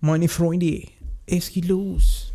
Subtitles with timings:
[0.00, 0.84] Meine Freunde,
[1.26, 2.32] es geht los.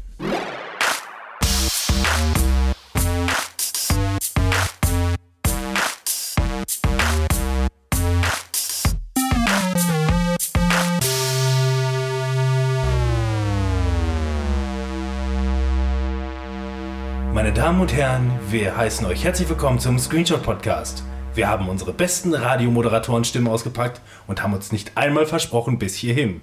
[17.33, 21.05] Meine Damen und Herren, wir heißen euch herzlich willkommen zum Screenshot Podcast.
[21.33, 26.41] Wir haben unsere besten Radiomoderatoren-Stimmen ausgepackt und haben uns nicht einmal versprochen bis hierhin.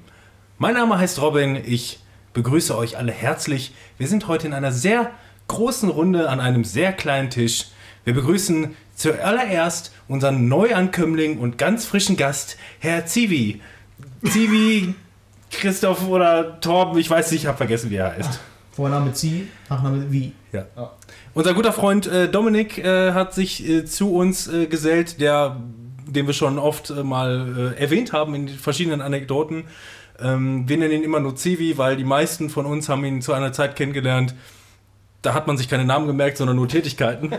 [0.62, 2.00] Mein Name heißt Robin, ich
[2.34, 3.72] begrüße euch alle herzlich.
[3.96, 5.10] Wir sind heute in einer sehr
[5.48, 7.68] großen Runde an einem sehr kleinen Tisch.
[8.04, 13.62] Wir begrüßen zuallererst unseren Neuankömmling und ganz frischen Gast, Herr Zivi.
[14.22, 14.94] Zivi,
[15.50, 18.38] Christoph oder Torben, ich weiß nicht, ich habe vergessen, wie er heißt.
[18.72, 20.34] Vorname Zi, Nachname Wie.
[20.52, 20.66] Ja.
[21.32, 25.56] Unser guter Freund äh, Dominik äh, hat sich äh, zu uns äh, gesellt, der,
[26.06, 29.64] den wir schon oft äh, mal äh, erwähnt haben in verschiedenen Anekdoten.
[30.22, 33.32] Ähm, wir nennen ihn immer nur Zivi, weil die meisten von uns haben ihn zu
[33.32, 34.34] einer Zeit kennengelernt.
[35.22, 37.30] Da hat man sich keine Namen gemerkt, sondern nur Tätigkeiten.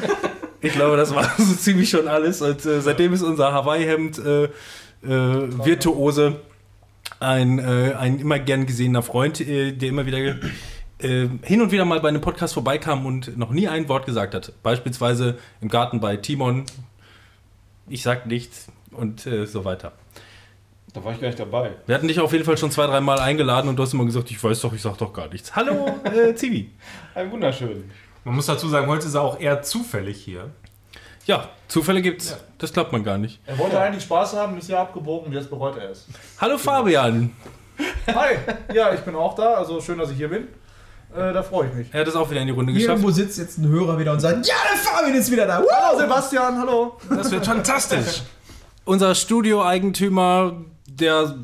[0.60, 2.42] ich glaube, das war so ziemlich schon alles.
[2.42, 4.20] Und seitdem ist unser Hawaii-Hemd
[5.02, 6.40] Virtuose
[7.18, 10.36] ein, ein immer gern gesehener Freund, der immer wieder
[10.98, 14.34] äh, hin und wieder mal bei einem Podcast vorbeikam und noch nie ein Wort gesagt
[14.34, 14.52] hat.
[14.62, 16.64] Beispielsweise im Garten bei Timon.
[17.88, 19.92] Ich sag nichts und äh, so weiter.
[20.96, 21.72] Da war ich gar nicht dabei.
[21.84, 24.06] Wir hatten dich auf jeden Fall schon zwei, drei Mal eingeladen und du hast immer
[24.06, 25.54] gesagt, ich weiß doch, ich sag doch gar nichts.
[25.54, 26.70] Hallo, äh, Zivi.
[27.14, 27.90] Ein wunderschön.
[28.24, 30.52] Man muss dazu sagen, heute ist er auch eher zufällig hier.
[31.26, 32.30] Ja, Zufälle gibt's.
[32.30, 32.36] Ja.
[32.56, 33.40] Das glaubt man gar nicht.
[33.44, 36.06] Er wollte eigentlich Spaß haben, ist ja abgebogen und jetzt bereut er es.
[36.40, 37.30] Hallo Fabian.
[38.06, 38.36] Hi,
[38.72, 40.44] ja, ich bin auch da, also schön, dass ich hier bin.
[41.14, 41.88] Äh, da freue ich mich.
[41.92, 42.88] Er hat es auch wieder in die Runde geschafft.
[42.88, 45.60] Irgendwo sitzt jetzt ein Hörer wieder und sagt, ja, der Fabian ist wieder da.
[45.60, 45.66] Woo!
[45.70, 46.96] Hallo Sebastian, hallo.
[47.10, 48.22] Das wird fantastisch.
[48.86, 50.54] Unser Studioeigentümer,
[51.00, 51.34] der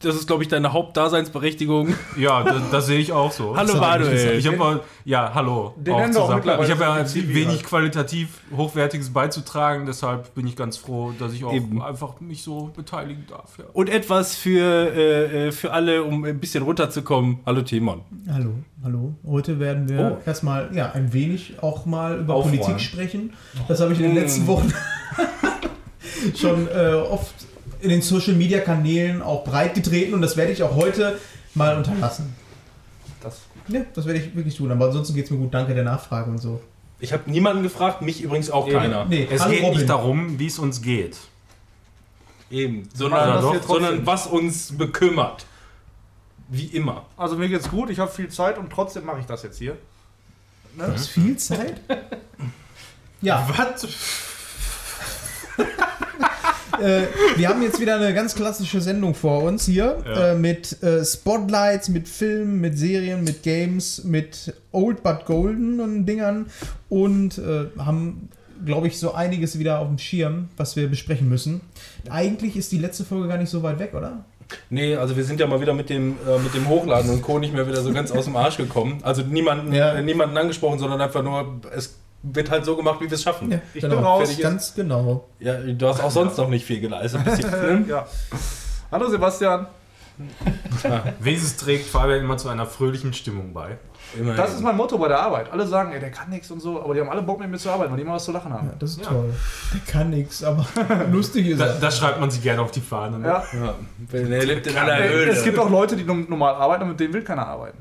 [0.00, 1.94] das ist, glaube ich, deine Hauptdaseinsberechtigung.
[2.16, 3.56] Ja, das, das sehe ich auch so.
[3.56, 4.38] hallo Manuel.
[4.38, 5.74] Ich habe mal, ja, hallo.
[5.76, 6.50] Den auch zusammen.
[6.50, 11.44] Auch ich habe ja wenig qualitativ Hochwertiges beizutragen, deshalb bin ich ganz froh, dass ich
[11.44, 11.80] auch Eben.
[11.80, 13.58] einfach mich so beteiligen darf.
[13.58, 13.66] Ja.
[13.72, 17.38] Und etwas für, äh, für alle, um ein bisschen runterzukommen.
[17.46, 18.02] Hallo Timon.
[18.32, 19.14] Hallo, hallo.
[19.24, 20.28] Heute werden wir oh.
[20.28, 22.58] erstmal ja, ein wenig auch mal über Aufräumen.
[22.58, 23.32] Politik sprechen.
[23.68, 24.72] Das habe ich in den letzten Wochen
[26.34, 27.47] schon äh, oft
[27.80, 31.18] in den Social Media Kanälen auch breit getreten und das werde ich auch heute
[31.54, 32.34] mal unterlassen.
[33.20, 35.52] Das, ja, das werde ich wirklich tun, aber ansonsten geht es mir gut.
[35.52, 36.60] Danke der Nachfrage und so.
[37.00, 39.04] Ich habe niemanden gefragt, mich übrigens auch keiner.
[39.04, 39.78] Nee, es geht Robin.
[39.78, 41.16] nicht darum, wie es uns geht.
[42.50, 45.46] Eben, sondern, doch, sondern was uns bekümmert.
[46.48, 47.04] Wie immer.
[47.16, 49.76] Also mir geht's gut, ich habe viel Zeit und trotzdem mache ich das jetzt hier.
[50.76, 50.86] Ne?
[50.86, 51.80] Du hast viel Zeit?
[53.20, 53.46] ja.
[53.54, 53.86] Was?
[56.80, 57.02] äh,
[57.36, 60.32] wir haben jetzt wieder eine ganz klassische Sendung vor uns hier ja.
[60.32, 66.06] äh, mit äh, Spotlights, mit Filmen, mit Serien, mit Games, mit Old But Golden und
[66.06, 66.46] Dingern
[66.88, 68.28] und äh, haben
[68.64, 71.60] glaube ich, so einiges wieder auf dem Schirm, was wir besprechen müssen.
[72.10, 74.24] Eigentlich ist die letzte Folge gar nicht so weit weg, oder?
[74.70, 77.38] Nee, also wir sind ja mal wieder mit dem, äh, mit dem Hochladen und Co.
[77.38, 78.98] nicht mehr wieder so ganz aus dem Arsch gekommen.
[79.02, 79.94] Also niemanden, ja.
[79.94, 81.96] äh, niemanden angesprochen, sondern einfach nur, es
[82.34, 83.50] wird halt so gemacht, wie wir es schaffen.
[83.50, 83.96] Ja, ich genau.
[83.96, 84.38] bin raus.
[84.40, 85.28] Ganz genau.
[85.40, 87.22] Ja, du hast auch sonst noch nicht viel geleistet.
[87.88, 88.06] ja.
[88.90, 89.66] Hallo Sebastian.
[90.82, 91.04] Ja.
[91.20, 93.78] Wenigstens trägt Fabian immer zu einer fröhlichen Stimmung bei.
[94.16, 94.36] Immerhin.
[94.36, 95.52] Das ist mein Motto bei der Arbeit.
[95.52, 97.58] Alle sagen, ey, der kann nichts und so, aber die haben alle Bock mit mir
[97.58, 98.68] zu arbeiten, weil die immer was zu lachen haben.
[98.68, 99.10] Ja, das ist ja.
[99.10, 99.34] toll.
[99.74, 100.66] Der kann nichts, aber
[101.12, 101.74] lustig ist er.
[101.74, 103.18] Da, schreibt man sich gerne auf die Fahne.
[103.18, 103.28] Ne?
[103.28, 103.44] Ja.
[103.52, 103.74] ja.
[104.12, 105.30] Er lebt in aller Höhle.
[105.30, 107.78] Es gibt auch Leute, die normal arbeiten und mit denen will keiner arbeiten.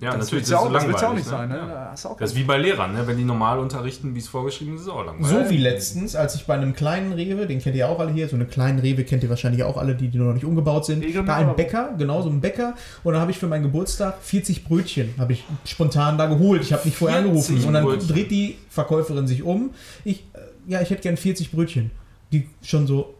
[0.00, 0.48] Ja, das natürlich.
[0.48, 1.30] Das, auch, so das wird ja auch nicht ne?
[1.30, 1.48] sein.
[1.50, 1.56] Ne?
[1.56, 1.90] Ja.
[1.90, 3.06] Das, das ist wie bei Lehrern, ne?
[3.06, 5.46] wenn die normal unterrichten, wie es vorgeschrieben ist, ist es auch langweilig.
[5.46, 8.26] So wie letztens, als ich bei einem kleinen Rewe, den kennt ihr auch alle hier,
[8.26, 11.04] so eine kleine Rewe kennt ihr wahrscheinlich auch alle, die, die noch nicht umgebaut sind,
[11.26, 12.74] da ein Bäcker, genau so ein Bäcker.
[13.04, 16.62] Und dann habe ich für meinen Geburtstag 40 Brötchen, habe ich spontan da geholt.
[16.62, 17.62] Ich habe nicht vorher angerufen.
[17.62, 18.08] Und dann Brötchen.
[18.08, 19.70] dreht die Verkäuferin sich um.
[20.04, 21.90] Ich, äh, ja, ich hätte gern 40 Brötchen.
[22.32, 23.16] Die schon so,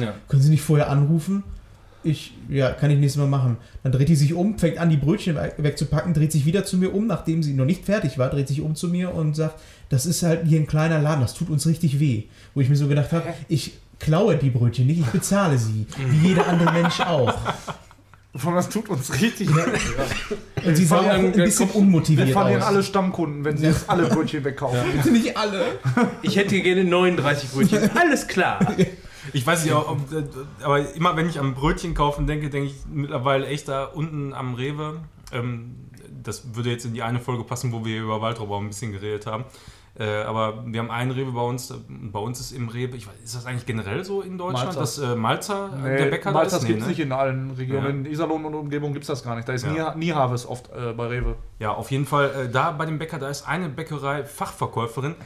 [0.00, 0.14] ja.
[0.28, 1.44] können Sie nicht vorher anrufen?
[2.04, 3.56] Ich, ja, kann ich nächstes Mal machen.
[3.82, 6.94] Dann dreht die sich um, fängt an, die Brötchen wegzupacken, dreht sich wieder zu mir
[6.94, 10.06] um, nachdem sie noch nicht fertig war, dreht sich um zu mir und sagt, das
[10.06, 12.24] ist halt hier ein kleiner Laden, das tut uns richtig weh.
[12.54, 15.86] Wo ich mir so gedacht habe, ich klaue die Brötchen nicht, ich bezahle sie.
[16.10, 17.34] Wie jeder andere Mensch auch.
[18.36, 19.62] Von das tut uns richtig weh.
[20.64, 22.28] Und sie war ein bisschen unmotiviert.
[22.28, 24.78] Wir verlieren alle Stammkunden, wenn sie jetzt alle Brötchen wegkaufen.
[24.78, 24.84] Ja.
[24.92, 25.64] Bitte nicht alle.
[26.22, 27.90] Ich hätte gerne 39 Brötchen.
[27.94, 28.60] Alles klar.
[29.32, 29.98] Ich weiß nicht, ob,
[30.62, 34.54] aber immer wenn ich am Brötchen kaufen denke, denke ich mittlerweile echt da unten am
[34.54, 35.00] Rewe.
[35.32, 35.76] Ähm,
[36.22, 39.26] das würde jetzt in die eine Folge passen, wo wir über Waldrauber ein bisschen geredet
[39.26, 39.44] haben.
[39.98, 43.04] Äh, aber wir haben einen Rewe bei uns, äh, bei uns ist im Rewe, weiß,
[43.24, 44.96] ist das eigentlich generell so in Deutschland, Malzers.
[44.96, 46.66] dass äh, Malzer Nee, der Bäcker Malzers da ist?
[46.68, 46.90] gibt es ne?
[46.90, 47.84] nicht in allen Regionen.
[47.84, 47.90] Ja.
[47.90, 49.48] In Iserlohn und Umgebung gibt es das gar nicht.
[49.48, 49.94] Da ist Ja.
[49.94, 51.34] nie, nie Harvest oft äh, bei Rewe.
[51.58, 55.16] Ja, auf jeden Fall, äh, da bei dem Bäcker, da ist eine Bäckerei Fachverkäuferin.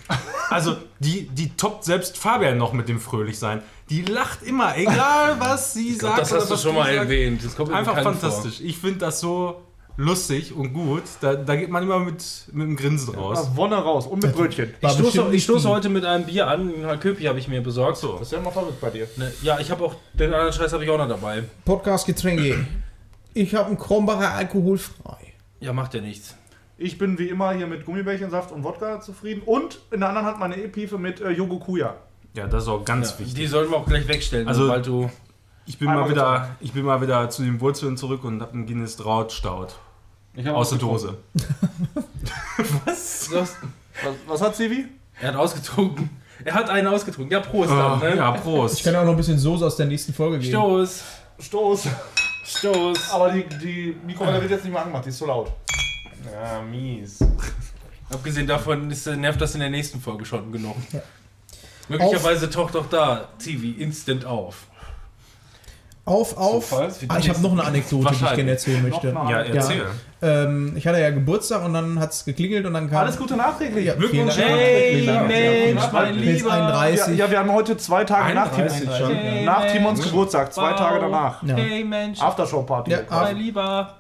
[0.48, 3.62] Also, die, die toppt selbst Fabian noch mit dem Fröhlichsein.
[3.92, 6.22] Die lacht immer, egal was sie Ich glaub, sagt.
[6.22, 6.96] das oder hast du schon mal sagst.
[6.96, 7.44] erwähnt.
[7.44, 8.60] Das kommt Einfach fantastisch.
[8.62, 9.60] Ich finde das so
[9.98, 11.02] lustig und gut.
[11.20, 13.38] Da, da geht man immer mit, mit einem Grinsen raus.
[13.38, 14.72] Ah, Wonne raus und mit Brötchen.
[14.80, 14.88] Vor.
[14.90, 16.72] Ich stoße, ich stoße heute mit einem Bier an.
[16.86, 17.98] Ein Köpi habe ich mir besorgt.
[17.98, 18.14] So.
[18.14, 19.06] Das ist ja immer verrückt bei dir.
[19.18, 21.44] Ne, Ja, ich habe auch den anderen Scheiß habe ich auch noch dabei.
[21.66, 22.66] Podcast-Getränke.
[23.34, 25.18] Ich habe einen Kronbacher alkoholfrei.
[25.60, 26.34] Ja, macht ja nichts.
[26.78, 29.42] Ich bin wie immer hier mit Gummibärchensaft und Wodka zufrieden.
[29.44, 31.96] Und in der anderen Hand meine E-Piefe mit äh, Yogokuya.
[32.34, 33.34] Ja, das ist auch ganz Ja, wichtig.
[33.34, 35.10] die sollten wir auch gleich wegstellen, Also- sobald du.
[35.64, 38.66] Ich bin, mal wieder, ich bin mal wieder zu den Wurzeln zurück und habe einen
[38.66, 38.96] Guinness
[40.48, 40.78] hab Aus der.
[40.78, 41.18] Dose.
[42.84, 43.28] Was?
[43.32, 43.56] Was?
[44.26, 44.86] Was, hat Sivi?
[45.20, 46.10] Er hat ausgetrunken.
[46.44, 47.30] Er hat einen ausgetrunken.
[47.32, 48.16] Ja, Prost Ah, dann, ne?
[48.16, 48.78] ja, Prost.
[48.78, 50.50] Ich kann auch noch ein bisschen Soße aus der nächsten Folge geben.
[50.50, 51.04] Stoß.
[51.38, 51.86] Stoß.
[52.44, 53.10] Stoß.
[53.12, 55.52] Aber die, die Mikrowelle wird jetzt nicht mehr angemacht, die ist zu laut.
[56.32, 57.18] Ja, mies.
[58.10, 60.76] Abgesehen davon ist, nervt das in der nächsten Folge schon genug.
[61.88, 64.66] Möglicherweise taucht auch da TV instant auf.
[66.04, 66.66] Auf, auf.
[66.70, 66.76] So,
[67.08, 69.08] ah, ich habe noch eine Anekdote, die ich gerne erzählen möchte.
[69.08, 69.86] Ja, erzähl.
[70.20, 73.02] Ähm, ich hatte ja Geburtstag und dann hat es geklingelt und dann kam.
[73.02, 73.86] Alles Gute nachträglich.
[73.86, 74.36] Ja, Glückwunsch.
[74.36, 75.06] Hey.
[75.28, 76.52] Mensch, mein Lieber.
[76.52, 77.06] 31.
[77.06, 79.14] Ja, ja, wir haben heute zwei Tage nach, 31 Tim, schon.
[79.14, 79.70] Hey, nach.
[79.70, 81.40] Timons Geburtstag, zwei Tage danach.
[81.44, 81.54] Ja.
[81.54, 82.90] Hey Mensch, Aftershow-Party.
[82.90, 83.98] Ja, mein Lieber.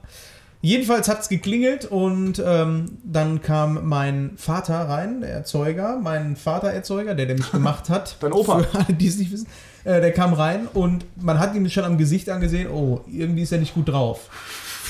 [0.64, 7.16] Jedenfalls hat es geklingelt und ähm, dann kam mein Vater rein, der Erzeuger, mein Vatererzeuger,
[7.16, 8.16] der, der mich gemacht hat.
[8.20, 8.60] Dein Opa.
[8.60, 9.48] Für alle, die es nicht wissen.
[9.82, 13.50] Äh, der kam rein und man hat ihm schon am Gesicht angesehen, oh, irgendwie ist
[13.50, 14.30] er nicht gut drauf.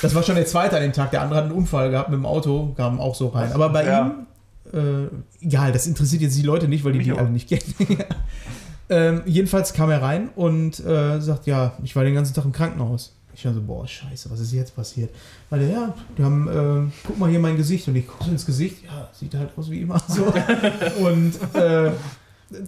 [0.03, 1.11] Das war schon der zweite an dem Tag.
[1.11, 3.53] Der andere hat einen Unfall gehabt mit dem Auto, kam auch so rein.
[3.53, 4.13] Aber bei Ja.
[4.75, 5.09] ihm,
[5.41, 7.19] äh, egal, das interessiert jetzt die Leute nicht, weil die Mich die auch.
[7.19, 7.63] alle nicht kennen.
[8.91, 12.53] ähm, jedenfalls kam er rein und äh, sagt, ja, ich war den ganzen Tag im
[12.53, 13.17] Krankenhaus.
[13.35, 15.11] Ich war so, boah, scheiße, was ist jetzt passiert?
[15.51, 17.89] Weil ja, die haben, äh, guck mal hier mein Gesicht.
[17.89, 20.33] Und ich gucke ins Gesicht, ja, sieht halt aus wie immer so.
[21.05, 21.91] und äh,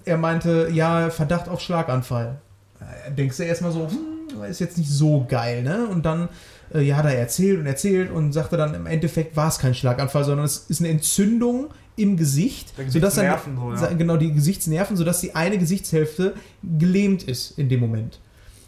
[0.05, 2.38] er meinte, ja, Verdacht auf Schlaganfall.
[2.81, 5.87] Äh, Denkst du erstmal so, hm, ist jetzt nicht so geil, ne?
[5.87, 6.28] Und dann,
[6.75, 9.75] äh, ja, hat er erzählt und erzählt und sagte dann, im Endeffekt war es kein
[9.75, 13.93] Schlaganfall, sondern es ist eine Entzündung im Gesicht, sodass dann, so, ja.
[13.93, 18.19] genau die Gesichtsnerven, sodass die eine Gesichtshälfte gelähmt ist in dem Moment.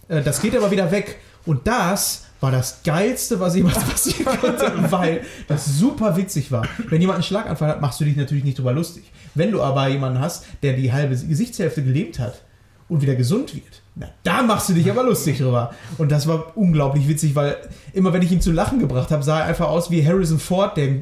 [0.09, 1.17] Äh, Das geht aber wieder weg.
[1.47, 6.67] Und das war das Geilste, was jemals passieren konnte, weil das super witzig war.
[6.89, 9.11] Wenn jemand einen Schlaganfall hat, machst du dich natürlich nicht drüber lustig.
[9.35, 12.43] Wenn du aber jemanden hast, der die halbe Gesichtshälfte gelähmt hat
[12.89, 15.73] und wieder gesund wird, na, da machst du dich aber lustig drüber.
[15.97, 17.57] Und das war unglaublich witzig, weil
[17.95, 20.77] immer wenn ich ihn zu lachen gebracht habe, sah er einfach aus wie Harrison Ford,
[20.77, 20.97] der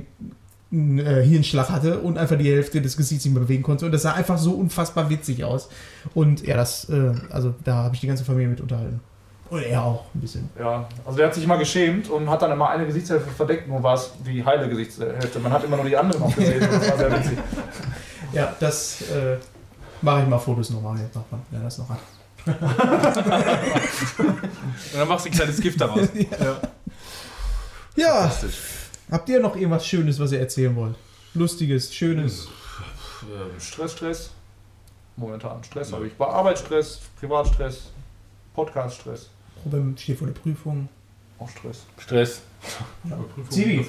[0.70, 3.86] einen äh, Hirnschlag hatte und einfach die Hälfte des Gesichts nicht mehr bewegen konnte.
[3.86, 5.68] Und das sah einfach so unfassbar witzig aus.
[6.14, 9.00] Und ja, das, äh, also da habe ich die ganze Familie mit unterhalten.
[9.50, 10.48] Und er auch ein bisschen.
[10.58, 13.82] Ja, also der hat sich immer geschämt und hat dann immer eine Gesichtshälfte verdeckt, nur
[13.82, 15.38] war es die heile Gesichtshälfte.
[15.38, 17.38] Man hat immer nur die andere noch gesehen und das war sehr witzig.
[18.32, 19.36] Ja, das äh,
[20.02, 22.00] mache ich mal Fotos nochmal jetzt noch, wer das noch hat.
[22.46, 22.56] Und
[24.92, 26.08] dann machst du ein kleines Gift daraus.
[27.96, 28.28] Ja,
[29.08, 30.96] habt ihr noch irgendwas Schönes, was ihr erzählen wollt?
[31.32, 32.48] Lustiges, Schönes.
[33.60, 34.30] Stress, Stress.
[35.16, 36.14] Momentan Stress habe ich.
[36.14, 37.92] Bei Arbeitsstress, Privatstress,
[38.52, 39.30] Podcaststress,
[39.64, 40.88] Robin steht vor der Prüfung.
[41.38, 41.84] auch Stress.
[41.98, 42.42] Stress.
[43.50, 43.84] Zivi,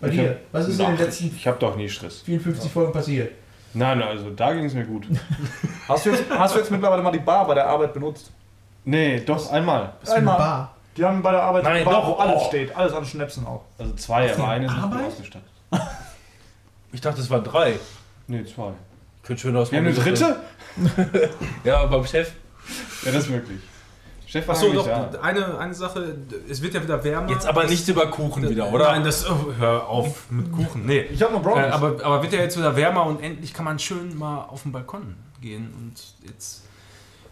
[0.00, 2.20] bei Ich dir, hab- was ist in den letzten Ich habe doch nie Stress.
[2.20, 3.32] 54 Folgen passiert?
[3.74, 5.06] Nein, also da ging es mir gut.
[5.88, 8.30] Hast du, jetzt, hast du jetzt mittlerweile mal die Bar bei der Arbeit benutzt?
[8.84, 9.92] Nee, doch einmal.
[10.00, 10.38] Was für eine Einmal.
[10.38, 10.74] Bar?
[10.96, 12.48] Die haben bei der Arbeit Nein, eine Bar, doch, wo alles oh.
[12.48, 12.74] steht.
[12.76, 13.64] Alles an Schnäpsen auch.
[13.78, 15.06] Also zwei, aber eine ist nicht gut Arbeit?
[15.06, 15.48] ausgestattet.
[16.90, 17.78] Ich dachte, es waren drei.
[18.28, 18.72] Nee, zwei.
[19.22, 19.70] Könnte schön aus.
[19.70, 20.36] Wir haben eine dritte?
[21.64, 22.32] Ja, beim Chef.
[23.04, 23.60] Ja, das ist möglich.
[24.30, 25.08] Chef war Achso, doch, da.
[25.22, 26.16] eine, eine Sache,
[26.50, 27.30] es wird ja wieder wärmer.
[27.30, 28.88] Jetzt aber Das- nichts über Kuchen wieder, oder?
[28.92, 30.84] Nein, das, oh, hör auf mit Kuchen.
[30.84, 31.00] Nee.
[31.10, 31.72] Ich habe noch Äh, Brownies.
[31.72, 34.72] aber, aber wird ja jetzt wieder wärmer und endlich kann man schön mal auf den
[34.72, 35.94] Balkon gehen und
[36.28, 36.64] jetzt,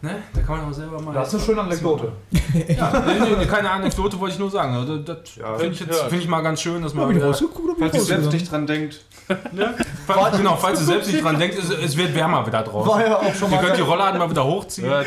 [0.00, 1.12] ne, da kann man auch selber mal.
[1.12, 2.12] das ist eine schöne Anekdote.
[2.68, 4.74] Ja, nee, nee, keine Anekdote wollte ich nur sagen.
[4.74, 7.16] Also, das Ja, finde ich, jetzt- find ich mal ganz schön, dass man Hab ich
[7.16, 7.34] wieder,
[7.78, 9.04] Falls ihr selbst nicht dran denkt,
[10.06, 12.90] falls, genau, falls ihr selbst nicht dran denkt, es, es wird wärmer wieder draußen.
[12.90, 14.88] War ja auch schon Ihr mal, könnt die Rollladen mal wieder hochziehen.
[14.88, 15.06] hört.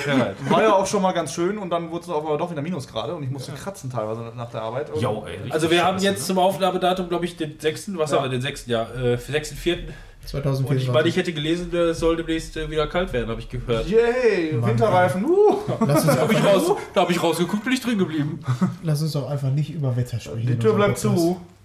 [0.49, 3.15] war ja auch schon mal ganz schön und dann wurde es aber doch wieder Minusgrade
[3.15, 4.89] und ich musste kratzen teilweise nach der Arbeit.
[4.99, 6.25] Jo, ey, Also wir haben jetzt ne?
[6.25, 7.91] zum Aufnahmedatum, glaube ich, den 6.
[7.97, 8.17] Was Ja.
[8.17, 8.67] haben wir, den 6.
[8.67, 9.73] Ja, äh, 6.4.
[10.21, 10.91] Und ich 2024.
[10.91, 13.87] meine, ich hätte gelesen, es soll demnächst äh, wieder kalt werden, habe ich gehört.
[13.87, 15.23] Yay, Mann, Winterreifen.
[15.25, 15.55] Uh.
[15.87, 18.39] lass, uns Hab ich einfach, raus, da habe ich rausgeguckt, bin ich drin geblieben.
[18.83, 20.45] lass uns doch einfach nicht über Wetter sprechen.
[20.45, 21.15] Die Tür bleibt Podcast.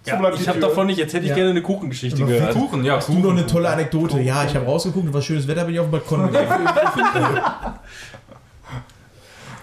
[0.05, 1.35] So bleibt ich habe davon nicht, jetzt hätte ich Ja.
[1.35, 2.53] gerne eine Kuchengeschichte gehört.
[2.53, 4.19] Kuchen, ja, Hast du noch eine tolle Anekdote?
[4.21, 6.67] Ja, ich habe rausgeguckt, war schönes Wetter, bin ich auf dem Balkon gegangen.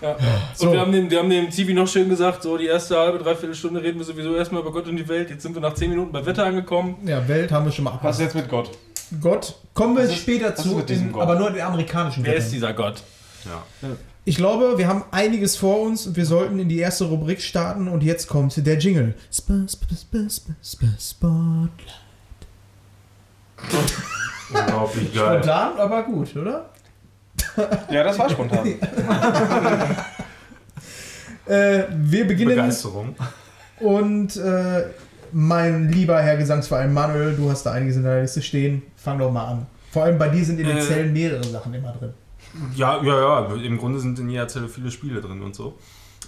[0.01, 0.17] Ja.
[0.55, 0.67] So.
[0.67, 3.19] Und wir haben, dem, wir haben dem Zivi noch schön gesagt, so die erste halbe,
[3.19, 5.31] dreiviertel Stunde reden wir sowieso erstmal über Gott und die Welt.
[5.31, 6.97] Jetzt sind wir nach 10 Minuten bei Wetter angekommen.
[7.07, 8.15] Ja, Welt haben wir schon mal Was abgehakt.
[8.19, 8.71] ist jetzt mit Gott?
[9.21, 11.23] Gott, kommen wir Was ist- später was zu, mit diesem in, Gott?
[11.23, 12.97] aber nur in den amerikanischen Wer ist dieser Gott?
[13.45, 13.63] Ja.
[14.25, 17.89] Ich glaube, wir haben einiges vor uns und wir sollten in die erste Rubrik starten
[17.89, 19.15] und jetzt kommt der Jingle.
[19.35, 21.71] Sp sp sp sp sp Spotlight.
[24.53, 25.43] Unglaublich geil.
[25.43, 26.71] Spontan, aber gut, oder?
[27.91, 28.75] Ja, das war spontan.
[31.45, 33.17] Äh, wir beginnen Begeisterung.
[33.81, 34.85] und äh,
[35.33, 38.83] mein lieber Herr Gesangsverein Manuel, du hast da einiges in deiner Liste stehen.
[38.95, 39.67] Fang doch mal an.
[39.91, 40.83] Vor allem bei dir sind in den Äh.
[40.83, 42.15] Zellen mehrere Sachen immer drin.
[42.75, 43.55] Ja, ja, ja.
[43.55, 45.79] Im Grunde sind in jeder Zelle viele Spiele drin und so.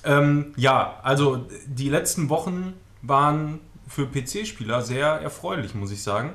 [0.04, 6.32] Ähm, ja, also die letzten Wochen waren für PC-Spieler sehr erfreulich, muss ich sagen.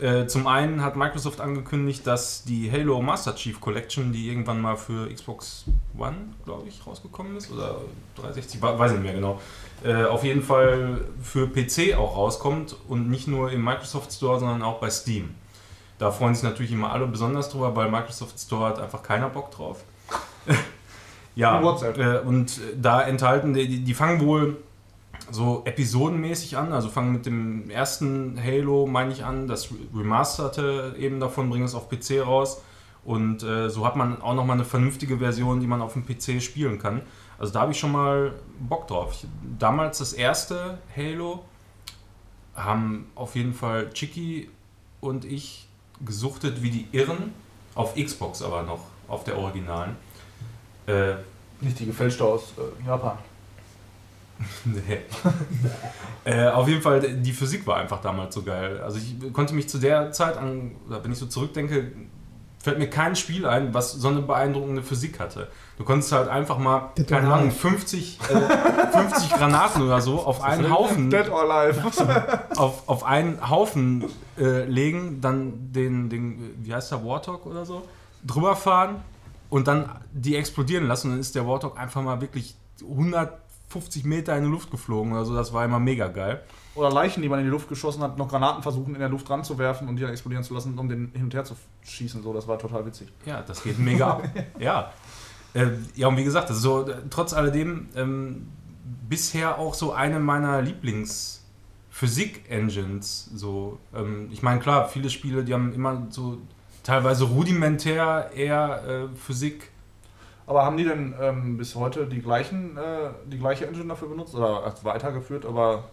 [0.00, 4.76] Äh, zum einen hat Microsoft angekündigt, dass die Halo Master Chief Collection, die irgendwann mal
[4.76, 5.64] für Xbox
[5.98, 7.80] One, glaube ich, rausgekommen ist, oder
[8.14, 9.40] 360, we- weiß nicht mehr genau,
[9.82, 14.62] äh, auf jeden Fall für PC auch rauskommt und nicht nur im Microsoft Store, sondern
[14.62, 15.30] auch bei Steam.
[15.98, 19.50] Da freuen sich natürlich immer alle besonders drüber, weil Microsoft Store hat einfach keiner Bock
[19.50, 19.82] drauf.
[21.34, 21.60] ja,
[21.98, 24.56] äh, und da enthalten, die, die- die fangen wohl
[25.30, 31.20] so episodenmäßig an, also fangen mit dem ersten Halo, meine ich, an, das Remasterte eben
[31.20, 32.62] davon, bringen es auf PC raus.
[33.04, 36.42] Und äh, so hat man auch nochmal eine vernünftige Version, die man auf dem PC
[36.42, 37.02] spielen kann.
[37.38, 39.12] Also da habe ich schon mal Bock drauf.
[39.12, 39.26] Ich,
[39.58, 41.44] damals das erste Halo
[42.54, 44.50] haben auf jeden Fall Chicky
[45.00, 45.67] und ich
[46.04, 47.32] gesuchtet wie die Irren.
[47.74, 49.96] Auf Xbox aber noch, auf der Originalen.
[50.86, 51.14] Äh,
[51.60, 53.18] Nicht die gefälschte aus äh, Japan.
[54.64, 55.00] Nee.
[56.24, 58.80] äh, auf jeden Fall, die Physik war einfach damals so geil.
[58.80, 61.90] Also ich konnte mich zu der Zeit an, wenn ich so zurückdenke,
[62.58, 65.48] fällt mir kein Spiel ein, was so eine beeindruckende Physik hatte.
[65.76, 67.32] Du konntest halt einfach mal, keine.
[67.32, 71.82] Ahnung, 50, äh, 50 Granaten oder so auf einen Haufen, Dead or Alive.
[72.56, 74.04] auf, auf einen Haufen
[74.38, 77.86] äh, legen, dann den, den, wie heißt der, Warthog oder so,
[78.26, 78.96] drüber fahren
[79.50, 81.08] und dann die explodieren lassen.
[81.08, 85.24] Und dann ist der Warthog einfach mal wirklich 150 Meter in die Luft geflogen oder
[85.24, 85.34] so.
[85.34, 86.42] Das war immer mega geil.
[86.78, 89.28] Oder Leichen, die man in die Luft geschossen hat, noch Granaten versuchen in der Luft
[89.28, 91.56] dran zu werfen und die dann explodieren zu lassen, um den hin und her zu
[91.82, 92.22] schießen.
[92.22, 93.08] So, das war total witzig.
[93.26, 94.22] Ja, das geht mega ab.
[94.60, 94.92] Ja.
[95.54, 98.46] Äh, ja, und wie gesagt, das ist so, äh, trotz alledem ähm,
[99.08, 103.30] bisher auch so eine meiner Lieblings-Physik-Engines.
[103.34, 106.38] So, ähm, ich meine, klar, viele Spiele, die haben immer so
[106.84, 109.72] teilweise rudimentär eher äh, Physik.
[110.46, 114.32] Aber haben die denn ähm, bis heute die gleichen, äh, die gleiche Engine dafür benutzt
[114.34, 115.44] oder weitergeführt?
[115.44, 115.90] Aber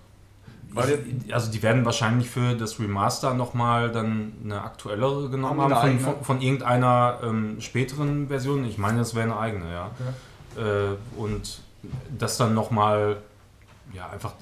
[1.31, 6.15] also die werden wahrscheinlich für das Remaster nochmal dann eine aktuellere genommen Haben haben, von,
[6.15, 8.65] von, von irgendeiner ähm, späteren Version.
[8.65, 9.91] Ich meine, das wäre eine eigene, ja.
[10.57, 11.61] Äh, und
[12.17, 13.17] das dann nochmal,
[13.93, 14.33] ja, einfach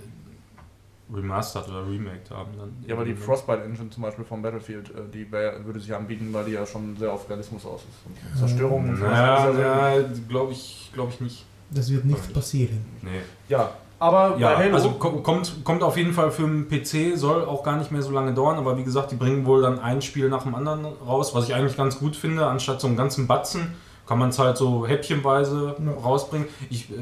[1.14, 2.52] remastert oder remaked haben.
[2.58, 5.94] Dann ja, aber die Frostbite Engine zum Beispiel vom Battlefield, äh, die wär, würde sich
[5.94, 8.06] anbieten, weil die ja schon sehr auf Realismus aus ist.
[8.06, 9.04] Und Zerstörung und so.
[9.04, 11.46] Naja, Das ist ja, ja, glaube ich, glaube ich nicht.
[11.70, 12.86] Das wird nicht passieren.
[13.02, 13.22] Nee.
[13.50, 13.72] ja,
[14.04, 17.46] aber Ja, bei Halo also ko- kommt, kommt auf jeden Fall für den PC, soll
[17.46, 20.02] auch gar nicht mehr so lange dauern, aber wie gesagt, die bringen wohl dann ein
[20.02, 23.28] Spiel nach dem anderen raus, was ich eigentlich ganz gut finde, anstatt so einen ganzen
[23.28, 23.74] Batzen
[24.06, 25.92] kann man es halt so häppchenweise Ja.
[26.04, 26.48] rausbringen.
[26.70, 26.96] Ich, äh,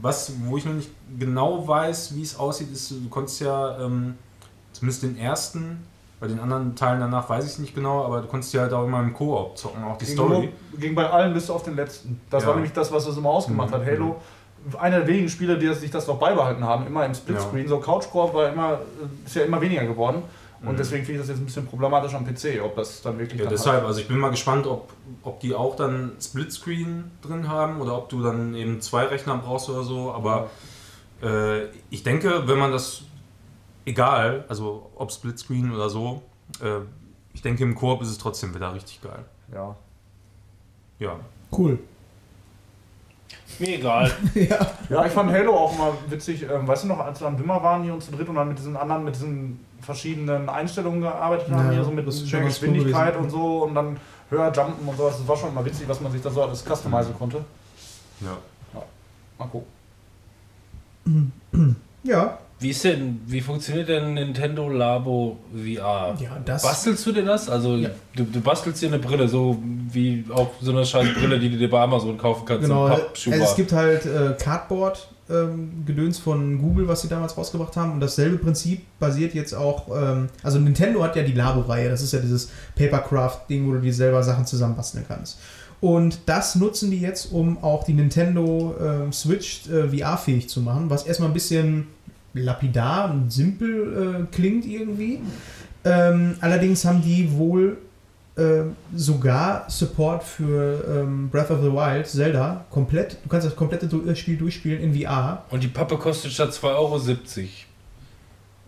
[0.00, 4.14] was, wo ich noch nicht genau weiß, wie es aussieht, ist, du konntest ja ähm,
[4.72, 5.84] zumindest den ersten,
[6.20, 8.72] bei den anderen Teilen danach weiß ich es nicht genau, aber du konntest ja halt
[8.72, 10.50] auch immer im Koop zocken, auch die ging, Story.
[10.70, 12.20] nur- ging bei allen bis auf den letzten.
[12.30, 12.48] Das Ja.
[12.50, 13.74] war nämlich das, was es immer ausgemacht Mhm.
[13.74, 13.84] hat.
[13.86, 14.16] Halo,
[14.78, 17.68] einer der wenigen Spiele, die das- sich das noch beibehalten haben, immer im Splitscreen.
[17.68, 18.78] So Couchcore war immer,
[19.24, 20.22] ist ja immer weniger geworden.
[20.62, 20.76] Und Mhm.
[20.78, 23.44] deswegen finde ich das jetzt ein bisschen problematisch am PC, ob das dann wirklich Ja,
[23.44, 24.90] dann deshalb, also ich bin mal gespannt, ob,
[25.22, 29.68] ob die auch dann Splitscreen drin haben oder ob du dann eben zwei Rechner brauchst
[29.68, 30.10] oder so.
[30.12, 30.48] Aber
[31.22, 33.02] äh, ich denke, wenn man das,
[33.84, 36.22] egal, also ob Splitscreen oder so,
[36.62, 36.78] äh,
[37.34, 39.24] ich denke im Koop ist es trotzdem wieder richtig geil.
[39.52, 39.76] Ja.
[40.98, 41.16] Ja.
[41.52, 41.78] Cool.
[43.58, 44.10] Mir egal.
[44.34, 44.58] ja.
[44.88, 46.42] ja, ich fand Halo auch immer witzig.
[46.42, 48.48] Ähm, weißt du noch, als wir am Wimmer waren hier und zu dritt und dann
[48.48, 53.16] mit diesen anderen, mit diesen verschiedenen Einstellungen gearbeitet haben, Ja, hier so mit cool Geschwindigkeit
[53.16, 53.96] und so und dann
[54.30, 55.18] höher jumpen und sowas.
[55.18, 57.44] Das war schon immer witzig, was man sich da so alles customizen konnte.
[58.20, 58.36] ja.
[59.38, 61.32] Mal gucken.
[62.04, 62.38] Ja.
[62.60, 66.16] Wie ist denn, wie funktioniert denn Nintendo Labo VR?
[66.20, 66.62] Ja, das.
[66.62, 67.48] Bastelst du dir das?
[67.48, 67.90] Also Ja.
[68.16, 69.58] du, du bastelst dir eine Brille, so
[69.92, 72.62] wie auch so eine scheiß Brille, die du dir bei Amazon kaufen kannst.
[72.62, 77.76] Genau, also es gibt halt äh, Cardboard ähm, Gedöns von Google, was sie damals rausgebracht
[77.76, 77.92] haben.
[77.92, 82.12] Und dasselbe Prinzip basiert jetzt auch, ähm, also Nintendo hat ja die Labo-Reihe, das ist
[82.12, 85.38] ja dieses Papercraft-Ding, wo du dir selber Sachen zusammenbasteln kannst.
[85.80, 90.88] Und das nutzen die jetzt, um auch die Nintendo ähm, Switch äh, VR-fähig zu machen,
[90.88, 91.88] was erstmal ein bisschen
[92.34, 95.20] lapidar und simpel äh, klingt irgendwie.
[95.84, 97.78] Ähm, allerdings haben die wohl
[98.36, 98.62] äh,
[98.94, 103.18] sogar Support für ähm, Breath of the Wild, Zelda, komplett.
[103.22, 105.44] Du kannst das komplette äh, Spiel durchspielen in VR.
[105.50, 107.00] Und die Pappe kostet statt 2,70 Euro.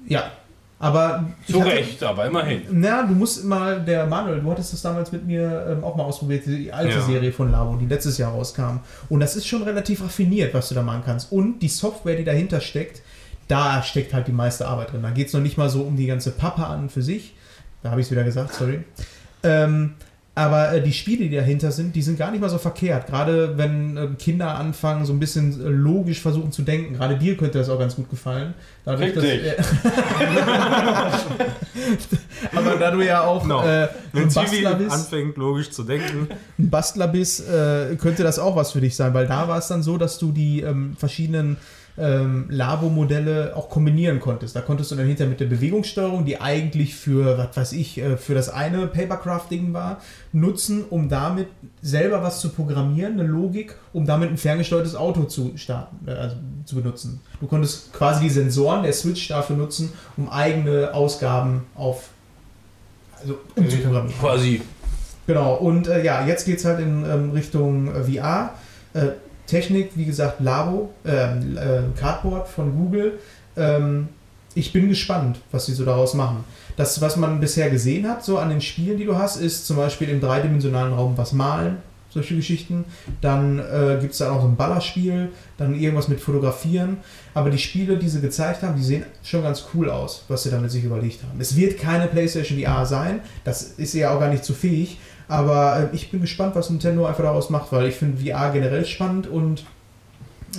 [0.06, 0.30] Ja.
[0.78, 1.24] Aber.
[1.50, 2.62] Zu Recht, aber immerhin.
[2.70, 6.04] Na, du musst mal, der Manuel, du hattest das damals mit mir ähm, auch mal
[6.04, 7.00] ausprobiert, die alte Ja.
[7.00, 8.80] Serie von Labo, die letztes Jahr rauskam.
[9.08, 11.32] Und das ist schon relativ raffiniert, was du da machen kannst.
[11.32, 13.00] Und die Software, die dahinter steckt,
[13.48, 15.02] da steckt halt die meiste Arbeit drin.
[15.02, 17.34] Da geht es noch nicht mal so um die ganze Pappe an für sich.
[17.82, 18.80] Da habe ich es wieder gesagt, sorry.
[19.42, 19.94] Ähm,
[20.34, 23.06] aber äh, die Spiele, die dahinter sind, die sind gar nicht mal so verkehrt.
[23.06, 26.94] Gerade wenn ähm, Kinder anfangen, so ein bisschen äh, logisch versuchen zu denken.
[26.94, 28.52] Gerade dir könnte das auch ganz gut gefallen.
[28.84, 29.52] Dadurch, dass, Richtig.
[29.52, 29.56] äh,
[32.54, 33.62] aber da du ja auch No.
[33.62, 38.38] äh, ein Wenn Bastler bist, anfängt, logisch zu denken, ein Bastler bist, äh, könnte das
[38.38, 40.96] auch was für dich sein, weil da war es dann so, dass du die ähm,
[40.98, 41.56] verschiedenen
[41.98, 44.54] ähm, Labo-Modelle auch kombinieren konntest.
[44.54, 48.16] Da konntest du dann hinter mit der Bewegungssteuerung, die eigentlich für, was weiß ich, äh,
[48.16, 50.00] für das eine Papercraft-Ding war,
[50.32, 51.48] nutzen, um damit
[51.80, 56.36] selber was zu programmieren, eine Logik, um damit ein ferngesteuertes Auto zu starten, äh, also
[56.64, 57.20] zu benutzen.
[57.40, 62.10] Du konntest quasi die Sensoren der Switch dafür nutzen, um eigene Ausgaben auf
[63.20, 64.18] also umzuprogrammieren.
[64.20, 64.60] Quasi.
[65.26, 68.54] Genau, und äh, ja, jetzt geht es halt in ähm, Richtung äh, VR.
[68.92, 69.08] Äh,
[69.46, 73.18] Technik, wie gesagt, Labo, ähm, äh, Cardboard von Google.
[73.56, 74.08] Ähm,
[74.54, 76.44] ich bin gespannt, was sie so daraus machen.
[76.76, 79.76] Das, was man bisher gesehen hat, so an den Spielen, die du hast, ist zum
[79.76, 81.76] Beispiel im dreidimensionalen Raum was malen,
[82.08, 82.86] solche Geschichten.
[83.20, 86.96] Dann äh, gibt es da auch so ein Ballerspiel, dann irgendwas mit Fotografieren.
[87.34, 90.50] Aber die Spiele, die sie gezeigt haben, die sehen schon ganz cool aus, was sie
[90.50, 91.38] damit sich überlegt haben.
[91.38, 94.98] Es wird keine PlayStation VR sein, das ist ja auch gar nicht zu fähig.
[95.28, 98.84] Aber äh, ich bin gespannt, was Nintendo einfach daraus macht, weil ich finde VR generell
[98.84, 99.64] spannend und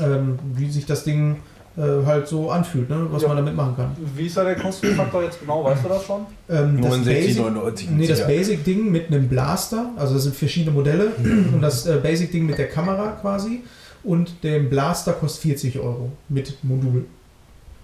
[0.02, 1.38] ähm, wie sich das Ding
[1.78, 3.08] äh, halt so anfühlt, ne?
[3.12, 3.28] was Ja.
[3.30, 3.96] man damit machen kann.
[4.16, 5.64] Wie ist da der Kostenfaktor jetzt genau?
[5.64, 6.22] Weißt du das schon?
[6.50, 7.90] Ähm, das 69, Basic- 99.
[7.92, 8.28] Nee, das.
[8.28, 11.08] Basic-Ding mit einem Blaster, also das sind verschiedene Modelle
[11.54, 13.62] und das äh, Basic-Ding mit der Kamera quasi
[14.04, 17.06] und dem Blaster kostet 40 Euro mit Modul.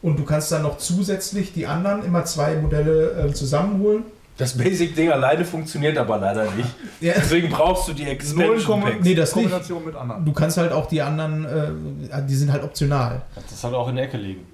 [0.01, 4.03] Und du kannst dann noch zusätzlich die anderen immer zwei Modelle äh, zusammenholen.
[4.37, 6.69] Das Basic-Ding alleine funktioniert aber leider nicht.
[6.99, 7.13] Ja.
[7.15, 9.03] Deswegen brauchst du die Expansion Packs.
[9.03, 9.43] Nee, das nicht.
[9.45, 10.25] Kombination mit anderen.
[10.25, 13.21] Du kannst halt auch die anderen, äh, die sind halt optional.
[13.35, 14.45] Das soll auch in der Ecke liegen.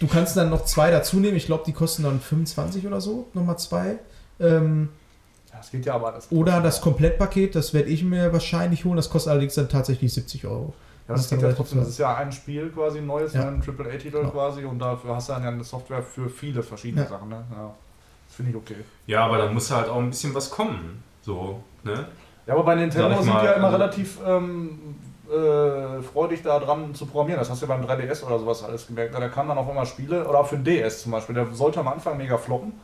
[0.00, 1.36] Du kannst dann noch zwei dazu nehmen.
[1.36, 3.28] Ich glaube, die kosten dann 25 oder so.
[3.34, 3.98] Nochmal zwei.
[4.40, 4.88] Ähm,
[5.50, 6.28] Ja, Das geht ja aber alles.
[6.30, 8.96] oder das Komplettpaket, das werde ich mir wahrscheinlich holen.
[8.96, 10.72] Das kostet allerdings dann tatsächlich 70 Euro.
[11.08, 11.78] Ja, das dann ja trotzdem.
[11.80, 13.50] Das ist ja ein Spiel quasi, ein neues, Ja.
[13.50, 14.28] ne, ein AAA-Titel Ja.
[14.30, 17.08] quasi und dafür hast du dann ja eine Software für viele verschiedene Ja.
[17.08, 17.28] Sachen.
[17.30, 17.44] Ne?
[17.50, 17.74] Ja.
[18.38, 18.76] Finde ich okay.
[19.08, 21.02] ja, aber da muss halt auch ein bisschen was kommen.
[21.22, 22.06] So, ne?
[22.46, 24.94] Ja, aber bei Nintendo sind mal, ja immer also- relativ ähm,
[25.28, 27.40] äh, freudig da dran zu programmieren.
[27.40, 29.12] Das hast du ja beim 3DS oder sowas alles gemerkt.
[29.12, 31.80] Da kamen dann auch immer Spiele, oder auch für den DS zum Beispiel, der sollte
[31.80, 32.74] am Anfang mega floppen.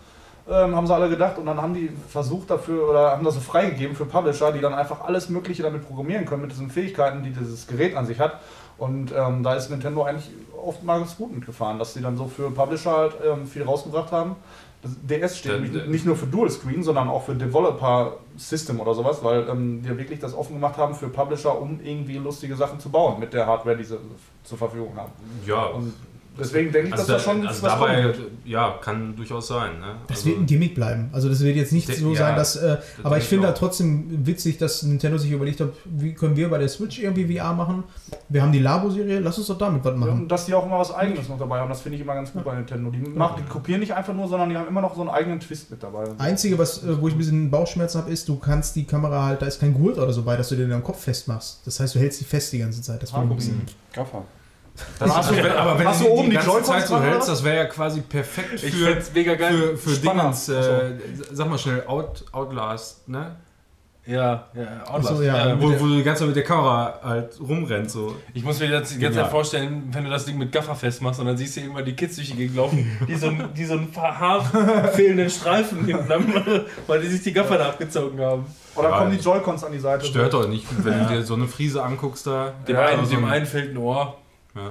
[0.50, 3.40] Ähm, haben sie alle gedacht und dann haben die versucht dafür oder haben das so
[3.40, 7.30] freigegeben für Publisher, die dann einfach alles Mögliche damit programmieren können, mit diesen Fähigkeiten, die
[7.30, 8.40] dieses Gerät an sich hat.
[8.76, 10.30] Und ähm, da ist Nintendo eigentlich
[10.64, 14.36] oftmals gut mitgefahren, dass sie dann so für Publisher halt ähm, viel rausgebracht haben.
[14.84, 18.94] Das DS steht Da- nicht, nur für Dual Screen, sondern auch für Developer System oder
[18.94, 22.78] sowas, weil ähm, die wirklich das offen gemacht haben für Publisher, um irgendwie lustige Sachen
[22.78, 23.98] zu bauen mit der Hardware, die sie
[24.44, 25.10] zur Verfügung haben.
[25.46, 25.64] Ja.
[25.66, 25.94] Und
[26.38, 28.18] deswegen denke ich, Also, dass da, das schon also was dabei, wird.
[28.44, 29.80] ja, kann durchaus sein.
[29.80, 29.86] Ne?
[30.06, 31.10] Das also, wird ein Gimmick bleiben.
[31.12, 32.56] Also das wird jetzt nicht so ja, sein, dass.
[32.56, 36.36] Äh, aber denke ich finde da trotzdem witzig, dass Nintendo sich überlegt hat, wie können
[36.36, 37.84] wir bei der Switch irgendwie VR machen.
[38.28, 40.22] Wir haben die Labo-Serie, lass uns doch damit was Ja, machen.
[40.22, 42.32] und dass die auch immer was Eigenes noch dabei haben, das finde ich immer ganz
[42.32, 42.90] gut bei Nintendo.
[42.90, 45.40] Die, machen, die kopieren nicht einfach nur, sondern die haben immer noch so einen eigenen
[45.40, 46.04] Twist mit dabei.
[46.18, 49.42] Einzige, was, äh, wo ich ein bisschen Bauchschmerzen habe, ist, du kannst die Kamera halt,
[49.42, 51.60] da ist kein Gurt oder so bei, dass du den am Kopf festmachst.
[51.64, 53.02] Das heißt, du hältst die fest die ganze Zeit.
[53.02, 53.62] Das finde ich ein bisschen.
[53.92, 54.24] Gaffer.
[54.98, 56.86] Dann hast du, Wenn- aber wenn hast du die, oben die die ganze Joy-Cons Zeit
[56.88, 59.76] so hältst, das wäre ja quasi perfekt Ich für, find's mega geil.
[59.76, 60.00] für, für.
[60.00, 60.92] Dingens, äh,
[61.32, 63.36] sag mal schnell, Out, Outlast, ne?
[64.06, 65.16] Ja, ja, Outlast.
[65.16, 65.52] So, ja.
[65.52, 67.92] Äh, Wo, wo du die ganze Zeit mit der Kamera halt rumrennst.
[67.94, 68.14] So.
[68.34, 69.20] ich muss mir das die ganze.
[69.20, 71.94] Zeit vorstellen, wenn du das Ding mit Gaffer festmachst und dann siehst du irgendwann die
[71.96, 76.34] Kids durch die Gegend laufen, die so, einen- die so einen haarfehlenden Streifen hinten haben,
[76.86, 78.44] weil die sich die Gaffer da abgezogen haben.
[78.74, 80.04] Oder Ja, kommen die Joy-Cons an die Seite?
[80.04, 82.52] Stört doch nicht, wenn du dir so eine Friese anguckst da.
[82.68, 84.18] Dem, Ja, einen, so dem ein- einen fehlt ein Ohr.
[84.54, 84.70] Ja.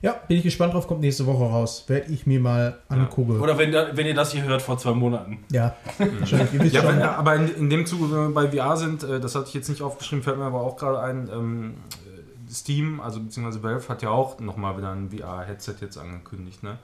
[0.00, 1.84] Ja, bin ich gespannt drauf, kommt nächste Woche raus.
[1.86, 3.40] Werde ich mir mal angucken.
[3.40, 5.44] Oder wenn, wenn ihr das hier hört vor zwei Monaten.
[5.52, 6.52] Ja, wahrscheinlich.
[6.54, 9.04] Ihr wisst Ja, schon, wenn, aber in, in dem Zuge, wenn wir bei VR sind,
[9.04, 11.74] äh, das hatte ich jetzt nicht aufgeschrieben, fällt mir aber auch gerade ein, ähm,
[12.52, 16.76] Steam, also beziehungsweise Valve hat ja auch nochmal wieder ein VR-Headset jetzt angekündigt, ne?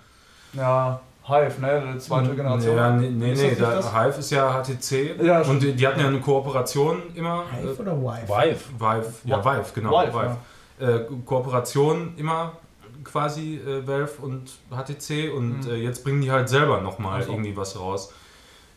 [0.55, 1.83] Ja, Hive, ne?
[1.95, 2.77] Die zweite Generation.
[2.77, 3.93] Ja, nee, nee, nee da, das?
[3.93, 7.45] Hive ist ja HTC Ja, und die, die hatten ja eine Kooperation immer.
[7.53, 8.29] Hive äh, oder Wife?
[8.29, 8.61] Vive.
[8.79, 9.91] Vive, ja, Vive, genau.
[9.91, 10.37] Vive, Vive.
[10.81, 12.57] Äh, Kooperation immer
[13.05, 15.71] quasi äh, Valve und HTC und Mhm.
[15.71, 17.33] äh, jetzt bringen die halt selber nochmal Ach so.
[17.33, 18.13] irgendwie was raus.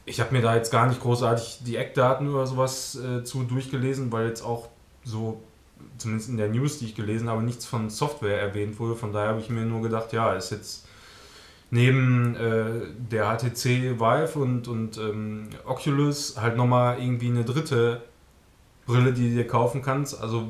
[0.05, 4.11] Ich habe mir da jetzt gar nicht großartig die Eckdaten oder sowas äh, zu durchgelesen,
[4.11, 4.67] weil jetzt auch
[5.03, 5.41] so,
[5.97, 8.95] zumindest in der News, die ich gelesen habe, nichts von Software erwähnt wurde.
[8.95, 10.87] Von daher habe ich mir nur gedacht, ja, ist jetzt
[11.69, 18.01] neben äh, der HTC Vive und, und ähm, Oculus halt nochmal irgendwie eine dritte
[18.85, 20.19] Brille, die du dir kaufen kannst.
[20.21, 20.49] Also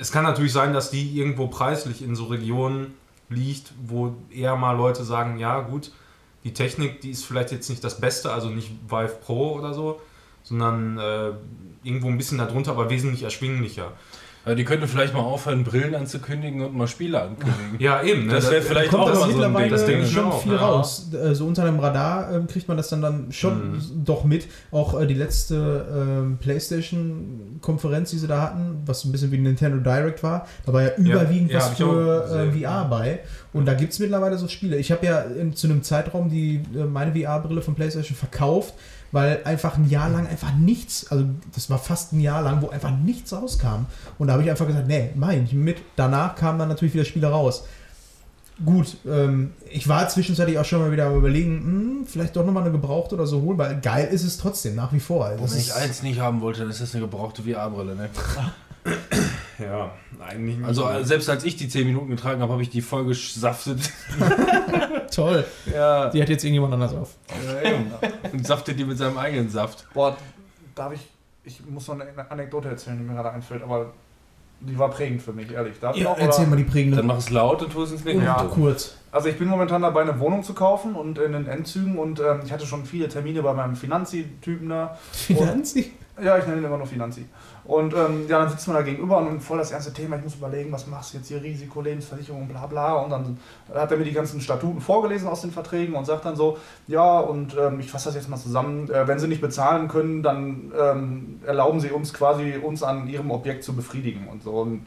[0.00, 2.94] es kann natürlich sein, dass die irgendwo preislich in so Regionen
[3.28, 5.92] liegt, wo eher mal Leute sagen, ja gut,
[6.42, 10.00] die Technik, die ist vielleicht jetzt nicht das Beste, also nicht Vive Pro oder so,
[10.42, 11.32] sondern äh,
[11.82, 13.92] irgendwo ein bisschen darunter, aber wesentlich erschwinglicher.
[14.42, 17.76] Also die könnten vielleicht mal aufhören, Brillen anzukündigen und mal Spiele ankündigen.
[17.78, 18.26] Ja, eben.
[18.26, 18.32] Ne?
[18.32, 19.70] Das wäre vielleicht Kommt auch das mal so ein Ding.
[19.70, 20.58] Das denke ich schon viel ja.
[20.58, 21.10] raus.
[21.12, 24.04] Äh, So unter dem Radar ähm, kriegt man das dann, dann schon Mhm.
[24.04, 24.46] doch mit.
[24.70, 29.78] Auch äh, die letzte ähm, PlayStation-Konferenz, die sie da hatten, was ein bisschen wie Nintendo
[29.78, 33.20] Direct war, da war ja überwiegend ja, was für VR bei.
[33.52, 34.76] Und da gibt es mittlerweile so Spiele.
[34.76, 38.74] Ich habe ja in, zu einem Zeitraum die meine VR-Brille von PlayStation verkauft,
[39.12, 42.68] weil einfach ein Jahr lang einfach nichts, also das war fast ein Jahr lang, wo
[42.68, 43.86] einfach nichts rauskam.
[44.18, 45.78] Und da habe ich einfach gesagt, nee, mein ich mit.
[45.96, 47.64] Danach kamen dann natürlich wieder Spiele raus.
[48.64, 52.62] Gut, ähm, ich war zwischenzeitlich auch schon mal wieder am überlegen, hm, vielleicht doch nochmal
[52.62, 55.24] eine gebrauchte oder so holen, weil geil ist es trotzdem, nach wie vor.
[55.24, 57.96] Also wenn ich eins nicht haben wollte, dann ist das eine gebrauchte VR-Brille.
[57.96, 58.10] Ne?
[59.58, 59.90] Ja,
[60.26, 60.66] eigentlich nicht.
[60.66, 63.90] Also äh, selbst als ich die 10 Minuten getragen habe, habe ich die voll gesaftet.
[65.14, 65.44] toll.
[65.72, 67.10] ja, Die hat jetzt irgendjemand anders auf.
[68.32, 69.86] und saftet die mit seinem eigenen Saft.
[69.92, 70.16] Boah,
[70.74, 71.00] darf ich.
[71.44, 73.92] Ich muss noch eine Anekdote erzählen, die mir gerade einfällt, aber
[74.60, 75.78] die war prägend für mich, ehrlich.
[75.80, 76.50] Darf ich Ja, noch, erzähl oder?
[76.50, 76.96] mal die prägende.
[76.98, 78.20] Dann mach es laut und tu es ins Mikro.
[78.20, 78.34] Ja.
[78.50, 78.96] kurz.
[79.12, 82.40] Also ich bin momentan dabei, eine Wohnung zu kaufen und in den Endzügen und ähm,
[82.44, 84.96] ich hatte schon viele Termine bei meinem Finanzi-Typen da.
[85.12, 85.92] Finanzi?
[86.22, 87.24] Ja, ich nenne ihn immer nur Finanzi.
[87.64, 90.34] Und ähm, ja, dann sitzen wir da gegenüber und voll das erste Thema, ich muss
[90.34, 92.94] überlegen, was machst du jetzt hier, Risiko, Lebensversicherung, bla bla.
[92.94, 93.38] Und dann
[93.74, 97.20] hat er mir die ganzen Statuten vorgelesen aus den Verträgen und sagt dann so, ja,
[97.20, 100.72] und ähm, ich fasse das jetzt mal zusammen, äh, wenn Sie nicht bezahlen können, dann
[100.78, 104.52] ähm, erlauben Sie uns quasi, uns an Ihrem Objekt zu befriedigen und so.
[104.52, 104.86] Und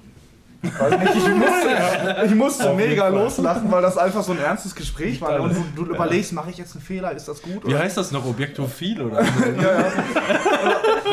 [0.63, 5.19] weiß nicht, ich musste, ich musste mega loslachen, weil das einfach so ein ernstes Gespräch
[5.21, 5.39] war.
[5.41, 7.65] Und du, du überlegst, mache ich jetzt einen Fehler, ist das gut?
[7.67, 8.25] Wie heißt das noch?
[8.25, 9.21] Objektophil oder?
[9.63, 9.85] Ja, ja.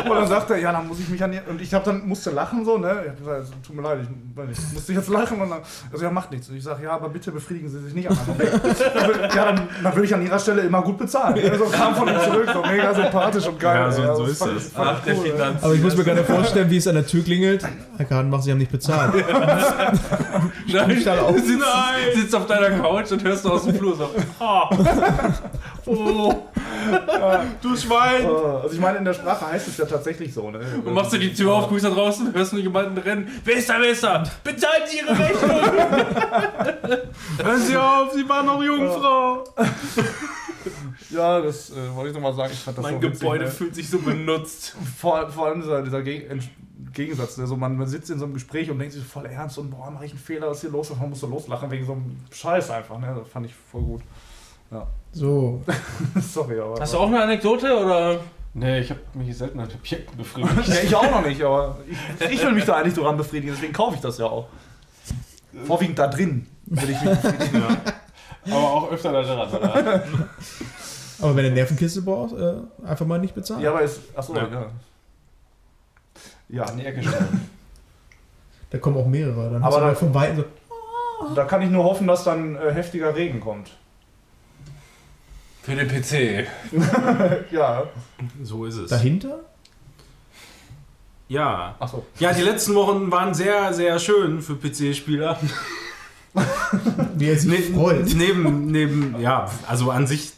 [0.05, 2.07] Und dann sagt er, ja, dann muss ich mich an die, und ich hab dann
[2.09, 3.01] musste lachen so, ne?
[3.05, 5.61] Ich hab gesagt, also, tut mir leid, ich, weiß nicht, musste jetzt lachen und dann,
[5.93, 6.49] also ja, macht nichts.
[6.49, 8.17] Und ich sage, ja, aber bitte befriedigen Sie sich nicht an
[9.35, 11.35] Ja, dann, dann würde ich an Ihrer Stelle immer gut bezahlen.
[11.35, 11.57] Ne?
[11.59, 13.77] So kam von ihm zurück, so mega sympathisch und geil.
[13.77, 14.17] Ja, so- ey.
[14.17, 14.49] so ist das.
[14.69, 15.25] ich- Ach, ich der cool.
[15.27, 15.63] Finanz.
[15.63, 17.65] Aber ich muss mir gerade vorstellen, wie es an der Tür klingelt.
[17.97, 19.13] Herr Kartenbach, Sie haben nicht bezahlt.
[19.47, 21.37] Nein, auf.
[21.37, 21.65] sitzt,
[22.15, 24.11] sitzt auf deiner Couch und hörst du aus dem Flur so.
[25.87, 26.35] Oh.
[27.63, 28.27] du Schwein!
[28.27, 30.51] Also ich meine, in der Sprache heißt es ja tatsächlich so.
[30.51, 30.61] Ne?
[30.85, 33.29] Und machst du die Tür auf, guckst da draußen, hörst nur jemanden rennen.
[33.45, 34.25] Wer ist da, wer ist da?
[34.45, 35.61] Bezahlen Sie Ihre Rechnung!
[37.45, 39.45] Hören Sie auf, Sie waren noch Jungfrau!
[41.11, 42.53] Ja, das äh, wollte ich nochmal sagen.
[42.53, 43.51] Ich fand das mein so witzig, Gebäude ne?
[43.51, 44.77] fühlt sich so benutzt.
[44.99, 46.31] vor, vor allem dieser, dieser Geg
[46.93, 47.37] Gegensatz.
[47.37, 47.47] Ne?
[47.47, 49.91] So man, man sitzt in so einem Gespräch und denkt sich voll ernst und boah,
[49.91, 50.91] mache ich einen Fehler, was ist hier los?
[50.91, 52.99] Und man muss so loslachen wegen so einem Scheiß einfach.
[52.99, 53.15] Ne?
[53.19, 54.03] Das fand ich voll gut.
[55.13, 55.63] So.
[56.21, 56.81] Sorry, aber.
[56.81, 58.21] Hast du auch eine Anekdote oder?
[58.55, 60.55] Nee, ich habe mich selten an Objekten befriedigt.
[60.69, 63.73] Ja, ich auch noch nicht, aber ich, ich will mich da eigentlich dran befriedigen, deswegen
[63.73, 64.49] kaufe ich das ja auch.
[65.65, 67.63] Vorwiegend da drin will ich mich befriedigen.
[68.47, 70.05] Aber auch öfter da dran, oder?
[71.23, 72.55] Aber wenn du Nervenkiste brauchst, äh,
[72.87, 73.61] einfach mal nicht bezahlen.
[73.61, 74.01] Ja, aber ist.
[74.17, 74.49] Achso, Ja.
[74.49, 74.71] ja.
[76.53, 77.49] Ja, An die Ecke stellen.
[78.71, 79.51] Da kommen auch mehrere.
[79.53, 80.45] Dann Aber hast du da- mal von Weitem
[81.29, 81.35] so.
[81.35, 83.71] da kann ich nur hoffen, dass dann äh, heftiger Regen kommt.
[85.63, 86.47] Für den PC.
[87.53, 87.85] Ja.
[88.43, 88.91] So ist es.
[88.91, 89.41] Dahinter?
[91.29, 91.77] Ja.
[91.79, 92.05] Achso.
[92.19, 95.39] Ja, die letzten Wochen waren sehr, sehr schön für PC-Spieler.
[97.15, 98.15] Wie er sich Ne- freut.
[98.15, 100.33] Neben, neben, ja, also an sich.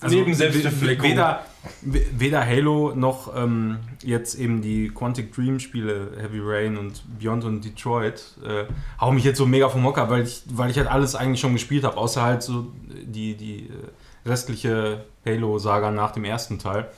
[0.00, 1.10] Also Neben Selbstbefleckung.
[1.10, 1.44] Weder,
[1.82, 7.64] weder Halo noch ähm, jetzt eben die Quantic Dream Spiele, Heavy Rain und Beyond und
[7.64, 8.64] Detroit, äh,
[9.00, 11.52] hauen mich jetzt so mega vom Hocker, weil ich, weil ich halt alles eigentlich schon
[11.52, 16.88] gespielt habe, außer halt so die, die äh, restliche Halo-Saga nach dem ersten Teil.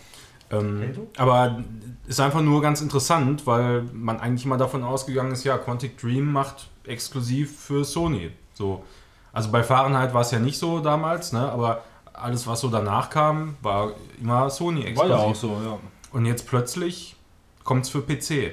[0.50, 1.09] Ähm, Halo?
[1.18, 1.64] aber
[2.07, 6.33] ist einfach nur ganz interessant, weil man eigentlich immer davon ausgegangen ist, ja, Quantic Dream
[6.33, 8.31] macht exklusiv für Sony.
[8.54, 8.83] So.
[9.33, 11.52] Also bei Fahrenheit war es ja nicht so damals, ne?
[11.52, 11.83] aber
[12.20, 15.11] alles, was so danach kam, war immer Sony War exklusiv.
[15.11, 15.78] ja auch so, ja.
[16.12, 17.16] Und jetzt plötzlich
[17.64, 18.52] kommt es für PC.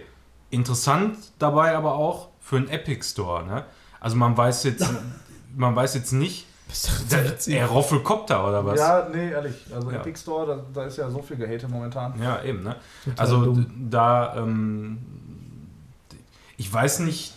[0.49, 3.43] Interessant dabei aber auch, für einen Epic Store.
[3.45, 3.65] Ne?
[3.99, 4.85] Also man weiß jetzt,
[5.55, 6.45] man weiß jetzt nicht,
[7.11, 8.79] der, er Roffelkopter oder was?
[8.79, 9.55] Ja, nee, ehrlich.
[9.73, 9.97] Also Ja.
[9.97, 12.19] Epic Store, da, da ist ja so viel Gehate momentan.
[12.21, 12.75] Ja, eben, ne?
[13.17, 13.65] Also dumm.
[13.89, 14.97] da, ähm,
[16.57, 17.33] ich weiß nicht,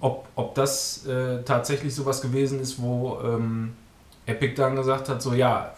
[0.00, 3.74] ob, ob das äh, tatsächlich sowas gewesen ist, wo ähm,
[4.26, 5.72] Epic dann gesagt hat, so ja,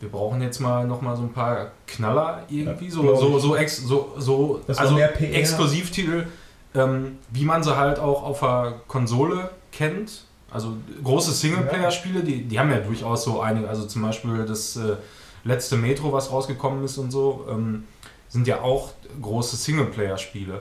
[0.00, 3.56] wir brauchen jetzt mal noch mal so ein paar Knaller irgendwie, Ja, so, so, so,
[3.56, 4.98] ex, so, so also.
[4.98, 6.26] Exklusivtitel,
[6.74, 10.24] ähm, wie man sie halt auch auf der Konsole kennt.
[10.50, 14.96] Also große Singleplayer-Spiele, die, die haben ja durchaus so einige, also zum Beispiel das äh,
[15.44, 17.84] letzte Metro, was rausgekommen ist und so, ähm,
[18.28, 20.60] sind ja auch große Singleplayer-Spiele.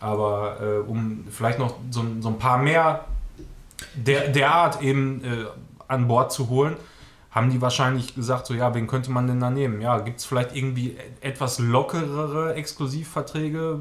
[0.00, 3.04] Aber äh, um vielleicht noch so, so ein paar mehr
[3.94, 5.44] der, der Art eben äh,
[5.88, 6.76] an Bord zu holen,
[7.38, 9.80] haben die wahrscheinlich gesagt, so ja, wen könnte man denn da nehmen?
[9.80, 13.80] Ja, gibt es vielleicht irgendwie etwas lockerere Exklusivverträge?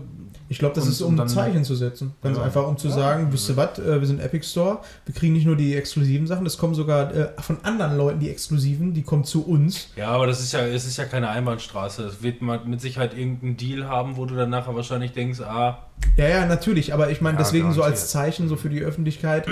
[0.50, 2.14] Ich glaube, das Und- ist, um dann- Zeichen zu setzen.
[2.24, 2.44] Ganz Ja.
[2.44, 5.46] einfach, um zu sagen, wisst ihr was, äh, wir sind Epic Store, wir kriegen nicht
[5.46, 9.26] nur die exklusiven Sachen, es kommen sogar äh, von anderen Leuten die exklusiven, die kommen
[9.26, 9.90] zu uns.
[9.98, 12.04] Ja, aber das ist ja, es ist ja keine Einbahnstraße.
[12.04, 15.80] Es wird man mit Sicherheit irgendeinen Deal haben, wo du dann nachher wahrscheinlich denkst, ah,
[16.16, 19.48] Ja, ja, natürlich, aber ich meine, Ja, deswegen so als Zeichen so für die Öffentlichkeit,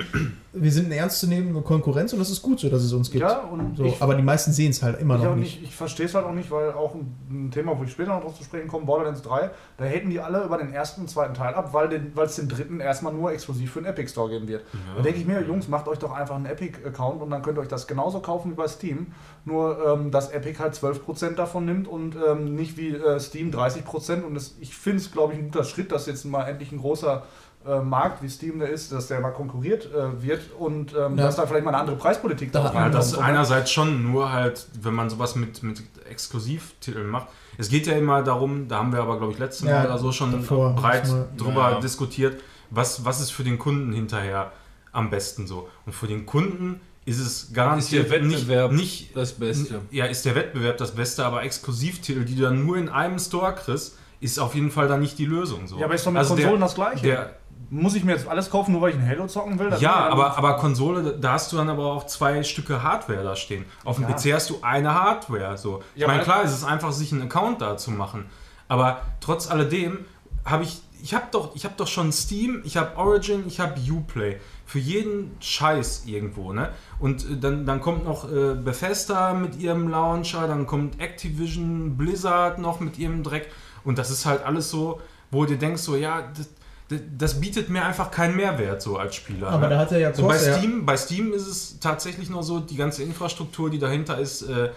[0.53, 3.23] wir sind eine ernstzunehmende Konkurrenz und das ist gut so, dass es uns gibt.
[3.23, 5.59] Ja, und so, ich- aber die meisten sehen es halt immer noch nicht.
[5.61, 8.13] nicht, ich verstehe es halt auch nicht, weil auch ein, ein Thema, wo ich später
[8.15, 11.09] noch drauf zu sprechen komme, Borderlands 3, da hätten die alle über den ersten und
[11.09, 14.09] zweiten Teil ab, weil den- weil es den dritten erstmal nur exklusiv für den Epic
[14.11, 14.63] Store geben wird.
[14.95, 17.61] Da denke ich mir, Jungs, macht euch doch einfach einen Epic-Account und dann könnt ihr
[17.61, 19.07] euch das genauso kaufen wie bei Steam.
[19.45, 24.23] Nur, ähm, dass Epic halt 12% davon nimmt und ähm, nicht wie äh, Steam 30%.
[24.23, 26.79] Und das, ich finde es, glaube ich, ein guter Schritt, dass jetzt mal endlich ein
[26.79, 27.23] großer
[27.67, 31.25] äh, Markt wie Steam da ist, dass der mal konkurriert äh, wird und ähm, Ja.
[31.25, 33.27] dass da vielleicht mal eine andere Preispolitik Da Ja, das ankommt.
[33.29, 35.81] einerseits schon, nur halt, wenn man sowas mit, mit
[36.29, 37.27] Exklusivtiteln macht.
[37.57, 39.97] Es geht ja immer darum, da haben wir aber, glaube ich, letztes Mal Ja, oder
[39.97, 41.27] so schon davor, breit Mal.
[41.37, 41.79] drüber Ja.
[41.79, 44.51] diskutiert, was, was ist für den Kunden hinterher
[44.91, 45.69] am besten so.
[45.85, 49.81] Und für den Kunden ist es garantiert Ist der Wettbewerb nicht, nicht das Beste.
[49.91, 53.53] ja, ist der Wettbewerb das Beste, aber Exklusivtitel, die du dann nur in einem Store
[53.53, 55.67] kriegst, ist auf jeden Fall dann nicht die Lösung.
[55.67, 55.77] So.
[55.77, 57.03] Ja, aber ist doch mit Also der- Konsolen das Gleiche.
[57.03, 57.35] Der,
[57.69, 59.73] Muss ich mir jetzt alles kaufen, nur weil ich ein Halo zocken will?
[59.79, 63.65] Ja, aber, aber Konsole, da hast du dann aber auch zwei Stücke Hardware da stehen.
[63.83, 64.13] Auf dem Ja.
[64.15, 65.57] PC hast du eine Hardware.
[65.57, 65.81] So.
[65.95, 68.25] Ich Ja, meine, klar, es ist einfach, sich einen Account da zu machen.
[68.67, 69.99] Aber trotz alledem
[70.43, 73.79] habe ich, ich habe doch, ich habe doch schon Steam, ich habe Origin, ich habe
[73.91, 74.39] Uplay.
[74.67, 76.69] Für jeden Scheiß irgendwo, ne?
[76.99, 82.57] Und äh, dann, dann kommt noch äh, Bethesda mit ihrem Launcher, dann kommt Activision, Blizzard
[82.59, 83.49] noch mit ihrem Dreck.
[83.83, 84.99] Und das ist halt alles so,
[85.29, 86.49] wo du denkst, so, ja, das,
[86.89, 89.49] das, bietet mir einfach keinen Mehrwert so als Spieler.
[89.49, 89.69] Aber ne?
[89.75, 92.75] da hat er ja So bei, Steam, bei Steam ist es tatsächlich noch so, die
[92.75, 94.69] ganze Infrastruktur, die dahinter ist, äh,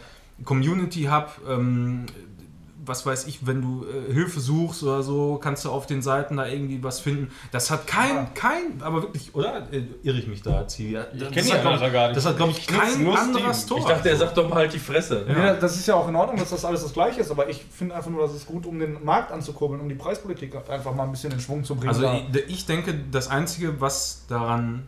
[0.44, 2.07] Community Hub, ähm,
[2.88, 6.37] was weiß ich, wenn du äh, Hilfe suchst oder so, kannst du auf den Seiten
[6.38, 7.31] da irgendwie was finden.
[7.53, 9.72] Das hat kein, kein, aber wirklich, oder?
[9.72, 10.94] Äh, irre ich mich da, Zivi?
[10.94, 12.16] Ja, Ich das kenne die andere gar nicht.
[12.16, 13.55] Das hat, glaube ich, kein Steam.
[13.55, 13.81] Store.
[13.81, 15.24] Ich dachte, er sagt doch mal halt die Fresse.
[15.29, 17.64] Nee, das ist ja auch in Ordnung, dass das alles das Gleiche ist, aber ich
[17.70, 21.05] finde einfach nur, dass es gut, um den Markt anzukurbeln, um die Preispolitik einfach mal
[21.05, 21.88] ein bisschen in Schwung zu bringen.
[21.90, 24.87] Also ich, ich denke, das Einzige, was daran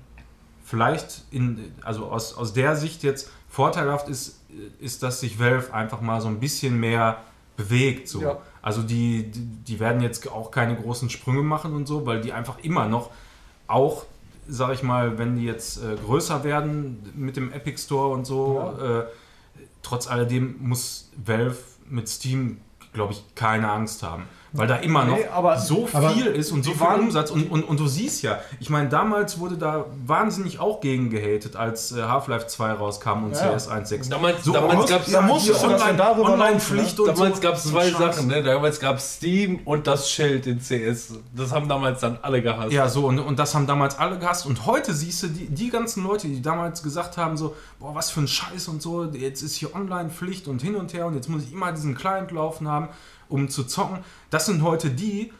[0.64, 4.40] vielleicht in, also aus, aus der Sicht jetzt vorteilhaft ist,
[4.80, 7.18] ist, dass sich Valve einfach mal so ein bisschen mehr
[7.60, 8.08] bewegt.
[8.08, 8.22] So.
[8.22, 8.38] Ja.
[8.62, 12.32] Also die, die, die werden jetzt auch keine großen Sprünge machen und so, weil die
[12.32, 13.10] einfach immer noch
[13.66, 14.06] auch,
[14.48, 18.74] sag ich mal, wenn die jetzt äh, größer werden mit dem Epic Store und so,
[18.80, 19.04] äh,
[19.82, 21.56] trotz alledem muss Valve
[21.88, 22.58] mit Steam,
[22.92, 24.24] glaube ich, keine Angst haben.
[24.52, 27.30] Weil da immer noch Nee, aber- so aber viel ist und so viel waren- Umsatz.
[27.30, 31.54] Und, und, und du siehst ja, ich meine, damals wurde da wahnsinnig auch gegen gehatet,
[31.54, 33.56] als äh, Half-Life 2 rauskam und Ja.
[33.56, 34.08] CS 1.6.
[34.10, 37.42] Damals, So, damals muss- gab es darüber Online-Pflicht und Damals so.
[37.42, 37.90] gab es zwei.
[37.90, 38.42] Sachen, ne?
[38.42, 41.14] Damals gab es Steam und das Schild in CS.
[41.34, 42.72] Das haben damals dann alle gehasst.
[42.72, 44.46] Ja, so, und, und das haben damals alle gehasst.
[44.46, 48.10] Und heute siehst du die, die ganzen Leute, die damals gesagt haben, so, boah, was
[48.10, 51.28] für ein Scheiß und so, jetzt ist hier Online-Pflicht und hin und her und jetzt
[51.28, 52.88] muss ich immer diesen Client laufen haben,
[53.30, 53.98] um zu zocken.
[54.30, 55.32] Das sind heute die,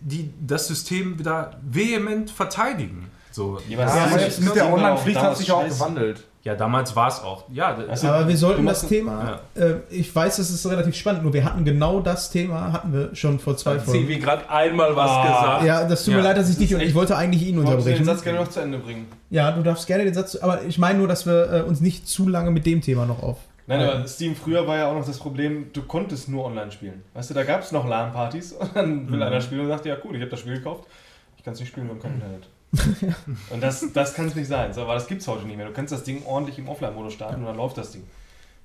[0.00, 3.10] die das System wieder vehement verteidigen.
[3.32, 6.24] So, Ja, ja, mit der auch Online-Pflicht hat damals sich ja auch gewandelt.
[6.42, 7.44] ja, damals war es auch.
[7.52, 11.22] Ja, Also- Aber wir sollten Du das Thema, äh, ich weiß, es ist relativ spannend,
[11.22, 14.00] nur wir hatten genau das Thema, hatten wir schon vor zwei Hat Folgen.
[14.00, 15.22] sie wie gerade einmal was Ah.
[15.28, 15.64] gesagt.
[15.64, 16.26] Ja, das tut mir Ja.
[16.26, 18.04] leid, dass ich dich und ich wollte eigentlich ihn Ich wollte den unterbrechen.
[18.04, 19.06] Satz gerne noch zu Ende bringen.
[19.30, 22.08] Ja, du darfst gerne den Satz, aber ich meine nur, dass wir äh, uns nicht
[22.08, 23.38] zu lange mit dem Thema noch auf.
[23.70, 27.04] Nein, aber Steam früher war ja auch noch das Problem, du konntest nur online spielen.
[27.14, 29.94] Weißt du, da gab es noch LAN-Partys und dann will einer spielen und sagt, ja
[29.94, 30.88] gut, ich habe das Spiel gekauft,
[31.36, 32.48] ich kann es nicht spielen, wir haben kein Internet.
[33.50, 35.66] und das, das kann es nicht sein, so, aber das gibt es heute nicht mehr.
[35.66, 38.02] Du kannst das Ding ordentlich im Offline-Modus starten und dann läuft das Ding.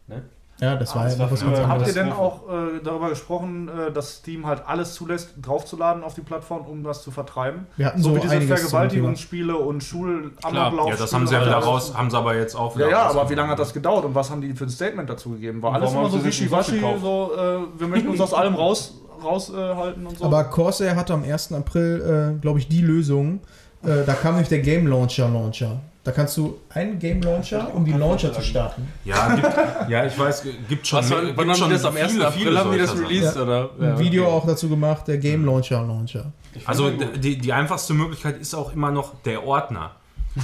[0.08, 0.24] Ne?
[0.62, 3.68] Ja, das war das ja war früher- ganz Habt ihr denn auch äh, darüber gesprochen,
[3.68, 7.68] äh, dass Steam halt alles zulässt, draufzuladen auf die Plattform, um das zu vertreiben?
[7.76, 10.90] Wir hatten so so wie diese Vergewaltigungsspiele und Schulamoklauf.
[10.90, 12.96] Ja, das haben sie ja wieder raus, haben sie aber jetzt auch Ja, wieder ja,
[12.98, 13.30] aber rausgenommen.
[13.32, 15.62] wie lange hat das gedauert und was haben die für ein Statement dazu gegeben?
[15.62, 19.76] War alles immer so wischiwaschi, so, äh, wir möchten uns aus allem raus raushalten äh,
[19.76, 20.26] halten und so.
[20.26, 21.52] Aber Corsair hatte am 1.
[21.54, 23.40] April, äh, glaube ich, die Lösung.
[23.84, 25.80] Äh, da kam nämlich der Game Launcher Launcher.
[26.06, 28.88] Da kannst du einen Game Launcher, um die Launcher zu starten.
[29.06, 31.10] Ja, gibt, ja, ich weiß, gibt schon.
[31.10, 32.12] Mehr- wann gibt haben die schon das am 1.
[32.12, 33.42] viele, April viele haben die das released, Sachen.
[33.42, 33.70] oder?
[33.80, 34.34] Ein Video okay.
[34.34, 36.32] auch dazu gemacht, der Game Launcher Launcher.
[36.66, 39.96] Also die, die einfachste Möglichkeit ist auch immer noch der Ordner.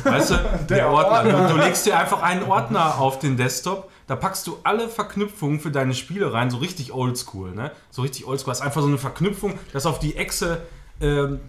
[0.04, 0.36] Weißt du,
[0.70, 1.48] der, Ordner.
[1.48, 5.60] Du, du legst dir einfach einen Ordner auf den Desktop, da packst du alle Verknüpfungen
[5.60, 7.70] für deine Spiele rein, so richtig oldschool, ne?
[7.92, 8.50] So richtig oldschool.
[8.50, 10.64] Das ist einfach so eine Verknüpfung, das auf die Echse
[11.02, 11.40] ähm,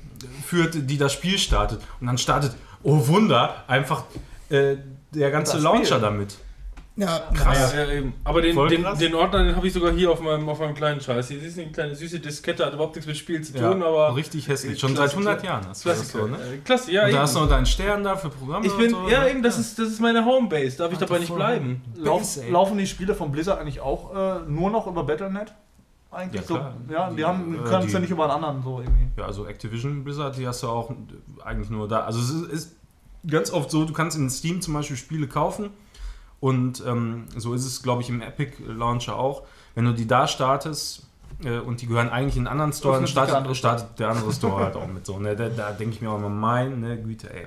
[0.44, 1.80] führt, die das Spiel startet.
[2.00, 4.04] Und dann startet, oh Wunder, einfach
[4.50, 4.76] äh,
[5.14, 6.00] der ganze Launcher Spiel.
[6.00, 6.36] damit.
[6.94, 7.72] Ja, Krass.
[7.74, 8.12] Ja, eben.
[8.22, 8.98] Aber den, den, krass.
[8.98, 11.28] den Ordner, den habe ich sogar hier auf meinem, auf meinem kleinen Scheiß.
[11.28, 14.14] Hier ist eine kleine süße Diskette, hat überhaupt nichts mit Spiel zu tun, aber.
[14.14, 14.78] richtig hässlich.
[14.78, 16.18] Schon Klasse- seit 100 Jahren hast du das Klassiker.
[16.24, 16.36] so, ne?
[16.36, 17.00] Äh, Klasse, ja.
[17.04, 17.22] Und da eben.
[17.22, 19.10] hast du noch deinen Stern da für Programme ich bin, und so.
[19.10, 19.30] ja, ne?
[19.30, 20.76] eben, das ist, das ist meine Homebase.
[20.76, 21.80] Darf ich dabei nicht bleiben?
[21.96, 22.50] Lauf, Base, ey.
[22.50, 25.54] laufen die Spiele von Blizzard eigentlich auch äh, nur noch über Battle.net?
[26.12, 26.54] Eigentlich Ja, so.
[26.54, 26.74] klar.
[26.90, 29.08] Ja, die, Die, haben, äh, können es ja nicht über einen anderen so irgendwie.
[29.16, 30.92] Ja, also Activision Blizzard, die hast du auch
[31.44, 32.00] eigentlich nur da.
[32.00, 32.76] Also es ist, ist
[33.26, 35.70] ganz oft so, du kannst in Steam zum Beispiel Spiele kaufen
[36.40, 39.42] und ähm, so ist es, glaube ich, im Epic Launcher auch.
[39.74, 41.06] Wenn du die da startest
[41.44, 44.32] äh, und die gehören eigentlich in einen anderen Store, dann startet, andere startet der andere
[44.32, 45.18] Store halt auch mit so.
[45.18, 45.34] Ne?
[45.34, 47.46] Da, da denke ich mir auch immer, meine Güte, ey.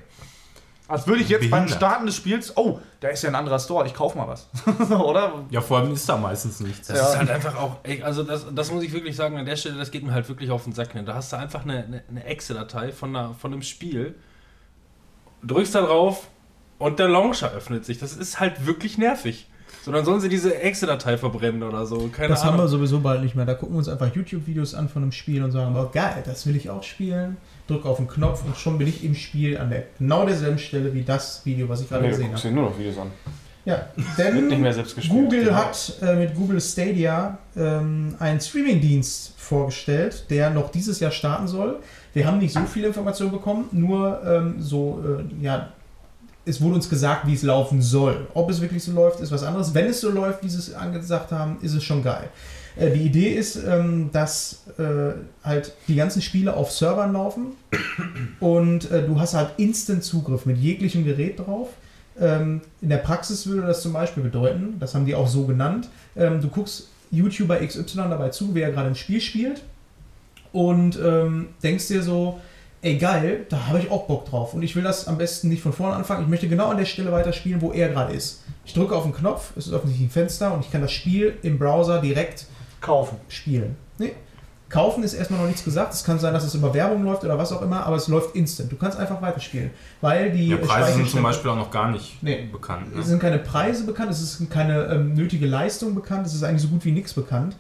[0.88, 1.78] Als würde ich jetzt beim Behindert.
[1.78, 4.48] Starten des Spiels, oh, da ist ja ein anderer Store, ich kauf mal was.
[4.92, 5.46] Oder?
[5.50, 6.88] Ja, vor allem ist da meistens nichts.
[6.90, 7.10] Das Ja.
[7.10, 9.78] ist halt einfach auch, ey, also das, das muss ich wirklich sagen, an der Stelle,
[9.78, 10.94] das geht mir halt wirklich auf den Sack.
[10.94, 11.04] Ne?
[11.04, 14.14] Da hast du einfach eine, eine, eine Excel-Datei von, einer- von einem Spiel,
[15.44, 16.28] drückst da drauf
[16.78, 17.98] und der Launcher öffnet sich.
[17.98, 19.48] Das ist halt wirklich nervig.
[19.84, 22.10] So, dann sollen sie diese Excel-Datei verbrennen oder so.
[22.12, 22.66] Keine Das haben Ahnung.
[22.66, 23.46] wir sowieso bald nicht mehr.
[23.46, 26.46] Da gucken wir uns einfach YouTube-Videos an von einem Spiel und sagen, oh geil, das
[26.48, 27.38] will ich auch spielen.
[27.68, 30.94] Drück auf den Knopf und schon bin ich im Spiel an der genau derselben Stelle
[30.94, 32.42] wie das Video, was ich gerade Nee, gesehen habe.
[32.42, 33.12] dir nur noch Videos an.
[33.66, 35.24] Ja, denn mehr selbst gespielt.
[35.24, 35.56] Google Genau.
[35.56, 41.80] hat äh, mit Google Stadia ähm, einen Streaming-Dienst vorgestellt, der noch dieses Jahr starten soll.
[42.14, 45.70] Wir haben nicht so viele Informationen bekommen, nur ähm, so, äh, ja,
[46.46, 48.28] es wurde uns gesagt, wie es laufen soll.
[48.36, 49.74] Ob es wirklich so läuft, ist was anderes.
[49.74, 52.30] Wenn es so läuft, wie sie es angesagt haben, ist es schon geil.
[52.76, 57.54] Äh, die Idee ist, ähm, dass äh, halt die ganzen Spiele auf Servern laufen
[58.40, 61.70] und äh, du hast halt Instant-Zugriff mit jeglichem Gerät drauf.
[62.20, 65.90] Ähm, in der Praxis würde das zum Beispiel bedeuten, das haben die auch so genannt,
[66.16, 69.64] ähm, du guckst YouTuber XY dabei zu, wie er gerade ein Spiel spielt
[70.54, 72.40] und ähm, denkst dir so,
[72.82, 75.62] ey geil, da habe ich auch Bock drauf und ich will das am besten nicht
[75.62, 78.44] von vorne anfangen, ich möchte genau an der Stelle weiterspielen, wo er gerade ist.
[78.66, 81.38] Ich drücke auf den Knopf, es ist offensichtlich ein Fenster und ich kann das Spiel
[81.44, 82.46] im Browser direkt
[82.86, 83.18] Kaufen.
[83.28, 83.76] spielen.
[83.98, 84.14] Nee.
[84.68, 85.94] Kaufen ist erstmal noch nichts gesagt.
[85.94, 88.36] Es kann sein, dass es über Werbung läuft oder was auch immer, aber es läuft
[88.36, 88.72] instant.
[88.72, 89.70] Du kannst einfach weiterspielen.
[90.02, 92.50] Weil die Ja, Preise sind zum Beispiel auch noch gar nicht Nee.
[92.52, 92.88] bekannt.
[92.92, 93.04] Es Ne?
[93.04, 96.70] sind keine Preise bekannt, es ist keine ähm, nötige Leistung bekannt, es ist eigentlich so
[96.70, 97.56] gut wie nichts bekannt.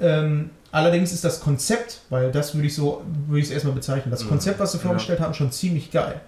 [0.00, 4.10] Ähm, allerdings ist das Konzept, weil das würde ich so, würde ich es erstmal bezeichnen,
[4.12, 4.28] das Mhm.
[4.28, 6.20] Konzept, was sie vorgestellt haben, schon ziemlich geil.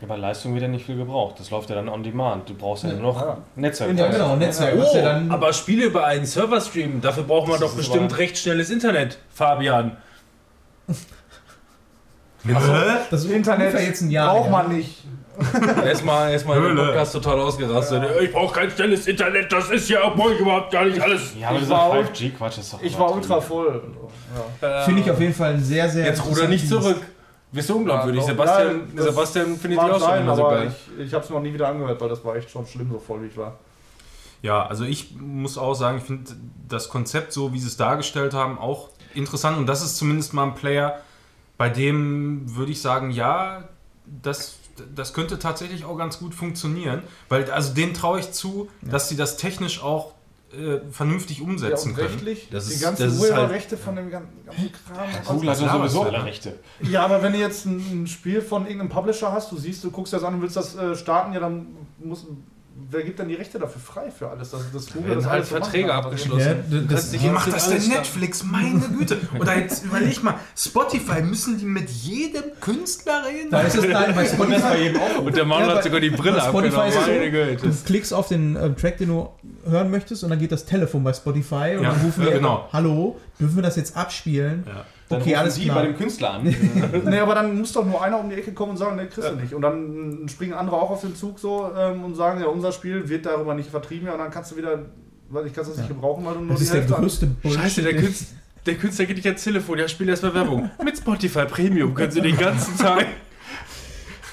[0.00, 1.36] Ja, bei Leistung wird ja nicht viel gebraucht.
[1.38, 2.48] Das läuft ja dann on demand.
[2.48, 2.96] Du brauchst ja, Ja.
[2.96, 3.38] nur noch Ja.
[3.56, 3.96] Netzwerk.
[3.96, 4.74] Ja, genau, Netzwerk.
[4.76, 8.10] Oh, ja dann, aber Spiele über einen Server streamen, dafür braucht man Das doch bestimmt
[8.12, 9.96] aber- recht schnelles Internet, Fabian.
[13.10, 14.34] das Internet jetzt ein Jahr.
[14.34, 14.50] braucht her.
[14.52, 15.02] man nicht.
[15.84, 16.76] Erstmal erstmal den.
[16.76, 18.04] Podcast total ausgerastet.
[18.22, 21.32] Ich brauche kein schnelles Internet, das ist ja obwohl überhaupt gar nicht alles.
[21.36, 23.82] Ja, aber Ich dieser war- 5G-Quatsch ist doch Ich war ultra voll.
[24.62, 24.82] Ja.
[24.82, 26.06] Finde ich auf jeden Fall ein sehr, sehr.
[26.06, 26.98] Jetzt ruder nicht zurück.
[27.54, 28.20] Wirst du unglaubwürdig.
[28.22, 30.74] Ja, Sebastian, ja, Sebastian findet die auch schon immer so geil.
[30.98, 32.98] ich, ich habe es noch nie wieder angehört, weil das war echt schon schlimm, so
[32.98, 33.58] voll wie ich war.
[34.42, 36.32] Ja, also ich muss auch sagen, ich finde
[36.68, 39.56] das Konzept, so wie sie es dargestellt haben, auch interessant.
[39.56, 41.00] Und das ist zumindest mal ein Player,
[41.56, 43.68] bei dem würde ich sagen, ja,
[44.04, 44.56] das,
[44.92, 47.04] das könnte tatsächlich auch ganz gut funktionieren.
[47.28, 50.12] Weil, also denen traue ich zu, dass sie das technisch auch
[50.54, 52.08] äh, vernünftig Ja, umsetzen und können.
[52.08, 55.34] rechtlich, Das die ist- ganzen das ist halt- Urheberrechte von dem gan- ganzen Kram.
[55.36, 56.58] Google hat ja sowieso alle Rechte.
[56.82, 59.90] Ja, aber wenn du jetzt ein, ein Spiel von irgendeinem Publisher hast, du siehst, du
[59.90, 61.66] guckst das an und willst das äh, starten, ja, dann
[61.98, 62.26] muss.
[62.90, 64.50] Wer gibt denn die Rechte dafür frei für alles?
[64.50, 66.04] Das, das Google das halt alles machen Verträge kann.
[66.04, 66.56] abgeschlossen.
[66.70, 68.42] Ja, das- dich Wie macht das denn Netflix?
[68.42, 69.16] Meine Güte.
[69.38, 73.50] Oder jetzt überleg mal, Spotify, müssen die mit jedem Künstler reden?
[73.50, 74.92] Da ist es nein, bei Spotify.
[75.24, 77.58] Und der Mann Ja, hat bei- sogar die Brille bei Spotify abgenommen.
[77.60, 77.68] so.
[77.68, 79.28] Du klickst auf den ähm, Track, den du
[79.68, 82.34] hören möchtest, und dann geht das Telefon bei Spotify und Ja, dann rufen ja, die
[82.36, 82.68] genau.
[82.72, 84.64] Hallo, dürfen wir das jetzt abspielen?
[84.66, 84.84] Ja.
[85.08, 85.76] Dann Okay, alles Sie klar.
[85.80, 86.44] bei dem Künstler an.
[87.04, 89.30] Nee, aber dann muss doch nur einer um die Ecke kommen und sagen, nee, kriegst
[89.30, 89.52] du nicht.
[89.54, 93.08] Und dann springen andere auch auf den Zug so ähm, und sagen, ja, unser Spiel
[93.08, 94.78] wird darüber nicht vertrieben, ja, und dann kannst du wieder
[95.30, 97.02] weil ich kann es nicht gebrauchen, weil du nur Das die ist der Hälfte an-
[97.02, 97.60] größte Bullshit.
[97.60, 98.36] Scheiße, der Künstler,
[98.66, 100.70] der Künstler geht nicht ans Telefon, ja, spielt erstmal Werbung.
[100.84, 103.06] Mit Spotify Premium können sie den ganzen Tag.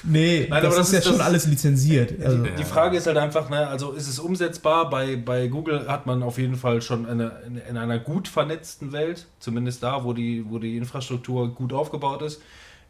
[0.04, 2.14] Nee, Nein, das, aber ist das ja schon das- alles lizenziert.
[2.24, 4.90] Also, Die Frage ist halt einfach, ne, also ist es umsetzbar?
[4.90, 8.92] Bei, bei Google hat man auf jeden Fall schon eine, in, in einer gut vernetzten
[8.92, 12.40] Welt, zumindest da, wo die, wo die Infrastruktur gut aufgebaut ist,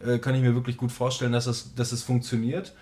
[0.04, 2.72] äh, kann ich mir wirklich gut vorstellen, dass es, dass es funktioniert.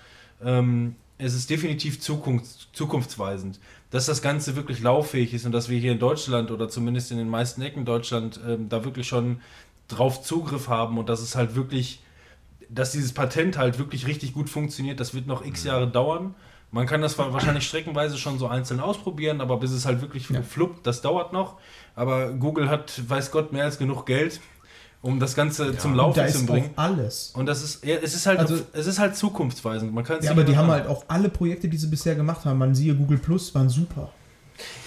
[0.45, 3.59] Ähm, es ist definitiv zukunfts zukunftsweisend.
[3.91, 7.18] Dass das Ganze wirklich lauffähig ist und dass wir hier in Deutschland oder zumindest in
[7.18, 9.41] den meisten Ecken Deutschland ähm, da wirklich schon
[9.89, 12.01] drauf Zugriff haben und dass es halt wirklich
[12.73, 16.35] dass dieses Patent halt wirklich richtig gut funktioniert, das wird noch x Jahre dauern.
[16.73, 20.29] Man kann das wa- wahrscheinlich streckenweise schon so einzeln ausprobieren, aber bis es halt wirklich
[20.31, 20.41] Ja.
[20.43, 21.57] fluppt, das dauert noch.
[21.97, 24.41] Aber Google hat, weiß Gott, mehr als genug Geld,
[25.03, 26.71] um das Ganze zum und da Laufen zu bringen.
[26.77, 27.33] alles.
[27.35, 29.93] Und das ist, ja, es ist halt, Also- es ist halt zukunftsweisend.
[29.93, 32.45] Man kann es Ja, aber die haben halt auch alle Projekte, die sie bisher gemacht
[32.45, 34.11] haben, man siehe Google Plus, waren super.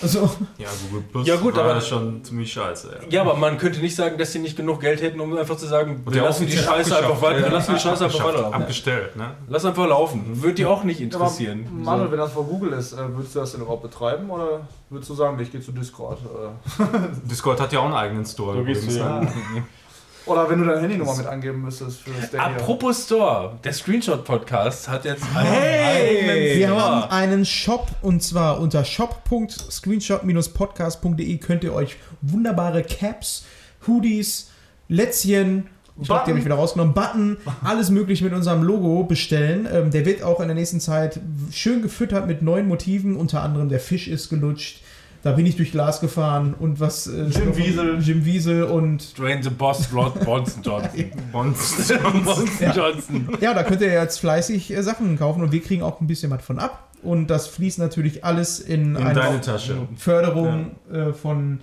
[0.02, 3.00] Also, Ja, Google Plus Ja, gut, war aber- schon ziemlich scheiße.
[3.04, 3.08] Ja.
[3.10, 5.66] Ja, aber man könnte nicht sagen, dass sie nicht genug Geld hätten, um einfach zu
[5.66, 8.54] sagen, wir lassen die Scheiße einfach weiter, Ja, lassen die Scheiße einfach weiterlaufen.
[8.62, 9.32] Abgestellt, ne?
[9.48, 10.24] Lass einfach laufen.
[10.42, 11.68] Würde die auch nicht Ja, aber interessieren.
[11.84, 15.10] Manuel, wenn das vor Google ist, äh, würdest du das denn überhaupt betreiben oder würdest
[15.10, 16.20] du sagen, ich gehe zu Discord?
[16.20, 16.84] Äh,
[17.30, 18.58] Discord hat ja auch einen eigenen Store.
[18.58, 19.22] Du gehst übrigens, du, ja.
[20.26, 22.56] oder wenn du deine Handynummer mit angeben müsstest für das Stadia.
[22.58, 26.82] Apropos Store, der Screenshot-Podcast hat jetzt einen Hey, wir Store.
[26.82, 33.46] haben einen Shop und zwar unter shop.screenshot-podcast.de könnt ihr euch wunderbare Caps,
[33.88, 34.50] Hoodies,
[34.88, 35.68] Lätzchen,
[36.02, 39.68] ich glaube, die habe ich wieder rausgenommen, Button, alles mögliche mit unserem Logo bestellen.
[39.72, 41.20] Ähm, der wird auch in der nächsten Zeit
[41.52, 44.82] schön gefüttert mit neuen Motiven, unter anderem der Fisch ist gelutscht.
[45.24, 47.08] Da bin ich durch Glas gefahren und was.
[47.08, 48.00] Äh, Jim Wiesel.
[48.02, 49.18] Jim Wiesel und.
[49.18, 51.12] Drain the Boss, Rod Bonson Johnson.
[51.32, 52.74] Bonson Ja.
[52.76, 53.30] Johnson.
[53.40, 56.30] Ja, da könnt ihr jetzt fleißig äh, Sachen kaufen und wir kriegen auch ein bisschen
[56.30, 56.90] was von ab.
[57.02, 59.88] Und das fließt natürlich alles in, In eine deine Tasche.
[59.98, 61.60] Förderung äh, von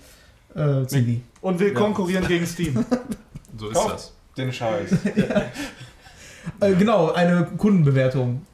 [0.54, 1.20] äh, Zivi.
[1.42, 2.84] Und wir konkurrieren gegen Steam.
[3.58, 4.12] So ist Kauf das.
[4.38, 4.90] den Scheiß.
[6.58, 8.46] Äh, genau, eine Kundenbewertung.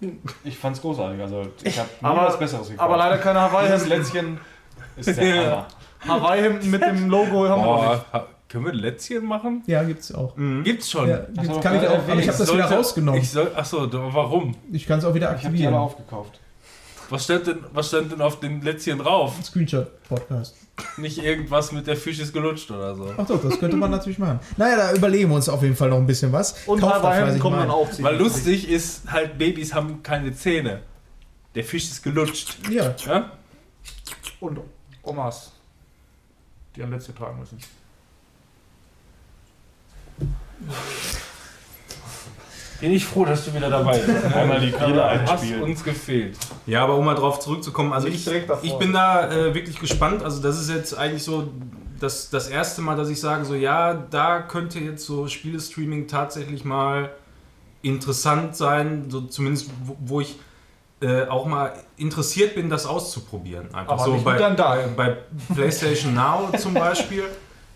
[0.43, 1.21] Ich fand's großartig.
[1.23, 2.81] Also ich habe was Besseres gekauft.
[2.81, 3.49] Aber leider keine.
[3.87, 4.39] Lätzchen
[4.97, 5.67] ist der
[6.07, 6.23] Hammer.
[6.23, 8.11] Hawaii-Hemden mit dem Logo haben wir noch nicht.
[8.13, 9.63] Boah, ha- können wir Lätzchen machen?
[9.67, 10.35] Ja, gibt's auch.
[10.63, 11.09] Gibt's schon.
[11.09, 13.21] Ja, so, kann ich ja, auch, aber ich habe das wieder Sollte- rausgenommen.
[13.21, 14.55] Ich soll, achso, warum?
[14.73, 15.75] Ich kann es auch wieder Ich habe die alle aktivieren.
[15.75, 16.41] aufgekauft.
[17.11, 19.35] Was stand, denn, was stand denn auf den Lätzchen drauf?
[19.43, 20.57] Screenshot-Podcast.
[20.97, 23.09] Nicht irgendwas mit der Fisch ist gelutscht oder so.
[23.17, 24.41] Ach doch, das könnte man natürlich machen.
[24.57, 26.57] Naja, da überlegen wir uns auf jeden Fall noch ein bisschen was.
[26.67, 27.01] Und kommen
[27.57, 27.61] mal.
[27.61, 30.81] dann auch Weil lustig ist, halt Babys haben keine Zähne.
[31.55, 32.59] Der Fisch ist gelutscht.
[32.71, 33.31] Ja, Ja?
[34.41, 34.59] Und
[35.07, 35.53] Omas,
[36.75, 37.59] die ein Lätzchen tragen müssen.
[42.81, 44.25] Bin ich froh, dass du wieder dabei bist.
[44.35, 45.63] Einmal die Brille Du hast einspielen.
[45.63, 46.37] uns gefehlt.
[46.67, 48.59] Ja, aber um mal drauf zurückzukommen, also ich, davor.
[48.63, 50.23] ich bin da äh, wirklich gespannt.
[50.23, 51.49] Also das ist jetzt eigentlich so
[51.99, 56.65] das, das erste Mal, dass ich sage, so ja, da könnte jetzt so Spielestreaming tatsächlich
[56.67, 57.11] mal
[57.81, 60.39] interessant sein, so zumindest wo, wo ich
[61.01, 63.67] äh, auch mal interessiert bin, das auszuprobieren.
[63.75, 64.95] Einfach Aber so nicht bei, deinem Daheim.
[64.97, 65.17] bei
[65.55, 67.25] PlayStation Now zum Beispiel.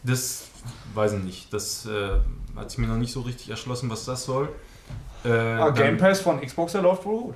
[0.02, 0.46] Das
[0.94, 1.52] weiß ich nicht.
[1.52, 2.18] Das äh,
[2.56, 4.48] hat sich mir noch nicht so richtig erschlossen, was das soll.
[5.24, 7.34] Äh, Ah, dann- Game Pass von Xbox, der läuft wohl gut.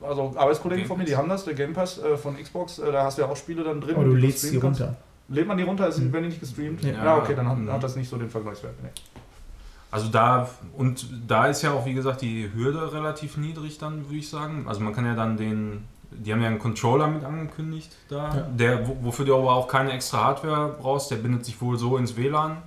[0.00, 2.92] Also Arbeitskollegen Game von mir, die haben das, der Game Pass äh, von Xbox, äh,
[2.92, 3.96] da hast du ja auch Spiele dann drin.
[3.96, 4.62] aber du die lädst kannst.
[4.80, 4.96] runter.
[5.28, 6.84] Lädt man die runter, ist, wenn die nicht gestreamt?
[6.84, 7.04] Ja.
[7.04, 8.74] Ja, okay, dann hat, hat das nicht so den Vergleichswert.
[8.82, 8.90] Nee.
[9.90, 14.16] Also da und da ist ja auch wie gesagt die Hürde relativ niedrig dann würde
[14.16, 14.66] ich sagen.
[14.68, 18.40] Also man kann ja dann den, die haben ja einen Controller mit angekündigt da, Ja.
[18.42, 21.10] der wo- wofür du aber auch keine extra Hardware brauchst.
[21.10, 22.58] Der bindet sich wohl so ins WLAN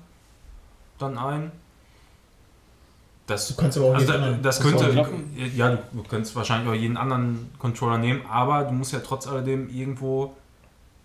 [0.98, 1.52] dann ein.
[3.28, 4.90] Das, Du kannst aber auch also da, das könnte
[5.56, 9.28] ja du, du könntest wahrscheinlich auch jeden anderen Controller nehmen, aber du musst ja trotz
[9.28, 10.36] alledem irgendwo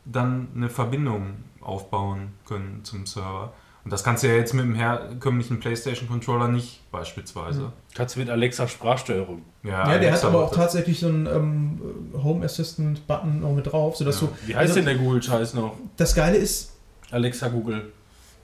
[0.07, 3.53] dann eine Verbindung aufbauen können zum Server.
[3.85, 7.70] Und das kannst du ja jetzt mit dem herkömmlichen PlayStation Controller nicht beispielsweise.
[7.95, 9.43] Kannst du mit Alexa Sprachsteuerung.
[9.62, 10.57] Ja, der Alexa hat aber auch das.
[10.59, 11.80] tatsächlich so einen ähm,
[12.22, 14.28] Home Assistant Button noch mit drauf, sodass Ja.
[14.28, 14.49] du.
[14.49, 15.74] Wie heißt Also- denn der Google-Scheiß noch?
[15.99, 16.72] Das Geile ist,
[17.11, 17.93] Alexa Google.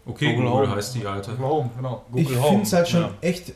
[0.06, 0.76] Okay, Google Google, Home.
[0.76, 1.32] heißt die alte.
[1.38, 1.70] Warum?
[1.76, 2.04] Genau.
[2.10, 3.10] Google ich Home, finde es halt schon ja.
[3.22, 3.52] echt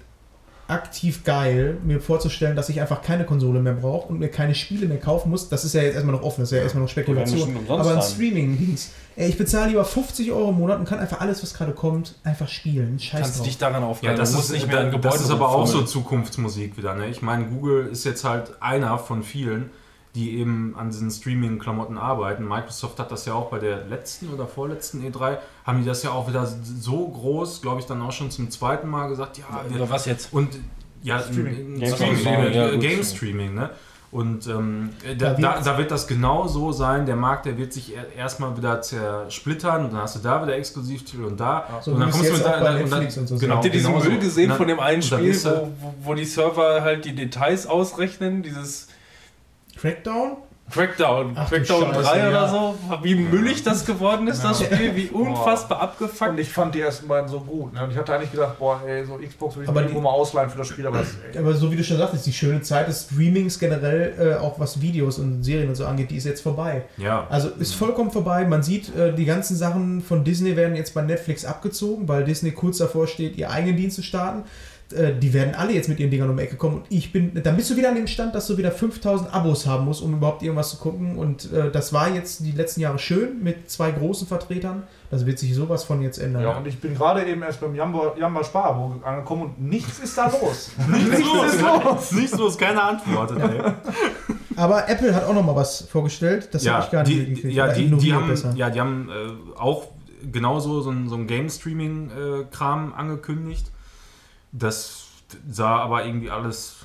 [0.67, 4.87] aktiv geil, mir vorzustellen, dass ich einfach keine Konsole mehr brauche und mir keine Spiele
[4.87, 5.49] mehr kaufen muss.
[5.49, 7.57] Das ist ja jetzt erstmal noch offen, das ist ja erstmal noch Spekulation.
[7.69, 8.79] Aber ein.
[9.17, 12.15] Ey, ich bezahle lieber 50 Euro im Monat und kann einfach alles, was gerade kommt,
[12.25, 12.99] einfach spielen.
[12.99, 13.47] Scheiß Kannst drauf.
[13.47, 14.17] dich daran Ja, aufgeben.
[14.17, 15.83] das du ist, nicht mehr da- an das ist aber auch so.
[15.83, 16.95] Zukunftsmusik wieder.
[16.95, 17.09] Ne?
[17.09, 19.71] Ich meine, Google ist jetzt halt einer von vielen,
[20.15, 22.47] die eben an diesen Streaming-Klamotten arbeiten.
[22.47, 26.11] Microsoft hat das ja auch bei der letzten oder vorletzten E3, haben die das ja
[26.11, 29.45] auch wieder so groß, glaube ich, dann auch schon zum zweiten Mal gesagt, ja,
[29.75, 30.33] Oder was jetzt?
[30.33, 30.51] Und
[31.03, 31.55] ja, Streaming.
[31.55, 32.81] Streaming, Game Streaming, Streaming, äh, ja, gut.
[32.81, 33.71] Game Streaming, ne?
[34.13, 37.05] Und ähm, da, Da da, da wird das genau so sein.
[37.05, 40.57] Der Markt, der wird sich er- erstmal wieder zersplittern und dann hast du da wieder
[40.57, 41.67] Exklusivtitel und da.
[41.83, 43.93] So und wie es jetzt auch bei und Netflix und so genau, Habt ihr diesen
[43.93, 44.21] genau Müll so.
[44.21, 48.45] gesehen Und von dem einen dann Spiel, wo, wo die Server halt die Details ausrechnen?
[48.45, 48.87] Dieses
[49.85, 50.37] Crackdown?
[50.71, 52.49] Crackdown, Ach Crackdown Scheiße, 3 oder ja.
[52.49, 52.75] so.
[53.03, 56.39] Wie müllig das geworden ist, das Spiel, wie unfassbar Und abgefuckt.
[56.41, 57.75] ich fand die ersten beiden so gut.
[57.75, 57.85] Ne?
[57.85, 60.11] Und ich hatte eigentlich gedacht, boah, ey, so Xbox will ich Aber irgendwo die- mal
[60.13, 62.63] ausleihen für das Spiel, aber das, ey, Aber so wie du schon sagtest, die schöne
[62.63, 66.25] Zeit des Streamings generell, äh, auch was Videos und Serien und so angeht, die ist
[66.25, 66.85] jetzt vorbei.
[66.97, 67.27] Ja.
[67.29, 68.47] Also ist vollkommen vorbei.
[68.47, 72.53] Man sieht, äh, die ganzen Sachen von Disney werden jetzt bei Netflix abgezogen, weil Disney
[72.53, 74.45] kurz davor steht, ihr eigenen Dienst zu starten.
[74.93, 76.77] Äh, die werden alle jetzt mit ihren Dingern um die Ecke kommen.
[76.77, 79.67] Und ich bin, dann bist du wieder an dem Stand, dass du wieder 5000 Abos
[79.67, 81.17] haben musst, um überhaupt irgendwas zu gucken.
[81.17, 84.83] Und äh, das war jetzt die letzten Jahre schön mit zwei großen Vertretern.
[85.11, 86.43] Das wird sich sowas von jetzt ändern.
[86.43, 90.19] ja, und ich bin gerade eben erst beim Jamba, Jamba Sparabo angekommen und nichts ist
[90.19, 90.73] da los.
[90.89, 92.13] Nichts los, los.
[92.13, 93.33] Nichts los, keine Antwort.
[93.39, 93.61] Ey.
[94.57, 96.49] Aber Apple hat auch noch mal was vorgestellt.
[96.53, 97.55] Das habe ich gar nicht die, mitgekriegt.
[97.55, 98.53] ja, die, die haben, besser.
[98.55, 99.89] ja, die haben äh, auch
[100.31, 103.71] genauso so ein, so ein Game-Streaming-Kram angekündigt.
[104.57, 105.09] Das
[105.51, 106.77] sah aber irgendwie alles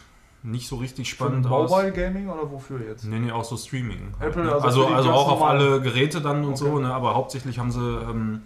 [0.41, 1.69] nicht so richtig Für spannend aus.
[1.69, 3.03] Mobile Gaming oder wofür jetzt?
[3.05, 4.13] Nee, nee, auch so Streaming.
[4.19, 4.51] halt, Apple, ne?
[4.53, 6.83] also also für also auch auf alle Geräte dann und so, Okay.
[6.83, 6.93] ne?
[6.93, 8.41] aber hauptsächlich haben sie ähm,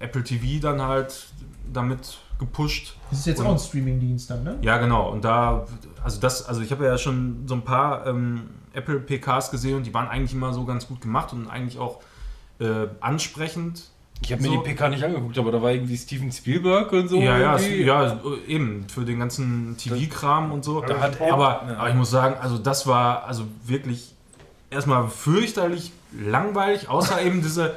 [0.00, 1.28] Apple TV dann halt
[1.72, 2.96] damit gepusht.
[3.10, 4.58] Das ist jetzt Und- auch ein Streaming-Dienst dann, ne?
[4.62, 5.10] Ja, genau.
[5.10, 5.64] Und da,
[6.02, 9.86] also das, also ich habe ja schon so ein paar ähm, Apple PKs gesehen und
[9.86, 12.00] die waren eigentlich immer so ganz gut gemacht und eigentlich auch
[12.58, 13.90] äh, ansprechend.
[14.22, 14.62] Ich habe mir So.
[14.62, 17.20] die PK nicht angeguckt, aber da war irgendwie Steven Spielberg und so.
[17.20, 20.80] ja, ja, ja, eben für den ganzen TV-Kram und so.
[20.82, 24.14] Da hat aber, aber ich muss sagen, also das war also wirklich
[24.70, 27.76] erstmal fürchterlich langweilig, außer eben diese,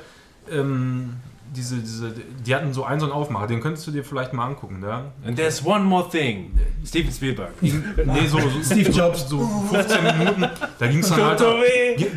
[0.52, 1.16] ähm,
[1.56, 2.12] diese, diese,
[2.46, 4.84] die hatten so einen so einen Aufmacher, den könntest du dir vielleicht mal angucken?
[4.84, 6.52] And there's one more thing.
[6.86, 7.52] Steven Spielberg.
[7.62, 9.30] Nee, so, so Steve Jobs.
[9.30, 9.40] so
[9.72, 10.46] 15 Minuten.
[10.80, 11.42] Da ging es dann, halt,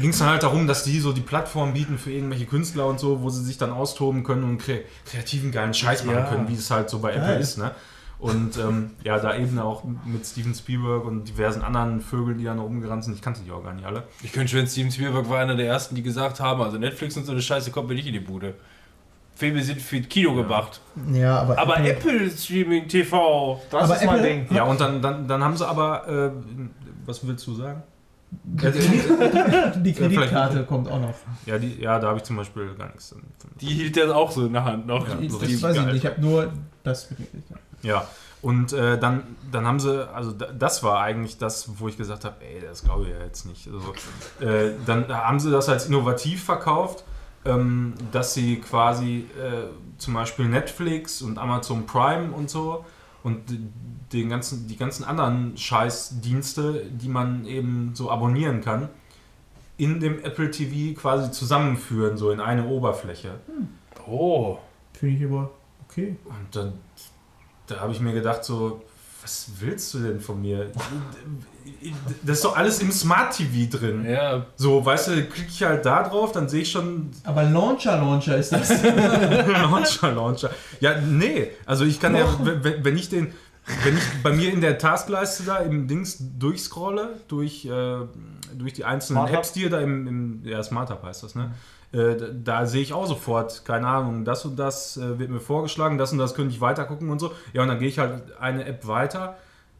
[0.00, 3.22] ging's dann halt darum, dass die so die Plattform bieten für irgendwelche Künstler und so,
[3.22, 6.24] wo sie sich dann austoben können und kre kreativen geilen Scheiß machen Ja.
[6.24, 7.40] können, wie es halt so bei Apple Geil.
[7.40, 7.58] ist.
[7.58, 7.70] Ne?
[8.18, 12.54] Und ähm, ja, da eben auch mit Steven Spielberg und diversen anderen Vögeln, die da
[12.54, 13.12] noch rumgerannt sind.
[13.14, 14.04] Ich kannte die auch gar nicht alle.
[14.22, 17.26] Ich könnte schwören, Steven Spielberg war einer der ersten, die gesagt haben, also Netflix und
[17.26, 18.54] so eine Scheiße kommt mir nicht in die Bude.
[19.36, 20.80] Filme sind für Kino gemacht.
[21.12, 23.60] Ja, aber, Aber Apple Streaming TV.
[23.70, 24.46] Das Aber ist mein Apple- Ding.
[24.56, 26.30] Ja, und dann, dann, dann haben sie aber, äh,
[27.04, 27.82] was willst du sagen?
[28.30, 31.14] Die, die vielleicht- Kreditkarte kommt auch noch.
[31.46, 33.14] ja, die, ja, da habe ich zum Beispiel gar nichts.
[33.60, 35.06] Die hielt er auch so in der Hand noch.
[35.08, 35.94] Ja, Das weiß ich nicht.
[35.96, 37.50] Ich habe nur das mitgekriegt.
[37.50, 37.56] ja.
[37.82, 38.06] Ja,
[38.42, 39.22] und äh, dann,
[39.52, 42.82] dann haben sie, also da, das war eigentlich das, wo ich gesagt habe, ey, das
[42.82, 43.68] glaube ich ja jetzt nicht.
[43.68, 43.92] Also,
[44.44, 47.04] äh, dann haben sie das als innovativ verkauft,
[47.46, 49.68] ähm, dass sie quasi äh,
[49.98, 52.84] zum Beispiel Netflix und Amazon Prime und so
[53.22, 53.42] und
[54.12, 58.88] den ganzen, die ganzen anderen Scheißdienste, die man eben so abonnieren kann,
[59.78, 63.40] in dem Apple TV quasi zusammenführen, so in eine Oberfläche.
[64.06, 64.58] Oh.
[64.92, 65.50] Finde ich aber
[65.88, 66.16] okay.
[66.24, 66.72] Und dann
[67.66, 68.82] da habe ich mir gedacht, so,
[69.22, 70.70] was willst du denn von mir?
[72.22, 74.04] Das ist doch alles im Smart TV drin.
[74.08, 74.46] Ja.
[74.56, 78.36] So, weißt du, klicke ich halt da drauf, dann sehe ich schon Aber Launcher, Launcher
[78.36, 78.82] ist das.
[79.46, 80.50] Launcher, Launcher.
[80.80, 83.32] Ja, nee, also ich kann ja, wenn, wenn ich den,
[83.84, 87.96] wenn ich bei mir in der Taskleiste da im Dings durchscrolle, durch, äh,
[88.54, 89.32] durch die einzelnen Smart?
[89.32, 91.52] Apps, die ihr da im, im ja, Smart Hub heißt das, ne?
[91.92, 95.40] Äh, da, da sehe ich auch sofort, keine Ahnung, das und das äh, wird mir
[95.40, 97.32] vorgeschlagen, das und das könnte ich weiter gucken und so.
[97.52, 99.36] Ja, und dann gehe ich halt eine App weiter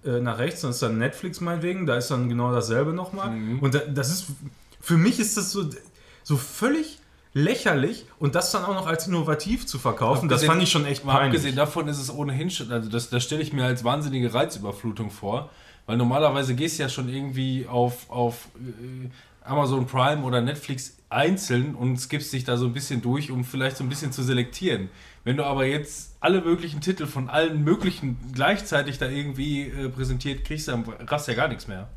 [0.07, 3.31] äh, nach rechts, dann ist dann Netflix meinetwegen, da ist dann genau dasselbe nochmal.
[3.31, 3.59] Mhm.
[3.61, 4.27] Und da, das ist,
[4.81, 5.69] für mich ist das so,
[6.23, 6.99] so völlig
[7.35, 10.87] lächerlich und das dann auch noch als innovativ zu verkaufen, das Abgesehen- fand ich schon
[10.87, 11.27] echt peinlich.
[11.41, 15.11] abgesehen davon ist es ohnehin schon, also das, das stelle ich mir als wahnsinnige Reizüberflutung
[15.11, 15.51] vor,
[15.85, 19.09] weil normalerweise gehst du ja schon irgendwie auf, auf äh,
[19.45, 23.77] Amazon Prime oder Netflix einzeln und skippst dich da so ein bisschen durch, um vielleicht
[23.77, 24.89] so ein bisschen zu selektieren.
[25.27, 30.45] Wenn du aber jetzt alle möglichen Titel von allen möglichen gleichzeitig da irgendwie äh, präsentiert
[30.45, 31.89] kriegst, dann rast ja gar nichts mehr.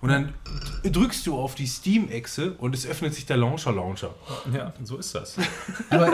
[0.00, 0.32] Und dann
[0.82, 4.12] drückst du auf die Steam-Echse und es öffnet sich der Launcher-Launcher.
[4.52, 5.36] Ja, so ist das.
[5.90, 6.10] Aber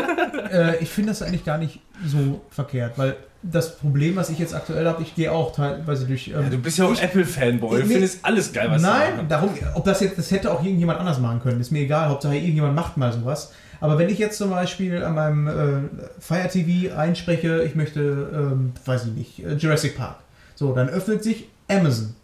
[0.52, 4.54] äh, ich finde das eigentlich gar nicht so verkehrt, weil das Problem, was ich jetzt
[4.54, 6.28] aktuell habe, ich gehe auch teilweise durch.
[6.28, 9.48] Ähm, Ja, du bist ja auch Apple-Fanboy, du findest alles geil, was sie Nein, darum,
[9.72, 12.10] ob das jetzt, das hätte auch irgendjemand anders machen können, ist mir egal.
[12.10, 13.54] Hauptsache irgendjemand macht mal sowas.
[13.84, 15.52] Aber wenn ich jetzt zum Beispiel an meinem äh,
[16.18, 18.00] Fire TV einspreche, ich möchte,
[18.32, 20.16] ähm, weiß ich nicht, äh, Jurassic Park.
[20.54, 22.14] So, dann öffnet sich Amazon.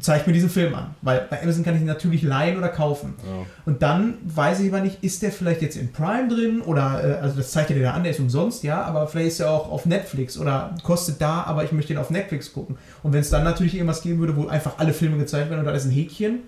[0.00, 0.94] zeigt mir diesen Film an.
[1.02, 3.16] Weil bei Amazon kann ich ihn natürlich leihen oder kaufen.
[3.22, 3.44] Ja.
[3.66, 7.20] Und dann weiß ich aber nicht, ist der vielleicht jetzt in Prime drin oder, äh,
[7.20, 9.50] also das zeigt er dir da an, der ist umsonst, ja, aber vielleicht ist er
[9.50, 12.78] auch auf Netflix oder kostet da, aber ich möchte ihn auf Netflix gucken.
[13.02, 15.66] Und wenn es dann natürlich irgendwas geben würde, wo einfach alle Filme gezeigt werden und
[15.66, 16.38] da ist ein Häkchen,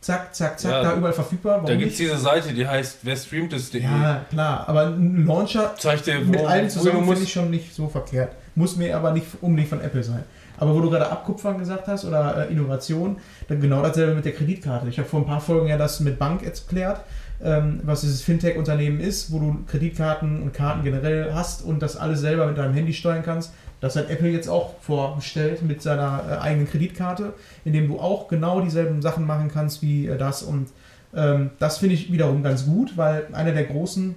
[0.00, 1.54] zack, zack, zack, Ja, da überall verfügbar.
[1.56, 3.82] Warum Da gibt es diese Seite, die heißt wer streamt es.de.
[3.82, 7.74] Ja, klar, aber ein Launcher Zeigt dir, mit wo, du zusammen finde ich schon nicht
[7.74, 8.32] so verkehrt.
[8.54, 10.24] Muss mir aber nicht unbedingt von Apple sein.
[10.58, 13.16] Aber wo du gerade Abkupfern gesagt hast oder äh, Innovation,
[13.48, 14.88] dann genau dasselbe mit der Kreditkarte.
[14.88, 17.00] Ich habe vor ein paar Folgen ja das mit Bank erklärt,
[17.42, 22.20] ähm, was dieses Fintech-Unternehmen ist, wo du Kreditkarten und Karten generell hast und das alles
[22.20, 23.52] selber mit deinem Handy steuern kannst.
[23.80, 27.32] Das hat Apple jetzt auch vorgestellt mit seiner äh, eigenen Kreditkarte,
[27.64, 30.42] in dem du auch genau dieselben Sachen machen kannst wie äh, das.
[30.42, 30.68] Und
[31.14, 34.14] ähm, das finde ich wiederum ganz gut, weil einer der großen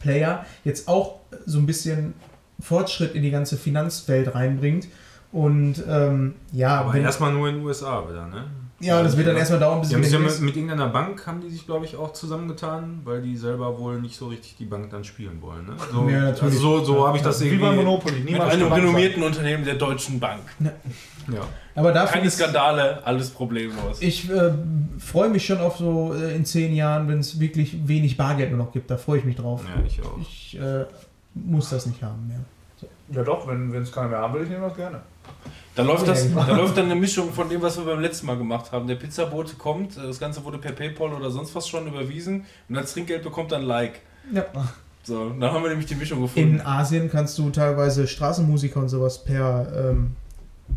[0.00, 2.14] Player jetzt auch so ein bisschen
[2.60, 4.88] Fortschritt in die ganze Finanzwelt reinbringt.
[5.32, 8.44] Und ähm, ja, Aber erstmal nur in den USA wieder, ne?
[8.80, 10.40] Ja, das wird dann erstmal dauern, bis haben es ja wieder mit, ist.
[10.40, 14.16] mit irgendeiner Bank, haben die sich, glaube ich, auch zusammengetan, weil die selber wohl nicht
[14.16, 15.66] so richtig die Bank dann spielen wollen.
[15.66, 15.72] Ne?
[15.92, 16.42] So, Ja, natürlich.
[16.42, 17.62] also so, so habe ich das Wie irgendwie.
[17.64, 18.16] bei Monopoly.
[18.16, 20.42] Mit Niemand einem renommierten Unternehmen der Deutschen Bank.
[20.60, 21.40] Ja.
[21.74, 24.00] Aber dafür Keine Skandale, alles problemlos.
[24.00, 24.52] ich äh,
[24.98, 28.58] freue mich schon auf so äh, in zehn Jahren, wenn es wirklich wenig Bargeld nur
[28.58, 28.90] noch gibt.
[28.90, 29.62] Da freue ich mich drauf.
[29.64, 30.18] ja, ich auch.
[30.20, 30.84] Ich äh,
[31.34, 32.40] muss das nicht haben mehr.
[33.10, 35.00] Ja doch, wenn es keiner mehr haben will, ich nehme das gerne.
[35.74, 38.38] Da läuft, das, da läuft dann eine Mischung von dem, was wir beim letzten Mal
[38.38, 38.86] gemacht haben.
[38.86, 42.92] Der Pizzabote kommt, das Ganze wurde per PayPal oder sonst was schon überwiesen und als
[42.92, 44.00] Trinkgeld bekommt dann ein Like.
[44.32, 44.44] Ja.
[45.02, 46.60] So, dann haben wir nämlich die Mischung In gefunden.
[46.64, 50.14] Asien kannst du teilweise Straßenmusiker und sowas per, ähm,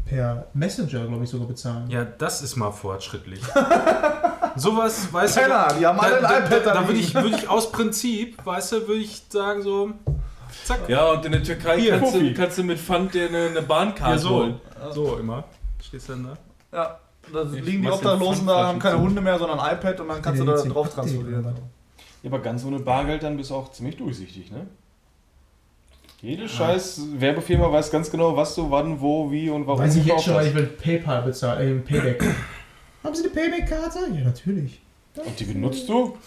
[0.05, 1.89] per Messenger, glaube ich, sogar bezahlen.
[1.89, 3.41] ja, das ist mal fortschrittlich.
[4.55, 5.75] Sowas, weißt Keiner, du.
[5.79, 7.71] die haben alle da, ein da, iPad da, da da würde ich, würd ich aus
[7.71, 9.91] Prinzip, weißt du, würde ich sagen so,
[10.63, 10.87] zack.
[10.87, 13.61] Ja, und in der Türkei Hier, kannst, du, kannst du mit Pfand dir eine, eine
[13.61, 14.59] Bahnkarte Ja, so, holen.
[14.91, 15.43] so immer.
[15.81, 16.77] Stehst du denn da?
[16.77, 16.99] Ja,
[17.33, 20.41] da liegen die Obdachlosen da, haben keine Hunde mehr, sondern ein iPad und dann kannst
[20.41, 21.43] du da drauf transferieren.
[21.43, 24.67] Ja, aber ganz ohne Bargeld dann bist du auch ziemlich durchsichtig, ne?
[26.21, 30.05] Jede scheiß Werbefirma weiß ganz genau, was du wann, wo, wie und warum Weiß ich
[30.05, 32.23] jetzt schon, weil ich mit PayPal bezahle, äh, Payback.
[33.03, 33.99] Haben Sie eine Payback-Karte?
[34.15, 34.81] Ja, natürlich.
[35.15, 36.17] Und die benutzt du?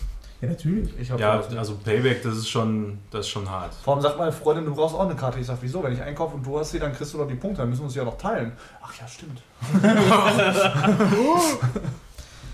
[0.41, 0.91] Ja, natürlich.
[1.19, 3.75] Ja, also Payback, das ist schon, das ist schon hart.
[3.85, 5.39] Vor allem sagt meine Freundin, du brauchst auch eine Karte.
[5.39, 5.83] Ich sag, wieso?
[5.83, 7.83] Wenn ich einkaufe und du hast sie, dann kriegst du doch die Punkte, dann müssen
[7.83, 8.53] wir uns ja noch teilen.
[8.83, 9.43] Ach ja, stimmt.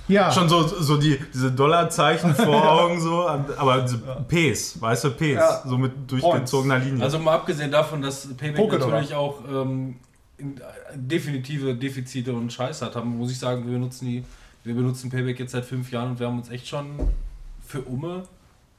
[0.09, 5.11] Ja, Schon so, so die, diese Dollarzeichen vor Augen, so, aber diese Ps, weißt du,
[5.11, 5.63] Ps, Ja.
[5.67, 7.03] so mit durchgezogener Linie.
[7.03, 8.89] Also mal abgesehen davon, dass Payback Pokédollar.
[8.91, 9.97] natürlich auch ähm,
[10.39, 10.45] äh,
[10.95, 14.25] definitive Defizite und Scheiß hat, haben, muss ich sagen, wir benutzen die,
[14.63, 16.87] wir benutzen Payback jetzt seit fünf Jahren und wir haben uns echt schon
[17.67, 18.23] für Umme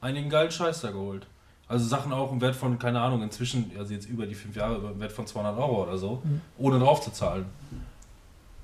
[0.00, 1.26] einigen geilen Scheiß da geholt.
[1.68, 4.76] Also Sachen auch im Wert von, keine Ahnung, inzwischen, also jetzt über die fünf Jahre,
[4.92, 6.22] im Wert von 200 Euro oder so,
[6.56, 7.44] ohne drauf zu zahlen.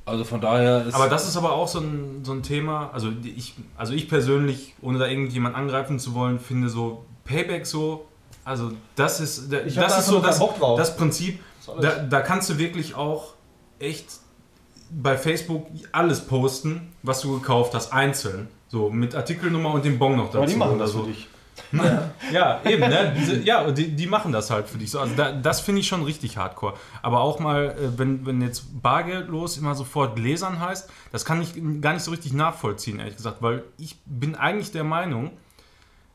[0.07, 0.95] Also von daher ist...
[0.95, 4.75] aber das ist aber auch so ein, so ein Thema, also ich, also ich persönlich,
[4.83, 8.07] ohne da irgendjemand angreifen zu wollen, finde so Payback so,
[8.45, 10.39] also das ist, da- Ich das da ist so das,
[10.77, 11.41] das Prinzip,
[11.81, 13.33] da, da kannst du wirklich auch
[13.79, 14.07] echt
[14.91, 18.49] bei Facebook alles posten, was du gekauft hast, einzeln.
[18.75, 20.39] So, mit Artikelnummer und dem Bon noch dazu.
[20.39, 21.05] Aber die machen oder das so.
[21.05, 21.29] für dich.
[22.33, 23.14] Ja, eben, ne?
[23.16, 24.91] Diese, ja, die, die machen das halt für dich.
[24.91, 26.75] So, also da, das finde ich schon richtig hardcore.
[27.01, 31.55] Aber auch mal, äh, wenn, wenn jetzt bargeldlos immer sofort Gläsern heißt, das kann ich
[31.81, 35.31] gar nicht so richtig nachvollziehen, ehrlich gesagt, weil ich bin eigentlich der Meinung,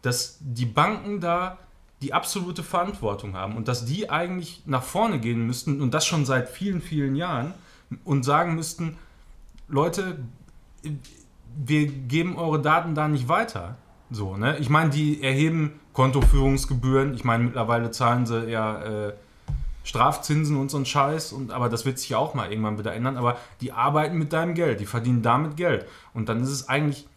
[0.01, 1.59] dass die Banken da
[2.01, 6.25] die absolute Verantwortung haben und dass die eigentlich nach vorne gehen müssten und das schon
[6.25, 7.53] seit vielen, vielen Jahren
[8.03, 8.97] und sagen müssten,
[9.69, 10.17] Leute,
[11.57, 13.77] wir geben eure Daten da nicht weiter.
[14.11, 14.57] So, ne?
[14.57, 17.13] Ich meine, die erheben Kontoführungsgebühren.
[17.13, 19.13] Ich meine, mittlerweile zahlen sie ja äh,
[19.83, 21.33] Strafzinsen und so ein Scheiß.
[21.33, 23.17] Und, aber das wird sich ja auch mal irgendwann wieder ändern.
[23.17, 24.79] Aber die arbeiten mit deinem Geld.
[24.79, 25.85] Die verdienen damit Geld.
[26.13, 27.07] Und dann ist es eigentlich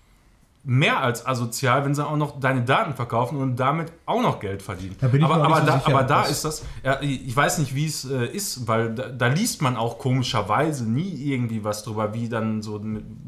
[0.64, 4.62] mehr als asozial, wenn sie auch noch deine Daten verkaufen und damit auch noch Geld
[4.62, 4.96] verdienen.
[5.00, 7.58] Da bin ich aber, aber, so da, sicher, aber da ist das, ja, ich weiß
[7.58, 11.82] nicht, wie es äh, ist, weil da, da liest man auch komischerweise nie irgendwie was
[11.82, 12.80] drüber, wie dann so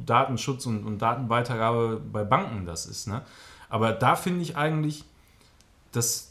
[0.07, 3.09] Datenschutz und, und Datenweitergabe bei Banken das ist.
[3.09, 3.23] Ne?
[3.69, 5.05] Aber da finde ich eigentlich,
[5.91, 6.31] dass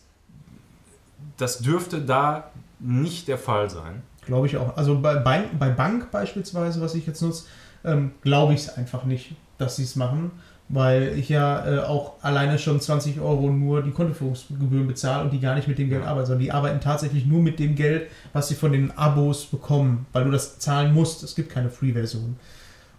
[1.37, 4.03] das dürfte da nicht der Fall sein.
[4.25, 4.77] Glaube ich auch.
[4.77, 7.45] Also bei, Bank, bei Bank beispielsweise, was ich jetzt nutze,
[7.83, 10.31] ähm, glaube ich es einfach nicht, dass sie es machen,
[10.73, 15.39] weil ich ja äh, auch alleine schon 20 Euro nur die Kontoführungsgebühren bezahle und die
[15.39, 18.47] gar nicht mit dem Geld arbeiten, sondern die arbeiten tatsächlich nur mit dem Geld, was
[18.47, 21.21] sie von den Abos bekommen, weil du das zahlen musst.
[21.21, 22.37] Es gibt keine Free-Version.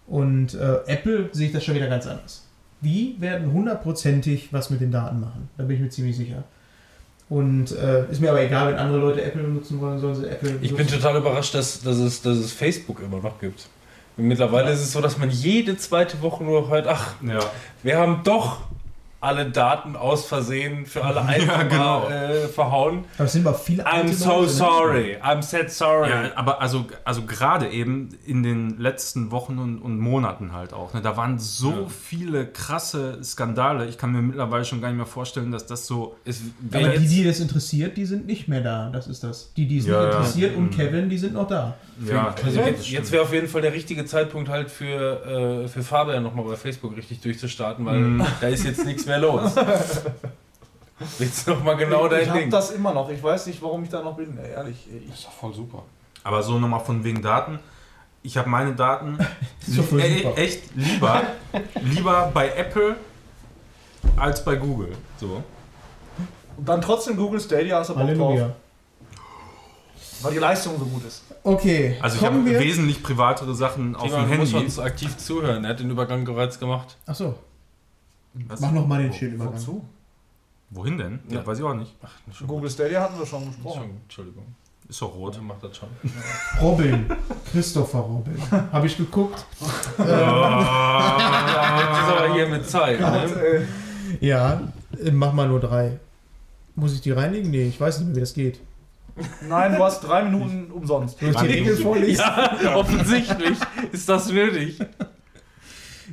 [0.07, 2.45] Und äh, Apple sehe ich das schon wieder ganz anders.
[2.79, 5.49] Die werden hundertprozentig was mit den Daten machen.
[5.57, 6.45] Da bin ich mir ziemlich sicher.
[7.27, 10.59] Und äh, ist mir aber egal, wenn andere Leute Apple benutzen wollen, sollen sie Apple
[10.61, 13.67] Ich bin total überrascht, dass, dass, es, dass es Facebook immer noch gibt.
[14.17, 17.39] Mittlerweile ist es so, dass man jede zweite Woche nur hört, ach, Ja.
[17.83, 18.61] wir haben doch
[19.21, 22.01] alle Daten aus Versehen für alle einfach genau.
[22.01, 23.05] mal, äh, verhauen.
[23.17, 24.49] Aber es sind aber viele I'm so Leute, ne?
[24.49, 25.17] sorry.
[25.23, 26.09] I'm sad sorry.
[26.11, 30.93] Ja, aber also, also gerade eben in den letzten Wochen und, und Monaten halt auch.
[30.93, 31.77] Ne, da waren so Ja.
[31.87, 33.87] viele krasse Skandale.
[33.87, 36.15] Ich kann mir mittlerweile schon gar nicht mehr vorstellen, dass das so.
[36.59, 38.91] Wer Aber die, jetzt- die das interessiert, die sind nicht mehr da.
[38.91, 39.51] Das ist das.
[39.57, 40.17] Die, die es Ja, nicht ja.
[40.19, 40.69] interessiert und Mhm.
[40.71, 41.73] Kevin, die sind noch da.
[42.03, 45.81] Ja, Also das jetzt, wäre auf jeden Fall der richtige Zeitpunkt halt für, äh, für
[45.81, 48.25] Fabian nochmal bei Facebook richtig durchzustarten, weil Mhm.
[48.41, 49.51] da ist jetzt nichts mehr los.
[51.19, 52.49] Jetzt nochmal genau ich dein hab Ding.
[52.49, 53.09] das immer noch.
[53.09, 54.37] Ich weiß nicht, warum ich da noch bin.
[54.37, 54.77] Ehrlich.
[55.13, 55.83] Ich, doch voll super.
[56.23, 57.59] Aber so nochmal von wegen Daten.
[58.23, 59.17] Ich habe meine Daten
[59.67, 61.21] Ist e echt lieber,
[61.81, 62.95] lieber bei Apple
[64.15, 64.93] als bei Google.
[65.19, 65.43] So.
[66.57, 68.51] und dann trotzdem Google Stadia hast du Bock drauf.
[70.21, 71.24] Weil die Leistung so gut ist.
[71.45, 74.65] Okay, Also ich habe wesentlich privatere Sachen auf Timon dem muss Handy.
[74.65, 75.63] uns aktiv zuhören.
[75.63, 76.97] Er hat den Übergang bereits gemacht.
[77.05, 77.35] Achso,
[78.33, 78.59] Was?
[78.61, 79.53] mach nochmal den Schildübergang.
[79.53, 79.85] Wozu?
[80.71, 81.19] Wohin denn?
[81.29, 81.35] Ja.
[81.37, 81.45] Ja.
[81.47, 81.93] weiß ich auch nicht.
[82.01, 83.79] Ach, schon, Google Stadia hatten wir schon gesprochen.
[83.81, 84.43] schon, Entschuldigung.
[84.89, 85.35] Ist doch rot.
[85.35, 85.89] Er macht das schon.
[86.61, 87.05] Robin.
[87.51, 88.37] Christopher Robin.
[88.71, 89.45] Habe ich geguckt.
[89.97, 92.99] Das ist aber hier mit Zeit.
[92.99, 93.67] Ne?
[94.19, 94.61] Ja,
[95.03, 95.99] äh, mach mal nur drei.
[96.75, 97.51] Muss ich die reinlegen?
[97.51, 98.59] Nee, ich weiß nicht mehr, wie das geht.
[99.47, 101.21] Nein, du hast drei Minuten umsonst.
[101.21, 102.21] Ich die Regeln vorlesen?
[102.21, 103.57] Ja, offensichtlich
[103.91, 104.79] ist das nötig.
[104.79, 104.89] Mal.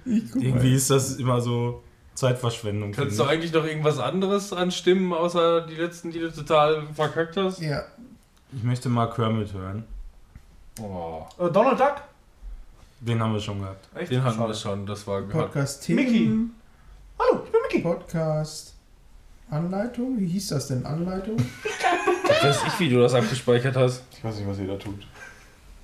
[0.04, 1.82] Irgendwie ist das immer so
[2.14, 2.92] Zeitverschwendung.
[2.92, 7.60] Kannst du eigentlich noch irgendwas anderes anstimmen, außer die letzten, die du total verkackt hast?
[7.60, 7.82] Ja.
[8.52, 8.62] ich.
[8.62, 9.84] möchte mal Kermit hören.
[10.80, 11.96] Oh, Äh, Donald Duck?
[13.00, 13.88] Den haben wir schon gehabt.
[13.96, 14.12] Echt?
[14.12, 14.50] den hatten Schade.
[14.50, 15.22] wir schon, das war.
[15.22, 16.30] Podcast Mickey.
[17.18, 17.80] Hallo, ich bin Mickey.
[17.80, 18.71] Podcast
[19.52, 20.18] Anleitung.
[20.18, 20.84] Wie hieß das denn?
[20.86, 21.36] Anleitung?
[22.42, 24.02] Weiß ich, wie du das abgespeichert hast.
[24.16, 25.06] Ich weiß nicht, was ihr da tut.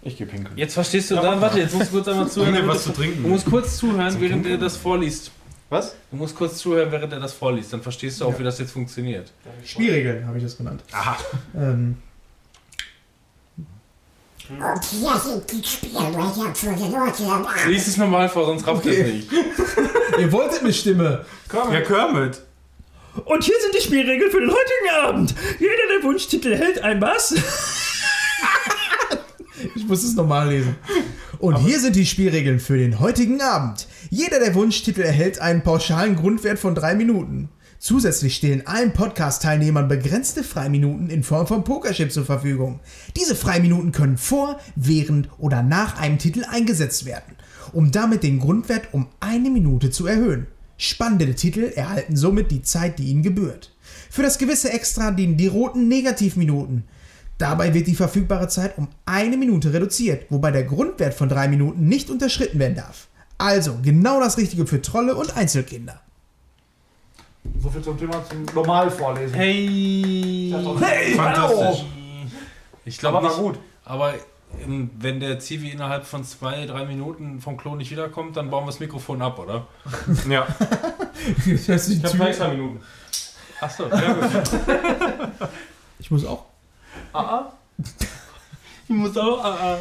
[0.02, 0.56] Ich gehe pinkeln.
[0.56, 2.54] Jetzt verstehst du, dann warte, jetzt musst du kurz einmal zuhören.
[2.54, 3.22] Damit was du- zu trinken?
[3.22, 5.30] Du musst kurz zuhören, während er das vorliest.
[5.70, 5.94] Was?
[6.10, 7.72] Du musst kurz zuhören, während er das vorliest.
[7.72, 9.30] Dann verstehst du auch, wie das jetzt funktioniert.
[9.64, 10.82] Spielregeln habe ich das genannt.
[10.92, 11.16] Aha.
[11.54, 11.96] Ähm,
[14.48, 17.68] Und hier sind die Spielregeln für Leute.
[17.68, 19.00] Lies es nochmal vor, sonst rafft Okay.
[19.02, 19.32] es nicht.
[20.18, 21.24] ihr wolltet eine Stimme.
[21.52, 22.40] Ja, Kermit.
[23.24, 25.34] Und hier sind die Spielregeln für den heutigen Abend.
[25.58, 27.32] Jeder der Wunschtitel hält ein was?
[29.74, 30.76] ich muss es nochmal lesen.
[31.38, 33.88] Und hier sind die Spielregeln für den heutigen Abend.
[34.10, 37.48] Jeder der Wunschtitel erhält einen pauschalen Grundwert von drei Minuten.
[37.78, 42.80] Zusätzlich stehen allen Podcast-Teilnehmern begrenzte Freiminuten in Form von Pokerchip zur Verfügung.
[43.16, 47.36] Diese Freiminuten können vor, während oder nach einem Titel eingesetzt werden,
[47.72, 50.48] um damit den Grundwert um eine Minute zu erhöhen.
[50.80, 53.74] Spannende Titel erhalten somit die Zeit, die ihnen gebührt.
[54.10, 56.84] Für das gewisse Extra dienen die roten Negativminuten.
[57.36, 61.88] Dabei wird die verfügbare Zeit um eine Minute reduziert, wobei der Grundwert von drei Minuten
[61.88, 63.08] nicht unterschritten werden darf.
[63.38, 66.00] Also genau das Richtige für Trolle und Einzelkinder.
[67.60, 69.34] So viel zum Thema zum normal vorlesen.
[69.34, 70.54] Hey!
[70.80, 71.84] Hey, Fantastisch.
[72.84, 73.58] Ich glaube Aber war gut.
[73.84, 74.14] aber
[74.66, 78.68] wenn der Zivi innerhalb von zwei, drei Minuten vom Klo nicht wiederkommt, dann bauen wir
[78.68, 79.66] das Mikrofon ab, oder?
[80.28, 80.46] Ja.
[81.66, 82.80] Das ist die Tür- zwei Minuten.
[83.60, 84.24] Achso, ja gut.
[86.00, 86.44] Ich muss auch.
[87.12, 87.52] Ah, ah.
[88.88, 89.44] Ich muss auch.
[89.44, 89.78] Ah,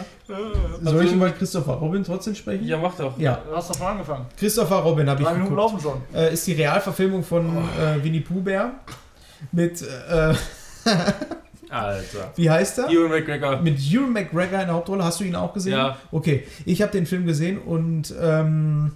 [0.81, 2.65] Soll ich über Christopher Robin trotzdem sprechen?
[2.65, 3.17] Ja, mach doch.
[3.19, 4.25] Ja, Du hast doch schon angefangen.
[4.35, 5.73] Christopher Robin habe ich Drei Minuten geguckt.
[5.73, 6.15] laufen schon.
[6.19, 8.71] Äh, ist die Realverfilmung von äh, Winnie Pooh Bär.
[9.51, 10.33] Mit, äh,
[11.69, 12.31] Alter.
[12.35, 12.89] wie heißt er?
[12.89, 13.61] Ewan McGregor.
[13.61, 15.03] Mit Ewan McGregor in der Hauptrolle.
[15.03, 15.73] Hast du ihn auch gesehen?
[15.73, 15.97] Ja.
[16.11, 18.91] Okay, ich habe den Film gesehen und ähm,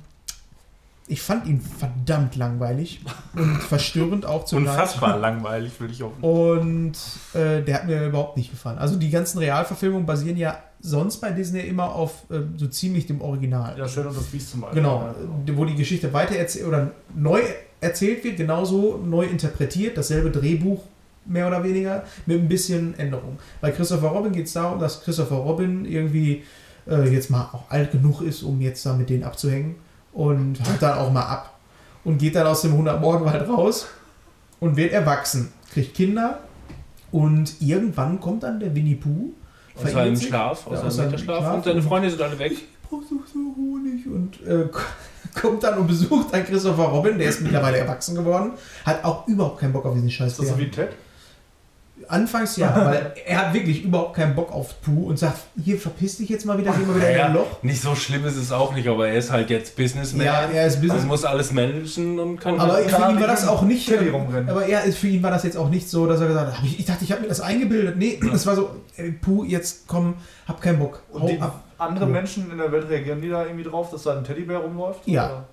[1.12, 3.02] ich fand ihn verdammt langweilig
[3.36, 4.70] und verstörend auch zugleich.
[4.70, 6.14] Unfassbar langweilig, will ich auch.
[6.22, 6.94] Und
[7.34, 8.78] äh, der hat mir überhaupt nicht gefallen.
[8.78, 13.20] Also die ganzen Realverfilmungen basieren ja sonst bei Disney immer auf äh, so ziemlich dem
[13.20, 13.78] Original.
[13.78, 14.82] Ja, schön und das Biest zum Beispiel.
[14.82, 15.14] Genau,
[15.46, 17.42] äh, wo die Geschichte weiter erzählt oder neu
[17.82, 20.82] erzählt wird, genauso neu interpretiert, dasselbe Drehbuch
[21.26, 23.38] mehr oder weniger, mit ein bisschen Änderung.
[23.60, 26.44] Bei Christopher Robin geht es darum, dass Christopher Robin irgendwie
[26.88, 29.76] äh, jetzt mal auch alt genug ist, um jetzt da mit denen abzuhängen
[30.14, 31.60] und haut dann auch mal ab
[32.04, 33.88] und geht dann aus dem 100 Morgenwald raus
[34.60, 36.40] und wird erwachsen, kriegt Kinder
[37.12, 39.32] und irgendwann kommt dann der Winnie Pooh
[39.76, 40.28] Aus seinem sich.
[40.28, 41.18] Schlaf, aus aus seinem.
[41.18, 41.54] Schlaf.
[41.54, 42.54] Und seine Freunde sind alle weg.
[42.90, 44.68] brauchst du so Honig und äh,
[45.40, 48.54] kommt dann und besucht einen Christopher Robin, der ist mittlerweile erwachsen geworden,
[48.86, 50.34] hat auch überhaupt keinen Bock auf diesen Scheiß.
[50.34, 50.90] Ist das so wie Ted?
[52.08, 56.18] Anfangs ja, weil er hat wirklich überhaupt keinen Bock auf Pooh und sagt, hier verpiss
[56.18, 57.64] dich jetzt mal wieder, geh mal wieder in Naja, ein Loch.
[57.64, 60.26] nicht so schlimm ist es auch nicht, aber er ist halt jetzt Businessman.
[60.26, 60.98] Ja, er ist Business.
[60.98, 62.60] Also muss alles managen und kann.
[62.60, 63.88] aber kann für ihn war das auch nicht.
[63.88, 64.50] Teddy rumrennen.
[64.50, 66.80] Aber er, für ihn war das jetzt auch nicht so, dass er gesagt hat, ich,
[66.80, 67.98] ich dachte, ich habe mir das eingebildet.
[67.98, 70.16] Nee, das war so, ey, Puh, jetzt komm,
[70.48, 71.02] hab keinen Bock.
[71.12, 71.64] Und Hau die, ab.
[71.78, 72.12] andere Ja.
[72.12, 75.08] Menschen in der Welt reagieren die da irgendwie drauf, dass da ein Teddybär rumläuft?
[75.08, 75.26] Ja.
[75.28, 75.44] Oder?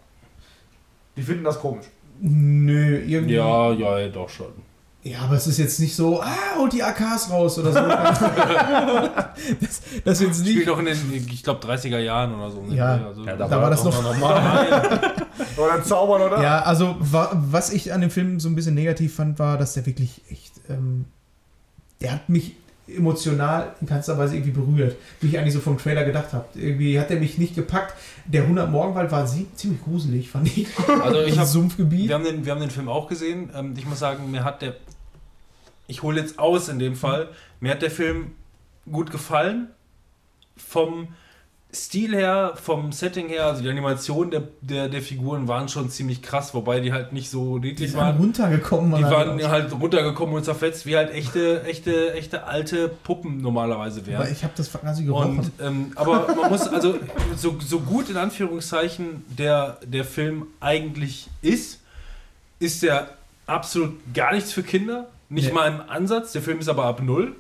[1.17, 1.87] Die finden das komisch.
[2.21, 3.35] Nö, irgendwie.
[3.35, 4.53] Ja, ja, doch schon.
[5.11, 7.79] Ja, aber es ist jetzt nicht so, ah, und die AKs raus oder so.
[9.61, 10.69] das, das jetzt Spielt nicht.
[10.69, 12.63] doch in den, ich glaube, 30er Jahren oder so.
[12.63, 12.75] ne?
[12.75, 13.07] Ja.
[13.07, 13.95] also, Ja, Da war das noch.
[15.57, 16.43] Oder zaubern, oder?
[16.43, 19.75] Ja, also wa was ich an dem Film so ein bisschen negativ fand, war, dass
[19.75, 21.05] der wirklich echt, ähm,
[22.01, 22.57] der hat mich
[22.89, 26.47] emotional in keinster Weise irgendwie berührt, wie ich eigentlich so vom Trailer gedacht habe.
[26.55, 27.95] Irgendwie hat er mich nicht gepackt.
[28.27, 30.67] Der 100 Morgenwald war sie- ziemlich gruselig, fand ich.
[31.03, 32.09] Also ich Ein habe Sumpfgebiet.
[32.09, 33.51] Wir haben, den, wir haben den Film auch gesehen.
[33.55, 34.75] Ähm, ich muss sagen, mir hat der.
[35.89, 37.29] Ich hole jetzt aus in dem Fall.
[37.59, 38.33] Mir hat der Film
[38.91, 39.69] gut gefallen.
[40.57, 41.09] Vom
[41.71, 46.23] Stil her, vom Setting her, also die Animation der, der, der Figuren waren schon ziemlich
[46.23, 48.17] krass, wobei die halt nicht so Die niedlich sind waren.
[48.17, 48.97] runtergekommen.
[48.97, 54.23] Die waren halt runtergekommen und zerfetzt, wie halt echte, echte, echte alte Puppen normalerweise wären.
[54.23, 55.41] Aber ich habe das quasi gerochen.
[55.41, 56.99] Und, ähm, aber man muss, also
[57.37, 61.81] so, so gut in Anführungszeichen der, der Film eigentlich ist,
[62.61, 63.11] ist der
[63.47, 65.09] absolut gar nichts für Kinder.
[65.29, 65.53] Nicht Nee.
[65.55, 66.33] mal im Ansatz.
[66.33, 67.37] Der Film ist aber ab null.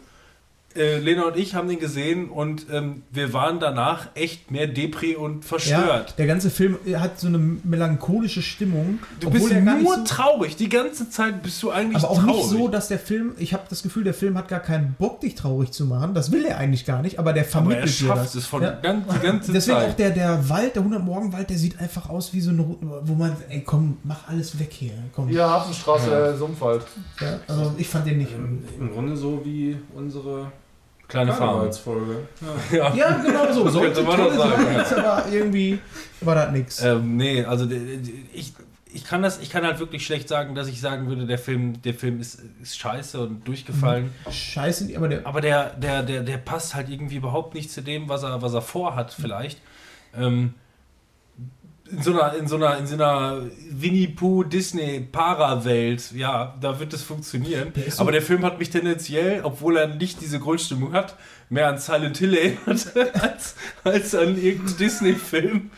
[0.78, 5.16] Äh, Lena und ich haben den gesehen und ähm, wir waren danach echt mehr Depri
[5.16, 6.14] und ja, verstört.
[6.18, 8.98] der ganze Film hat so eine melancholische Stimmung.
[9.20, 10.56] Du obwohl bist nur so- traurig.
[10.56, 12.36] Die ganze Zeit bist du eigentlich Aber auch traurig.
[12.36, 15.20] nicht so, dass der Film, ich habe das Gefühl, der Film hat gar keinen Bock,
[15.20, 16.14] dich traurig zu machen.
[16.14, 18.34] Das will er eigentlich gar nicht, aber der aber er vermittelt dir schafft das.
[18.36, 18.70] es von Ja.
[18.72, 19.90] ganz, die ganze Deswegen Zeit.
[19.90, 22.64] auch der, der Wald, der 100 Morgenwald, der sieht einfach aus wie so eine,
[23.02, 24.92] wo man, ey komm, mach alles weg hier.
[25.14, 25.28] Komm.
[25.28, 26.26] Hier, Hafenstraße, Ja.
[26.30, 26.84] äh, Sumpfwald.
[27.20, 28.32] Ja, also ich fand den nicht.
[28.32, 30.52] Im Grunde so wie unsere
[31.08, 31.32] Kleine.
[31.32, 32.28] Karnevalsfolge.
[32.70, 32.94] Ja.
[32.94, 33.68] Ja, genau so.
[33.70, 34.98] so könnte man doch sagen, ja.
[34.98, 35.78] aber irgendwie
[36.20, 36.82] war das nix.
[36.82, 37.66] Ähm, nee, also
[38.34, 38.52] ich,
[38.92, 41.80] ich kann das, ich kann halt wirklich schlecht sagen, dass ich sagen würde, der Film,
[41.80, 44.12] der Film ist, ist scheiße und durchgefallen.
[44.30, 45.26] Scheiße, aber der.
[45.26, 48.52] Aber der, der, der, der passt halt irgendwie überhaupt nicht zu dem, was er, was
[48.52, 49.60] er vorhat, vielleicht.
[50.14, 50.54] Ähm,
[51.90, 56.78] in so einer, in so einer, in so einer Winnie Pooh Disney Para-Welt, ja, da
[56.80, 57.72] wird es funktionieren.
[57.74, 61.16] Der so- Aber der Film hat mich tendenziell, obwohl er nicht diese Grundstimmung hat,
[61.50, 62.86] mehr an Silent Hill erinnert
[63.22, 65.70] als, als an irgendeinen Disney-Film.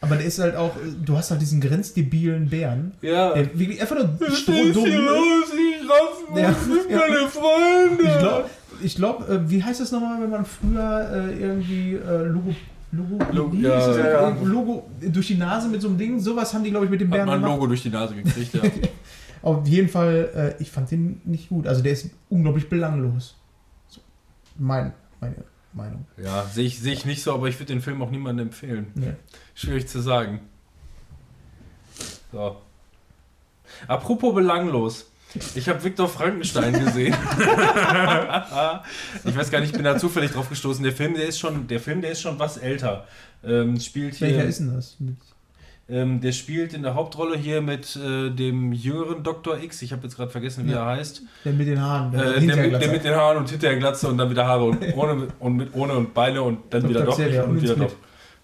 [0.00, 2.92] Aber der ist halt auch, du hast halt diesen grenzdebilen Bären.
[3.00, 3.32] Ja.
[3.32, 5.48] Der wirklich einfach nur Was ist hier los?
[5.54, 6.52] Ich raff Ja.
[6.52, 8.02] sind meine Freunde.
[8.04, 8.44] Ich glaube,
[8.82, 12.54] ich glaub, äh, wie heißt das nochmal, wenn man früher äh, irgendwie äh, Logo.
[12.96, 14.28] Logo, Logo- ja, ja.
[14.30, 16.20] Äh, Logo durch die Nase mit so einem Ding.
[16.20, 17.56] Sowas haben die, glaube ich, mit dem Hat Bären man ein gemacht.
[17.56, 18.62] Logo durch die Nase gekriegt, ja.
[19.42, 21.66] Auf jeden Fall, äh, ich fand den nicht gut.
[21.66, 23.36] Also der ist unglaublich belanglos.
[23.88, 24.00] So,
[24.56, 25.34] mein, meine
[25.72, 26.06] Meinung.
[26.22, 28.86] ja, sehe ich, seh ich nicht so, aber ich würde den Film auch niemandem empfehlen.
[28.94, 29.12] Nee.
[29.54, 30.40] Schwierig zu sagen.
[32.32, 32.56] So.
[33.88, 35.10] Apropos belanglos.
[35.54, 37.14] Ich habe Viktor Frankenstein gesehen.
[39.24, 40.82] ich weiß gar nicht, ich bin da zufällig drauf gestoßen.
[40.84, 43.06] Der Film, der ist schon, der Film, der ist schon was älter.
[43.44, 44.96] Ähm, spielt hier, Welcher ist denn das?
[45.88, 49.58] ähm, der spielt in der Hauptrolle hier mit äh, dem jüngeren Dr.
[49.62, 49.82] X.
[49.82, 50.88] Ich habe jetzt gerade vergessen, wie Ja.
[50.90, 51.22] er heißt.
[51.44, 52.14] Der mit den Haaren.
[52.14, 54.78] Äh, der, mit, der mit den Haaren und hinterher Glatze und dann wieder Haare und
[54.96, 56.90] ohne und mit ohne und Beine und dann Dr.
[56.90, 57.92] wieder doch und und wieder doch.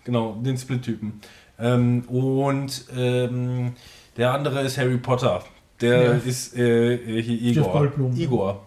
[0.04, 1.20] Genau, den Split-Typen.
[1.58, 3.72] Ähm, und ähm,
[4.16, 5.44] der andere ist Harry Potter.
[5.80, 6.12] Der Ja.
[6.24, 7.92] ist äh, äh, Igor.
[8.14, 8.66] Igor.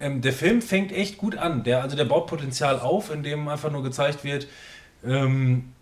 [0.00, 1.62] Ähm, der Film fängt echt gut an.
[1.62, 4.48] Der, also der baut Potenzial auf, indem einfach nur gezeigt wird,
[5.04, 5.72] ähm,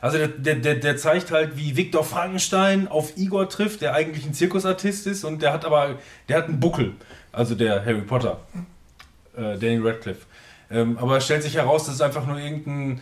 [0.00, 4.32] also der, der, der, zeigt halt, wie Viktor Frankenstein auf Igor trifft, der eigentlich ein
[4.32, 6.94] Zirkusartist ist und der hat aber, der hat einen Buckel,
[7.32, 8.40] also der Harry Potter,
[9.36, 10.24] äh, Danny Radcliffe.
[10.70, 13.00] Ähm, aber es stellt sich heraus, dass es einfach nur irgendein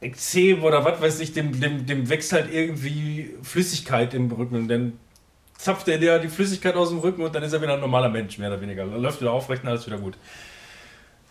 [0.00, 4.68] Ekzem oder was weiß ich, dem, dem, dem wächst halt irgendwie Flüssigkeit im Rücken und
[4.68, 4.92] dann
[5.56, 8.10] zapft er dir die Flüssigkeit aus dem Rücken und dann ist er wieder ein normaler
[8.10, 8.84] Mensch, mehr oder weniger.
[8.86, 10.18] Dann läuft wieder aufrecht und alles wieder gut.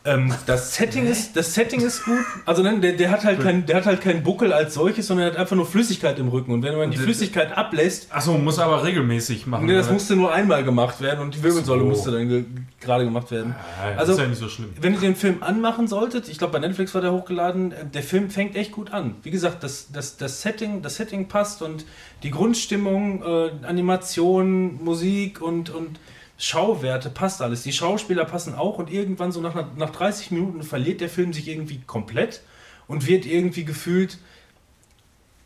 [0.06, 2.20] Ähm, das, Setting ist, das Setting ist gut.
[2.46, 5.26] Also ne, der, der, hat halt kein, der hat halt keinen Buckel als solches, sondern
[5.28, 6.52] er hat einfach nur Flüssigkeit im Rücken.
[6.52, 9.66] Und wenn man die Flüssigkeit ablässt, Achso, muss aber regelmäßig machen.
[9.66, 11.88] nee, das musste nur einmal gemacht werden und die Wirbelsäule So.
[11.88, 12.46] musste dann ge
[12.80, 13.56] gerade gemacht werden.
[13.82, 14.70] Ja, Also- ist ja nicht so schlimm.
[14.80, 18.04] Wenn ihr den Film anmachen solltet, ich glaube bei Netflix war der hochgeladen, äh, der
[18.04, 19.16] Film fängt echt gut an.
[19.24, 21.84] Wie gesagt, das, das, das, Setting, das Setting passt und
[22.22, 26.00] die Grundstimmung, äh, Animation, Musik und, und
[26.38, 27.64] Schauwerte passt alles.
[27.64, 31.48] Die Schauspieler passen auch und irgendwann so nach, nach 30 Minuten verliert der Film sich
[31.48, 32.42] irgendwie komplett
[32.88, 34.20] und wird irgendwie gefühlt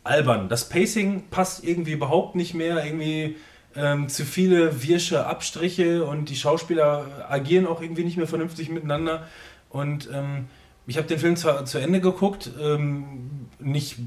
[0.02, 0.48] albern.
[0.48, 2.84] Das Pacing passt irgendwie überhaupt nicht mehr.
[2.84, 3.36] Irgendwie
[3.76, 9.26] ähm, zu viele wirsche Abstriche und die Schauspieler agieren auch irgendwie nicht mehr vernünftig miteinander.
[9.68, 10.48] Und ähm,
[10.86, 13.98] ich habe den Film zwar zu Ende geguckt, ähm, nicht,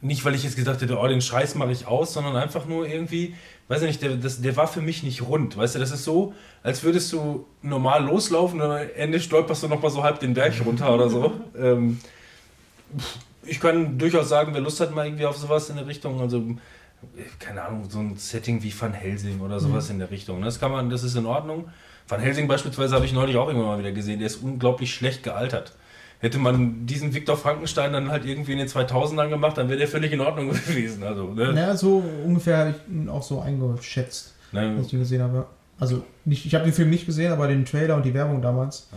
[0.00, 2.86] nicht weil ich jetzt gesagt hätte, oh, den Scheiß mache ich aus, sondern einfach nur
[2.86, 3.34] irgendwie,
[3.68, 5.56] weiß ich nicht, der, das, der war für mich nicht rund.
[5.56, 9.68] Weißt du, das ist so, als würdest du normal loslaufen und am Ende stolperst du
[9.68, 11.32] nochmal so halb den Berg runter oder so.
[11.58, 11.98] Ähm,
[13.44, 16.42] ich kann durchaus sagen, wer Lust hat mal irgendwie auf sowas in der Richtung, also
[17.38, 20.38] keine Ahnung, so ein Setting wie Van Helsing oder sowas in der Richtung.
[20.40, 20.46] ne?
[20.46, 21.68] Das kann man, das ist in Ordnung.
[22.06, 25.22] Van Helsing beispielsweise habe ich neulich auch irgendwann mal wieder gesehen, der ist unglaublich schlecht
[25.22, 25.74] gealtert.
[26.20, 29.88] Hätte man diesen Viktor Frankenstein dann halt irgendwie in den 2000ern gemacht, dann wäre der
[29.88, 31.02] völlig in Ordnung gewesen.
[31.04, 31.52] Also, ne?
[31.52, 34.74] Naja, so ungefähr habe ich ihn auch so eingeschätzt, Ne?
[34.78, 35.46] als ich ihn gesehen habe.
[35.78, 38.88] Also, nicht, ich habe den Film nicht gesehen, aber den Trailer und die Werbung damals.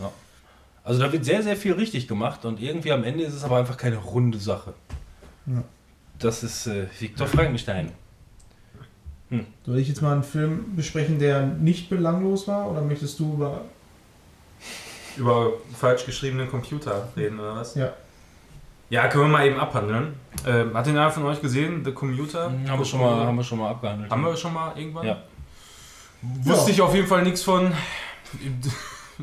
[0.84, 3.58] Also da wird sehr, sehr viel richtig gemacht und irgendwie am Ende ist es aber
[3.58, 4.74] einfach keine runde Sache.
[5.46, 5.62] Ja.
[6.18, 7.92] Das ist äh, Viktor Frankenstein.
[9.64, 12.70] Soll ich jetzt mal einen Film besprechen, der nicht belanglos war?
[12.70, 13.62] Oder möchtest du über.
[15.16, 17.74] Über falsch geschriebenen Computer reden oder was?
[17.74, 17.92] Ja.
[18.90, 20.14] Ja, können wir mal eben abhandeln.
[20.46, 22.44] Ähm, hat den einer von euch gesehen, The Commuter?
[22.68, 24.10] Haben wir, schon mal, haben wir schon mal abgehandelt.
[24.10, 25.06] Haben wir schon mal irgendwann?
[25.06, 25.22] Ja.
[26.20, 26.74] Wusste Ja.
[26.74, 27.72] ich auf jeden Fall nichts von.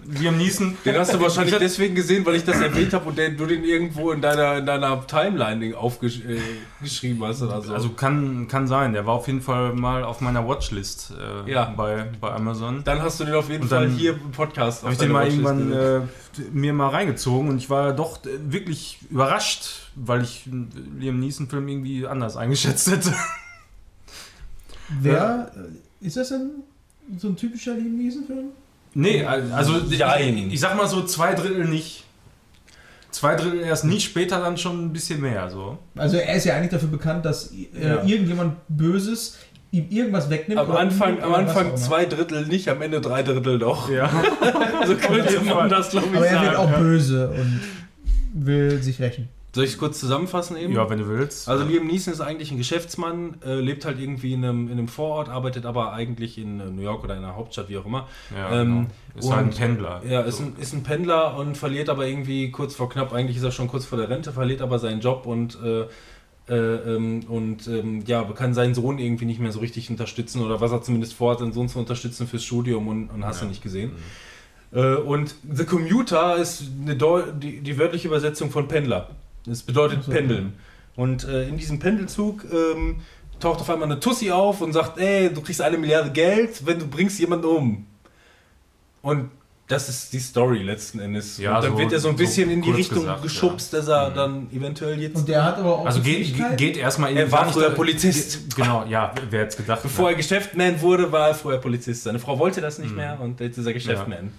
[0.05, 0.77] Liam Neeson.
[0.85, 3.63] Den hast du wahrscheinlich deswegen gesehen, weil ich das erwähnt habe und den, du den
[3.63, 6.41] irgendwo in deiner, in deiner Timeline aufgeschrieben äh,
[6.83, 7.73] geschrieben hast oder so.
[7.73, 11.11] Also kann, kann sein, der war auf jeden Fall mal auf meiner Watchlist
[11.45, 11.65] äh, Ja.
[11.75, 12.83] bei, bei Amazon.
[12.83, 15.11] dann hast du den auf jeden Und Fall hier im Podcast Habe ich auf den
[15.11, 19.89] mal deiner irgendwann Watchlist äh, mir mal reingezogen und ich war doch äh, wirklich überrascht,
[19.95, 23.13] weil ich äh, Liam Neeson-Film irgendwie anders eingeschätzt hätte.
[25.01, 25.51] Wer.
[26.01, 26.51] äh, Ist das denn
[27.17, 28.49] so ein typischer Liam Neeson-Film?
[28.93, 29.99] Nee, also ich,
[30.53, 32.03] ich sag mal so zwei Drittel nicht.
[33.11, 35.49] Zwei Drittel erst nicht, später dann schon ein bisschen mehr.
[35.49, 35.79] So.
[35.95, 38.03] Also, er ist ja eigentlich dafür bekannt, dass äh, Ja.
[38.03, 39.37] irgendjemand Böses
[39.71, 40.59] ihm irgendwas wegnimmt.
[40.61, 43.89] Am oder Anfang, am Anfang zwei Drittel nicht, am Ende drei Drittel doch.
[43.89, 44.09] Ja.
[44.79, 46.73] Also könnte man das, glaube ich, Aber er wird sagen.
[46.73, 47.59] auch böse und
[48.33, 49.27] will sich rächen.
[49.51, 50.73] Soll ich es kurz zusammenfassen eben?
[50.73, 51.49] ja, wenn du willst.
[51.49, 54.87] Also Liam Neeson ist eigentlich ein Geschäftsmann, äh, lebt halt irgendwie in einem, in einem
[54.87, 58.07] Vorort, arbeitet aber eigentlich in äh, New York oder in einer Hauptstadt, wie auch immer.
[58.35, 59.25] ja, ähm, genau.
[59.25, 60.01] ist halt ein und- Pendler.
[60.07, 60.43] Ja, ist so.
[60.43, 63.67] ein, ist ein Pendler und verliert aber irgendwie kurz vor knapp, eigentlich ist er schon
[63.67, 65.85] kurz vor der Rente, verliert aber seinen Job und, äh,
[66.47, 66.55] äh,
[66.95, 70.71] ähm, und ähm, ja, kann seinen Sohn irgendwie nicht mehr so richtig unterstützen oder was
[70.71, 73.93] er zumindest vorhat, seinen Sohn zu unterstützen fürs Studium und, und hast du nicht gesehen.
[74.71, 79.09] Äh, und The Commuter ist eine Deu die, die wörtliche Übersetzung von Pendler.
[79.49, 80.53] Das bedeutet so, Pendeln.
[80.95, 82.97] Und äh, in diesem Pendelzug ähm,
[83.39, 86.79] taucht auf einmal eine Tussi auf und sagt, ey, du kriegst eine Milliarde Geld, wenn
[86.79, 87.85] du bringst jemanden um.
[89.01, 89.31] Und
[89.67, 91.37] das ist die Story letzten Endes.
[91.37, 93.71] Ja, und dann so- wird er so ein so bisschen in die Richtung gesagt, geschubst,
[93.71, 95.85] dass er dann eventuell jetzt, Und der hat aber auch.
[95.85, 98.55] Also die geht, geht erstmal Er war früher Polizist.
[98.55, 99.83] Genau, ja, wer hätte es gedacht.
[99.83, 102.03] bevor er Geschäftsman wurde, war er vorher Polizist.
[102.03, 104.25] Seine Frau wollte das nicht mehr und jetzt ist er Geschäftsman.
[104.25, 104.29] Ja,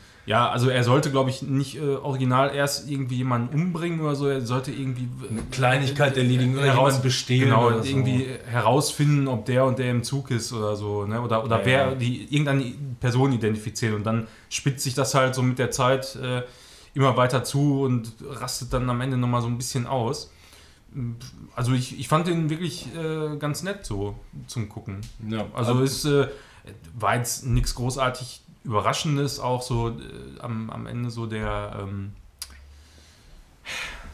[0.49, 4.29] also er sollte, glaube ich, nicht äh, original erst irgendwie jemanden umbringen oder so.
[4.29, 7.89] Er sollte irgendwie Eine Kleinigkeit erledigen oder heraus bestehlen genau, oder so.
[7.89, 11.21] irgendwie herausfinden, ob der und der im Zug ist oder so, ne?
[11.21, 11.95] Oder, oder Ja, wer ja.
[11.95, 16.43] die irgendeine Person identifizieren und dann spitzt sich das halt so mit der Zeit äh,
[16.95, 20.31] immer weiter zu und rastet dann am Ende nochmal so ein bisschen aus.
[21.55, 24.17] Also ich, ich fand den wirklich äh, ganz nett so
[24.49, 25.01] zum Gucken.
[25.29, 26.27] Ja, Also es äh,
[26.99, 29.93] war jetzt nichts großartig Überraschendes, auch so äh,
[30.41, 32.13] am, am Ende so der, ähm,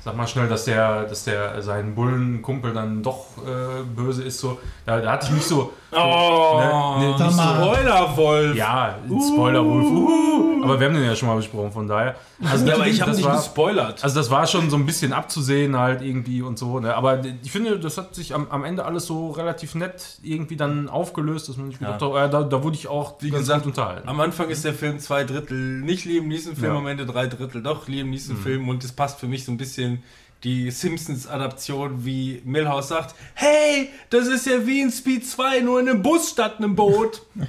[0.04, 4.58] sag mal schnell, dass der, dass der sein Bullenkumpel dann doch äh, böse ist, so,
[4.84, 7.30] da, da hatte ich mich so, Oh, ne, ne.
[7.32, 8.56] Spoiler-Wolf.
[8.56, 10.64] ja, Spoiler-Wolf, uhu.
[10.64, 12.14] aber wir haben den ja schon mal besprochen, von daher.
[12.44, 14.04] Also ja, aber ich habe das nicht war- gespoilert.
[14.04, 16.80] also das war schon so ein bisschen abzusehen halt irgendwie und so.
[16.80, 16.94] Ne?
[16.94, 20.88] Aber ich finde, das hat sich am, am Ende alles so relativ nett irgendwie dann
[20.88, 24.08] aufgelöst, dass man nicht gedacht hat, äh, da, da wurde ich auch Wie gesagt, unterhalten.
[24.08, 26.78] Am Anfang ist der Film zwei Drittel nicht Liam Neeson-Film, Ja.
[26.78, 30.02] am Ende drei Drittel doch Liam Neeson-Film und es passt für mich so ein bisschen
[30.44, 35.88] die Simpsons-Adaption, wie Milhouse sagt, hey, das ist ja wie in Speed 2, nur in
[35.88, 37.22] einem Bus statt einem Boot.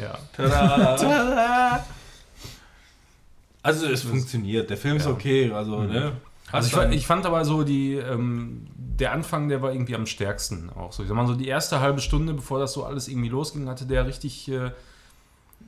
[0.00, 0.18] Ja.
[0.36, 1.84] Tada.
[3.62, 6.12] Also es funktioniert, der Film ist okay, also ne.
[6.50, 10.06] Also ich, fand- ich fand aber so die, ähm, der Anfang, der war irgendwie am
[10.06, 11.02] stärksten auch so.
[11.04, 13.86] Ich sag mal so die erste halbe Stunde, bevor das so alles irgendwie losging, hatte
[13.86, 14.70] der richtig, äh,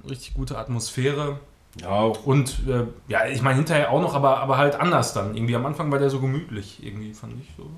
[0.09, 1.39] richtig gute Atmosphäre.
[1.80, 5.34] Ja, auch Und äh, ja, ich meine hinterher auch noch, aber, aber halt anders dann.
[5.34, 7.68] Irgendwie am Anfang war der so gemütlich, irgendwie fand ich so.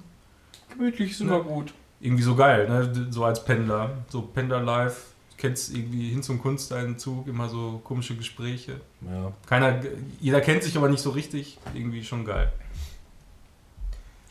[0.72, 1.74] gemütlich ist immer gut.
[2.00, 3.08] Irgendwie so geil, ne?
[3.10, 3.90] So als Pendler.
[4.08, 5.00] So Pendler-Life.
[5.30, 8.80] Du kennst irgendwie hin zum Kunsteinzug, immer so komische Gespräche.
[9.00, 9.32] Ja.
[9.46, 9.80] Keiner,
[10.20, 11.58] jeder kennt sich aber nicht so richtig.
[11.74, 12.52] Irgendwie schon geil.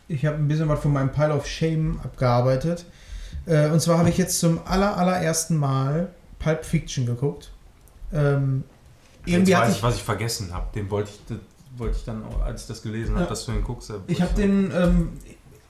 [0.08, 2.86] Ich habe ein bisschen was von meinem Pile of Shame abgearbeitet.
[3.46, 7.52] Äh, und zwar habe ich jetzt zum aller, allerersten Mal Pulp Fiction geguckt.
[8.14, 8.64] Ähm,
[9.28, 10.68] Jetzt irgendwie weiß hatte ich, ich, was ich vergessen habe.
[10.76, 11.38] Den wollte ich,
[11.80, 13.30] wollte ich dann, als ich das gelesen habe, Ja.
[13.30, 13.90] dass du den guckst.
[13.90, 15.10] äh, ich habe den ähm,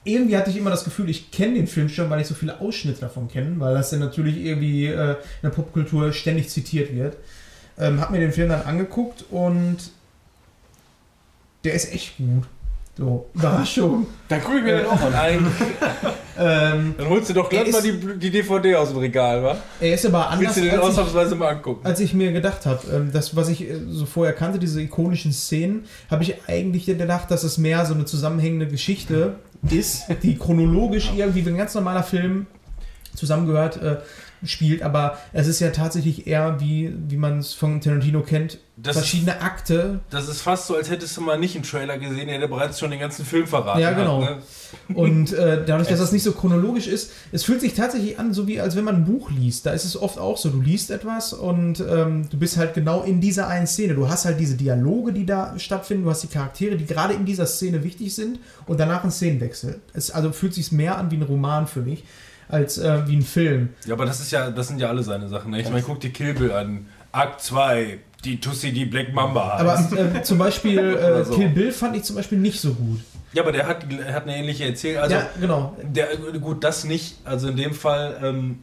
[0.03, 2.62] irgendwie hatte ich immer das Gefühl, ich kenne den Film schon, weil ich so viele
[2.62, 7.18] Ausschnitte davon kenne, weil das dann natürlich irgendwie äh, in der Popkultur ständig zitiert wird.
[7.78, 9.78] Ähm, hab mir den Film dann angeguckt und
[11.64, 12.45] der ist echt gut.
[12.97, 14.07] So, Überraschung.
[14.27, 15.11] Dann gucke ich mir den auch an.
[15.11, 15.47] Nein,
[16.39, 19.55] ähm, dann holst du doch gleich mal die, die DVD aus dem Regal, wa?
[19.79, 21.85] er ist aber anders, Willst du den als ich, ausnahmsweise mal angucken?
[21.85, 22.79] als ich mir gedacht habe.
[22.91, 27.29] Ähm, das, was ich äh, so vorher kannte, diese ikonischen Szenen, habe ich eigentlich gedacht,
[27.29, 29.35] dass es mehr so eine zusammenhängende Geschichte
[29.69, 32.47] ist, die chronologisch irgendwie wie ein ganz normaler Film
[33.13, 33.97] zusammengehört äh,
[34.43, 34.81] spielt.
[34.81, 39.41] Aber es ist ja tatsächlich eher, wie, wie man es von Tarantino kennt, Das verschiedene
[39.41, 39.99] Akte.
[40.09, 42.79] Das ist fast so, als hättest du mal nicht einen Trailer gesehen, der hätte bereits
[42.79, 43.79] schon den ganzen Film verraten.
[43.79, 44.23] Ja, genau.
[44.23, 44.38] Hat,
[44.89, 44.95] ne?
[44.95, 48.47] Und äh, dadurch, dass das nicht so chronologisch ist, es fühlt sich tatsächlich an, so
[48.47, 49.65] wie als wenn man ein Buch liest.
[49.65, 53.03] Da ist es oft auch so, du liest etwas und ähm, du bist halt genau
[53.03, 53.95] in dieser einen Szene.
[53.95, 57.25] Du hast halt diese Dialoge, die da stattfinden, du hast die Charaktere, die gerade in
[57.25, 59.79] dieser Szene wichtig sind und danach ein Szenenwechsel.
[59.93, 62.03] Es also fühlt sich mehr an wie ein Roman für mich,
[62.49, 63.69] als äh, wie ein Film.
[63.85, 65.51] Ja, aber das ist ja, das sind ja alle seine Sachen.
[65.51, 65.61] Ne?
[65.61, 66.87] Ich meine, guck dir Kill Bill an.
[67.11, 69.93] Akt 2, die Tussi, die Black Mamba heißt.
[69.93, 71.35] Aber äh, zum Beispiel äh, so.
[71.35, 72.99] Kill Bill fand ich zum Beispiel nicht so gut.
[73.33, 75.01] ja, aber der hat, hat eine ähnliche Erzählung.
[75.03, 75.75] Also, ja, genau.
[75.81, 77.17] der, gut, das nicht.
[77.25, 78.59] Also in dem Fall, ähm,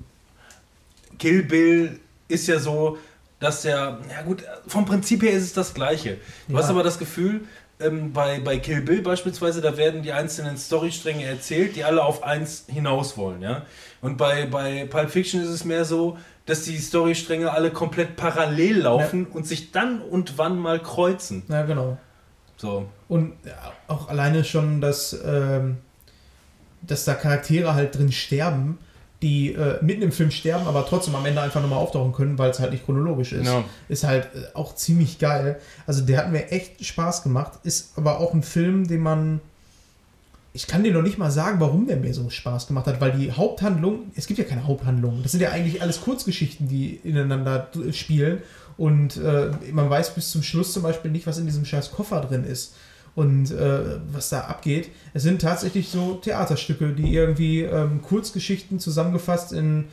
[1.18, 2.98] Kill Bill ist ja so,
[3.40, 6.18] dass der, ja gut, vom Prinzip her ist es das Gleiche.
[6.48, 6.60] Du Ja.
[6.60, 7.42] hast aber das Gefühl,
[7.84, 12.22] ähm, bei, bei Kill Bill beispielsweise, da werden die einzelnen Storystränge erzählt, die alle auf
[12.22, 13.62] eins hinaus wollen, ja.
[14.00, 18.80] Und bei, bei Pulp Fiction ist es mehr so, dass die Storystränge alle komplett parallel
[18.80, 21.42] laufen und sich dann und wann mal kreuzen.
[21.48, 21.96] Ja, genau.
[22.56, 22.86] So.
[23.08, 25.78] Und ja, auch alleine schon, dass, ähm,
[26.82, 28.78] dass da Charaktere halt drin sterben,
[29.24, 32.50] die äh, mitten im Film sterben, aber trotzdem am Ende einfach nochmal auftauchen können, weil
[32.50, 33.46] es halt nicht chronologisch ist.
[33.46, 33.64] Ja.
[33.88, 35.58] Ist halt äh, auch ziemlich geil.
[35.86, 37.52] Also der hat mir echt Spaß gemacht.
[37.64, 39.40] Ist aber auch ein Film, den man.
[40.52, 43.12] Ich kann dir noch nicht mal sagen, warum der mir so Spaß gemacht hat, weil
[43.12, 45.20] die Haupthandlung, es gibt ja keine Haupthandlung.
[45.22, 48.38] Das sind ja eigentlich alles Kurzgeschichten, die ineinander d- spielen.
[48.76, 52.20] Und äh, man weiß bis zum Schluss zum Beispiel nicht, was in diesem scheiß Koffer
[52.20, 52.74] drin ist
[53.14, 54.90] und äh, was da abgeht.
[55.12, 59.86] Es sind tatsächlich so Theaterstücke, die irgendwie ähm, Kurzgeschichten zusammengefasst in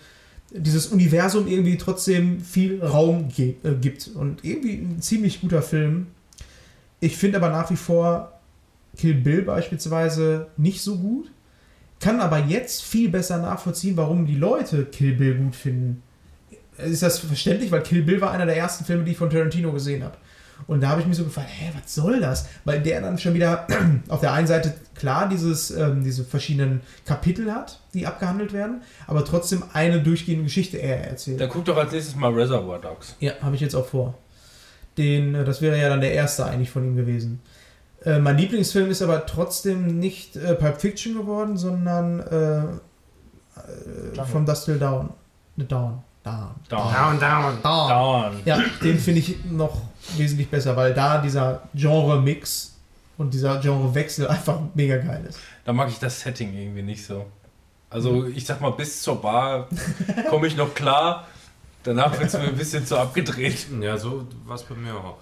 [0.51, 4.07] dieses Universum irgendwie trotzdem viel Raum ge äh, gibt.
[4.07, 6.07] Und irgendwie ein ziemlich guter Film.
[6.99, 8.39] Ich finde aber nach wie vor
[8.97, 11.31] Kill Bill beispielsweise nicht so gut.
[11.99, 16.01] Kann aber jetzt viel besser nachvollziehen, warum die Leute Kill Bill gut finden.
[16.77, 17.71] Ist das verständlich?
[17.71, 20.17] Weil Kill Bill war einer der ersten Filme, die ich von Tarantino gesehen habe.
[20.67, 22.47] Und da habe ich mich so gefragt, hä, was soll das?
[22.65, 23.67] Weil der dann schon wieder
[24.09, 29.25] auf der einen Seite klar dieses, ähm, diese verschiedenen Kapitel hat, die abgehandelt werden, aber
[29.25, 31.39] trotzdem eine durchgehende Geschichte er erzählt.
[31.41, 33.15] Da guck doch als nächstes mal Reservoir Dogs.
[33.19, 34.17] Ja, habe ich jetzt auch vor.
[34.97, 37.41] Den, äh, das wäre ja dann der erste eigentlich von ihm gewesen.
[38.03, 44.45] Äh, mein Lieblingsfilm ist aber trotzdem nicht äh, Pulp Fiction geworden, sondern äh, äh, From
[44.45, 45.11] Dust Till Dawn.
[45.55, 46.03] Ne, Dawn.
[46.23, 46.55] Dawn.
[46.69, 47.19] Down.
[47.19, 47.61] Dawn.
[47.63, 47.89] Dawn.
[47.89, 48.41] Down.
[48.45, 49.81] Ja, den finde ich noch
[50.17, 52.75] wesentlich besser, weil da dieser Genre-Mix
[53.17, 55.39] und dieser Genre-Wechsel einfach mega geil ist.
[55.65, 57.25] Da mag ich das Setting irgendwie nicht so.
[57.89, 59.67] Also ich sag mal, bis zur Bar
[60.29, 61.27] komme ich noch klar.
[61.83, 63.67] Danach wird es mir ein bisschen zu abgedreht.
[63.81, 65.17] Ja, so war es bei mir auch.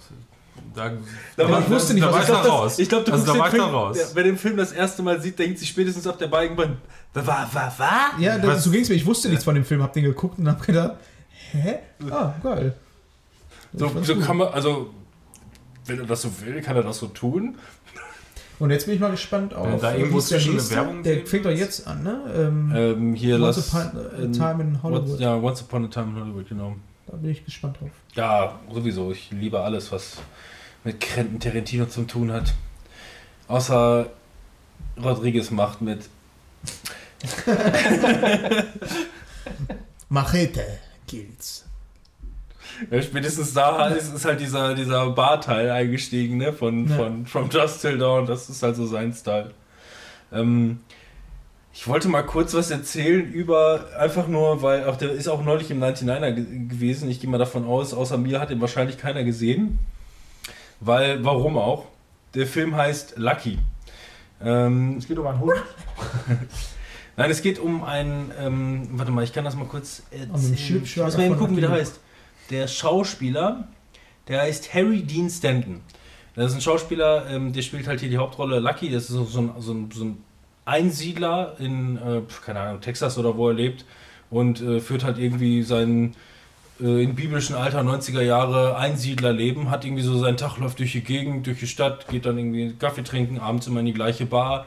[0.74, 0.92] Da,
[1.36, 2.78] Da war- ich wusste nicht, da was war ich ich glaub, da das- raus.
[2.78, 3.96] Ich glaube, du also, guckst da war da Film, raus.
[3.96, 6.76] der, wer den Film das erste Mal sieht, denkt sich spätestens auf der Balkenbahn,
[7.14, 7.90] wa, wa, wa, wa?
[8.20, 8.94] Ja, das, Was- so ging es mir.
[8.94, 10.96] Ich wusste nichts von dem Film, hab den geguckt und hab gedacht,
[11.52, 11.78] hä?
[12.10, 12.74] Ah, geil.
[13.72, 14.90] So, so kann man, also,
[15.86, 17.56] wenn er das so will, kann er das so tun.
[18.60, 19.66] Und jetzt bin ich mal gespannt auf.
[19.66, 20.76] Wenn da äh, irgendwo der zwischen eine nächste?
[20.76, 22.20] Werbung Der fängt doch jetzt an, ne?
[22.36, 23.68] Ähm, Ähm, hier, Once lass...
[23.74, 23.80] Upon
[24.18, 25.18] a Time in Hollywood.
[25.18, 26.76] Ja, Once Upon a Time in Hollywood, genau.
[27.10, 27.90] Da bin ich gespannt drauf.
[28.14, 29.10] Ja, sowieso.
[29.12, 30.18] Ich liebe alles, was
[30.84, 32.54] mit Quentin Tarantino zu tun hat.
[33.48, 34.08] Außer
[35.02, 36.08] Rodriguez macht mit
[40.08, 40.64] Machete
[41.06, 41.66] gilt's.
[42.90, 46.52] Ja, spätestens da ist, ist halt dieser, dieser Barteil eingestiegen, ne?
[46.52, 46.96] Von, Ja.
[46.96, 48.26] von From Just Till Dawn.
[48.26, 49.52] Das ist halt so sein Style.
[50.32, 50.80] Ähm,
[51.72, 55.70] ich wollte mal kurz was erzählen über, einfach nur, weil auch der ist auch neulich
[55.70, 57.08] im 99er ge gewesen.
[57.08, 59.78] Ich gehe mal davon aus, außer mir hat ihn wahrscheinlich keiner gesehen.
[60.80, 61.86] Weil, warum auch?
[62.34, 63.58] Der Film heißt Lucky.
[64.42, 65.62] Ähm, Es geht um einen Hund.
[67.16, 70.30] Nein, es geht um einen, ähm, warte mal, ich kann das mal kurz erzählen.
[70.30, 72.00] Um ich muss mal eben gucken, wie der heißt.
[72.50, 73.68] Der Schauspieler,
[74.26, 75.82] der heißt Harry Dean Stanton.
[76.34, 78.90] Das ist ein Schauspieler, ähm, der spielt halt hier die Hauptrolle Lucky.
[78.90, 80.24] Das ist so, ein, so, ein, so ein
[80.64, 83.84] Einsiedler in, äh, keine Ahnung, Texas oder wo er lebt
[84.30, 86.14] und äh, führt halt irgendwie sein
[86.80, 91.02] äh, in biblischen Alter 90er Jahre Einsiedlerleben, hat irgendwie so seinen Tag, läuft durch die
[91.02, 94.66] Gegend, durch die Stadt, geht dann irgendwie Kaffee trinken, abends immer in die gleiche Bar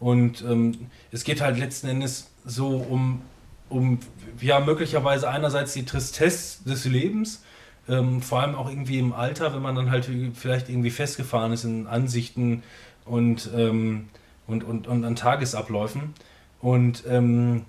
[0.00, 3.22] Und ähm, es geht halt letzten Endes so um,
[3.68, 3.98] um
[4.40, 7.42] ja, möglicherweise einerseits die Tristesse des Lebens,
[7.88, 11.64] ähm, vor allem auch irgendwie im Alter, wenn man dann halt vielleicht irgendwie festgefahren ist
[11.64, 12.62] in Ansichten
[13.04, 14.08] und, ähm,
[14.46, 16.14] und, und, und an Tagesabläufen.
[16.60, 17.62] Und ähm,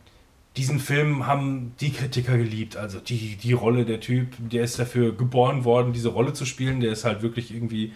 [0.58, 2.78] diesen Film haben die Kritiker geliebt.
[2.78, 6.80] Also die, die Rolle der Typ, der ist dafür geboren worden, diese Rolle zu spielen.
[6.80, 7.94] Der ist halt wirklich irgendwie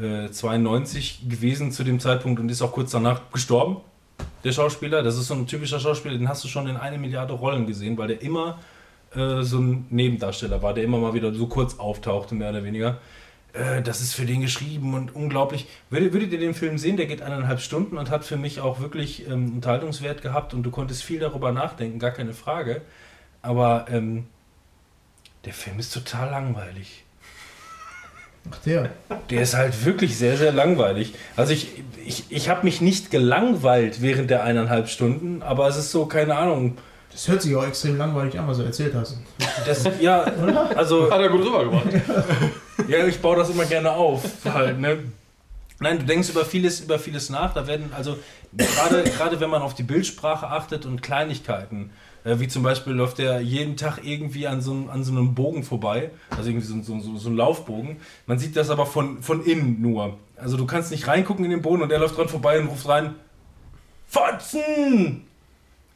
[0.00, 3.76] äh, 92 gewesen zu dem Zeitpunkt und ist auch kurz danach gestorben.
[4.44, 7.32] Der Schauspieler, das ist so ein typischer Schauspieler, den hast du schon in eine Milliarde
[7.32, 8.58] Rollen gesehen, weil der immer
[9.14, 12.98] äh, so ein Nebendarsteller war, der immer mal wieder so kurz auftauchte, mehr oder weniger.
[13.52, 15.66] Äh, das ist für den geschrieben und unglaublich.
[15.90, 18.80] Würdet, würdet ihr den Film sehen, der geht eineinhalb Stunden und hat für mich auch
[18.80, 22.82] wirklich ähm, Unterhaltungswert gehabt und du konntest viel darüber nachdenken, gar keine Frage.
[23.42, 24.26] Aber ähm,
[25.44, 27.04] der Film ist total langweilig.
[28.50, 28.90] Ach der.
[29.30, 31.14] Der ist halt wirklich sehr, sehr langweilig.
[31.36, 35.90] Also ich, ich, ich habe mich nicht gelangweilt während der eineinhalb Stunden, aber es ist
[35.90, 36.78] so, keine Ahnung.
[37.12, 39.18] Das hört sich auch extrem langweilig an, was du erzählt hast.
[39.66, 40.22] Das, ja,
[40.76, 41.86] also Hat er gut rübergebracht.
[42.88, 44.22] Ja, ich baue das immer gerne auf.
[44.44, 44.98] Halt, ne?
[45.78, 47.54] Nein, du denkst über vieles, über vieles nach.
[47.54, 48.16] Da werden, also
[48.56, 51.90] gerade, gerade wenn man auf die Bildsprache achtet und Kleinigkeiten,
[52.24, 55.34] äh, wie zum Beispiel läuft er jeden Tag irgendwie an so, einem- an so einem
[55.34, 57.98] Bogen vorbei, also irgendwie so, so, so, so ein Laufbogen.
[58.26, 60.16] Man sieht das aber von, von innen nur.
[60.36, 62.88] Also du kannst nicht reingucken in den Boden und er läuft dran vorbei und ruft
[62.88, 63.14] rein,
[64.08, 65.24] Fotzen!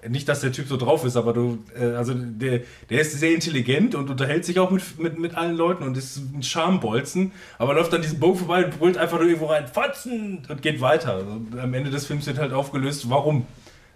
[0.09, 3.35] Nicht, dass der Typ so drauf ist, aber du, äh, also der, der ist sehr
[3.35, 7.75] intelligent und unterhält sich auch mit, mit, mit allen Leuten und ist ein Schambolzen, aber
[7.75, 10.47] läuft dann diesen Bogen vorbei und brüllt einfach nur irgendwo rein, Fotzen!
[10.49, 11.15] und geht weiter.
[11.15, 13.47] Also, am Ende des Films wird halt aufgelöst, warum.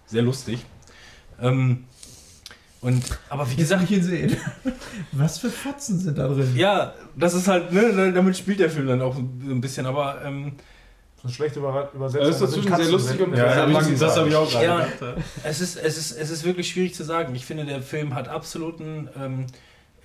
[0.05, 0.65] Sehr lustig.
[1.41, 1.85] Ähm,
[2.81, 4.37] und, aber wie gesagt, ich ihn sehen.
[5.11, 6.51] Was für Fotzen sind da drin?
[6.55, 10.21] ja, das ist halt, ne, damit spielt der Film dann auch so ein bisschen, aber
[10.25, 10.53] ähm,
[11.23, 12.27] Eine schlechte Über Übersetzung.
[12.27, 14.65] Das ist dazwischen sehr lustig und Ja, sehr das habe das hab ich auch gerade
[14.65, 14.75] Ja.
[14.85, 15.01] gedacht.
[15.01, 15.15] ja.
[15.43, 17.35] Es ist, es, ist, es ist wirklich schwierig zu sagen.
[17.35, 19.07] Ich finde, der Film hat absoluten.
[19.19, 19.45] Ähm,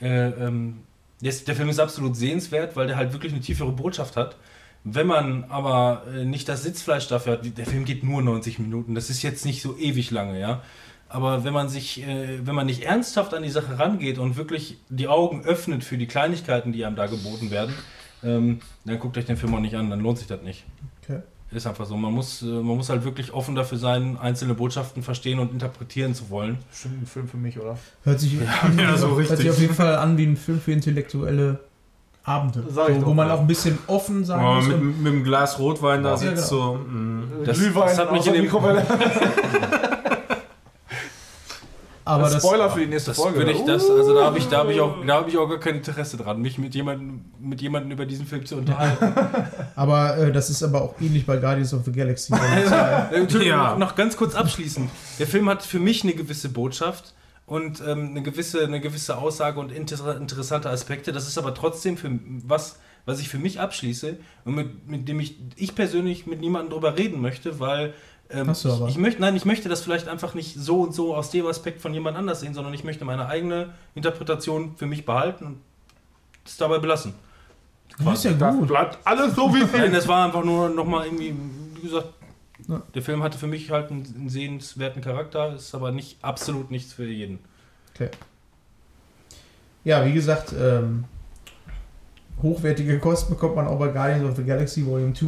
[0.00, 0.80] äh, ähm,
[1.22, 4.36] der, ist- der Film ist absolut sehenswert, weil der halt wirklich eine tiefere Botschaft hat.
[4.84, 8.94] Wenn man aber äh, nicht das Sitzfleisch dafür hat, der Film geht nur 90 Minuten,
[8.94, 10.62] das ist jetzt nicht so ewig lange, ja.
[11.08, 14.76] Aber wenn man sich, äh, wenn man nicht ernsthaft an die Sache rangeht und wirklich
[14.90, 17.74] die Augen öffnet für die Kleinigkeiten, die einem da geboten werden,
[18.22, 20.64] ähm, dann guckt euch den Film auch nicht an, dann lohnt sich das nicht.
[21.08, 21.20] Okay.
[21.52, 21.96] Ist einfach so.
[21.96, 26.12] Man muss, äh, man muss halt wirklich offen dafür sein, einzelne Botschaften verstehen und interpretieren
[26.14, 26.58] zu wollen.
[26.70, 27.78] Bestimmt ein Film für mich, oder?
[28.02, 31.60] Hört sich, ja, so hört sich auf jeden Fall an wie ein Film für intellektuelle
[32.24, 32.64] Abende.
[32.68, 33.34] Sag ich so, doch, wo man ja.
[33.34, 34.66] auch ein bisschen offen sein Oh, muss.
[34.66, 36.72] mit, mit einem Glas Rotwein da Ja, sitzt genau.
[36.72, 36.74] so.
[36.78, 37.22] mm.
[37.44, 38.84] Das- Glühwein das hat mich in dem- Mikrowelle.
[42.06, 43.38] aber das, Spoiler für die nächste Das Folge.
[43.38, 45.48] würde ich das, also da habe ich, da habe ich auch, da habe ich auch
[45.48, 49.12] gar kein Interesse dran, mich mit jemandem, mit jemandem über diesen Film zu unterhalten.
[49.76, 52.32] aber äh, das ist aber auch ähnlich bei Guardians of the Galaxy.
[53.12, 53.70] Äh, Ja.
[53.72, 54.88] noch, noch ganz kurz abschließend.
[55.18, 57.14] Der Film hat für mich eine gewisse Botschaft
[57.46, 61.12] und ähm, eine, gewisse, eine gewisse Aussage und inter interessante Aspekte.
[61.12, 62.10] Das ist aber trotzdem für
[62.44, 66.72] was, was ich für mich abschließe und mit, mit dem ich, ich persönlich mit niemandem
[66.72, 67.94] drüber reden möchte, weil
[68.30, 68.86] ähm, Hast du aber.
[68.86, 71.46] ich, ich möchte, nein, ich möchte das vielleicht einfach nicht so und so aus dem
[71.46, 75.56] Aspekt von jemand anders sehen, sondern ich möchte meine eigene Interpretation für mich behalten und
[76.44, 77.14] es dabei belassen.
[78.04, 78.68] Das ist ja Das gut.
[78.68, 79.94] bleibt alles so wie es Nein, ist.
[79.96, 81.34] das war einfach nur nochmal irgendwie,
[81.74, 82.08] wie gesagt,
[82.68, 82.82] Ja.
[82.94, 86.92] der Film hatte für mich halt einen, einen sehenswerten Charakter, ist aber nicht absolut nichts
[86.92, 87.38] für jeden.
[89.84, 91.04] Ja, wie gesagt, ähm,
[92.42, 95.26] hochwertige Kost bekommt man auch bei Guardians of the Galaxy Volume 2.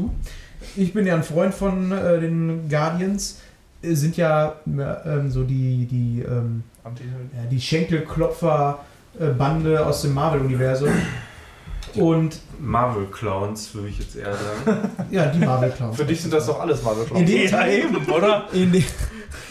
[0.76, 3.38] Ich bin ja ein Freund von äh, den Guardians.
[3.82, 6.90] Äh, Sind ja äh, ähm, so die, die, ähm, ja,
[7.50, 10.90] die Schenkelklopfer-Bande aus dem Marvel-Universum.
[11.94, 14.90] Und Marvel Clowns, würde ich jetzt eher sagen.
[15.10, 15.96] ja, die Marvel-Clowns.
[15.96, 18.48] Für dich sind das doch alles mal In dem Ja, Teil, eben, oder?
[18.52, 18.82] in de,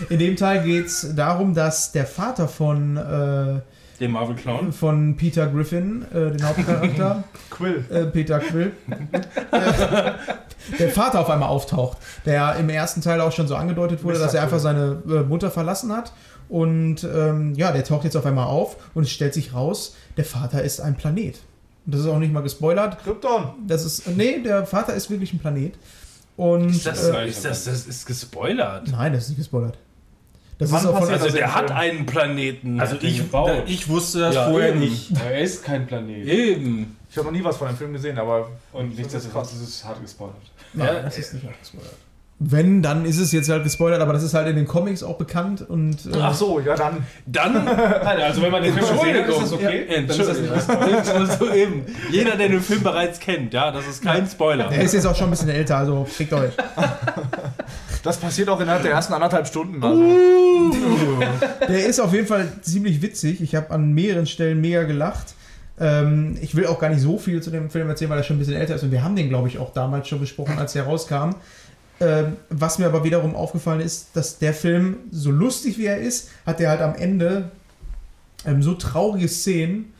[0.10, 3.60] in dem Teil geht es darum, dass der Vater von, äh,
[4.00, 4.72] Den Marvel Clown.
[4.74, 7.84] von Peter Griffin, äh, den Hauptcharakter, Quill.
[7.90, 8.72] äh, Peter Quill,
[10.80, 14.24] der Vater auf einmal auftaucht, der im ersten Teil auch schon so angedeutet wurde, Mr.
[14.24, 16.14] dass er einfach seine äh, Mutter verlassen hat.
[16.50, 20.24] Und ähm, ja, der taucht jetzt auf einmal auf und es stellt sich raus, der
[20.26, 21.40] Vater ist ein Planet.
[21.86, 23.04] Und das ist auch nicht mal gespoilert.
[23.04, 23.50] Krypton.
[23.68, 25.74] Das ist, nee, der Vater ist wirklich ein Planet.
[26.38, 28.88] Und Ist das, äh, ist das, das ist gespoilert.
[28.92, 29.78] nein, das ist nicht gespoilert.
[30.60, 32.80] Das Wann ist auch von, Also der hat einen Planeten.
[32.80, 33.64] Also ich, gebaut.
[33.68, 34.80] ich wusste das Ja, vorher eben.
[34.80, 35.12] nicht.
[35.24, 36.26] Er ist kein Planet.
[36.28, 36.98] Eben.
[37.10, 40.02] Ich habe noch nie was von dem Film gesehen, aber Und nichtsdestotrotz ist es hart
[40.02, 40.36] gespoilert.
[40.74, 41.94] nein, Ja, das ist nicht gespoilert.
[42.40, 45.18] Wenn, dann ist es jetzt halt gespoilert, aber das ist halt in den Comics auch
[45.18, 47.04] bekannt und äh, Ach so, ja dann.
[47.26, 47.54] Dann.
[47.66, 49.86] Nein, also wenn man den Film gesehen hat, ist das okay.
[49.90, 51.30] Ja, Dann ist das nicht Entschuldigung.
[51.30, 51.86] Also eben.
[52.12, 54.70] Jeder, der den Film bereits kennt, ja, das ist kein Spoiler.
[54.70, 56.52] der ist jetzt auch schon ein bisschen älter, also fickt euch.
[58.04, 59.84] Das passiert auch innerhalb der ersten anderthalb Stunden.
[59.84, 60.04] Also.
[61.68, 63.42] Der ist auf jeden Fall ziemlich witzig.
[63.42, 65.34] Ich habe an mehreren Stellen mega gelacht.
[65.80, 68.38] Ähm, ich will auch gar nicht so viel zu dem Film erzählen, weil er schon
[68.38, 68.84] ein bisschen älter ist.
[68.84, 71.36] Und wir haben den, glaube ich, auch damals schon besprochen, als er rauskam.
[72.00, 76.30] Ähm, was mir aber wiederum aufgefallen ist, dass der Film, so lustig wie er ist,
[76.46, 77.52] hat er halt am Ende
[78.46, 79.94] ähm, so traurige Szenen.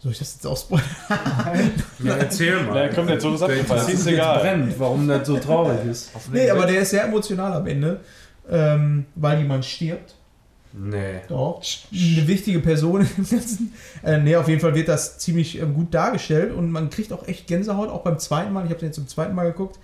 [0.00, 0.86] Soll ich das jetzt ausspoilern?
[2.02, 2.88] Ja, erzähl mal.
[2.88, 3.58] Der Zug ist Der abgefahren.
[3.58, 4.40] interessiert Ist jetzt egal.
[4.40, 6.10] brennt, warum das so traurig ist.
[6.32, 8.00] nee, aber der ist sehr emotional am Ende,
[8.50, 10.14] ähm, weil jemand stirbt.
[10.72, 11.20] Nee.
[11.28, 11.60] Doch.
[11.92, 13.72] Eine wichtige Person im Ganzen.
[14.02, 17.26] Äh, nee, auf jeden Fall wird das ziemlich ähm, gut dargestellt und man kriegt auch
[17.26, 18.64] echt Gänsehaut, auch beim zweiten Mal.
[18.64, 19.78] Ich habe den jetzt zum zweiten Mal geguckt.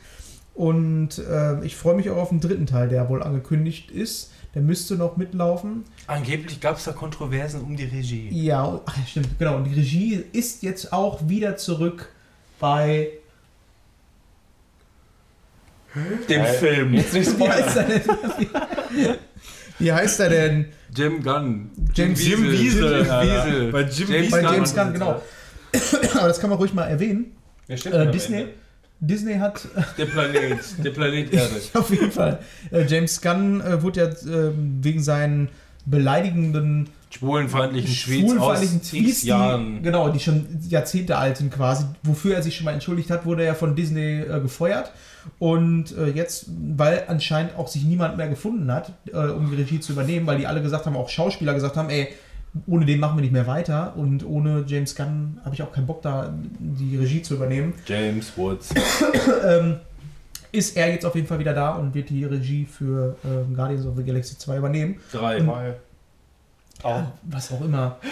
[0.55, 4.30] Und äh, ich freue mich auch auf den dritten Teil, der wohl angekündigt ist.
[4.57, 5.85] Der müsste noch mitlaufen.
[6.07, 8.31] Angeblich gab es da Kontroversen um die Regie.
[8.33, 9.57] Ja, ach, ja, stimmt, genau.
[9.57, 12.09] Und die Regie ist jetzt auch wieder zurück
[12.59, 13.11] bei.
[16.28, 16.95] Dem Film.
[16.95, 17.91] Jetzt nicht Wie heißt spoilern.
[17.91, 19.16] er denn?
[19.78, 20.66] Wie heißt er denn?
[20.95, 21.70] Jim Gunn.
[21.95, 22.99] James- Jim Wiesel.
[22.99, 23.73] Jim Wiesel.
[23.73, 24.55] Bei Jim James Bei Gunn.
[24.55, 25.23] James Gunn, genau.
[26.15, 27.37] Aber das kann man ruhig mal erwähnen.
[27.66, 28.53] Wer steht Äh, Disney, Ende?
[29.01, 29.66] Disney hat
[29.98, 30.59] Der Planet.
[30.82, 31.55] Der Planet Erde.
[31.74, 32.39] Auf jeden Fall.
[32.70, 35.48] Äh, James Gunn äh, wurde ja ähm, wegen seinen
[35.85, 38.60] beleidigenden, Schwulenfeindlichen Tweets aus
[38.90, 39.82] Tweets, Jahren.
[39.82, 43.44] genau, die schon Jahrzehnte alt sind quasi, wofür er sich schon mal entschuldigt hat, wurde
[43.44, 44.93] er von Disney äh, gefeuert.
[45.39, 46.47] Und äh, jetzt,
[46.77, 50.39] weil anscheinend auch sich niemand mehr gefunden hat, äh, um die Regie zu übernehmen, weil
[50.39, 52.09] die alle gesagt haben, auch Schauspieler gesagt haben, ey,
[52.66, 55.87] ohne den machen wir nicht mehr weiter und ohne James Gunn habe ich auch keinen
[55.87, 57.74] Bock da, die Regie zu übernehmen.
[57.87, 58.74] James Woods.
[59.45, 59.81] ähm,
[60.53, 63.87] ist er jetzt auf jeden Fall wieder da und wird die Regie für ähm, Guardians
[63.87, 65.01] of the Galaxy 2 übernehmen.
[65.12, 65.41] Drei.
[65.41, 65.77] Mal.
[66.83, 67.99] Ja, was auch immer.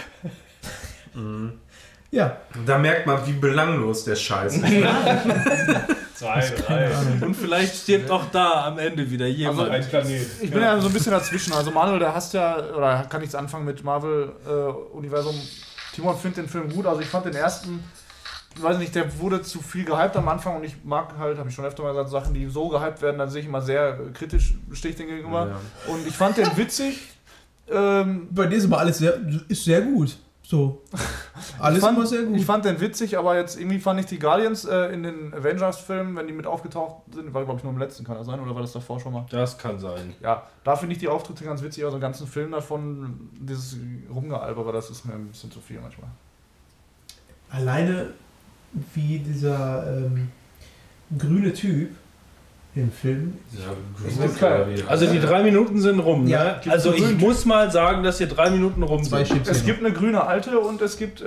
[2.15, 4.65] Ja, Da merkt man, wie belanglos der Scheiß ist.
[6.15, 6.91] Zwei, drei.
[7.21, 9.59] Und vielleicht stirbt auch da am Ende wieder jemand.
[9.59, 10.27] Also ein Planet.
[10.41, 11.53] Ich bin ja so ein bisschen dazwischen.
[11.53, 15.35] Also Manuel, der hast ja, oder kann nichts anfangen mit Marvel-Universum.
[15.93, 16.87] Timon findet den Film gut.
[16.87, 17.83] Also ich fand den ersten,
[18.57, 21.49] ich weiß nicht, der wurde zu viel gehypt am Anfang und ich mag halt, habe
[21.49, 23.99] ich schon öfter mal gesagt, Sachen, die so gehypt werden, dann sehe ich immer sehr
[23.99, 25.49] äh, kritisch, stehe ich den gegenüber.
[25.49, 25.93] Ja.
[25.93, 27.01] Und ich fand den witzig.
[27.69, 29.19] Ähm, bei dir ist aber alles sehr,
[29.49, 30.17] ist sehr gut.
[30.47, 30.83] So.
[31.59, 32.37] Alles ich fand, immer sehr gut.
[32.37, 36.15] Ich fand den witzig, aber jetzt irgendwie fand ich die Guardians äh, in den Avengers-Filmen,
[36.17, 38.55] wenn die mit aufgetaucht sind, war glaube ich nur im letzten, kann das sein, oder
[38.55, 39.25] war das davor schon mal?
[39.31, 40.15] Das kann sein.
[40.21, 43.79] Ja, da finde ich die Auftritte ganz witzig, aber so einen ganzen Film davon, dieses
[44.15, 46.11] Rumgealbere, das ist mir ein bisschen zu viel manchmal.
[47.51, 48.13] Alleine
[48.95, 50.31] wie dieser ähm,
[51.17, 51.91] grüne Typ
[52.77, 53.35] im Film.
[53.53, 54.67] Ja, ist klar.
[54.89, 56.73] Also die drei Minuten sind rum, Ja, ne?
[56.73, 59.47] Also ich muss mal sagen, dass hier drei Minuten rum Zwei sind.
[59.47, 61.25] Es gibt eine grüne alte und es gibt äh,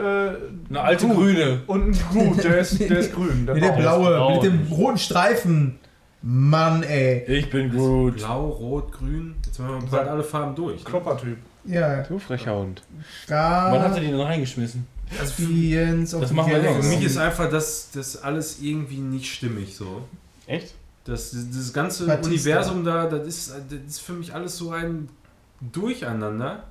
[0.69, 1.07] Eine alte.
[1.07, 1.61] Grüne.
[1.67, 3.47] Und ein Groot, der ist, der ist grün.
[3.53, 3.77] Nee, der blaue.
[3.81, 4.33] blaue, blau.
[4.35, 5.79] mit dem roten Streifen.
[6.21, 7.23] Mann, ey.
[7.27, 8.17] Ich bin gut.
[8.17, 9.35] Blau, Rot, Grün.
[9.45, 10.83] Jetzt haben wir bald alle Farben durch.
[10.83, 10.89] ne?
[10.89, 11.37] Kloppertyp.
[11.63, 12.81] Ja, Du frecher Hund.
[13.27, 14.87] Wann hat er denn reingeschmissen?
[16.13, 16.61] of Das the machen wir.
[16.61, 20.01] Für mich ist einfach das, das alles irgendwie nicht stimmig so.
[20.47, 20.73] Echt?
[21.07, 22.27] Das, das ganze Batista.
[22.51, 25.09] Universum da, das ist, das ist für mich alles so ein
[25.61, 26.63] Durcheinander.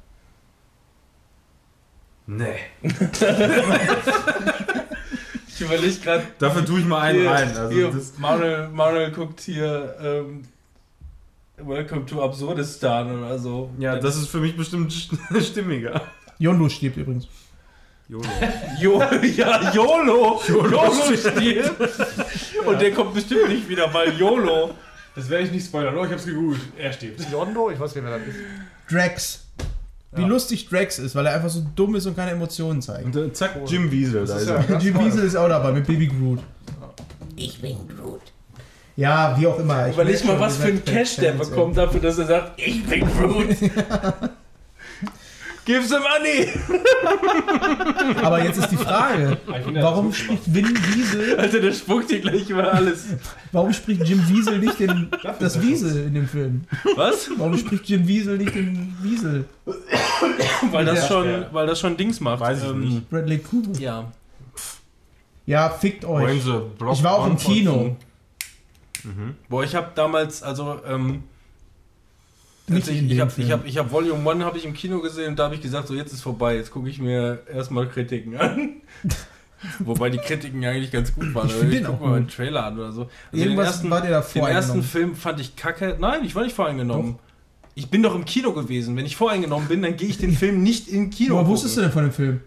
[2.26, 2.56] Nee.
[5.48, 6.22] Ich überlege gerade.
[6.38, 7.56] Dafür tue ich mal einen Hier, rein.
[7.56, 10.42] Also hier, das, Manuel, Manuel guckt hier ähm,
[11.56, 13.70] Welcome to Absurdistan oder so.
[13.78, 16.02] ja, das ist für mich bestimmt st- stimmiger.
[16.38, 17.26] Yondu stirbt übrigens.
[18.08, 18.24] Jolo.
[18.80, 19.02] Jo,
[19.36, 20.40] ja, YOLO!
[20.46, 21.72] YOLO stirbt!
[22.64, 24.70] Und der kommt bestimmt nicht wieder, weil YOLO.
[25.16, 25.96] Das werde ich nicht spoilern.
[25.96, 26.60] Oh, ich hab's gegoogelt.
[26.78, 27.20] Er stirbt.
[27.32, 28.36] Yondo, ich weiß nicht, wer das ist.
[28.90, 29.46] Drax.
[30.12, 30.26] Wie Ja.
[30.28, 33.06] lustig Drax ist, weil er einfach so dumm ist und keine Emotionen zeigt.
[33.06, 34.26] Und dann zack, Jim Wiesel.
[34.26, 34.78] Da ist er.
[34.78, 34.98] Jim.
[35.00, 36.40] Wiesel ist auch dabei mit Baby Groot.
[37.34, 38.20] Ich bin Groot.
[38.94, 39.88] Ja, wie auch immer.
[39.88, 43.00] Ich Überleg mal, was für ein Cash der bekommt dafür, dass er sagt, ich bin
[43.00, 43.56] Groot.
[45.66, 46.48] Give the money!
[48.22, 49.36] Aber jetzt ist die Frage,
[49.74, 53.06] warum spricht Vin Wiesel, Alter, der spuckt dir gleich über alles.
[53.51, 55.10] warum spricht Jim Wiesel nicht den,
[55.40, 56.66] das Wiesel in dem Film?
[56.94, 57.28] Was?
[57.36, 59.44] Warum spricht Jim Wiesel nicht den Wiesel?
[60.70, 62.38] Weil das schon, weil das schon Dings macht.
[62.38, 63.10] Weiß ich nicht.
[63.10, 63.76] Bradley Cooper.
[63.80, 64.12] Ja.
[65.47, 66.47] Ja, fickt euch.
[66.93, 67.36] Ich war auch im?
[67.36, 67.97] Kino.
[69.48, 71.24] Boah, ich habe damals, also, ähm,
[72.68, 75.28] Nicht ich, ich habe ich hab, ich hab Volume 1 habe ich im Kino gesehen
[75.28, 78.36] und da habe ich gesagt, so jetzt ist vorbei, jetzt gucke ich mir erstmal Kritiken
[78.36, 78.76] an.
[79.78, 81.47] Wobei die Kritiken ja eigentlich ganz gut waren.
[81.47, 82.28] Ich find den guck auch mal einen.
[82.28, 83.02] Trailer an oder so.
[83.02, 84.82] Also Irgendwas den ersten, war dir da den ersten.
[84.82, 85.97] Film fand ich kacke.
[85.98, 87.18] Nein, ich war nicht voreingenommen.
[87.74, 88.97] Ich bin doch im Kino gewesen.
[88.97, 91.51] Wenn ich voreingenommen bin, dann gehe ich den Film nicht im Kino gucken.
[91.51, 92.40] wusstest du denn von dem Film?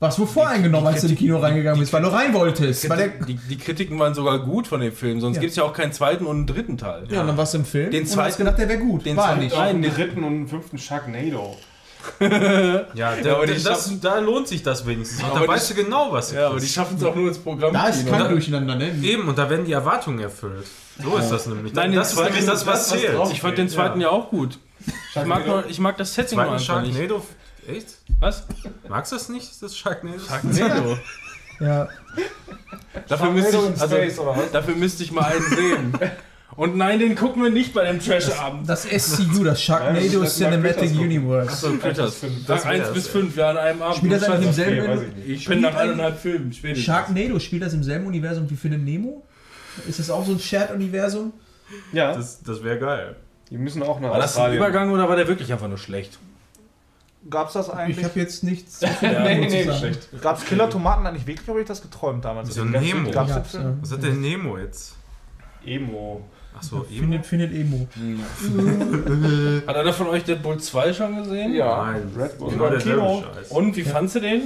[0.00, 2.88] Warst du voreingenommen, als du in die Kino reingegangen bist, weil du rein wolltest.
[2.88, 5.40] Weil der, Die, die Kritiken waren sogar gut von dem Film, sonst Ja.
[5.42, 7.04] gibt es ja auch keinen zweiten und einen dritten Teil.
[7.10, 9.04] ja, und dann warst du im Film Den und hast zweiten- gedacht, der wäre gut.
[9.04, 9.54] den War zweiten- nicht.
[9.54, 11.56] Nein, einen dritten und einen fünften Sharknado.
[12.94, 15.22] Ja, da, aber die das, da lohnt sich das wenigstens.
[15.22, 17.28] Und Aber da weißt du genau, was du Ja, aber die schaffen es auch nur
[17.28, 17.74] ins Programm.
[17.74, 18.90] Da ist kein Durcheinander, ne?
[19.02, 20.66] Eben, und da werden die Erwartungen erfüllt.
[21.02, 21.74] So ist das nämlich.
[21.74, 23.18] Nein, das ist nämlich zweiten- das, was das, zählt.
[23.32, 24.58] Ich fand den zweiten ja, auch gut.
[25.14, 27.10] Ich mag, nur, ich mag das Setting nur Zweiten einfach nicht.
[27.66, 27.86] Echt?
[28.20, 28.44] Was?
[28.88, 30.18] Magst du das nicht, das Sharknado?
[30.18, 30.98] Sharknado.
[31.60, 31.88] Ja.
[33.08, 34.20] dafür, müsste ich, also, Space,
[34.52, 35.94] dafür müsste ich mal einen sehen.
[36.56, 38.68] Und nein, den gucken wir nicht bei dem Trash-Abend.
[38.68, 40.90] Das SCU, das Sharknado Ja, das Cinematic.
[40.98, 41.56] Universe.
[41.56, 42.20] So, Critters.
[42.46, 43.12] Das wär's, 1 bis ey.
[43.12, 43.96] 5, ja, an einem Abend.
[43.98, 46.84] Spielt das eigentlich im Okay, selben weiß ich bin nach eineinhalb Filmen spätestens.
[46.86, 49.22] Sharknado, spielt das im selben Universum wie Findet Nemo?
[49.88, 51.32] Ist das auch so ein Shared-Universum?
[51.92, 53.16] Ja, Das, das wäre geil.
[53.50, 54.56] die müssen auch nach War das ein Australien.
[54.58, 56.18] Übergang oder war der wirklich einfach nur schlecht?
[57.28, 58.04] Gab's das Ich eigentlich?
[58.04, 58.80] habe jetzt nichts.
[59.02, 60.08] Ja, Nee, nee, schlecht.
[60.22, 61.46] Gab's Killer Tomaten eigentlich wirklich?
[61.48, 62.48] Habe ich das geträumt damals?
[62.48, 63.10] Wieso Gab's- Nemo?
[63.10, 63.62] Gab's Film?
[63.64, 63.74] ja.
[63.80, 64.96] Was hat denn Nemo jetzt?
[65.64, 66.22] Emo.
[66.56, 67.00] Achso, Emo?
[67.22, 67.86] Findet, findet Emo.
[69.66, 71.52] Hat einer von euch Deadpool 2 schon gesehen?
[71.54, 71.84] Ja.
[71.92, 72.52] Nein, Red Bull.
[72.52, 73.24] Im derselbe Kino.
[73.50, 74.42] Und wie fandst du den?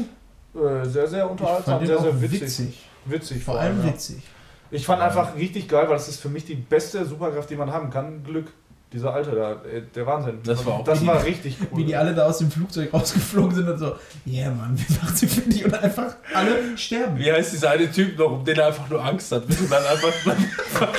[0.54, 2.40] Äh, sehr, sehr Ich unterhaltsam, sehr, sehr witzig.
[2.42, 2.82] witzig.
[3.06, 3.92] Witzig Vor allem ja.
[3.92, 4.22] witzig.
[4.70, 7.70] Ich fand einfach richtig geil, weil das ist für mich die beste Superkraft, die man
[7.72, 8.22] haben kann.
[8.24, 8.46] Glück.
[8.92, 10.38] Dieser Alte da, äh, der Wahnsinn.
[10.44, 11.78] Das war auch das wie war die- richtig cool.
[11.78, 13.92] Wie die alle da aus dem Flugzeug rausgeflogen sind und so,
[14.24, 17.18] yeah, Mann, wir machen sie für dich und einfach alle sterben.
[17.18, 19.68] Wie heißt dieser eine Typ noch, um den er einfach nur Angst hat, bis er
[19.68, 20.12] dann einfach,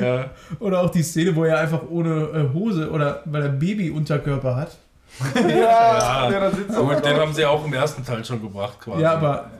[0.00, 0.30] ja.
[0.58, 2.10] Oder auch die Szene, wo er einfach ohne
[2.50, 4.76] äh, Hose oder weil er Baby-Unterkörper hat.
[5.34, 6.52] ja, ja, er.
[6.76, 9.02] Aber den haben sie auch im ersten Teil schon gebracht quasi.
[9.02, 9.50] Ja, aber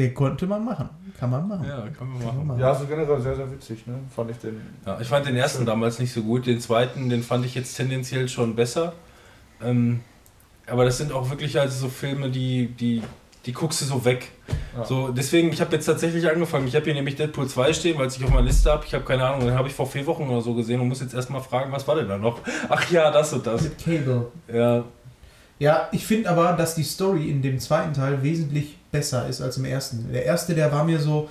[0.00, 0.88] den konnte man machen.
[1.18, 1.66] Kann man machen.
[1.68, 2.60] Ja, kann man Kann man machen.
[2.60, 3.94] Ja, so generell sehr, sehr witzig, ne?
[4.14, 4.60] Fand ich den.
[4.86, 7.74] Ja, ich fand den ersten damals nicht so gut, den zweiten, den fand ich jetzt
[7.74, 8.94] tendenziell schon besser.
[9.62, 10.00] Ähm,
[10.66, 13.02] aber das sind auch wirklich also so Filme, die, die,
[13.44, 14.30] die guckst du so weg.
[14.74, 14.84] Ja.
[14.84, 16.66] So, deswegen, ich habe jetzt tatsächlich angefangen.
[16.66, 18.84] Ich habe hier nämlich Deadpool 2 stehen, weil es ich auf meiner Liste habe.
[18.86, 21.00] Ich habe keine Ahnung, den habe ich vor vier Wochen oder so gesehen und muss
[21.00, 22.40] jetzt erstmal fragen, was war denn da noch?
[22.70, 23.62] Ach ja, das und das.
[23.62, 24.28] Mit Cable.
[24.50, 24.84] Ja,
[25.58, 29.56] Ja, ich finde aber, dass die Story in dem zweiten Teil wesentlich besser ist als
[29.56, 30.12] im ersten.
[30.12, 31.28] Der erste, der war mir so,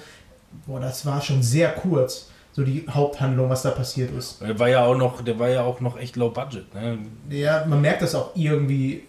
[0.66, 2.30] boah, das war schon sehr kurz.
[2.52, 4.42] So die Haupthandlung, was da passiert ist.
[4.42, 6.74] der war ja auch noch, der war ja auch noch echt low budget.
[6.74, 6.98] Ne?
[7.30, 9.04] Ja, man merkt das auch irgendwie.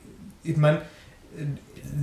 [0.44, 0.82] Ich meine,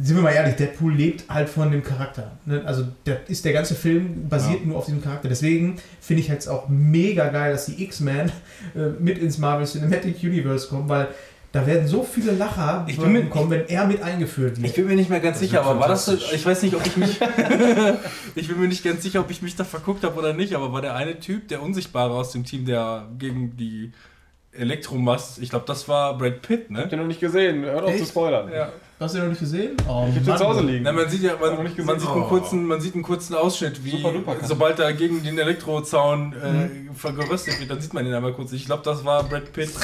[0.04, 2.32] sind wir mal ehrlich, Deadpool lebt halt von dem Charakter.
[2.46, 2.64] Ne?
[2.66, 5.30] Also der, ist der ganze Film basiert nur auf diesem Charakter.
[5.30, 8.32] Deswegen finde ich jetzt auch mega geil, dass die X-Men
[8.76, 11.10] äh, mit ins Marvel Cinematic Universe kommen, weil
[11.52, 14.68] da werden so viele Lacher Ich bin mir- kommen, wenn er mit eingeführt wird.
[14.68, 16.76] Ich bin mir nicht mehr ganz Das sicher, aber war das so, ich weiß nicht,
[16.76, 17.20] ob ich mich,
[18.36, 20.72] ich bin mir nicht ganz sicher, ob ich mich da verguckt habe oder nicht, aber
[20.74, 23.92] war der eine Typ, der Unsichtbare aus dem Team, der gegen die
[24.52, 26.80] Elektromast, ich glaube, das war Brad Pitt, ne?
[26.80, 27.64] Habt ihr noch nicht gesehen?
[27.64, 28.00] Hört auf Echt?
[28.00, 28.52] zu spoilern.
[28.52, 28.70] Ja.
[29.00, 29.78] Hast du noch nicht gesehen?
[29.88, 30.38] Oh, Ich hab den Mann.
[30.40, 30.84] zu Hause liegen.
[30.84, 31.86] Na, man sieht ja, Hab noch man, nicht gesehen.
[31.86, 32.28] man, sieht einen Oh.
[32.28, 34.04] kurzen, man sieht einen kurzen Ausschnitt, wie
[34.42, 38.52] sobald er gegen den Elektrozaun äh, vergeröstet wird, dann sieht man ihn einmal kurz.
[38.54, 39.70] Ich glaube, das war Brad Pitt.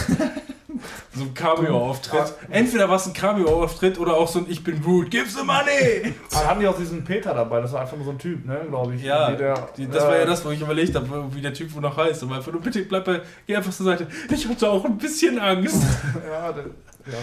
[1.15, 2.33] So ein Cameo-Auftritt.
[2.49, 6.13] Entweder war es ein Cameo-Auftritt oder auch so ein Ich bin Groot, give the money!
[6.31, 8.61] Dann hatten die auch diesen Peter dabei, das war einfach nur so ein Typ, ne,
[8.67, 9.03] glaube ich.
[9.03, 11.73] Ja, der, Die, das war ja äh, das, wo ich überlegt habe, wie der Typ
[11.73, 12.23] wo noch heißt.
[12.23, 14.07] Und einfach nur, bitte bleib bei, geh einfach zur Seite.
[14.29, 15.83] Ich hatte auch ein bisschen Angst.
[16.29, 17.17] Ja, der, ja.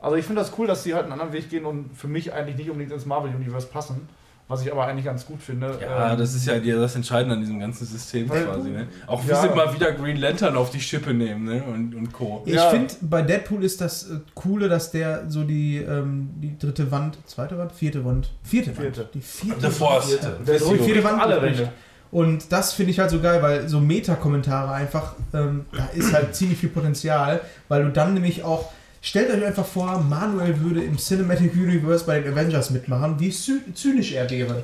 [0.00, 2.32] Also ich finde das cool, dass die halt einen anderen Weg gehen und für mich
[2.32, 4.08] eigentlich nicht unbedingt ins Marvel-Universe passen.
[4.50, 5.78] Was ich aber eigentlich ganz gut finde.
[5.78, 8.70] Ja, Ähm, das ist ja die- das Entscheidende an diesem ganzen System Weil- quasi.
[8.70, 8.88] Ne?
[9.06, 9.42] Auch wie Ja.
[9.42, 11.62] sie mal wieder Green Lantern auf die Schippe nehmen ne?
[11.64, 12.42] und, und Co.
[12.46, 12.70] Ich Ja.
[12.70, 17.18] finde, bei Deadpool ist das äh, Coole, dass der so die, ähm, die dritte Wand,
[17.26, 19.00] zweite Wand, vierte Wand, vierte, Vierte.
[19.02, 20.12] Wand, die vierte The Force.
[20.22, 21.42] Wand, Der die drückt vierte Wand alle.
[21.42, 21.70] Wände.
[22.10, 26.34] Und das finde ich halt so geil, weil so Meta-Kommentare einfach, ähm, da ist halt
[26.34, 30.96] ziemlich viel Potenzial, weil du dann nämlich auch, stellt euch einfach vor, Manuel würde im
[30.96, 34.62] Cinematic Universe bei den Avengers mitmachen, wie zy zynisch er wäre.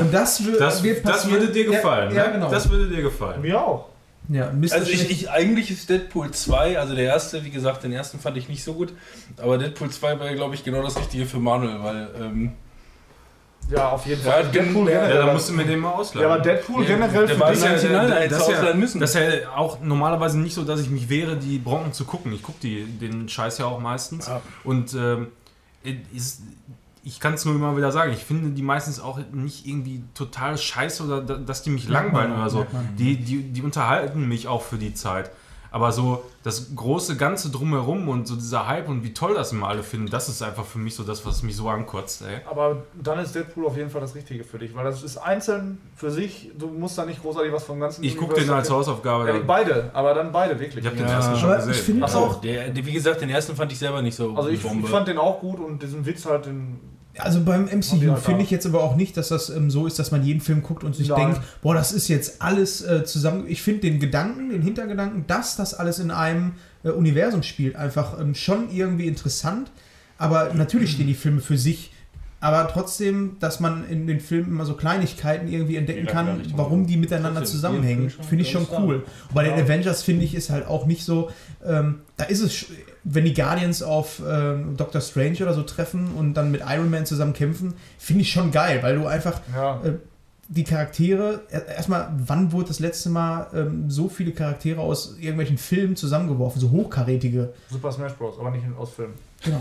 [0.00, 2.10] Und das, wür- Das, wird das würde dir gefallen.
[2.14, 2.32] Ja, ja ne?
[2.34, 2.50] genau.
[2.50, 3.40] Das würde dir gefallen.
[3.42, 3.88] Mir auch.
[4.28, 4.50] ja.
[4.70, 8.36] Also ich, ich, eigentlich ist Deadpool 2, also der erste, wie gesagt, den ersten fand
[8.36, 8.92] ich nicht so gut,
[9.36, 12.52] aber Deadpool 2 war, glaube ich, genau das Richtige für Manuel, weil ähm,
[13.68, 14.44] Ja, auf jeden Ja, Fall.
[14.50, 15.24] gen- Deadpool ja, Ja, generell.
[15.26, 16.28] dann musst du mir den mal ausleihen.
[16.28, 17.62] ja, aber Deadpool Der- generell für war dich.
[17.62, 19.00] ja- Original das, ja, ausleihen müssen.
[19.00, 22.32] das ist ja auch normalerweise nicht so, dass ich mich wehre, die Bronken zu gucken.
[22.32, 24.28] Ich gucke den Scheiß ja auch meistens.
[24.28, 24.40] Ja.
[24.62, 25.28] Und ähm,
[26.14, 26.42] ist,
[27.04, 30.58] ich kann es nur immer wieder sagen, ich finde die meistens auch nicht irgendwie total
[30.58, 32.66] scheiße oder da- dass die mich langweilen oder so.
[32.98, 35.30] Die, die, die unterhalten mich auch für die Zeit.
[35.76, 39.68] Aber so das große Ganze drumherum und so dieser Hype und wie toll das immer
[39.68, 42.38] alle finden, das ist einfach für mich so das, was mich so ankotzt, ey.
[42.50, 45.76] Aber dann ist Deadpool auf jeden Fall das Richtige für dich, weil das ist einzeln
[45.94, 46.50] für sich.
[46.58, 48.02] Du musst da nicht großartig was vom ganzen.
[48.04, 48.70] Ich gucke den als.
[48.70, 49.28] Hausaufgabe.
[49.28, 50.82] Ja, beide, aber dann beide wirklich.
[50.82, 51.12] ich habe den Ja.
[51.16, 51.84] ersten schon Aber ich gesehen.
[51.84, 54.62] finde auch, der, der, wie gesagt, den ersten fand ich selber nicht so Also ich,
[54.62, 54.84] Bombe.
[54.86, 56.80] ich fand den auch gut und diesen Witz halt, den
[57.18, 59.98] Also beim MCU halt finde ich jetzt aber auch nicht, dass das ähm, so ist,
[59.98, 61.32] dass man jeden Film guckt und sich Nein.
[61.32, 63.44] denkt, boah, das ist jetzt alles äh, zusammen.
[63.48, 66.52] Ich finde den Gedanken, den Hintergedanken, dass das alles in einem
[66.84, 69.70] äh, Universum spielt, einfach ähm, schon irgendwie interessant.
[70.18, 71.92] Aber natürlich stehen die Filme für sich.
[72.38, 76.96] Aber trotzdem, dass man in den Filmen immer so Kleinigkeiten irgendwie entdecken kann, warum die
[76.96, 78.96] miteinander Trotzdem, zusammenhängen, finde ich schon cool.
[79.28, 79.54] Und bei den.
[79.54, 81.30] Avengers finde ich ist halt auch nicht so,
[81.66, 82.66] ähm, da ist es,
[83.08, 87.06] wenn die Guardians auf ähm, Doctor Strange oder so treffen und dann mit Iron Man
[87.06, 89.80] zusammen kämpfen, finde ich schon geil, weil du einfach Ja.
[89.84, 89.92] äh,
[90.48, 95.58] die Charaktere, er- erstmal, wann wurde das letzte Mal ähm, so viele Charaktere aus irgendwelchen
[95.58, 97.52] Filmen zusammengeworfen, so hochkarätige?
[97.70, 99.10] Super Smash Bros., aber nicht aus Film.
[99.44, 99.60] Genau.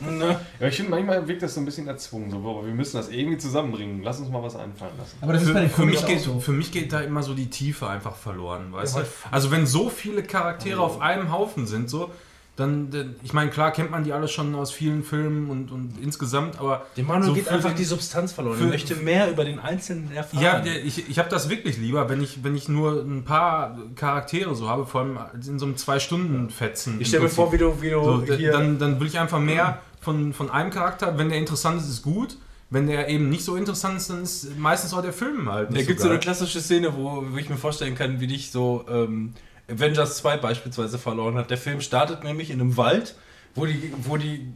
[0.10, 0.38] Ne?
[0.60, 2.30] Ja, ich finde, manchmal wirkt das so ein bisschen erzwungen.
[2.30, 4.02] So, boah, wir müssen das irgendwie zusammenbringen.
[4.02, 5.16] Lass uns mal was einfallen lassen.
[5.20, 6.40] Aber das ist bei Für, den für, mich geht, so.
[6.40, 9.06] für mich geht da immer so die Tiefe einfach verloren, weißt Ja, du?
[9.30, 12.10] Also wenn so viele Charaktere auf einem Haufen sind, so,
[12.56, 16.60] dann, ich meine, klar kennt man die alle schon aus vielen Filmen und, und insgesamt,
[16.60, 18.56] aber Dem Manuel So geht einfach den- die Substanz verloren.
[18.56, 20.42] für- er möchte mehr über den Einzelnen erfahren.
[20.42, 24.54] ja, ich, ich habe das wirklich lieber, wenn ich, wenn ich nur ein paar Charaktere
[24.54, 27.00] so habe, vor allem in so einem Zwei-Stunden-Fetzen.
[27.00, 28.18] ich stelle mir vor, wie du, wie du so,
[28.52, 31.18] dann, dann will ich einfach mehr von, von einem Charakter.
[31.18, 32.36] Wenn der interessant ist, ist gut.
[32.70, 35.82] Wenn der eben nicht so interessant ist, dann ist meistens auch der Film halt Da
[35.82, 38.84] gibt es so eine klassische Szene, wo, wo ich mir vorstellen kann, wie dich so
[38.88, 39.32] ähm,
[39.70, 41.50] Avengers 2 beispielsweise verloren hat.
[41.50, 43.14] Der Film startet nämlich in einem Wald,
[43.54, 44.52] wo die, wo die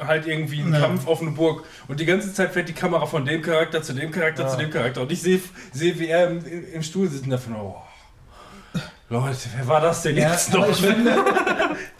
[0.00, 0.80] halt irgendwie einen Ja.
[0.80, 3.92] Kampf auf eine Burg und die ganze Zeit fährt die Kamera von dem Charakter zu
[3.92, 4.48] dem Charakter Ja.
[4.48, 5.40] zu dem Charakter und ich sehe,
[5.72, 7.76] sehe wie er im, im Stuhl sitzt und davon, oh,
[9.10, 10.66] Leute, wer war das denn Ja, jetzt noch?
[10.68, 11.14] ich finde,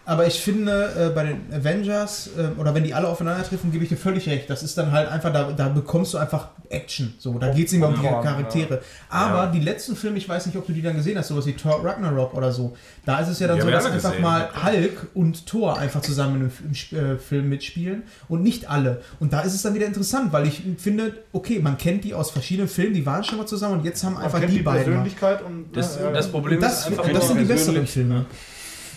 [0.07, 3.89] aber ich finde äh, bei den Avengers, äh, oder wenn die alle aufeinandertreffen, gebe ich
[3.91, 4.51] dir völlig recht.
[4.51, 7.15] Das ist dann halt einfach, da, da bekommst du einfach Action.
[7.19, 8.81] So, da geht es nicht mehr um die Ja, Charaktere.
[9.09, 9.47] Aber Ja.
[9.51, 11.85] die letzten Filme, ich weiß nicht, ob du die dann gesehen hast, sowas wie Thor
[11.85, 12.77] Ragnarok oder so.
[13.07, 14.23] Da ist es ja dann Die so, dass einfach gesehen.
[14.23, 19.01] mal Hulk und Thor einfach zusammen im, im äh, Film mitspielen und nicht alle.
[19.21, 22.31] Und da ist es dann wieder interessant, weil ich finde, okay, man kennt die aus
[22.31, 24.63] verschiedenen Filmen, die waren schon mal zusammen und jetzt haben Man einfach kennt die, die
[24.63, 24.99] beiden.
[24.99, 26.13] und Das, ja, ja.
[26.13, 28.27] das Problem Und das, ist einfach und das sind die besseren Filme.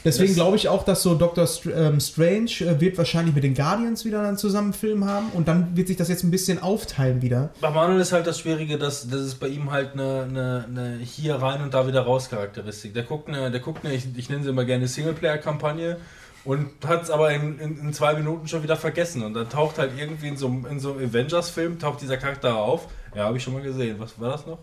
[0.08, 1.46] Deswegen Das- glaube ich auch, dass so Dr.
[1.46, 5.28] Str ähm, Strange äh, wird wahrscheinlich mit den Guardians wieder dann zusammen einen Film haben
[5.34, 7.50] und dann wird sich das jetzt ein bisschen aufteilen wieder.
[7.62, 10.98] Bei Manuel ist halt das Schwierige, dass, dass es bei ihm halt eine, eine, eine
[11.04, 12.94] hier rein und da wieder raus Charakteristik.
[12.94, 15.98] Der guckt eine, der guckt eine ich, ich nenne sie immer gerne Singleplayer-Kampagne
[16.46, 19.24] und hat es aber in, in, in zwei Minuten schon wieder vergessen.
[19.24, 22.56] Und dann taucht halt irgendwie in so, einem- in so einem Avengers-Film, taucht dieser Charakter
[22.56, 22.88] auf.
[23.16, 23.98] Ja, habe ich schon mal gesehen.
[24.00, 24.60] Was war das noch?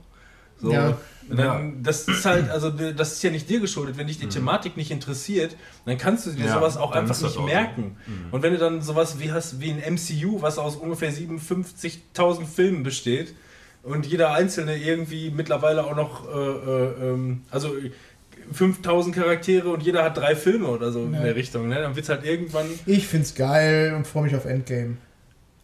[0.61, 0.97] So, Ja.
[1.29, 3.97] und dann, das ist halt, also das ist ja nicht dir geschuldet.
[3.99, 5.57] Wenn dich die Thematik nicht interessiert,
[5.87, 7.97] dann kannst du dir Ja, sowas auch einfach nicht auch merken.
[8.31, 12.83] Und wenn du dann sowas wie hast wie ein MCU, was aus ungefähr 57.000 Filmen
[12.83, 13.35] besteht
[13.83, 17.75] und jeder einzelne irgendwie mittlerweile auch noch, äh, äh, ähm, also
[18.53, 21.23] 5000 Charaktere und jeder hat drei Filme oder so in Ja.
[21.23, 21.77] der Richtung, ne?
[21.77, 22.67] dann wird es halt irgendwann.
[22.87, 24.97] Ich find's geil und freue mich auf Endgame.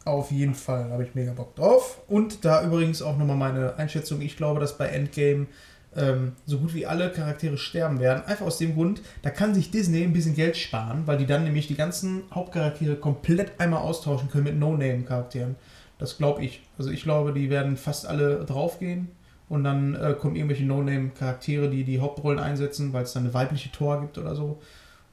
[0.05, 2.01] Auf jeden Fall habe ich mega Bock drauf.
[2.09, 4.23] Und da übrigens auch nochmal meine Einschätzung.
[4.23, 5.47] Ich glaube, dass bei Endgame
[5.95, 8.25] ähm, so gut wie alle Charaktere sterben werden.
[8.25, 11.45] Einfach aus dem Grund, da kann sich Disney ein bisschen Geld sparen, weil die dann
[11.45, 15.57] nämlich die ganzen Hauptcharaktere komplett einmal austauschen können mit No-Name-Charakteren.
[15.99, 16.63] Das glaube ich.
[16.79, 19.09] Also ich glaube, die werden fast alle draufgehen.
[19.51, 23.73] Und dann äh, kommen irgendwelche No-Name-Charaktere, die die Hauptrollen einsetzen, weil es dann eine weibliche
[23.73, 24.61] Tor gibt oder so.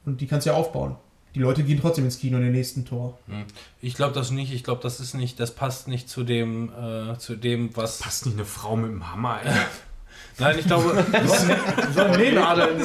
[0.06, 0.96] Und die kannst du ja aufbauen.
[1.38, 3.20] Die Leute gehen trotzdem ins Kino in den nächsten Tor.
[3.80, 7.16] Ich glaube das nicht, ich glaube, das ist nicht, das passt nicht zu dem, äh,
[7.20, 8.00] zu dem, was.
[8.00, 9.54] Passt nicht eine Frau mit dem Hammer, ey.
[10.40, 11.06] Nein, ich glaube,
[11.94, 12.76] so eine Nähnadel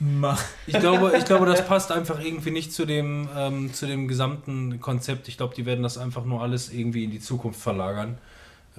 [0.00, 0.26] nehmen.
[0.66, 4.80] ich glaube, ich glaube, das passt einfach irgendwie nicht zu dem, ähm, zu dem gesamten
[4.80, 5.28] Konzept.
[5.28, 8.18] Ich glaube, die werden das einfach nur alles irgendwie in die Zukunft verlagern.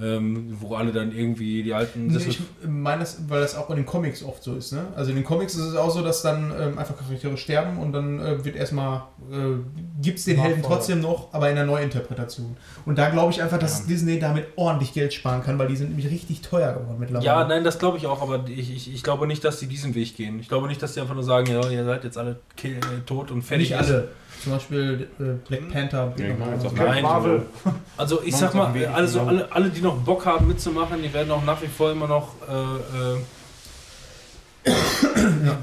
[0.02, 2.12] Ähm, wo alle dann irgendwie die alten.
[2.12, 4.72] Das ich meine das, weil das auch in den Comics oft so ist.
[4.74, 4.88] Ne?
[4.96, 7.94] Also in den Comics ist es auch so, dass dann ähm, einfach Charaktere sterben und
[7.94, 10.78] dann äh, wird erstmal, äh, gibt es den Helden Nachfolger.
[10.78, 12.58] trotzdem noch, aber in der Neuinterpretation.
[12.88, 15.90] Und da glaube ich einfach, dass Disney damit ordentlich Geld sparen kann, weil die sind
[15.90, 17.28] nämlich richtig teuer geworden mittlerweile.
[17.28, 19.94] Ja, nein, das glaube ich auch, aber ich, ich, ich glaube nicht, dass sie diesen
[19.94, 20.40] Weg gehen.
[20.40, 22.72] Ich glaube nicht, dass sie einfach nur sagen, ja, ihr seid jetzt alle äh,
[23.06, 23.70] tot und fertig.
[23.70, 23.94] nicht ist.
[24.44, 26.14] Zum Beispiel äh, Black Panther.
[26.18, 26.34] Ja,
[26.76, 27.46] Nein, Marvel.
[27.98, 31.46] Also ich sag mal, also alle, alle, die noch Bock haben mitzumachen, die werden auch
[31.46, 33.12] nach wie vor immer noch, äh,
[34.70, 34.72] äh,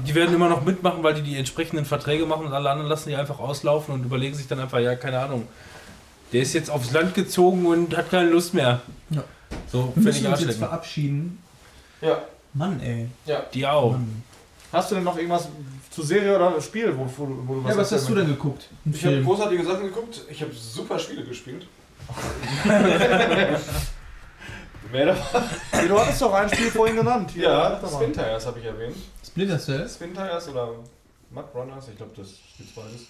[0.07, 3.09] die werden immer noch mitmachen, weil die die entsprechenden Verträge machen und alle anderen lassen
[3.09, 5.47] die einfach auslaufen und überlegen sich dann einfach, ja, keine Ahnung,
[6.33, 8.81] der ist jetzt aufs Land gezogen und hat keine Lust mehr.
[9.11, 9.23] Ja.
[9.71, 11.43] So, Wir müssen uns jetzt verabschieden.
[12.01, 12.19] Ja.
[12.53, 13.07] Mann, ey.
[13.53, 13.95] Die auch.
[14.71, 15.49] Hast du denn noch irgendwas
[15.91, 18.69] zu Serie oder Spiel, wo, wo, wo du Ja, was hast du denn geguckt?
[18.85, 20.21] Ein Ich habe großartige Sachen geguckt.
[20.29, 21.67] Ich habe super Spiele gespielt.
[24.91, 25.43] Mehr davon?
[25.87, 27.31] Du hattest doch ein Spiel vorhin genannt.
[27.31, 27.81] Hier, Ja.
[27.87, 28.95] Spin Tires habe ich erwähnt.
[29.25, 29.87] Splinter Cell?
[29.87, 30.75] Spin Tires oder
[31.29, 33.05] Mud Runners, ich glaube, das steht beides.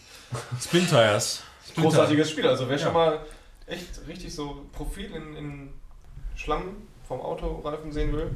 [0.63, 1.41] Spin Tires.
[1.75, 2.47] Großartiges Spiel.
[2.47, 3.19] Also wer schon mal
[3.65, 5.69] echt richtig so Profil in, in
[6.35, 6.75] Schlamm
[7.07, 8.31] vom Autoreifen sehen will,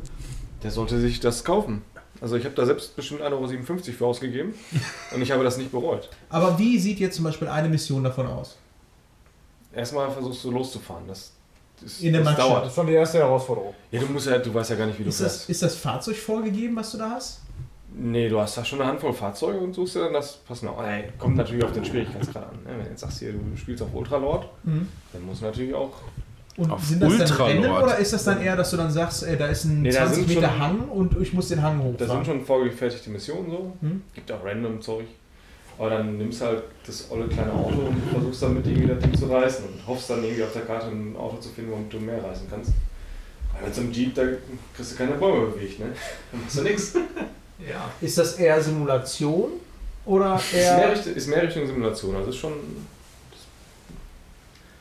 [0.64, 1.84] der sollte sich das kaufen.
[2.22, 4.54] Also ich habe da selbst bestimmt 1,57 Euro für ausgegeben
[5.14, 6.10] und ich habe das nicht bereut.
[6.30, 8.58] Aber wie sieht jetzt zum Beispiel eine Mission davon aus?
[9.74, 11.04] Erstmal versuchst du loszufahren.
[11.08, 11.32] Das,
[11.84, 12.42] ist, In der das Matsche.
[12.42, 12.68] Das dauert.
[12.68, 13.74] ist schon die erste Herausforderung.
[13.92, 15.50] Ja, du musst ja, du weißt ja gar nicht, wie du Ist das, fährst.
[15.50, 17.42] ist das Fahrzeug vorgegeben, was du da hast?
[17.98, 20.74] Nee, du hast da schon eine Handvoll Fahrzeuge und suchst dir dann das passende.
[20.82, 22.56] Ey, kommt natürlich auf den Schwierigkeitsgrad an.
[22.64, 22.70] Ne?
[22.78, 24.88] Wenn du jetzt sagst hier, du spielst auf Ultralord, Mhm.
[25.14, 25.92] dann musst du natürlich auch.
[26.58, 27.50] Und Auf sind das dann Ultralord.
[27.66, 29.90] Rennen oder ist das dann eher, dass du dann sagst, ey, da ist ein Nee,
[29.92, 32.24] da 20 sind Meter schon- Hang und ich muss den Hang Da hochfahren?
[32.24, 33.74] sind schon vorgefertigte Missionen so.
[33.82, 34.02] Hm?
[34.14, 35.06] Gibt auch random Zeug.
[35.78, 39.26] Aber dann nimmst halt das olle kleine Auto und versuchst damit irgendwie das Ding zu
[39.26, 42.24] reißen und hoffst dann irgendwie auf der Karte ein Auto zu finden, womit du mehr
[42.24, 42.72] reißen kannst.
[43.54, 44.24] Aber mit so einem Jeep, da
[44.74, 45.88] kriegst du keine Bäume bewegt, ne?
[46.32, 46.94] Dann machst du nichts.
[47.58, 47.90] Ja.
[48.02, 49.52] Ist das eher Simulation
[50.06, 50.92] oder Ist mehr, eher...
[50.92, 52.14] Richtung, ist mehr Richtung Simulation.
[52.18, 52.52] Also ist schon.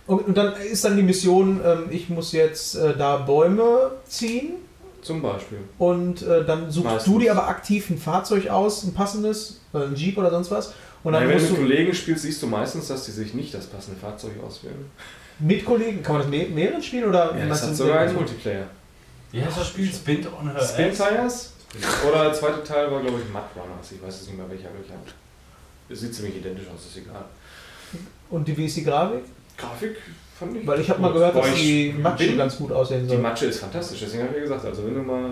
[0.06, 4.54] Und, und dann ist dann die Mission, ähm, ich muss jetzt äh, da Bäume ziehen
[5.02, 5.58] Zum Beispiel.
[5.78, 7.12] und äh, dann suchst Meistens.
[7.12, 10.74] du dir aber aktiv ein Fahrzeug aus, ein passendes, äh, ein Jeep oder sonst was.
[11.02, 13.12] Und dann Nein, wenn du musst mit du Kollegen spielst, siehst du meistens, dass die
[13.12, 14.90] sich nicht das passende Fahrzeug auswählen.
[15.38, 17.36] mit Kollegen, kann man das mit mehreren spielen oder?
[17.36, 18.66] Ja, das hat sogar einen Multiplayer.
[19.32, 19.92] Wie heißt das Spiel?
[19.92, 20.92] Spin on her Spin?
[20.92, 21.52] Tires?
[22.08, 23.90] Oder der zweite Teil war, glaube ich, Mud Runners.
[23.90, 24.94] Ich weiß jetzt nicht mehr welcher welcher.
[25.88, 27.24] Es sieht ziemlich identisch aus, ist egal.
[28.30, 29.24] Und die, wie ist die Grafik?
[29.56, 29.96] Grafik
[30.38, 30.66] fand ich.
[30.66, 33.18] Weil ich habe mal gehört, dass die Matsche bin- ganz gut aussehen Die soll.
[33.18, 35.30] Matsche ist fantastisch, deswegen habe ich ja gesagt, also wenn du mal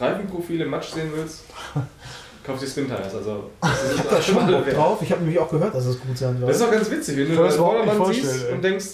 [0.00, 1.44] Reifenprofile im Matsch sehen willst,
[2.44, 3.14] kauf dir Spin Tires.
[3.14, 4.98] Also, das Ich habe da schon mal drauf.
[5.02, 6.48] Ich habe nämlich auch gehört, dass es gut sein soll.
[6.48, 8.52] Das ist auch ganz witzig, wenn du das das Vordermann siehst ey.
[8.54, 8.86] und denkst,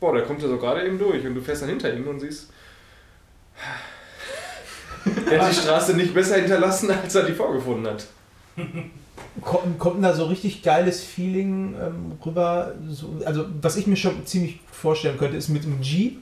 [0.00, 2.20] boah, der kommt ja so gerade eben durch und du fährst dann hinter ihm und
[2.20, 2.48] siehst,
[5.30, 8.06] er hat die Straße nicht besser hinterlassen, als er die vorgefunden hat.
[9.42, 12.74] Kommt, kommt da so richtig geiles Feeling ähm, rüber.
[12.88, 16.18] So, also was ich mir schon ziemlich gut vorstellen könnte, ist mit einem Jeep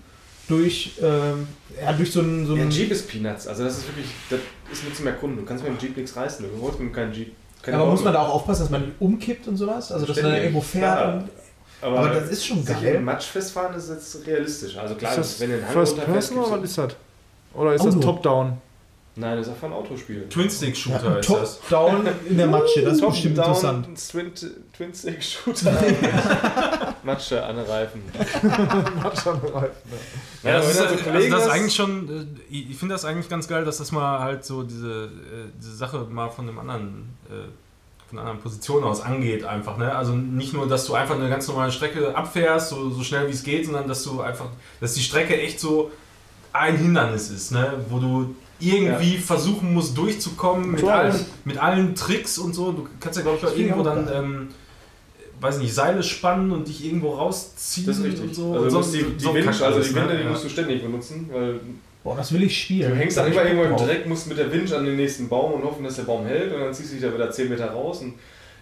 [0.48, 1.46] durch, ähm,
[1.82, 2.46] ja, durch so einen...
[2.46, 4.40] So Ja, einen Jeep ist Peanuts, also das ist wirklich, das
[4.72, 5.38] ist nur zum Erkunden.
[5.38, 7.32] Du kannst mit dem Jeep nichts reißen, du holst mit keinen Jeep.
[7.62, 9.92] keine aber muss man da auch aufpassen, dass man nicht umkippt und sowas?
[9.92, 11.28] Also dass man da Ständig, irgendwo fährt und...
[11.80, 12.96] Aber das ist schon sich geil.
[12.96, 14.82] im Matsch festfahren ist jetzt realistischer.
[14.82, 16.96] Also klar, Ist das wenn du Hang First Person oder was ist das?
[17.54, 18.04] Oder ist das Auto.
[18.04, 18.58] Top-Down?
[19.20, 20.28] Nein, das ist einfach ein Autospiel.
[20.28, 21.60] Twin-Stick-Shooter Ja, ist das.
[21.60, 24.10] Top-Down in der Matsche, das ist bestimmt Top-Down, interessant.
[24.10, 24.32] Twin,
[24.76, 25.72] Twin Stick Shooter.
[27.02, 28.02] Matsche an Reifen.
[30.44, 32.24] Ja, das aber ist, wenn du so also Kollegen das ist hast- eigentlich schon, äh,
[32.54, 35.08] ich ich finde das eigentlich ganz geil, dass das mal halt so diese, äh,
[35.58, 37.48] diese Sache mal von einem anderen, äh,
[38.08, 39.76] von einer anderen Position aus angeht einfach.
[39.78, 39.94] Ne?
[39.94, 43.32] Also nicht nur, dass du einfach eine ganz normale Strecke abfährst, so, so schnell wie
[43.32, 44.46] es geht, sondern dass du einfach,
[44.80, 45.90] dass die Strecke echt so
[46.52, 47.74] ein Hindernis ist, ne?
[47.88, 51.14] wo du irgendwie versuchen musst durchzukommen mit allen,
[51.44, 52.72] mit allen Tricks und so.
[52.72, 54.48] Du kannst ja glaube ich auch irgendwo dann, ähm,
[55.40, 58.22] weiß nicht, Seile spannen und dich irgendwo rausziehen Das ist richtig.
[58.22, 58.52] und so.
[58.54, 60.00] Also, und musst die, die so Kack also alles, die ne?
[60.02, 60.30] Winde, die Ja.
[60.30, 61.60] musst du ständig benutzen, weil
[62.02, 62.90] Boah, das will ich spielen.
[62.90, 63.76] du hängst Da dann immer irgendwo im.
[63.76, 66.52] Dreck, musst mit der Winch an den nächsten Baum und hoffen, dass der Baum hält
[66.52, 68.14] und dann ziehst du dich da wieder 10 Meter raus und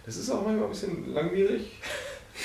[0.05, 1.61] das ist auch manchmal ein bisschen langwierig.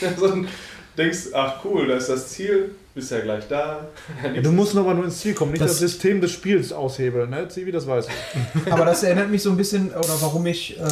[0.19, 0.49] so, dann
[0.97, 3.86] denkst, ach cool, da ist das Ziel, bist ja gleich da.
[4.35, 7.31] Ja, du musst aber nur ins Ziel kommen, nicht das, Das- System des Spiels aushebeln,
[7.31, 7.48] ne?
[7.48, 8.66] Zivi, das weiß ich.
[8.73, 10.86] Aber das erinnert mich so ein bisschen, oder warum ich ähm,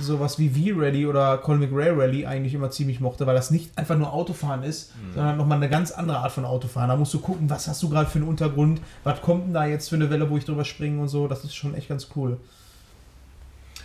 [0.00, 3.98] sowas wie V-Rally oder Colin McRae Rally eigentlich immer ziemlich mochte, weil das nicht einfach
[3.98, 6.88] nur Autofahren ist, sondern nochmal eine ganz andere Art von Autofahren.
[6.88, 9.66] Da musst du gucken, was hast du gerade für einen Untergrund, was kommt denn da
[9.66, 11.26] jetzt für eine Welle, wo ich drüber springe und so.
[11.28, 12.36] Das ist schon echt ganz cool.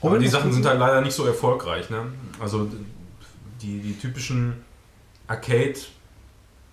[0.01, 1.89] Aber Robin, die was Sachen sind halt leider nicht so erfolgreich.
[1.89, 2.03] Ne?
[2.39, 2.69] Also
[3.61, 4.53] die, die typischen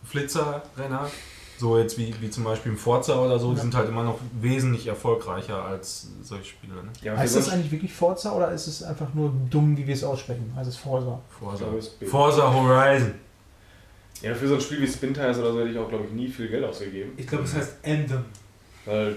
[0.04, 1.10] Arcade-Flitzer-Renner,
[1.58, 3.62] so jetzt wie, wie zum Beispiel im Forza oder so, die Ja.
[3.62, 6.74] sind halt immer noch wesentlich erfolgreicher als solche Spiele.
[6.74, 6.82] Ne?
[7.02, 10.02] Ja, Heißt das eigentlich wirklich Forza oder ist es einfach nur dumm, wie wir es
[10.04, 10.52] aussprechen?
[10.56, 11.20] Heißt es Forza?
[11.38, 11.66] Forza.
[12.06, 13.14] Forza Horizon.
[14.20, 16.12] ja, für so ein Spiel wie Spin Tires oder so hätte ich auch, glaube ich,
[16.12, 17.12] nie viel Geld ausgegeben.
[17.16, 18.24] Ich glaube, es heißt Anthem.
[18.86, 19.16] Weil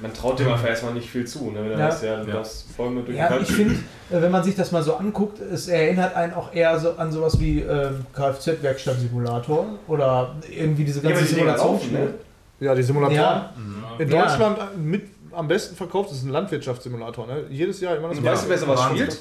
[0.00, 1.50] man traut dem einfach erstmal nicht viel zu.
[1.50, 1.60] Ne?
[1.70, 1.86] Wenn Ja.
[1.88, 2.24] weißt, ja, Ja.
[2.24, 3.74] darfst Bäume durch Ja, ich finde,
[4.10, 7.10] äh, wenn man sich das mal so anguckt, es erinnert einen auch eher so an
[7.12, 12.00] sowas wie ähm, Kfz-Werkstatt-Simulator oder irgendwie diese Ja, ganze aber die laufen, Simulationsspiele.
[12.00, 12.14] ne?
[12.60, 13.16] Ja, die Simulatoren.
[13.20, 13.52] Ja,
[13.98, 14.22] In Ja.
[14.26, 15.02] Deutschland mit
[15.32, 17.44] am besten verkauft ist ein Landwirtschaftssimulator, ne?
[17.50, 19.18] Jedes Jahr immer das Und weißt du, wer sowas spielt?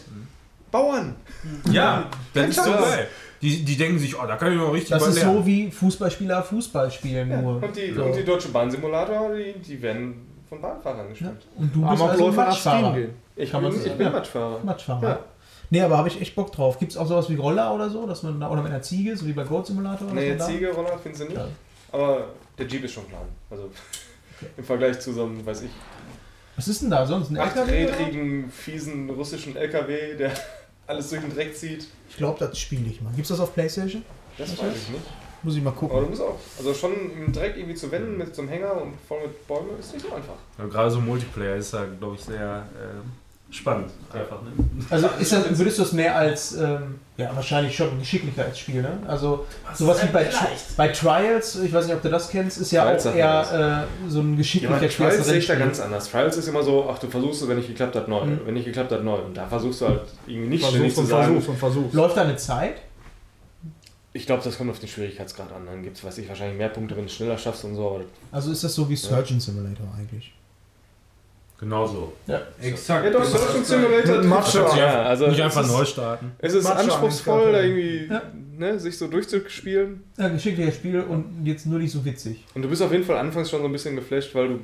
[0.72, 1.16] Bauern!
[1.72, 3.08] Ja, das ist so geil.
[3.42, 5.38] Die, die denken sich, oh, da kann ich noch richtig das ist lernen.
[5.38, 7.62] so wie Fußballspieler Fußball spielen nur.
[7.62, 8.04] Und die, so.
[8.04, 11.10] und die Deutsche Bahnsimulator, die, die werden von Bahnfahrern ja.
[11.10, 11.48] gespielt.
[11.56, 12.98] Und du bist also Amoklauf nach Matschfahrer.
[13.36, 14.12] Ich Kann man bin, so ich bin ja.
[14.12, 14.60] Matschfahrer.
[14.64, 15.10] Matschfahrer.
[15.10, 15.20] Ja.
[15.70, 16.80] Nee, aber habe ich echt Bock drauf.
[16.80, 19.16] Gibt es auch sowas wie Roller oder so, dass man da, oder mit einer Ziege,
[19.18, 20.12] so wie bei Goat Simulator?
[20.14, 21.38] Nee, Ziege, Roller findest du nicht.
[21.38, 21.48] Ja.
[21.92, 23.28] Aber der Jeep ist schon plan.
[23.50, 23.70] Also
[24.58, 25.72] im Vergleich zu so einem, weiß ich,
[26.56, 27.30] Was ist denn da sonst?
[27.30, 27.60] Ein LKW?
[27.90, 30.32] achträdrigen, fiesen russischen LKW, der
[30.88, 31.88] alles durch den Dreck zieht.
[32.10, 33.10] Ich glaube, das spiele ich mal.
[33.10, 34.04] Gibt es das auf Playstation?
[34.38, 34.84] Das weiß ist?
[34.84, 35.06] ich nicht.
[35.44, 36.02] Muss ich mal Aber gucken.
[36.04, 38.94] du musst auch, also schon im Dreck irgendwie zu wenden mit so einem Hänger und
[39.08, 40.34] voll mit Bäumen ist nicht so einfach.
[40.58, 43.92] Ja, gerade so Multiplayer ist da, glaube ich, sehr äh, spannend.
[44.12, 44.52] Einfach, ne?
[44.90, 48.98] Also ist das, würdest du es mehr als, ähm, ja wahrscheinlich schon ein Geschicklichkeitsspiel, ne?
[49.08, 52.72] Also sowas wie bei, Tri- bei Trials, ich weiß nicht, ob du das kennst, ist
[52.72, 55.06] ja Trials auch eher äh, so ein Ja, aber Geschicklichkeitsspiel.
[55.06, 56.12] als ein Trials sehe ich da ganz anders.
[56.12, 58.26] Trials ist immer so, ach du versuchst es, wenn nicht geklappt hat, neu.
[58.26, 58.42] Mhm.
[58.46, 59.18] Wenn nicht geklappt hat, neu.
[59.20, 61.26] Und da versuchst du halt irgendwie nicht ständig Versuch's zu und sagen.
[61.34, 61.94] versuch's und versuch's.
[61.94, 62.76] Läuft da eine Zeit?
[64.18, 65.68] Ich glaube, das kommt auf den Schwierigkeitsgrad an.
[65.68, 68.04] Dann gibt es, weiß ich, wahrscheinlich mehr Punkte, wenn du schneller schaffst und so.
[68.32, 70.34] Also ist das so wie Surgeon Simulator eigentlich?
[71.60, 72.14] Genau so.
[72.62, 73.06] Exakt.
[73.06, 74.24] Ja, doch, Surgeon Simulator.
[74.24, 74.60] Matsche.
[74.78, 76.32] Ja, also Nicht es einfach ist, neu starten.
[76.38, 78.22] Es ist Matsche anspruchsvoll, da irgendwie Ja.
[78.58, 80.04] ne, sich so durchzuspielen.
[80.18, 82.46] Ja, Geschicklichkeitsspiel und jetzt nur nicht so witzig.
[82.54, 84.60] Und du bist auf jeden Fall anfangs schon so ein bisschen geflasht, weil du,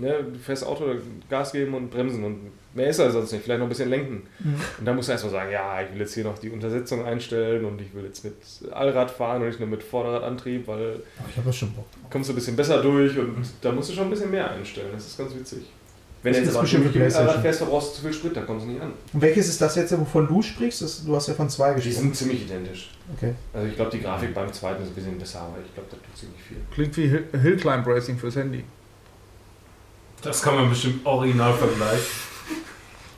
[0.00, 0.86] ne, du fährst Auto,
[1.28, 2.38] Gas geben und bremsen und
[2.74, 3.44] mehr ist er sonst nicht.
[3.44, 4.22] Vielleicht noch ein bisschen lenken.
[4.38, 4.54] Mhm.
[4.78, 7.66] Und dann musst du erstmal sagen, ja, ich will jetzt hier noch die Untersetzung einstellen
[7.66, 8.36] und ich will jetzt mit
[8.72, 11.84] Allrad fahren und nicht nur mit Vorderradantrieb, weil Aber ich habe ja schon Bock.
[12.08, 14.88] kommst du ein bisschen besser durch und da musst du schon ein bisschen mehr einstellen.
[14.94, 15.58] Das ist ganz witzig.
[16.22, 17.42] Wenn du Das jetzt ist aber mit PlayStation.
[17.42, 18.92] fährst, verbrauchst du zu viel Sprit, da kommst du nicht an.
[19.12, 20.82] Und welches ist das jetzt, wovon du sprichst?
[20.82, 21.96] Das, du hast ja von zwei Die gespielt.
[21.96, 22.90] sind ziemlich identisch.
[23.16, 23.34] Okay.
[23.54, 25.96] Also ich glaube, die Grafik beim zweiten ist ein bisschen besser, aber ich glaube, da
[25.96, 26.56] tut ziemlich viel.
[26.74, 28.64] Klingt wie Hill, Hill Climb Racing fürs Handy.
[30.22, 32.04] Das kann man bestimmt original vergleichen.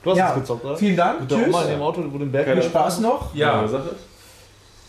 [0.02, 0.76] Du hast Ja, es gezockt, oder?
[0.76, 1.20] Vielen Dank.
[1.20, 1.48] Mit der Tschüss.
[1.48, 3.34] Oma in dem Auto, wo den Berg Viel Spaß noch.
[3.34, 3.68] Ja.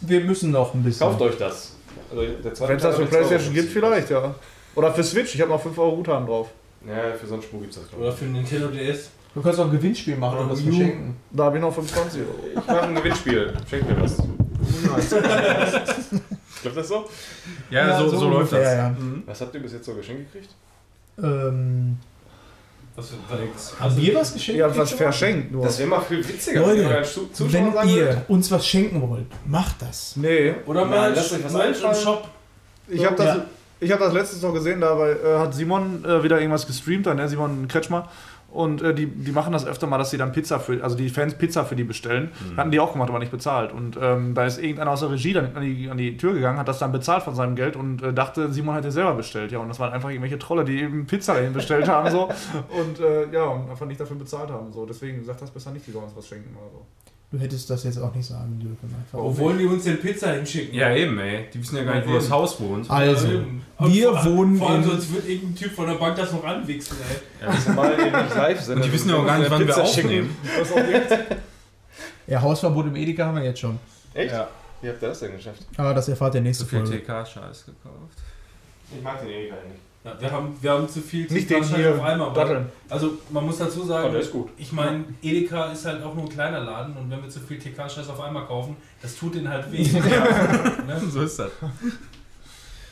[0.01, 1.07] Wir müssen noch ein bisschen.
[1.07, 1.75] Kauft euch das.
[2.09, 4.35] Also der zweite Wenn es das für Playstation gibt, vielleicht, ja.
[4.75, 6.47] Oder für Switch, ich habe noch 5 Euro Guthaben drauf.
[6.87, 9.09] Ja, für so einen Schmuck gibt es das, glaube Oder für Nintendo DS.
[9.33, 11.15] Du kannst auch ein Gewinnspiel machen und das verschenken.
[11.31, 12.35] Da habe ich noch 25 Euro.
[12.49, 13.53] Ich mache ein Gewinnspiel.
[13.69, 14.17] Schenk mir was.
[16.63, 17.05] Läuft das so?
[17.69, 18.73] Ja, so, so, läuft ungefähr, das.
[18.77, 18.89] Ja.
[18.89, 19.23] Mhm.
[19.25, 20.53] Was habt ihr bis jetzt so geschenkt gekriegt?
[21.21, 21.97] Ähm,
[22.95, 23.73] Was für Drecks.
[23.79, 24.59] haben wir was geschenkt?
[24.59, 25.03] Ihr habt was gekriegt?
[25.03, 25.63] verschenkt, nur.
[25.63, 28.29] Das wäre mal viel witziger, Leute, wenn ihr Zu- sagen würdet.
[28.29, 30.15] uns was schenken wollt, macht das.
[30.17, 31.95] Nee, Oder Nein, mal lasst euch was Merch im einfallen.
[32.03, 32.27] Shop.
[32.87, 33.45] ich habe das, Ja.
[33.81, 37.17] Ich hab das letztens noch gesehen, da äh, hat Simon äh, wieder irgendwas gestreamt, dann,
[37.17, 37.27] ne?
[37.27, 38.07] Simon Kretschmer.
[38.51, 41.09] Und äh, die, die machen das öfter mal, dass sie dann Pizza für, also die
[41.09, 42.31] Fans Pizza für die bestellen.
[42.57, 43.71] Hatten die auch gemacht, aber nicht bezahlt.
[43.71, 46.59] Und ähm, da ist irgendeiner aus der Regie dann an die, an die Tür gegangen,
[46.59, 49.53] hat das dann bezahlt von seinem Geld und äh, dachte, Simon hätte selber bestellt.
[49.53, 52.11] Ja, und das waren einfach irgendwelche Trolle, die eben Pizza dahin bestellt haben.
[52.11, 52.29] so
[52.69, 54.71] Und äh, ja, und einfach nicht dafür bezahlt haben.
[54.73, 54.85] So.
[54.85, 56.85] Deswegen sagt das besser nicht, die sollen uns was schenken oder so.
[57.31, 58.93] Du hättest das jetzt auch nicht sagen dürfen.
[58.93, 59.17] Einfach.
[59.17, 60.75] Wo wollen die uns denn Pizza hinschicken?
[60.75, 61.45] Ja, eben, ey.
[61.53, 62.89] Die wissen ja gar nicht, wo das Haus wohnt.
[62.91, 63.27] Also,
[63.79, 66.43] wir vor, wohnen Vor allem in- sonst wird irgendein Typ von der Bank das noch
[66.43, 67.47] anwichsen, ey.
[67.47, 68.75] Ja, zumal wir nicht live sind.
[68.75, 70.35] Und die wissen ja auch gar nicht, wann wir aufnehmen.
[72.27, 73.79] ja, Hausverbot im Edeka haben wir jetzt schon.
[74.13, 74.33] Echt?
[74.33, 74.49] Ja.
[74.81, 75.61] Wie habt ihr das denn geschafft?
[75.77, 76.97] Aber das erfahrt ihr nächste So viel Folge.
[77.03, 78.17] TK-Scheiß gekauft.
[78.95, 79.79] Ich mag den Edeka nicht.
[80.03, 82.33] Ja, wir, haben, wir haben zu viel Nicht den Zitrusscheiß hier, auf einmal.
[82.33, 82.69] Datteln.
[82.89, 84.49] Also man muss dazu sagen, der ist gut.
[84.57, 87.59] ich meine, Edeka ist halt auch nur ein kleiner Laden und wenn wir zu viel
[87.59, 89.83] TK-Scheiß auf einmal kaufen, das tut den halt weh.
[90.87, 91.01] ne?
[91.07, 91.51] So ist das.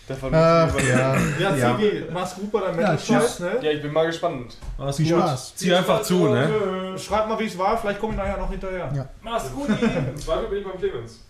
[0.07, 1.15] Davon Ach ja.
[1.39, 1.77] Ja, Ja.
[1.77, 3.51] Ziggy, mach's gut bei deinem Ja, Metal-Scheiß, ne?
[3.61, 4.57] Ja, ich bin mal gespannt.
[4.77, 5.21] Mach's Viel gut.
[5.23, 5.55] Spaß.
[5.55, 6.95] Zieh einfach zu, ne?
[6.97, 8.91] Schreibt mal, wie es war, vielleicht komme ich nachher noch hinterher.
[8.95, 9.07] Ja.
[9.23, 11.25] Mach's gut, Im Zweifel bin ich beim Clemens.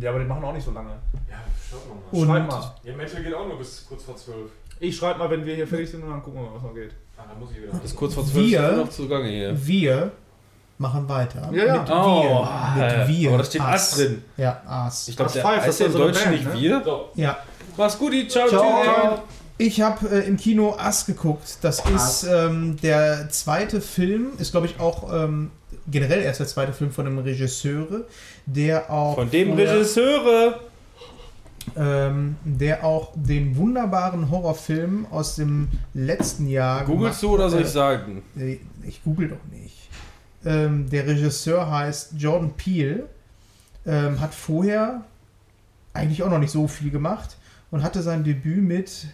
[0.00, 0.90] Ja, aber die machen auch nicht so lange.
[1.30, 1.36] Ja,
[1.70, 2.24] schaut mal.
[2.26, 2.74] Schreib Und mal.
[2.82, 4.50] Ja, Metal geht auch nur bis kurz vor zwölf.
[4.80, 6.74] Ich schreibe mal, wenn wir hier fertig sind und dann gucken wir mal, was noch
[6.74, 6.90] geht.
[7.16, 7.72] Ah, dann muss ich wieder.
[7.72, 9.66] Das ist kurz vor Wir- sind noch zugange hier.
[9.66, 10.10] wir
[10.78, 11.48] machen weiter.
[11.52, 11.80] Ja, ja.
[11.82, 12.46] Mit Oh,
[12.76, 12.98] wir.
[12.98, 13.28] Mit wir.
[13.28, 13.92] aber da steht Ass.
[13.92, 14.24] Ass drin.
[14.36, 15.08] Ja, Ass.
[15.08, 16.60] Ich glaube, Das der Five, ist im so Deutschen Band, nicht ne?
[16.60, 16.82] wir.
[16.84, 17.38] So, Ja.
[17.76, 18.82] Mach's gut, ciao, Ciao.
[18.82, 19.20] tschüss.
[19.56, 21.58] Ich habe äh, im Kino Ass geguckt.
[21.62, 25.52] Das ist ähm, der zweite Film, ist glaube ich auch ähm,
[25.90, 27.86] generell erst der zweite Film von einem Regisseur,
[28.46, 30.60] der auch Von dem Regisseure.
[31.76, 37.66] ähm, der auch den wunderbaren Horrorfilm aus dem letzten Jahr Googlest du oder soll ich
[37.66, 38.22] äh, sagen?
[38.34, 39.88] Nee, Ich google doch nicht.
[40.44, 43.08] Ähm, der Regisseur heißt Jordan Peele,
[43.86, 45.04] ähm, hat vorher
[45.94, 47.36] eigentlich auch noch nicht so viel gemacht
[47.70, 49.06] und hatte sein Debüt mit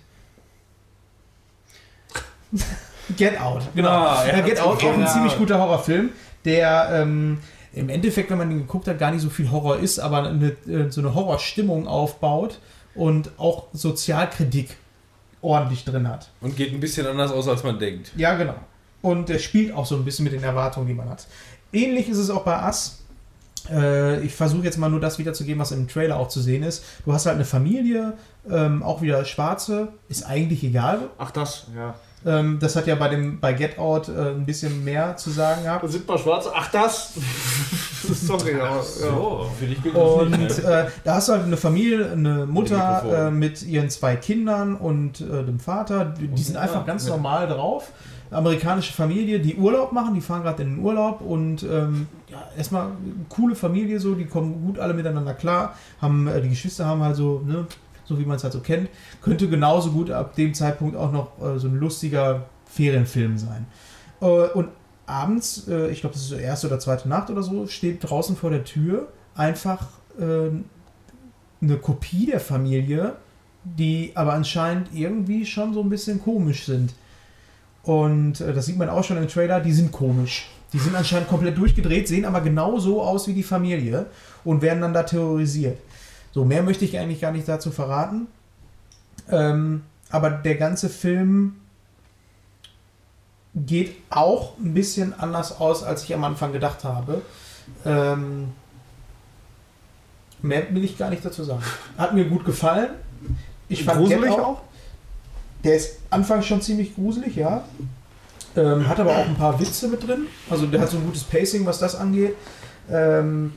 [3.17, 3.63] Get Out.
[3.75, 3.89] Genau.
[3.89, 6.11] Ah, ja, Get Out, auch ein ziemlich guter Horrorfilm,
[6.45, 7.39] der ähm,
[7.73, 10.49] im Endeffekt, wenn man ihn geguckt hat, gar nicht so viel Horror ist, aber eine,
[10.67, 12.59] äh, so eine Horrorstimmung aufbaut
[12.95, 14.77] und auch Sozialkritik
[15.43, 16.31] ordentlich drin hat.
[16.41, 18.12] Und geht ein bisschen anders aus, als man denkt.
[18.17, 18.57] Ja, genau.
[19.03, 21.27] Und der spielt auch so ein bisschen mit den Erwartungen, die man hat.
[21.73, 22.99] Ähnlich ist es auch bei Ass.
[23.71, 26.85] Äh, ich versuche jetzt mal nur das wiederzugeben, was im Trailer auch zu sehen ist.
[27.05, 28.15] Du hast halt eine Familie,
[28.51, 31.09] ähm, auch wieder Schwarze, ist eigentlich egal.
[31.19, 31.95] Ach, das, ja.
[32.27, 35.63] Ähm, das hat ja bei, dem, bei Get Out äh, ein bisschen mehr zu sagen
[35.65, 35.85] gehabt.
[35.85, 36.51] Da sind mal schwarze.
[36.55, 37.15] Ach, das!
[38.03, 38.59] Sorry.
[38.59, 38.83] Ja.
[38.83, 40.65] So, für dich gilt Und das nicht.
[40.65, 40.85] Ne?
[40.87, 45.21] äh, da hast du halt eine Familie, eine Mutter äh, mit ihren zwei Kindern und
[45.21, 46.05] äh, dem Vater.
[46.05, 47.91] Die, die sind einfach ganz normal drauf.
[48.31, 52.83] amerikanische Familie, die Urlaub machen, die fahren gerade in den Urlaub und ähm, ja, erstmal
[52.85, 57.03] eine coole Familie so, die kommen gut alle miteinander klar, haben äh, die Geschwister haben
[57.03, 57.67] halt so, ne,
[58.11, 58.91] so wie man es halt so kennt,
[59.23, 63.66] könnte genauso gut ab dem Zeitpunkt auch noch äh, so ein lustiger Ferienfilm sein.
[64.20, 64.69] Äh, und
[65.07, 68.37] abends, äh, ich glaube, das ist die erste oder zweite Nacht oder so, steht draußen
[68.37, 69.89] vor der Tür einfach
[70.19, 70.51] äh,
[71.62, 73.15] eine Kopie der Familie,
[73.62, 76.95] die aber anscheinend irgendwie schon so ein bisschen komisch sind.
[77.82, 80.51] Und äh, das sieht man auch schon im Trailer, die sind komisch.
[80.73, 84.07] Die sind anscheinend komplett durchgedreht, sehen aber genauso aus wie die Familie
[84.45, 85.78] und werden dann da terrorisiert.
[86.32, 88.27] So, mehr möchte ich eigentlich gar nicht dazu verraten.
[89.31, 91.57] Ähm, aber der ganze Film
[93.55, 97.23] geht auch ein bisschen anders aus, als ich am Anfang gedacht habe.
[97.85, 98.52] Ähm,
[100.43, 101.62] mehr will ich gar nicht dazu sagen.
[101.98, 102.90] Hat mir gut gefallen.
[103.69, 104.62] Ich fand Gruselig Out- auch?
[105.65, 107.65] Der ist anfangs schon ziemlich gruselig, ja.
[108.57, 110.27] Ähm, hat aber auch ein paar Witze mit drin.
[110.48, 112.35] Also der hat so ein gutes Pacing, was das angeht.
[112.90, 113.52] Ähm,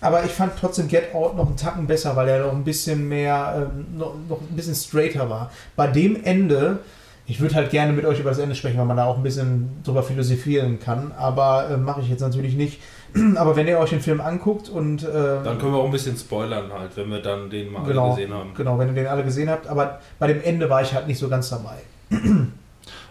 [0.00, 3.08] aber ich fand trotzdem Get Out noch einen Tacken besser, weil er noch ein bisschen
[3.08, 5.50] mehr, ähm, noch, noch ein bisschen straighter war.
[5.76, 6.80] Bei dem Ende,
[7.26, 9.22] ich würde halt gerne mit euch über das Ende sprechen, weil man da auch ein
[9.22, 12.80] bisschen drüber philosophieren kann, aber äh, mache ich jetzt natürlich nicht.
[13.36, 16.16] aber wenn ihr euch den Film anguckt und ähm, Dann können wir auch ein bisschen
[16.16, 18.54] spoilern halt, wenn wir dann den mal genau, alle gesehen haben.
[18.54, 21.18] genau, wenn ihr den alle gesehen habt, aber bei dem Ende war ich halt nicht
[21.18, 21.78] so ganz dabei.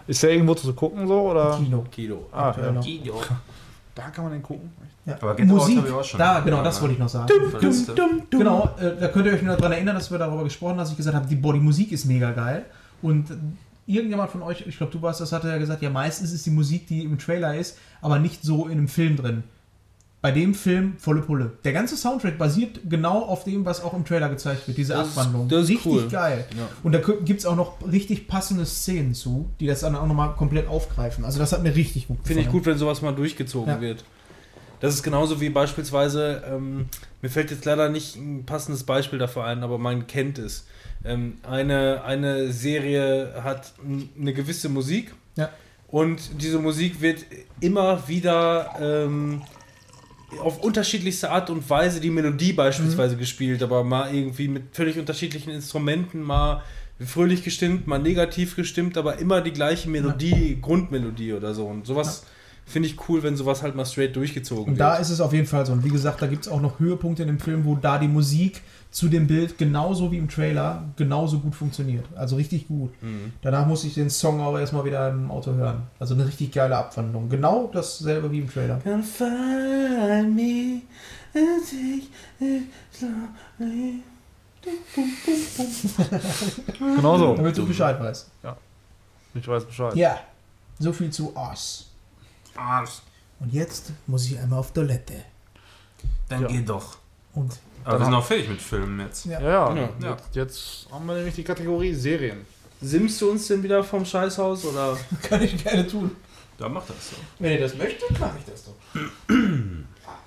[0.07, 1.32] Ist der irgendwo zu gucken so?
[1.32, 1.56] Oder?
[1.61, 1.86] Kino.
[1.91, 2.26] Kilo.
[2.32, 2.72] Ah, ja.
[2.72, 2.86] noch.
[3.95, 4.72] Da kann man den gucken.
[5.10, 5.15] Ja.
[5.22, 6.81] Aber Get Out Musik, ich auch schon da, genau, ja, das ne?
[6.81, 7.27] wollte ich noch sagen.
[7.52, 7.95] Verliste.
[8.30, 10.91] Genau, äh, da könnt ihr euch nur daran erinnern, dass wir darüber gesprochen haben, dass
[10.91, 12.65] ich gesagt habe, die, boah, die Musik ist mega geil.
[13.02, 13.27] Und
[13.88, 16.52] irgendjemand von euch, ich glaube, du warst das, hatte ja gesagt, ja, meistens ist die
[16.52, 19.44] Musik, die im Trailer ist, aber nicht so in einem Film drin.
[20.22, 21.53] Bei dem Film volle Pulle.
[21.64, 25.07] Der ganze Soundtrack basiert genau auf dem, was auch im Trailer gezeigt wird, diese Das
[25.07, 25.48] ist- Abwandlung.
[25.48, 26.07] das ist richtig cool.
[26.10, 26.44] geil.
[26.57, 26.68] Ja.
[26.84, 30.34] Und da gibt es auch noch richtig passende Szenen zu, die das dann auch nochmal
[30.36, 31.23] komplett aufgreifen.
[31.23, 32.52] Also das hat mir richtig gut Finde ich gefallen.
[32.52, 33.80] gut, wenn sowas mal durchgezogen Ja.
[33.80, 34.03] wird.
[34.80, 36.88] Das ist genauso wie beispielsweise, ähm,
[37.22, 40.65] mir fällt jetzt leider nicht ein passendes Beispiel dafür ein, aber man kennt es.
[41.03, 43.73] Ähm, eine, eine Serie hat
[44.19, 45.49] eine gewisse Musik Ja.
[45.89, 47.26] und diese Musik wird
[47.60, 49.41] immer wieder ähm,
[50.41, 53.19] auf unterschiedlichste Art und Weise die Melodie beispielsweise Mhm.
[53.19, 56.64] gespielt, aber mal irgendwie mit völlig unterschiedlichen Instrumenten, mal
[57.06, 61.65] fröhlich gestimmt, mal negativ gestimmt, aber immer die gleiche Melodie, Grundmelodie oder so.
[61.65, 62.26] Und sowas
[62.70, 65.02] finde ich cool, wenn sowas halt mal straight durchgezogen Und da wird.
[65.02, 65.74] ist es auf jeden Fall so.
[65.74, 68.08] Und wie gesagt, da gibt es auch noch Höhepunkte in dem Film, wo da die
[68.08, 72.06] Musik zu dem Bild genauso wie im Trailer genauso gut funktioniert.
[72.16, 72.91] Also richtig gut.
[73.04, 73.34] Mhm.
[73.41, 75.84] Danach muss ich den Song auch erstmal wieder im Auto hören.
[76.00, 77.30] Also eine richtig geile Abwandlung.
[77.30, 78.80] Genau dasselbe wie im Trailer.
[78.84, 80.82] Can find me
[81.36, 82.08] and take
[82.40, 84.04] it slowly.
[86.80, 87.36] Genau so.
[87.36, 88.30] Damit du Bescheid weißt.
[89.36, 89.96] Ich weiß Bescheid.
[89.96, 90.20] Ja,
[90.80, 91.89] so viel zu Oz.
[93.40, 95.14] Und jetzt muss ich einmal auf Toilette.
[96.28, 96.48] Dann Ja.
[96.48, 96.98] geh doch.
[97.34, 99.26] Und Aber wir sind auch fertig mit Filmen jetzt.
[99.26, 99.40] Ja.
[99.40, 99.90] Ja, ja.
[100.02, 100.10] Ja.
[100.12, 102.46] Jetzt, jetzt haben wir nämlich die Kategorie Serien.
[102.82, 104.98] Simmst du uns denn wieder vom Scheißhaus oder?
[105.24, 106.16] kann ich gerne tun.
[106.58, 107.16] Da macht das so.
[107.40, 108.76] Wenn ihr das möchtet, mache ich das doch.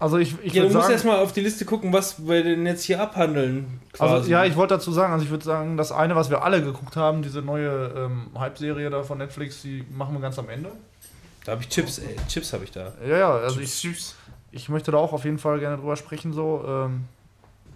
[0.01, 2.85] Also ich, ich Ja, du musst erstmal auf die Liste gucken, was wir denn jetzt
[2.85, 3.81] hier abhandeln.
[3.99, 6.63] also ja, ich wollte dazu sagen, also ich würde sagen, das eine, was wir alle
[6.63, 10.73] geguckt haben, diese neue ähm, Hype-Serie da von Netflix, die machen wir ganz am Ende.
[11.45, 12.17] Da habe ich Chips, ey.
[12.29, 12.93] Chips habe ich da.
[13.07, 14.15] Ja, ja, also ich, Tschüss.
[14.53, 16.33] ich möchte da auch auf jeden Fall gerne drüber sprechen.
[16.33, 17.05] So, ähm,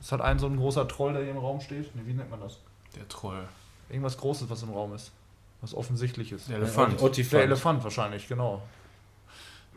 [0.01, 1.95] es hat ein so ein großer Troll, der hier im Raum steht.
[1.97, 2.61] Nee, wie nennt man das?
[2.95, 3.43] Der Troll.
[3.89, 5.13] Irgendwas Großes, was im Raum ist.
[5.61, 6.49] Was offensichtlich ist.
[6.49, 7.01] Der Elefant.
[7.01, 7.43] Der Ottifant.
[7.43, 8.63] Elefant wahrscheinlich, genau.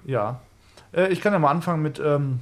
[0.06, 0.42] Ja.
[0.94, 2.42] Äh, ich kann ja mal anfangen mit ähm,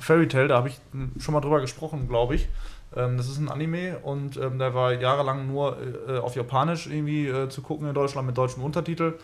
[0.00, 2.48] Fairy Tail, da habe ich m, schon mal drüber gesprochen, glaube ich.
[2.94, 5.76] Ähm, das ist ein Anime und ähm, der war jahrelang nur
[6.08, 9.14] äh, auf Japanisch irgendwie äh, zu gucken in Deutschland mit deutschem Untertitel.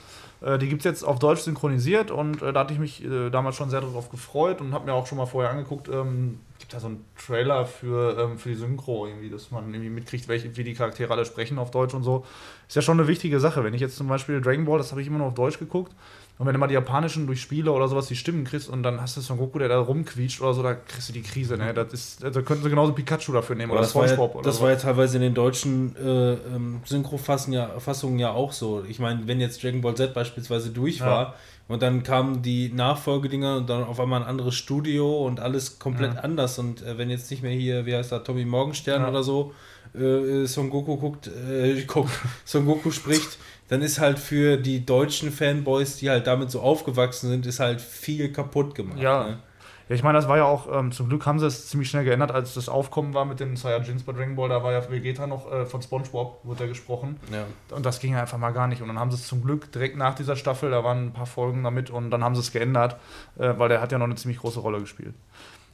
[0.43, 3.31] Äh, die gibt es jetzt auf Deutsch synchronisiert und äh, da hatte ich mich äh,
[3.31, 5.89] damals schon sehr darauf gefreut und habe mir auch schon mal vorher angeguckt.
[5.89, 9.91] Ähm, gibt da so einen Trailer für, ähm, für die Synchro irgendwie, dass man irgendwie
[9.91, 12.25] mitkriegt, welche, wie die Charaktere alle sprechen auf Deutsch und so.
[12.69, 13.63] Ist ja schon eine wichtige Sache.
[13.65, 15.93] Wenn ich jetzt zum Beispiel Dragon Ball, das habe ich immer nur auf Deutsch geguckt,
[16.43, 19.01] und wenn du mal die japanischen durch Spiele oder sowas die Stimmen kriegst und dann
[19.01, 21.73] hast du Son Goku, der da rumquietscht oder so, da kriegst du die Krise, ne?
[21.73, 24.45] Das ist, da könnten sie genauso Pikachu dafür nehmen oder das war, ja, SpongeBob oder
[24.51, 28.83] das war ja teilweise in den deutschen äh, ähm, Synchrofassungen ja, Fassungen ja auch so.
[28.89, 31.07] Ich meine, wenn jetzt Dragon Ball Z beispielsweise durch Ja.
[31.07, 31.35] war
[31.69, 36.15] und dann kamen die Nachfolgedinger und dann auf einmal ein anderes Studio und alles komplett
[36.15, 36.21] Ja.
[36.23, 39.09] anders und äh, wenn jetzt nicht mehr hier, wie heißt er, Tommy Morgenstern Ja.
[39.11, 39.55] oder so,
[39.95, 42.11] äh, Son Goku guckt, äh, guckt,
[42.45, 43.39] Son Goku spricht,
[43.73, 47.81] dann ist halt für die deutschen Fanboys, die halt damit so aufgewachsen sind, ist halt
[47.81, 48.99] viel kaputt gemacht.
[48.99, 49.29] Ja.
[49.29, 49.39] Ne?
[49.89, 52.05] Ja, ich meine, das war ja auch, ähm, zum Glück haben sie es ziemlich schnell
[52.05, 55.27] geändert, als das Aufkommen war mit den Saiyajins bei Dragon Ball, da war ja Vegeta
[55.27, 57.19] noch äh, von Spongebob, wurde er gesprochen.
[57.33, 57.47] Ja.
[57.75, 58.83] Und das ging einfach mal gar nicht.
[58.83, 61.25] Und dann haben sie es zum Glück direkt nach dieser Staffel, da waren ein paar
[61.25, 62.97] Folgen damit und dann haben sie es geändert,
[63.39, 65.15] äh, weil der hat ja noch eine ziemlich große Rolle gespielt.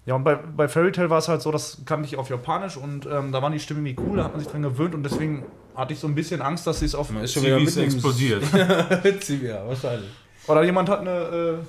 [0.07, 2.77] Ja, und bei, bei Fairy Tail war es halt so, das kannte ich auf Japanisch
[2.77, 5.03] und ähm, da waren die Stimmen irgendwie cool, da hat man sich dran gewöhnt und
[5.03, 5.45] deswegen
[5.79, 7.09] hatte ich so ein bisschen Angst, dass sie es auf.
[7.23, 8.43] Ist schon wieder mitten explodiert.
[8.53, 10.11] ja, wahrscheinlich.
[10.49, 11.63] Oder jemand hat eine.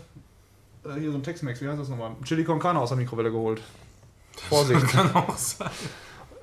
[0.84, 2.12] Äh, äh, hier so ein Tex-Mex, wie heißt das nochmal?
[2.24, 3.62] Chili con Carne aus der Mikrowelle geholt.
[4.50, 4.88] Vorsicht.
[4.88, 5.70] Kann auch sein.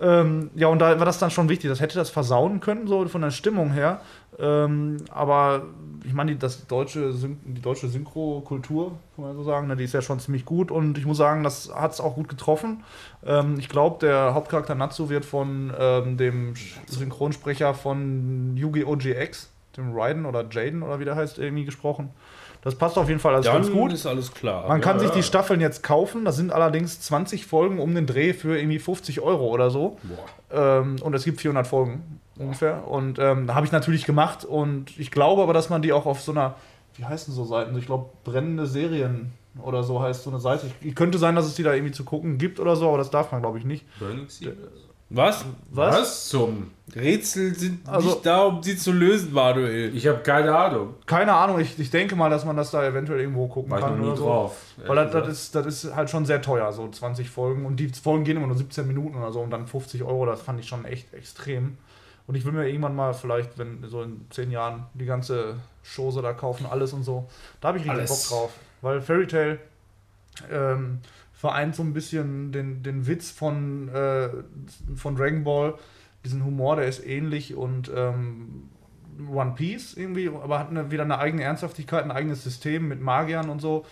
[0.00, 1.70] Ähm, ja, und da war das dann schon wichtig.
[1.70, 4.00] Das hätte das versauen können, so von der Stimmung her.
[4.38, 5.62] Ähm, aber
[6.04, 9.94] ich meine, die, das deutsche die deutsche Synchro-Kultur, kann man so sagen, ne, die ist
[9.94, 10.70] ja schon ziemlich gut.
[10.70, 12.84] Und ich muss sagen, das hat es auch gut getroffen.
[13.24, 16.54] Ähm, ich glaube, der Hauptcharakter Natsu wird von ähm, dem
[16.86, 18.96] Synchronsprecher von Yu-Gi-Oh!
[18.96, 19.48] GX,
[19.78, 22.10] dem Raiden oder Jaden oder wie der heißt, irgendwie gesprochen.
[22.66, 23.92] Das passt auf jeden Fall alles ganz gut.
[23.92, 24.66] ist alles klar.
[24.66, 25.22] Man kann ja, sich die.
[25.22, 26.24] Staffeln jetzt kaufen.
[26.24, 29.98] Das sind allerdings 20 Folgen um den Dreh für irgendwie 50 Euro oder so.
[30.50, 32.88] Ähm, und es gibt 400 Folgen ungefähr.
[32.88, 34.44] Und ähm, da habe ich natürlich gemacht.
[34.44, 36.56] Und ich glaube aber, dass man die auch auf so einer,
[36.96, 37.78] wie heißen so Seiten?
[37.78, 39.32] Ich glaube, brennende Serien
[39.62, 40.68] oder so heißt so eine Seite.
[40.80, 43.12] Ich, könnte sein, dass es die da irgendwie zu gucken gibt oder so, aber das
[43.12, 43.84] darf man, glaube ich, nicht.
[44.00, 44.54] Burning Sea?
[45.08, 45.44] Was?
[45.70, 46.72] Was zum?
[46.94, 49.94] Rätsel sind Also- nicht da, um sie zu lösen, Manuel.
[49.96, 50.94] Ich habe keine Ahnung.
[51.06, 53.84] Keine Ahnung, ich, ich denke mal, dass man das da eventuell irgendwo gucken War ich
[53.84, 54.24] noch kann nie oder so.
[54.24, 54.56] drauf.
[54.86, 57.66] Weil das, das, ist, das ist halt schon sehr teuer, so 20 Folgen.
[57.66, 60.42] Und die Folgen gehen immer nur 17 Minuten oder so und dann 50 Euro, das
[60.42, 61.76] fand ich schon echt extrem.
[62.26, 65.54] Und ich will mir irgendwann mal vielleicht, wenn so in 10 Jahren die ganze
[65.84, 67.28] Chose da kaufen, alles und so.
[67.60, 68.28] Da habe ich richtig Alles.
[68.30, 68.50] Bock drauf.
[68.82, 69.58] Weil Fairy Tail
[70.50, 71.00] ähm,
[71.36, 74.30] vereint so ein bisschen den, den Witz von, äh,
[74.96, 75.74] von Dragon Ball.
[76.24, 78.70] Diesen Humor, der ist ähnlich und ähm,
[79.30, 83.50] One Piece irgendwie, aber hat eine, wieder eine eigene Ernsthaftigkeit, ein eigenes System mit Magiern
[83.50, 83.84] und so.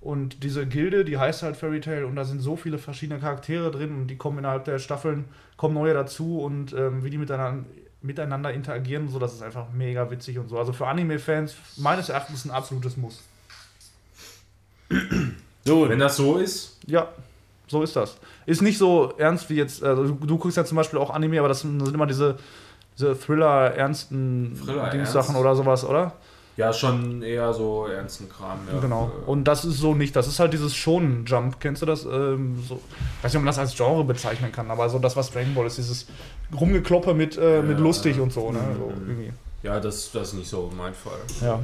[0.00, 3.70] Und diese Gilde, die heißt halt Fairy Tail und da sind so viele verschiedene Charaktere
[3.70, 5.26] drin und die kommen innerhalb der Staffeln,
[5.56, 7.64] kommen neue dazu und ähm, wie die miteinander,
[8.00, 10.58] miteinander interagieren, so das ist einfach mega witzig und so.
[10.58, 13.22] Also für Anime-Fans meines Erachtens ein absolutes Muss.
[15.64, 17.08] So, Wenn das so ist, Ja,
[17.68, 18.16] so ist das.
[18.46, 21.38] Ist nicht so ernst wie jetzt, also du, du guckst ja zum Beispiel auch Anime,
[21.38, 22.36] aber das sind, immer diese,
[22.96, 25.36] diese Thriller-ernsten ernst?
[25.36, 26.12] oder sowas, oder?
[26.56, 28.58] ja, schon eher so ernsten Kram.
[28.70, 28.78] Ja.
[28.80, 29.10] Genau.
[29.26, 30.14] Und das ist so nicht.
[30.14, 31.58] Das ist halt dieses Shonen-Jump.
[31.60, 32.04] Kennst du das?
[32.04, 32.80] Ähm, so,
[33.22, 35.66] weiß nicht, ob man das als Genre bezeichnen kann, aber so das, was Dragon Ball
[35.66, 36.06] ist, dieses
[36.58, 37.84] Rumgekloppe mit, äh, mit Ja.
[37.84, 38.52] lustig und so.
[38.52, 38.58] Ne?
[38.58, 38.76] Mhm.
[38.78, 39.32] so irgendwie.
[39.62, 41.18] ja, das, das ist nicht so mein Fall.
[41.40, 41.60] Ja.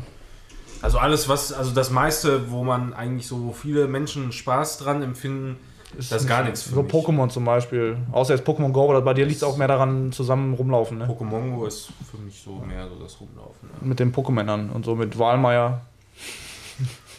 [0.81, 5.03] Also alles, was, also das meiste, wo man eigentlich so wo viele Menschen Spaß dran
[5.03, 5.57] empfinden,
[5.99, 6.93] Ist Das ist gar nichts für So mich.
[6.93, 7.97] Pokémon zum Beispiel.
[8.13, 10.99] Außer jetzt Pokémon Go, aber bei dir liegt es auch mehr daran, zusammen rumlaufen.
[10.99, 11.07] Ne?
[11.07, 13.71] Pokémon Go ist für mich so mehr so das Rumlaufen.
[13.73, 13.87] Ja.
[13.87, 15.81] Mit den Pokémonern und so, mit Wahlmeier.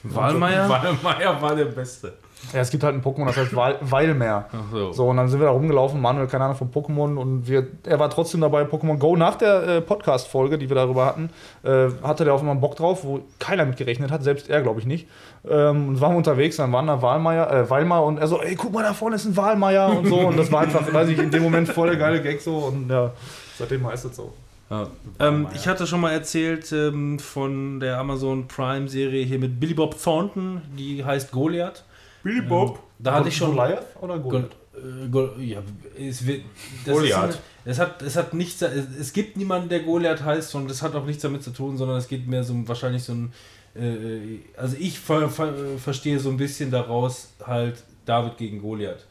[0.04, 0.70] Wahlmeier?
[1.04, 2.14] Wahlmeier war der Beste.
[2.54, 4.46] Ja, es gibt halt ein Pokémon, das heißt Weil Weilmeer.
[4.72, 4.92] So.
[4.92, 8.00] So, und dann sind wir da rumgelaufen, Manuel, keine Ahnung von Pokémon und wir, er
[8.00, 9.16] war trotzdem dabei, Pokémon Go.
[9.16, 11.30] Nach der äh, Podcast-Folge, die wir darüber hatten,
[11.64, 14.80] äh, hatte der auf einmal Bock drauf, wo keiner mit gerechnet hat, selbst er, glaube
[14.80, 15.08] ich, nicht.
[15.48, 18.56] Ähm, und waren wir unterwegs, dann waren da Wahlmeier, äh, Weilmar und er so, ey,
[18.56, 20.20] guck mal, da vorne ist ein Wahlmeier und so.
[20.20, 22.90] Und das war einfach, weiß ich, in dem Moment voll der geile Gag so und
[22.90, 23.12] ja,
[23.58, 24.34] seitdem heißt es so.
[24.70, 24.88] Ja.
[25.20, 29.74] Ähm, ich hatte schon mal erzählt ähm, von der Amazon Prime Serie hier mit Billy
[29.74, 31.84] Bob Thornton, die heißt Goliath.
[32.24, 33.56] Billy Ähm, da hatte ich schon.
[33.56, 34.56] Goliath oder Gol Goliath?
[34.76, 35.62] äh, Gol ja,
[35.98, 36.42] es wird,
[36.86, 37.30] das Goliath.
[37.30, 40.82] Ist, es, hat, es hat nichts, es, es gibt niemanden, der Goliath heißt und das
[40.82, 43.34] hat auch nichts damit zu tun, sondern es geht mehr so um- wahrscheinlich so ein,
[43.76, 49.06] äh, also ich ver, ver, verstehe so ein bisschen daraus halt David gegen Goliath.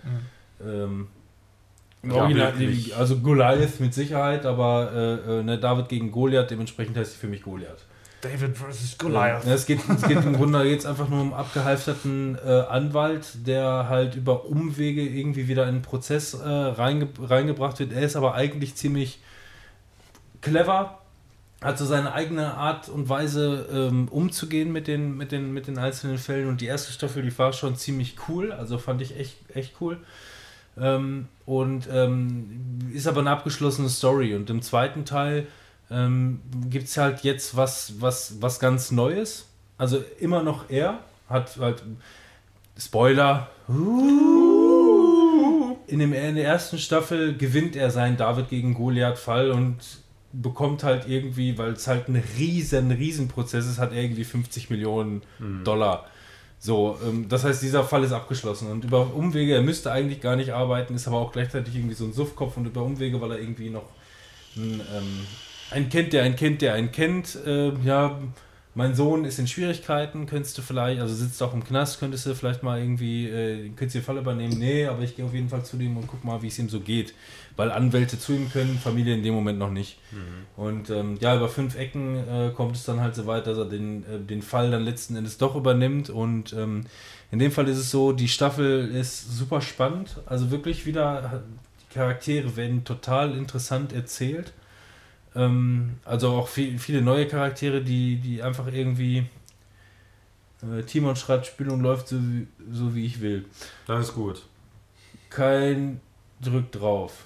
[0.65, 1.09] Ähm,
[2.03, 2.53] im Ja, Original,
[2.97, 7.27] also Goliath mit Sicherheit, aber äh, äh, ne, David gegen Goliath, dementsprechend heißt sie für
[7.29, 7.85] mich Goliath.
[8.21, 8.97] David vs.
[9.13, 13.89] Ja, es, geht, es geht im Grunde jetzt einfach nur um abgehalfterten äh, Anwalt, der
[13.89, 17.93] halt über Umwege irgendwie wieder in den Prozess äh, reinge reingebracht wird.
[17.93, 19.21] Er ist aber eigentlich ziemlich
[20.41, 20.99] clever,
[21.63, 25.79] hat so seine eigene Art und Weise ähm, umzugehen mit den, mit, den, mit den
[25.79, 26.49] einzelnen Fällen.
[26.49, 29.99] Und die erste Staffel, die war schon ziemlich cool, also fand ich echt, echt cool.
[30.77, 34.35] Ähm, und ähm, ist aber eine abgeschlossene Story.
[34.35, 35.47] Und im zweiten Teil
[35.91, 39.47] ähm, gibt es halt jetzt was, was, was ganz Neues.
[39.77, 41.83] Also immer noch er hat halt
[42.79, 43.49] Spoiler.
[45.87, 49.77] In, dem, in der ersten Staffel gewinnt er seinen David gegen Goliath-Fall und
[50.33, 54.71] bekommt halt irgendwie, weil es halt ein riesen, riesen Prozess ist, hat er irgendwie 50
[54.71, 55.23] Millionen
[55.65, 56.07] Dollar.
[56.61, 60.37] So, ähm, das heißt, dieser Fall ist abgeschlossen und über Umwege, er müsste eigentlich gar
[60.37, 63.39] nicht arbeiten, ist aber auch gleichzeitig irgendwie so ein Suffkopf und über Umwege, weil er
[63.39, 63.85] irgendwie noch
[64.57, 65.27] ein, ähm,
[65.71, 68.19] einen kennt, der einen kennt, der einen kennt, äh, ja,
[68.79, 72.35] mein Sohn ist in Schwierigkeiten, könntest du vielleicht, also sitzt auch im Knast, könntest du
[72.37, 74.57] vielleicht mal irgendwie, äh, könntest du den Fall übernehmen?
[74.57, 76.69] Nee, aber ich gehe auf jeden Fall zu dem und guck mal, wie es ihm
[76.69, 77.13] so geht.
[77.57, 79.99] Weil Anwälte zu ihm können, Familie in dem Moment noch nicht.
[80.57, 83.65] Und ähm, ja, über fünf Ecken äh, kommt es dann halt so weit, dass er
[83.65, 86.09] den, äh, den Fall dann letzten Endes doch übernimmt.
[86.09, 86.85] Und ähm,
[87.33, 90.21] in dem Fall ist es so, die Staffel ist super spannend.
[90.27, 91.43] Also wirklich wieder,
[91.81, 94.53] die Charaktere werden total interessant erzählt.
[95.39, 99.27] Ähm, also auch viel, viele neue Charaktere, die, die einfach irgendwie.
[100.63, 103.45] Äh, Timon schreibt, Spielung läuft so wie, so wie ich will.
[103.87, 104.45] Das ist gut.
[105.31, 106.01] Kein
[106.41, 107.25] Drück drauf.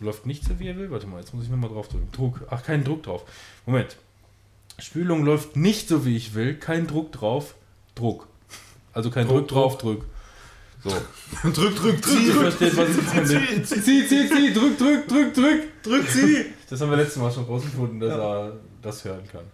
[0.00, 0.90] Läuft nicht so wie er will?
[0.90, 2.08] Warte mal, jetzt muss ich nochmal drauf drücken.
[2.12, 2.42] Druck.
[2.50, 3.24] Ach, kein Druck drauf.
[3.64, 3.96] Moment.
[4.78, 6.56] Spülung läuft nicht so wie ich will.
[6.56, 7.54] Kein Druck drauf.
[7.94, 8.28] Druck.
[8.92, 10.04] Also kein Druck, Druck, drauf, Druck.
[10.84, 10.90] So.
[11.50, 13.64] drück, drück, Sie versteht, was ich meine.
[13.64, 15.82] Zieh, zieh, zieh, drück, drück, drück, drück.
[15.82, 16.44] drück sie!
[16.68, 18.52] Das haben wir letztes Mal schon rausgefunden, dass er
[18.82, 19.44] das hören kann.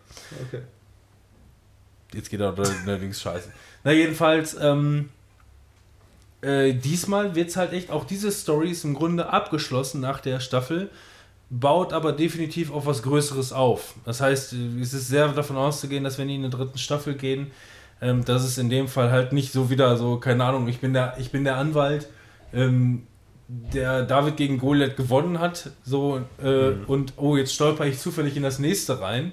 [0.49, 0.63] Okay.
[2.13, 2.53] Jetzt geht er
[2.85, 3.53] allerdings scheiße.
[3.85, 5.11] Na, jedenfalls, ähm,
[6.41, 10.41] äh, diesmal wird es halt echt, auch diese Story ist im Grunde abgeschlossen nach der
[10.41, 10.91] Staffel,
[11.49, 13.95] baut aber definitiv auf was Größeres auf.
[14.05, 17.53] Das heißt, es ist sehr davon auszugehen, dass wenn die in der dritten Staffel gehen,
[18.01, 20.93] ähm, dass es in dem Fall halt nicht so wieder so, keine Ahnung, ich bin
[20.93, 22.09] der, ich bin der Anwalt,
[22.53, 23.07] ähm,
[23.49, 28.43] der David gegen Goliath gewonnen hat, so, äh, und oh, jetzt stolper ich zufällig in
[28.43, 29.33] das nächste rein.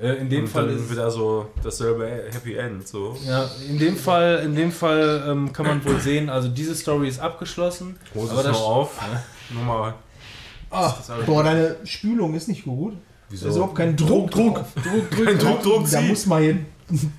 [0.00, 2.88] Äh, in dem Und Fall dann ist wieder so dasselbe Happy End.
[2.88, 3.14] So.
[3.26, 7.08] ja, in dem Fall, in dem Fall ähm, kann man wohl sehen, also diese Story
[7.08, 7.96] ist abgeschlossen.
[8.14, 9.00] Groß Aber das- noch auf.
[9.54, 9.94] Nochmal.
[10.70, 10.94] Ah,
[11.26, 12.94] boah, deine Spülung ist nicht gut.
[13.28, 13.44] Wieso?
[13.44, 14.30] Da ist überhaupt kein Druck.
[14.30, 15.26] Druck, Druck, Druck.
[15.26, 16.08] Kein Druck, Druck, Da sie.
[16.08, 16.54] muss man hier
[16.88, 17.10] Druck.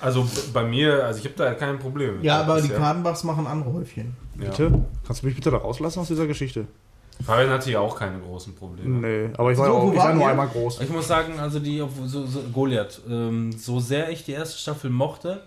[0.00, 2.16] Also bei mir, also ich habe da kein Problem.
[2.16, 2.24] mit.
[2.24, 2.68] Ja, aber die.
[2.68, 4.16] Kadenbachs machen andere Häufchen.
[4.38, 4.50] Ja.
[4.50, 4.84] Bitte?
[5.06, 6.66] Kannst du mich bitte da rauslassen aus dieser Geschichte?
[7.24, 9.00] Fabian hatte ja auch keine großen Probleme.
[9.00, 10.80] Nee, aber ich war, So, auch, ich war nur einmal groß.
[10.80, 14.90] Ich muss sagen, also die so, so, Goliath, ähm, so sehr ich die erste Staffel
[14.90, 15.42] mochte,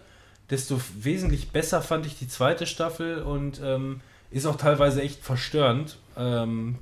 [0.49, 4.01] desto wesentlich besser fand ich die zweite Staffel und ähm,
[4.31, 6.76] ist auch teilweise echt verstörend ähm,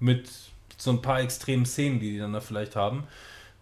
[0.00, 0.28] mit
[0.76, 3.04] so ein paar extremen Szenen, die die dann da vielleicht haben.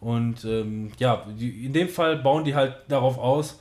[0.01, 3.61] Und ähm, ja, die, in dem Fall bauen die halt darauf aus,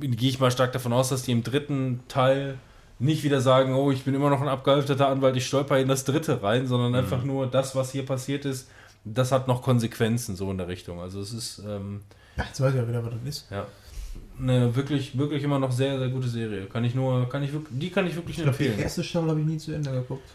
[0.00, 2.58] gehe ich mal stark davon aus, dass die im dritten Teil
[2.98, 6.04] nicht wieder sagen, oh, ich bin immer noch ein abgehalfterter Anwalt, ich stolper in das
[6.04, 8.68] dritte rein, sondern einfach nur das, was hier passiert ist,
[9.04, 11.00] das hat noch Konsequenzen so in der Richtung.
[11.00, 12.02] Also es ist ähm,
[12.36, 13.50] Ja, jetzt weiß ich ja wieder, was das ist.
[13.50, 13.66] ja
[14.38, 16.66] eine wirklich, wirklich immer noch sehr, sehr gute Serie.
[16.66, 18.82] Kann ich nur, kann ich wirklich, die kann ich wirklich Ich glaube, die empfehlen.
[18.82, 20.28] erste Staffel habe ich nie zu Ende geguckt.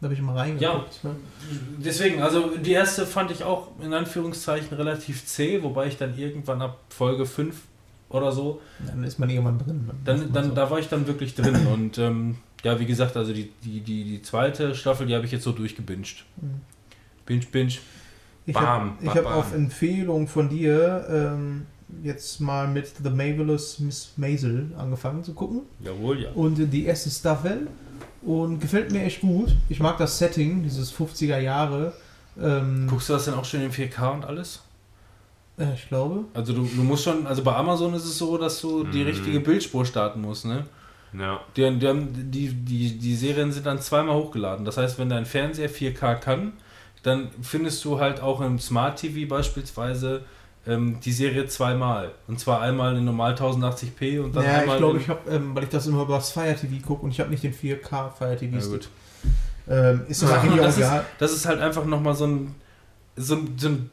[0.00, 1.02] Da habe ich mal reingeguckt.
[1.02, 1.16] ne?
[1.84, 6.62] Deswegen, also die erste fand ich auch in Anführungszeichen relativ zäh, wobei ich dann irgendwann
[6.62, 7.56] ab Folge 5
[8.10, 9.90] oder so Dann ist man irgendwann drin.
[10.04, 13.50] Dann, dann, da war ich dann wirklich drin und ähm, ja, wie gesagt, also die,
[13.64, 16.24] die, die, die zweite Staffel, die habe ich jetzt so durchgebinged.
[16.40, 16.60] Mhm.
[17.26, 17.72] Binge, binge.
[18.46, 19.32] Ich Bam, habe bam, hab bam.
[19.34, 21.66] auf Empfehlung von dir ähm,
[22.02, 25.62] jetzt mal mit The Marvelous Miss Maisel angefangen zu gucken.
[25.84, 26.30] Jawohl, ja.
[26.32, 27.66] Und die erste Staffel.
[28.22, 29.54] Und gefällt mir echt gut.
[29.68, 31.92] Ich mag das Setting, dieses 50er Jahre.
[32.40, 34.62] Ähm, Guckst du das denn auch schön in 4K und alles?
[35.58, 36.24] äh, ich glaube.
[36.34, 39.06] Also du, du musst schon, also bei Amazon ist es so, dass du die Mhm.
[39.06, 40.64] richtige Bildspur starten musst, ne?
[41.12, 41.40] Ja.
[41.56, 44.64] Die, die, die, die Serien sind dann zweimal hochgeladen.
[44.64, 46.52] Das heißt, wenn dein Fernseher 4K kann,
[47.02, 50.22] dann findest du halt auch im Smart TV beispielsweise
[50.68, 52.12] ähm, die Serie zweimal.
[52.28, 55.54] Und zwar einmal in normal 1080p und dann Ja, einmal ich glaube, ich habe, ähm,
[55.54, 58.10] weil ich das immer über das Fire TV gucke und ich habe nicht den 4K
[58.10, 58.72] Fire TV Ja, Stick.
[58.72, 58.88] gut.
[59.68, 62.54] Ähm, ist das Ja, eigentlich auch das, ist, das ist halt einfach nochmal so ein,
[63.16, 63.90] so, ein- so ein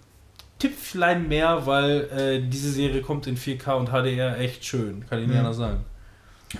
[0.59, 5.05] Tippflein mehr, weil äh, diese Serie kommt in 4K und HDR echt schön.
[5.09, 5.39] Kann ich nicht Mhm.
[5.45, 5.79] anders sagen.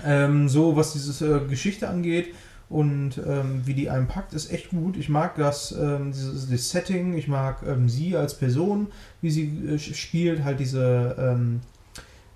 [0.04, 2.34] Ähm, so, was diese äh, Geschichte angeht
[2.68, 4.96] und ähm, wie die einen packt, ist echt gut.
[4.96, 8.88] Ich mag das, ähm, dieses, das Setting, ich mag ähm, sie als Person,
[9.20, 11.60] wie sie äh, spielt, halt diese ähm,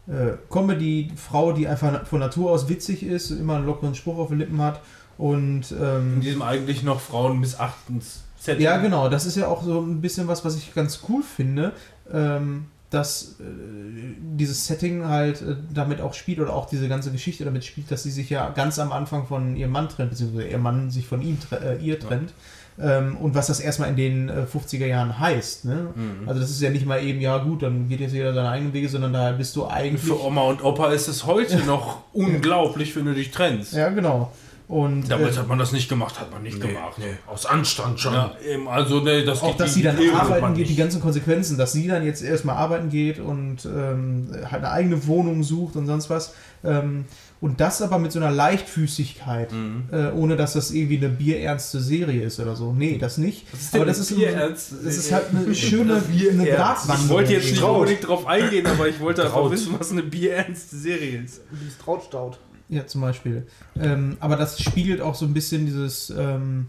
[0.07, 4.39] äh, Comedy-Frau, die einfach von Natur aus witzig ist, immer einen lockeren Spruch auf den
[4.39, 4.81] Lippen hat.
[5.19, 8.65] Und In ähm, diesem eigentlich noch Frauen missachtens Setting.
[8.65, 11.73] ja, genau, das ist ja auch so ein bisschen was, was ich ganz cool finde,
[12.11, 13.44] ähm, dass äh,
[14.36, 18.02] dieses Setting halt äh, damit auch spielt oder auch diese ganze Geschichte damit spielt, dass
[18.02, 21.22] sie sich ja ganz am Anfang von ihrem Mann trennt, beziehungsweise ihr Mann sich von
[21.22, 22.32] ihm äh, ihr trennt.
[22.80, 25.66] Ähm, und was das erstmal in den äh, 50er Jahren heißt.
[25.66, 25.88] Ne?
[25.94, 26.28] Mhm.
[26.28, 28.72] Also das ist ja nicht mal eben, ja gut, dann geht jetzt jeder seine eigenen
[28.72, 30.02] Wege, sondern da bist du eigentlich...
[30.02, 33.74] Für Oma und Opa ist es heute noch unglaublich, wenn du dich trennst.
[33.74, 34.32] Ja, genau.
[34.70, 36.97] Und Damals äh, hat man das nicht gemacht, hat man nicht gemacht.
[37.26, 38.14] Aus Anstand schon.
[38.14, 40.68] Ja, eben, also nee, das auch, geht dass die- sie dann die Ehe arbeiten geht,
[40.68, 45.06] die ganzen Konsequenzen, dass sie dann jetzt erstmal arbeiten geht und ähm, halt eine eigene
[45.09, 46.34] Wohnung sucht und sonst was.
[46.62, 47.05] Ähm,
[47.42, 49.84] Und das aber mit so einer Leichtfüßigkeit, Mhm.
[49.92, 52.72] äh, ohne dass das irgendwie eine bierernste Serie ist oder so.
[52.72, 53.47] Nee, das nicht.
[53.52, 55.94] ist aber das ist, bierernste das ist halt eine schöne
[56.30, 57.06] eine Gratwanderung.
[57.06, 60.76] Ich wollte jetzt nicht unbedingt drauf eingehen, aber ich wollte einfach wissen, was eine bierernste
[60.76, 61.40] Serie ist.
[61.51, 62.38] Die ist Trautstaut.
[62.70, 63.47] Ja, zum Beispiel.
[63.78, 66.68] Ähm, aber das spiegelt auch so ein bisschen dieses, ähm,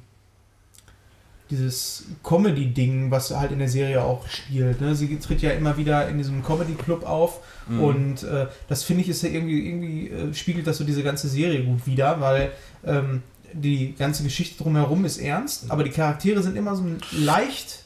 [1.52, 4.80] dieses Comedy-Ding, was halt in der Serie auch spielt.
[4.82, 4.96] Ne?
[4.96, 7.84] Sie tritt ja immer wieder in diesem Comedy-Club auf Mhm.
[7.84, 11.28] und äh, das finde ich ist ja irgendwie, irgendwie äh, spiegelt das so diese ganze
[11.30, 12.52] Serie gut wider, weil
[12.84, 13.22] ähm,
[13.54, 17.84] die ganze Geschichte drumherum ist ernst, aber die Charaktere sind immer so leicht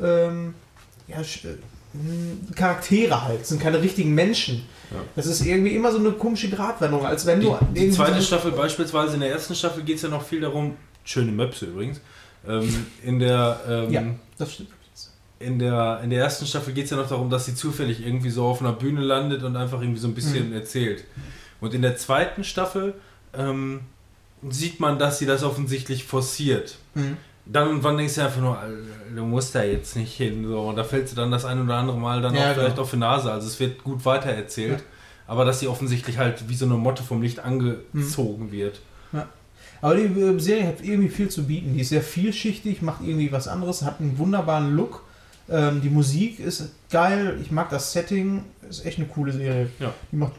[0.00, 0.54] ähm,
[1.08, 1.24] ja, äh,
[2.54, 4.64] Charaktere halt, sind keine richtigen Menschen.
[5.16, 8.52] Das ist irgendwie immer so eine komische Gratwanderung, als wenn Die, du die zweite Staffel
[8.52, 12.00] beispielsweise, in der ersten Staffel geht es ja noch viel darum, schöne Möpse übrigens,
[12.46, 14.02] ähm, in der ähm, Ja,
[14.38, 14.70] das stimmt.
[15.40, 18.30] in der, in der ersten Staffel geht es ja noch darum, dass sie zufällig irgendwie
[18.30, 21.04] so auf einer Bühne landet und einfach irgendwie so ein bisschen erzählt.
[21.60, 22.94] Und in der zweiten Staffel
[23.36, 23.80] ähm,
[24.48, 26.76] sieht man, dass sie das offensichtlich forciert.
[26.94, 27.16] Mhm.
[27.46, 28.58] Dann und wann denkst du einfach nur,
[29.14, 30.44] du musst da jetzt nicht hin.
[30.48, 30.60] So.
[30.62, 32.82] Und da fällt sie dann das ein oder andere Mal dann Ja, auch vielleicht genau.
[32.82, 33.30] auf die Nase.
[33.32, 34.82] Also es wird gut weitererzählt.
[35.28, 38.80] Aber dass sie offensichtlich halt wie so eine Motte vom Licht angezogen wird.
[39.82, 41.74] Aber die äh, Serie hat irgendwie viel zu bieten.
[41.74, 45.02] Die ist sehr vielschichtig, macht irgendwie was anderes, hat einen wunderbaren Look.
[45.50, 49.68] Ähm, die Musik ist geil, ich mag das Setting, ist echt eine coole Serie.
[49.78, 49.92] Ja.
[50.10, 50.32] Die macht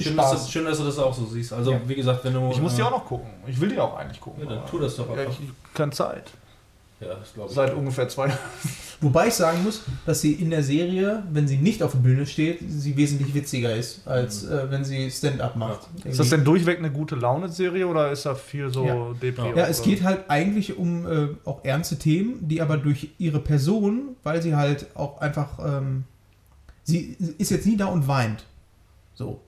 [0.00, 0.46] Schön dass, Spaß.
[0.46, 1.52] du, schön, dass du das auch so siehst.
[1.52, 1.80] Also, Ja.
[1.86, 2.48] wie gesagt, wenn du.
[2.52, 3.28] Ich muss die äh, auch noch gucken.
[3.46, 4.44] Ich will die auch eigentlich gucken.
[4.44, 5.32] Ja, dann tu das doch Ja, einfach.
[5.40, 6.30] ich keine Zeit.
[7.00, 7.54] Ja, das glaube ich.
[7.54, 8.32] Seit ungefähr zwei
[9.02, 12.24] Wobei ich sagen muss, dass sie in der Serie, wenn sie nicht auf der Bühne
[12.26, 15.80] steht, sie wesentlich witziger ist, als äh, wenn sie Stand-up macht.
[16.04, 19.12] Ist das denn durchweg eine gute Laune-Serie oder ist da viel so Ja.
[19.20, 19.50] Depri?
[19.54, 24.16] Ja, es geht halt eigentlich um äh, auch ernste Themen, die aber durch ihre Person,
[24.22, 26.04] weil sie halt auch einfach, ähm,
[26.82, 28.44] sie ist jetzt nie da und weint.
[29.14, 29.42] So.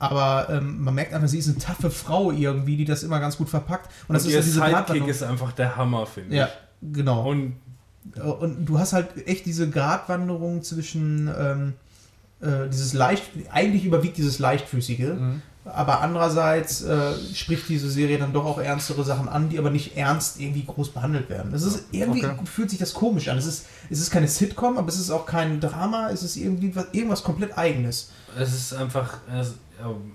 [0.00, 3.36] Aber ähm, man merkt einfach, sie ist eine taffe Frau irgendwie, die das immer ganz
[3.36, 3.88] gut verpackt.
[4.08, 6.52] Und das Und ist ihr so diese Sidekick ist einfach der Hammer, finde Ja, ich.
[6.82, 7.28] Genau.
[7.30, 7.56] Und
[8.14, 11.74] Und du hast halt echt diese Gratwanderung zwischen ähm,
[12.40, 15.42] äh, dieses leicht, eigentlich überwiegt dieses leichtfüßige, Mhm.
[15.66, 19.98] aber andererseits äh, spricht diese Serie dann doch auch ernstere Sachen an, die aber nicht
[19.98, 21.52] ernst irgendwie groß behandelt werden.
[21.52, 22.36] Es ist irgendwie Okay.
[22.46, 23.36] fühlt sich das komisch an.
[23.36, 26.08] Es ist, es ist keine Sitcom, aber es ist auch kein Drama.
[26.10, 28.10] Es ist irgendwie was, irgendwas komplett Eigenes.
[28.38, 29.18] es ist einfach.
[29.38, 29.54] Es,
[29.84, 30.12] ähm,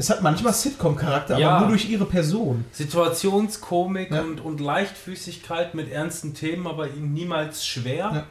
[0.00, 1.50] Es hat manchmal Sitcom-Charakter, Ja.
[1.50, 2.64] aber nur durch ihre Person.
[2.72, 4.22] Situationskomik Ja.
[4.22, 8.24] und, und Leichtfüßigkeit mit ernsten Themen, aber niemals schwer.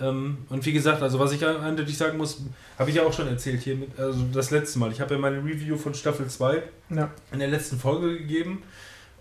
[0.00, 2.42] Ähm, und wie gesagt, also was ich eindeutig sagen muss,
[2.78, 4.92] habe ich ja auch schon erzählt hier, mit, also das letzte Mal.
[4.92, 7.10] Ich habe ja meine Review von Staffel 2 Ja.
[7.32, 8.62] in der letzten Folge gegeben.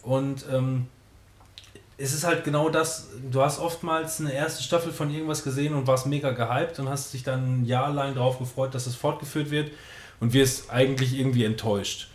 [0.03, 0.85] Und ähm,
[1.97, 5.87] es ist halt genau das, du hast oftmals eine erste Staffel von irgendwas gesehen und
[5.87, 9.49] warst mega gehypt und hast dich dann ein Jahr lang darauf gefreut, dass es fortgeführt
[9.49, 9.71] wird
[10.19, 12.09] und wirst eigentlich irgendwie enttäuscht.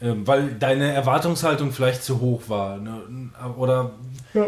[0.00, 2.76] Ähm, weil deine Erwartungshaltung vielleicht zu hoch war.
[2.76, 3.30] Ne?
[3.56, 3.92] Oder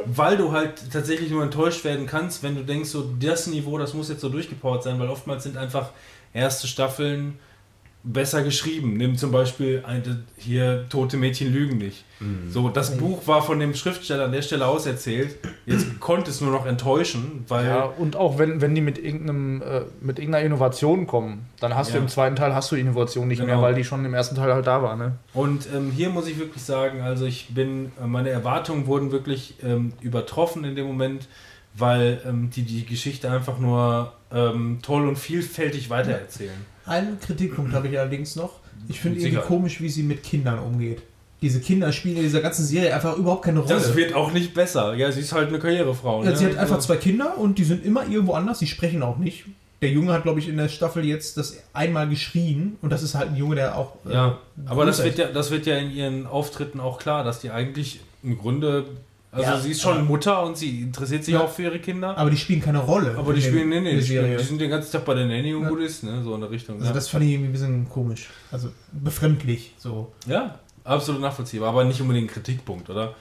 [0.04, 3.94] weil du halt tatsächlich nur enttäuscht werden kannst, wenn du denkst, so das Niveau, das
[3.94, 5.90] muss jetzt so durchgepowert sein, weil oftmals sind einfach
[6.34, 7.38] erste Staffeln
[8.02, 8.94] besser geschrieben.
[8.98, 12.04] Nimm zum Beispiel eine, hier Tote Mädchen lügen nicht.
[12.50, 15.36] So, das Buch war von dem Schriftsteller an der Stelle auserzählt.
[15.66, 19.62] Jetzt konnte es nur noch enttäuschen, weil Ja, und auch wenn, wenn die mit, irgendeinem,
[19.62, 22.00] äh, mit irgendeiner Innovation kommen, dann hast du Ja.
[22.02, 23.52] im zweiten Teil hast du Innovation nicht Genau.
[23.54, 24.96] mehr, weil die schon im ersten Teil halt da war.
[24.96, 25.12] Ne?
[25.32, 29.54] Und ähm, hier muss ich wirklich sagen, also ich bin, äh, meine Erwartungen wurden wirklich
[29.62, 31.28] ähm, übertroffen in dem Moment,
[31.74, 36.66] weil ähm, die die Geschichte einfach nur ähm, toll und vielfältig weitererzählen.
[36.84, 38.54] Einen Kritikpunkt habe ich allerdings noch.
[38.88, 41.02] Ich finde irgendwie komisch, wie sie mit Kindern umgeht.
[41.40, 43.72] Diese Kinder spielen in dieser ganzen Serie einfach überhaupt keine Rolle.
[43.74, 44.94] Das wird auch nicht besser.
[44.94, 46.24] Ja, sie ist halt eine Karrierefrau.
[46.24, 46.36] Ja, ne?
[46.36, 49.18] sie hat einfach Also- zwei Kinder und die sind immer irgendwo anders, die sprechen auch
[49.18, 49.44] nicht.
[49.80, 53.14] Der Junge hat, glaube ich, in der Staffel jetzt das einmal geschrien und das ist
[53.14, 53.92] halt ein Junge, der auch.
[54.08, 57.38] äh, Ja, aber das wird, ja, das wird ja in ihren Auftritten auch klar, dass
[57.38, 58.86] die eigentlich im Grunde.
[59.30, 61.42] Also Ja, sie ist schon Mutter und sie interessiert sich Ja.
[61.42, 62.18] auch für ihre Kinder.
[62.18, 63.14] Aber die spielen keine Rolle.
[63.16, 65.54] Aber die spielen, nee, nee, die, spielen, die sind den ganzen Tag bei der Nanny
[65.54, 65.68] und Ja.
[65.68, 66.22] gut ist, ne?
[66.24, 66.76] So in der Richtung.
[66.76, 66.92] Also ja.
[66.94, 68.30] das fand ich irgendwie ein bisschen komisch.
[68.50, 69.74] Also befremdlich.
[69.78, 70.12] So.
[70.26, 70.58] ja,
[70.88, 73.14] absolut nachvollziehbar, aber nicht unbedingt ein Kritikpunkt, oder?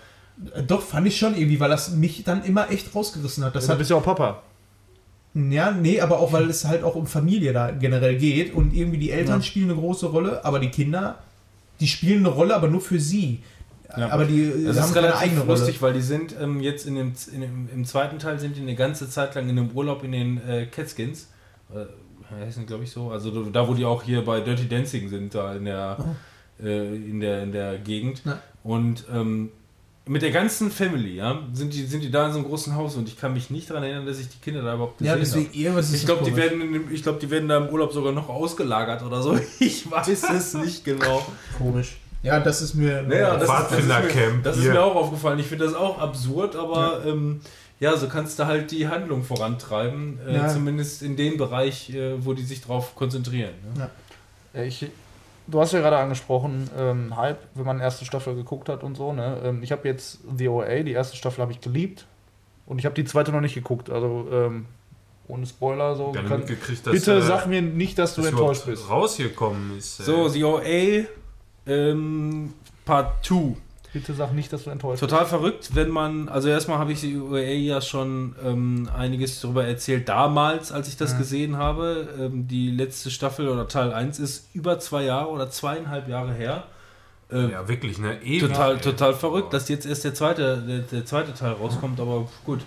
[0.55, 3.55] Äh, Doch, fand ich schon irgendwie, weil das mich dann immer echt rausgerissen hat.
[3.55, 4.41] Das du hat bist ja auch Papa.
[5.33, 8.97] Ja, nee, aber auch weil es halt auch um Familie da generell geht und irgendwie
[8.97, 9.45] die Eltern Ja.
[9.45, 11.19] spielen eine große Rolle, aber die Kinder,
[11.79, 13.43] die spielen eine Rolle, aber nur für sie.
[13.95, 14.09] Ja.
[14.09, 15.93] Aber die Das haben ist keine relativ eigene lustig, Rolle.
[15.93, 18.75] weil die sind ähm, jetzt in dem, in dem, im zweiten Teil sind die eine
[18.75, 21.27] ganze Zeit lang in einem Urlaub in den äh, Catskins.
[21.73, 21.85] Äh,
[22.45, 23.11] heißen glaube ich so.
[23.11, 25.97] Also da, wo die auch hier bei Dirty Dancing sind, da in der,
[26.63, 28.21] äh, in der, in der Gegend.
[28.25, 28.39] Ja.
[28.63, 29.49] Und ähm,
[30.05, 32.95] mit der ganzen Family, ja, sind die, sind die da in so einem großen Haus
[32.95, 35.19] und ich kann mich nicht daran erinnern, dass ich die Kinder da überhaupt gesehen Ja,
[35.19, 35.57] deswegen habe.
[35.57, 37.67] eher, was ist Ich das glaube, die werden, dem- ich glaube, die werden da im
[37.69, 39.37] Urlaub sogar noch ausgelagert oder so.
[39.59, 41.25] Ich weiß es nicht genau.
[41.57, 41.97] komisch.
[42.23, 43.03] Ja, das ist mir.
[43.03, 45.39] Naja, das, ist- das, ist mir, das ist mir auch aufgefallen.
[45.39, 47.11] Ich finde das auch absurd, aber ja.
[47.11, 47.41] Ähm,
[47.79, 50.47] ja, so kannst du halt die Handlung vorantreiben, äh, Ja.
[50.47, 53.51] zumindest in dem Bereich, äh, wo die sich drauf konzentrieren.
[53.75, 53.89] Ne?
[54.55, 54.87] Ja, ich,
[55.47, 59.13] du hast ja gerade angesprochen, ähm, Hype, wenn man erste Staffel geguckt hat und so.
[59.13, 59.41] Ne?
[59.43, 62.05] Ähm, ich habe jetzt The OA, die erste Staffel habe ich geliebt.
[62.65, 63.89] Und ich habe die zweite noch nicht geguckt.
[63.89, 64.65] Also ähm,
[65.27, 66.11] ohne Spoiler so.
[66.11, 68.89] Kann, dass, bitte äh, sag mir nicht, dass du dass enttäuscht bist.
[68.89, 69.99] rausgekommen ist.
[69.99, 71.05] äh, So, The OA
[71.65, 72.53] ähm,
[72.85, 73.55] Part 2.
[73.97, 77.17] Bitte sag nicht, dass du enttäuscht Total verrückt, wenn man, also erstmal habe ich die
[77.19, 81.17] OA ja schon ähm, einiges darüber erzählt, damals, als ich das Ja.
[81.17, 82.07] gesehen habe.
[82.19, 86.63] Ähm, die letzte Staffel oder Teil 1 ist über zwei Jahre oder zweieinhalb Jahre her.
[87.31, 88.21] Äh, Ja, wirklich, ne?
[88.23, 88.39] Ewig.
[88.39, 88.81] Total, ey.
[88.81, 92.61] total verrückt, dass jetzt erst der zweite, der, der zweite Teil rauskommt, aber gut.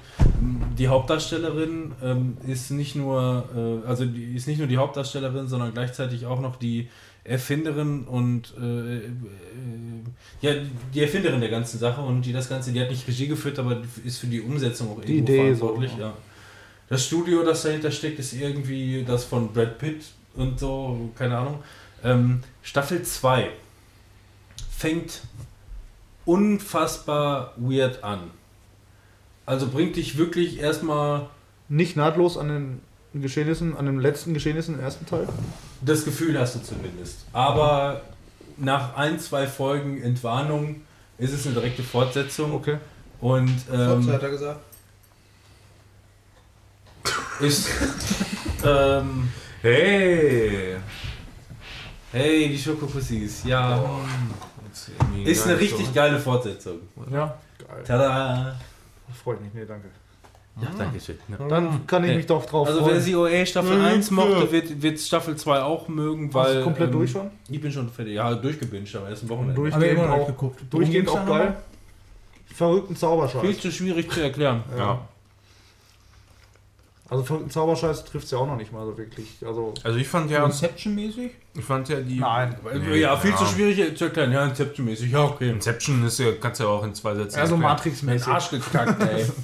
[0.78, 3.44] Die Hauptdarstellerin ähm, ist nicht nur,
[3.85, 6.89] äh, also die ist nicht nur die Hauptdarstellerin, sondern gleichzeitig auch noch die
[7.25, 9.03] Erfinderin und äh, äh,
[10.41, 10.53] ja,
[10.95, 13.83] die Erfinderin der ganzen Sache und die das Ganze, die hat nicht Regie geführt, aber
[14.05, 15.99] ist für die Umsetzung auch Die irgendwo Idee so, verantwortlich.
[15.99, 16.15] ja.
[16.89, 20.03] Das Studio, das dahinter steckt, ist irgendwie das von Brad Pitt
[20.35, 21.63] und so, keine Ahnung.
[22.03, 23.51] Ähm, Staffel 2
[24.77, 25.21] fängt
[26.25, 28.31] unfassbar weird an.
[29.47, 31.29] Also bringt dich wirklich erstmal
[31.69, 35.29] Nicht nahtlos an den Geschehnissen, an den letzten Geschehnissen im ersten Teil.
[35.81, 37.19] Das Gefühl hast du zumindest.
[37.32, 38.02] Aber
[38.57, 40.82] nach ein, zwei Folgen Entwarnung
[41.19, 42.55] ist es eine direkte Fortsetzung.
[42.55, 42.78] Okay.
[43.20, 44.61] Und ähm, hat er gesagt.
[47.40, 47.69] ist
[48.65, 49.28] ähm,
[49.62, 50.77] Hey!
[52.12, 53.78] hey, die Schokopussys, ja.
[54.98, 56.78] Irgendwie Ist eine richtig geile Fortsetzung.
[57.11, 57.36] Ja.
[57.59, 57.85] Geil.
[57.86, 58.59] Tada!
[59.23, 59.90] Freut mich, nee, danke.
[60.60, 61.16] Ja, danke schön.
[61.48, 62.16] Dann kann ich Nee.
[62.18, 62.97] mich doch drauf Also freuen.
[62.97, 64.52] wer die OA Staffel Mhm, 1 mochte, ja.
[64.52, 66.56] wird, wird Staffel 2 auch mögen, Hast weil...
[66.59, 67.31] du komplett ähm, durch schon?
[67.48, 68.14] Ich bin schon fertig.
[68.14, 69.55] Ja, durchgebinged am ersten Wochenende.
[69.55, 70.60] Durchgehend immer auch- geguckt.
[70.70, 71.56] Durchgehend auch geil.
[72.55, 73.60] Verrückten Viel Zauberscheiß.
[73.60, 74.62] zu schwierig zu erklären.
[74.77, 75.01] Ja.
[77.09, 79.28] Also verrückten Zauberscheiß trifft es ja auch noch nicht mal so wirklich.
[79.44, 79.74] Also.
[79.82, 81.31] Also ich fand ja, Inception-mäßig?
[81.55, 82.20] ich fand ja die.
[82.20, 82.55] Nein.
[82.89, 83.36] Nee, ja, viel ja.
[83.36, 84.31] zu schwierig zu erklären.
[84.31, 85.10] Ja, Inception-mäßig.
[85.10, 85.51] Ja, okay.
[85.51, 87.39] Inception ist ja, kannst du ja auch in zwei Sätzen.
[87.39, 87.60] Ja, so erklären.
[87.60, 88.28] Den Matrix-mäßig.
[88.28, 89.24] Arsch gekackt, ey.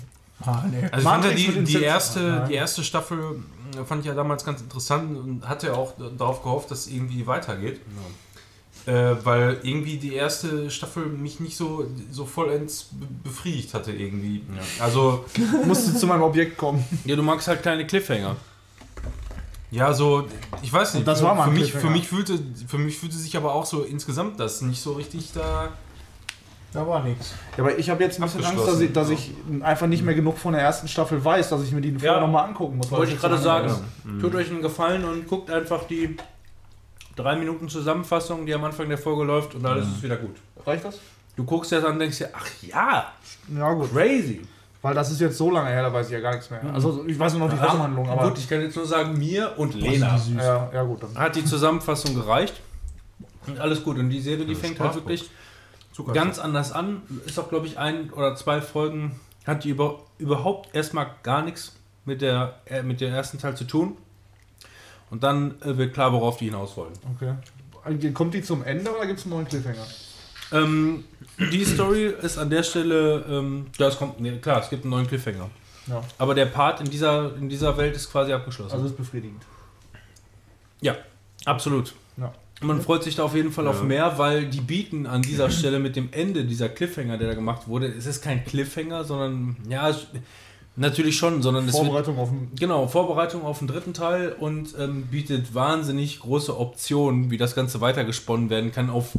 [0.45, 0.83] Ah, nee.
[0.93, 3.41] Also ich fand ja die, die, erste, die erste Staffel
[3.81, 7.27] äh, fand ich ja damals ganz interessant und hatte auch darauf gehofft, dass es irgendwie
[7.27, 7.81] weitergeht.
[8.87, 14.45] Äh, weil irgendwie die erste Staffel mich nicht so, so vollends be- befriedigt hatte irgendwie.
[14.79, 15.25] Also,
[15.65, 16.85] Musste zu meinem Objekt kommen.
[17.05, 18.37] Ja, du magst halt kleine Cliffhanger.
[19.73, 20.29] ja, so,
[20.63, 22.39] ich weiß nicht, Und das für, war mal für, mich, für, mich fühlte,
[22.69, 25.71] für mich fühlte sich aber auch so insgesamt das nicht so richtig da...
[26.77, 27.35] Da war nichts.
[27.57, 29.33] Ja, aber ich habe jetzt ein bisschen Angst, dass ich, dass ich
[29.63, 32.21] einfach nicht mehr genug von der ersten Staffel weiß, dass ich mir die vorher Ja.
[32.21, 32.91] nochmal angucken muss.
[32.91, 33.69] Wollte ich gerade sagen.
[33.69, 33.83] ist.
[34.21, 36.17] Tut euch einen Gefallen und guckt einfach die
[37.17, 40.37] drei Minuten Zusammenfassung, die am Anfang der Folge läuft und alles ist wieder gut.
[40.67, 40.99] Reicht das?
[41.35, 43.07] Du guckst ja dann und denkst dir, ach ja,
[43.57, 43.93] Ja, gut.
[43.93, 44.43] crazy.
[44.83, 46.61] Weil das ist jetzt so lange her, da weiß ich ja gar nichts mehr.
[46.73, 48.29] Also, ich weiß nur noch die Rahmenhandlung, aber.
[48.29, 51.03] gut, ich kann jetzt nur sagen, mir und Lena ja, ja, gut.
[51.03, 51.15] Dann.
[51.17, 52.61] hat die Zusammenfassung gereicht.
[53.47, 53.99] Und alles gut.
[53.99, 55.29] Und die Serie, die fängt halt wirklich
[56.05, 57.03] ganz anders an.
[57.27, 61.75] Ist auch, glaube ich, ein oder zwei Folgen, hat die über, überhaupt erstmal gar nichts
[62.05, 63.97] mit, der, äh, mit dem ersten Teil zu tun.
[65.11, 66.93] Und dann äh, wird klar, worauf die hinaus wollen.
[67.15, 68.13] Okay.
[68.13, 69.87] Kommt die zum Ende oder gibt es einen neuen Cliffhanger?
[70.53, 71.05] Ähm,
[71.39, 74.91] die Story ist an der Stelle, ähm, ja, es kommt, nee, klar, es gibt einen
[74.91, 75.51] neuen Cliffhanger.
[75.87, 76.03] Ja.
[76.19, 78.75] Aber der Part in dieser, in dieser Welt ist quasi abgeschlossen.
[78.75, 79.43] Also ist befriedigend.
[80.81, 80.97] ja,
[81.45, 81.95] absolut.
[82.17, 82.33] Ja.
[82.63, 83.85] Man freut sich da auf jeden Fall auf Ja.
[83.85, 87.69] mehr, weil die bieten an dieser Stelle mit dem Ende dieser Cliffhanger, der da gemacht
[87.69, 89.95] wurde, es ist kein Cliffhanger, sondern ja,
[90.75, 92.51] natürlich schon, sondern es wird Vorbereitung auf den.
[92.59, 97.83] Genau, Vorbereitung auf den dritten Teil und ähm, bietet wahnsinnig große Optionen, wie das Ganze
[97.83, 99.11] weitergesponnen werden kann, auf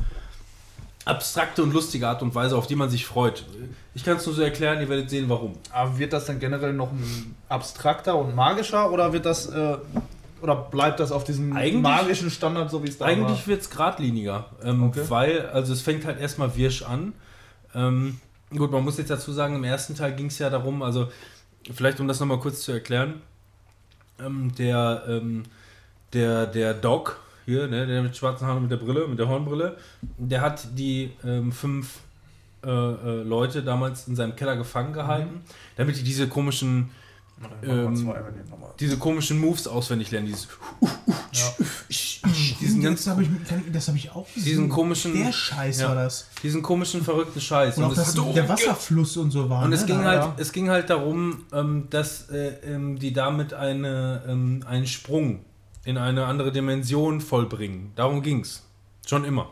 [1.05, 3.45] abstrakte und lustige Art und Weise, auf die man sich freut.
[3.93, 5.53] Ich kann es nur so erklären, ihr werdet sehen, warum.
[5.72, 6.89] Aber wird das dann generell noch
[7.49, 9.45] abstrakter und magischer oder wird das.
[9.47, 9.77] Äh,
[10.41, 13.69] oder bleibt das auf diesem Eigentlich- magischen Standard, so wie es da Eigentlich wird es
[13.69, 15.03] geradliniger, ähm, Okay.
[15.09, 17.14] weil, also es fängt halt erstmal wirsch an.
[17.73, 18.19] Ähm,
[18.55, 21.09] gut, man muss jetzt dazu sagen, im ersten Teil ging es ja darum, also
[21.73, 23.22] vielleicht um das nochmal kurz zu erklären,
[24.19, 25.43] ähm, der, ähm,
[26.14, 29.27] der, der Doc hier, ne, der mit schwarzen Haaren und mit der Brille, mit der
[29.27, 29.77] Hornbrille,
[30.18, 31.99] der hat die ähm, fünf
[32.65, 35.41] äh, äh, Leute damals in seinem Keller gefangen gehalten,
[35.76, 36.89] damit die diese komischen
[37.64, 38.14] Ähm,
[38.80, 40.27] diese komischen Moves auswendig lernen.
[40.27, 40.47] Dieses,
[41.89, 44.43] Diesen diesen ganz, ganz, habe ich, kann ich- das habe ich auch gesehen.
[44.43, 45.89] diesen komischen, Der Scheiß Ja.
[45.89, 46.27] war das.
[46.43, 47.77] diesen komischen verrückten Scheiß.
[47.77, 49.64] Und auch es- das, der Wasserfluss und so war.
[49.64, 49.76] Und ne?
[49.76, 50.34] es ging Da- halt, ja.
[50.38, 55.41] es ging halt darum, ähm, dass äh, ähm, die damit eine, ähm, einen Sprung
[55.85, 57.91] in eine andere Dimension vollbringen.
[57.95, 58.64] Darum ging's.
[59.05, 59.49] Schon immer.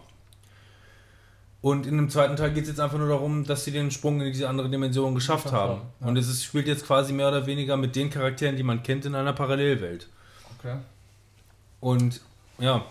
[1.66, 4.22] Und in dem zweiten Teil geht es jetzt einfach nur darum, dass sie den Sprung
[4.22, 5.82] in diese andere Dimension geschafft haben.
[6.00, 9.04] Und es ist, spielt jetzt quasi mehr oder weniger mit den Charakteren, die man kennt,
[9.06, 10.08] in einer Parallelwelt.
[10.60, 10.76] Okay.
[11.80, 12.22] Und
[12.60, 12.86] ja,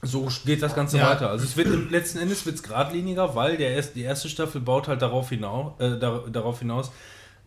[0.00, 1.10] so geht das Ganze Ja.
[1.10, 1.28] weiter.
[1.28, 5.02] Also es wird letzten Endes wird's geradliniger, weil der erst, die erste Staffel baut halt
[5.02, 6.90] darauf hinaus, äh, dar, darauf hinaus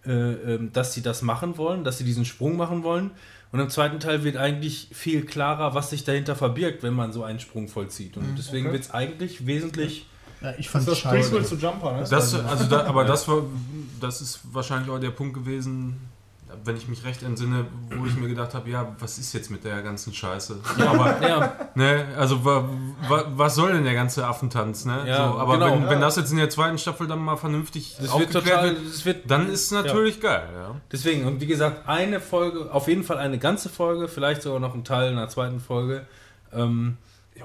[0.06, 3.10] äh, ähm, dass sie das machen wollen, dass sie diesen Sprung machen wollen.
[3.52, 7.24] Und im zweiten Teil wird eigentlich viel klarer, was sich dahinter verbirgt, wenn man so
[7.24, 8.16] einen Sprung vollzieht.
[8.16, 8.74] Und deswegen okay.
[8.74, 10.06] wird es eigentlich wesentlich.
[10.42, 12.06] Ja, ich fand Das es ist das Prequel zu Jumper, ne?
[12.10, 13.44] Das, also da, aber das war,
[14.00, 16.00] das ist wahrscheinlich auch der Punkt gewesen,
[16.66, 17.66] wenn ich mich recht entsinne,
[17.98, 20.60] wo ich mir gedacht habe, ja, was ist jetzt mit der ganzen Scheiße?
[20.86, 22.68] Aber, Ja, ne, also wa,
[23.08, 25.04] wa, was soll denn der ganze Affentanz, ne?
[25.08, 25.66] Ja, so, aber genau.
[25.76, 26.06] wenn, wenn Ja.
[26.08, 28.70] das jetzt in der zweiten Staffel dann mal vernünftig das wird aufgeklärt total.
[28.76, 30.76] wird, Das wird, dann ist es natürlich geil, ja.
[30.92, 34.74] deswegen, und wie gesagt, eine Folge, auf jeden Fall eine ganze Folge, vielleicht sogar noch
[34.76, 36.06] ein Teil in der zweiten Folge.
[36.52, 36.98] Ähm,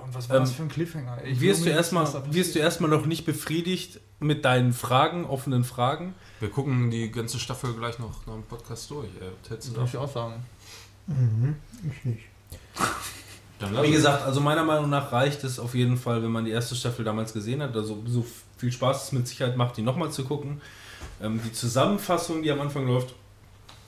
[0.07, 1.19] und was war das Ähm, für ein Cliffhanger?
[1.25, 6.15] Ich wirst, du erstmal, wirst du erstmal noch nicht befriedigt mit deinen Fragen, offenen Fragen.
[6.41, 9.09] Wir gucken die ganze Staffel gleich noch nach dem Podcast durch.
[9.49, 10.45] Du Darf ich auch sagen.
[11.07, 11.57] Mhm,
[11.91, 12.25] ich nicht.
[13.83, 16.75] Wie gesagt, also meiner Meinung nach reicht es auf jeden Fall, wenn man die erste
[16.75, 17.75] Staffel damals gesehen hat.
[17.75, 18.25] Also so
[18.59, 20.61] viel Spaß es mit Sicherheit macht, die nochmal zu gucken.
[21.23, 23.15] Ähm, die Zusammenfassung, die am Anfang läuft,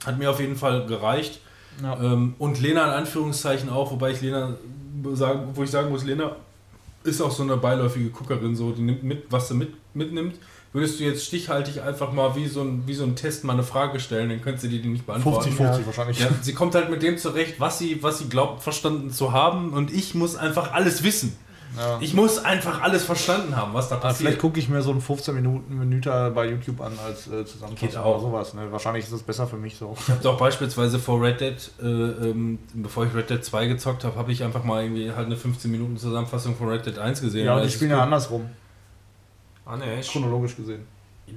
[0.06, 1.40] hat mir auf jeden Fall gereicht.
[1.82, 2.00] Ja.
[2.00, 4.56] Ähm, und Lena in Anführungszeichen auch, wobei ich Lena
[5.02, 6.36] wo ich sagen muss, Lena
[7.04, 10.36] ist auch so eine beiläufige Guckerin, so, die nimmt mit, was sie mit, mitnimmt.
[10.72, 13.62] Würdest du jetzt stichhaltig einfach mal wie so, ein, wie so ein Test mal eine
[13.62, 15.50] Frage stellen, dann könntest du die nicht beantworten.
[15.50, 16.18] 50-50 wahrscheinlich.
[16.18, 19.72] Ja, sie kommt halt mit dem zurecht, was sie, was sie glaubt, verstanden zu haben.
[19.72, 21.34] Und ich muss einfach alles wissen.
[21.76, 21.98] Ja.
[22.00, 24.38] Ich muss einfach alles verstanden haben, was da Ah, vielleicht passiert.
[24.40, 27.96] gucke ich mir so einen 15 Minuten Minüter bei YouTube an als äh, Zusammenfassung Geht
[27.96, 28.14] auch.
[28.14, 28.54] oder sowas.
[28.54, 28.72] Ne?
[28.72, 29.94] Wahrscheinlich ist es besser für mich so.
[30.00, 34.04] Ich habe doch beispielsweise vor Red Dead, äh, ähm, bevor ich Red Dead 2 gezockt
[34.04, 37.20] habe, habe ich einfach mal irgendwie halt eine 15 Minuten Zusammenfassung von Red Dead 1
[37.20, 37.46] gesehen.
[37.46, 38.48] Ja, und die spielen ja andersrum,
[39.66, 40.86] Ah, nee, chronologisch gesehen.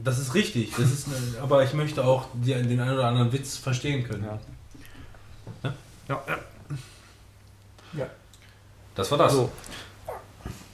[0.05, 3.33] Das ist richtig, das ist, eine- aber ich möchte auch die, den einen oder anderen
[3.33, 4.23] Witz verstehen können.
[4.23, 4.39] Ja.
[5.63, 5.73] Ja?
[6.07, 6.21] Ja,
[7.97, 8.05] ja.
[8.95, 9.33] Das war das.
[9.33, 9.51] So.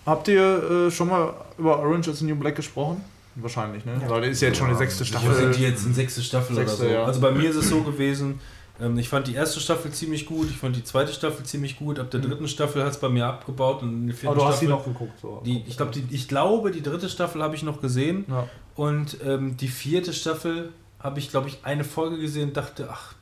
[0.07, 3.03] Habt ihr äh, schon mal über Orange is the New Black gesprochen?
[3.35, 4.01] Wahrscheinlich, ne?
[4.07, 5.35] Weil der ist ja jetzt schon die sechste Staffel.
[5.35, 6.95] sind die jetzt in sechste Staffel Sechste, oder so.
[6.95, 7.03] ja.
[7.03, 8.39] Also bei mir ist es so gewesen,
[8.79, 11.99] ähm, ich fand die erste Staffel ziemlich gut, ich fand die zweite Staffel ziemlich gut,
[11.99, 14.45] ab der dritten Staffel hat es bei mir abgebaut und in der vierten Aber du
[14.47, 15.19] hast die Staffel, noch geguckt.
[15.21, 15.41] So.
[15.45, 18.47] die, ich, glaub, die, ich glaube, die dritte Staffel habe ich noch gesehen ja.
[18.75, 23.13] und ähm, die vierte Staffel habe ich, glaube ich, eine Folge gesehen und dachte, ach,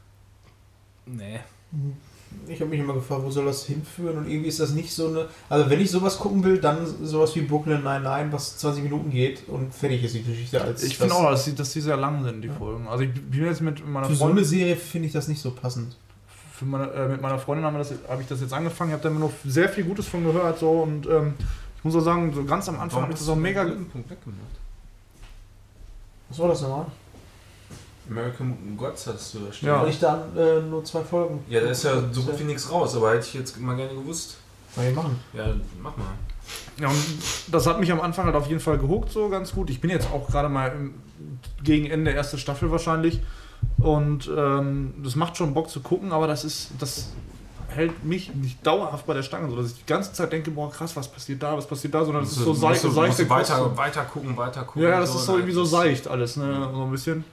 [1.07, 1.40] nee.
[2.48, 5.07] Ich habe mich immer gefragt, wo soll das hinführen und irgendwie ist das nicht so
[5.07, 5.28] eine.
[5.49, 9.48] Also, wenn ich sowas gucken will, dann sowas wie Brooklyn 99, was 20 Minuten geht
[9.48, 10.62] und fertig ist die Geschichte.
[10.62, 12.88] Als Ich finde auch, dass die, dass die sehr lang sind, die Folgen.
[12.88, 15.41] Also ich bin jetzt mit meiner Für so eine Freundin, Serie finde ich das nicht
[15.41, 15.95] so passend.
[16.53, 17.82] für meine, äh, mit meiner Freundin habe
[18.22, 20.70] ich das jetzt angefangen, ich habe da immer noch sehr viel Gutes von gehört so
[20.84, 21.34] und ähm,
[21.78, 23.64] ich muss auch sagen, so ganz am Anfang habe ich das auch mega.
[23.64, 24.40] Punkt weggemacht?
[26.30, 26.88] Was war das nochmal?
[28.10, 29.68] American Gods hattest du da stehen.
[29.69, 29.86] Ja.
[29.88, 31.44] Ich da äh, nur zwei Folgen.
[31.49, 33.94] Ja, da ist ja so gut wie nichts raus, aber hätte ich jetzt mal gerne
[33.94, 34.38] gewusst.
[34.76, 35.19] Was wir machen?
[35.34, 35.45] Ja,
[35.82, 36.06] mach mal.
[36.80, 36.98] Ja, und
[37.48, 39.69] das hat mich am Anfang halt auf jeden Fall gehuckt, so ganz gut.
[39.69, 40.94] Ich bin jetzt auch gerade mal im,
[41.64, 43.19] gegen Ende der ersten Staffel wahrscheinlich.
[43.77, 47.10] Und ähm, das macht schon Bock zu gucken, aber das ist, das
[47.69, 50.69] hält mich nicht dauerhaft bei der Stange, so dass ich die ganze Zeit denke, boah
[50.72, 52.84] krass, was passiert da, was passiert da, sondern das ist so Musst du- sei, musst
[52.84, 54.84] du- seichte weiter, weiter gucken, weiter gucken.
[54.84, 56.69] Ja, ja, das ist so irgendwie so seicht alles, ne?
[56.73, 57.23] So ein bisschen.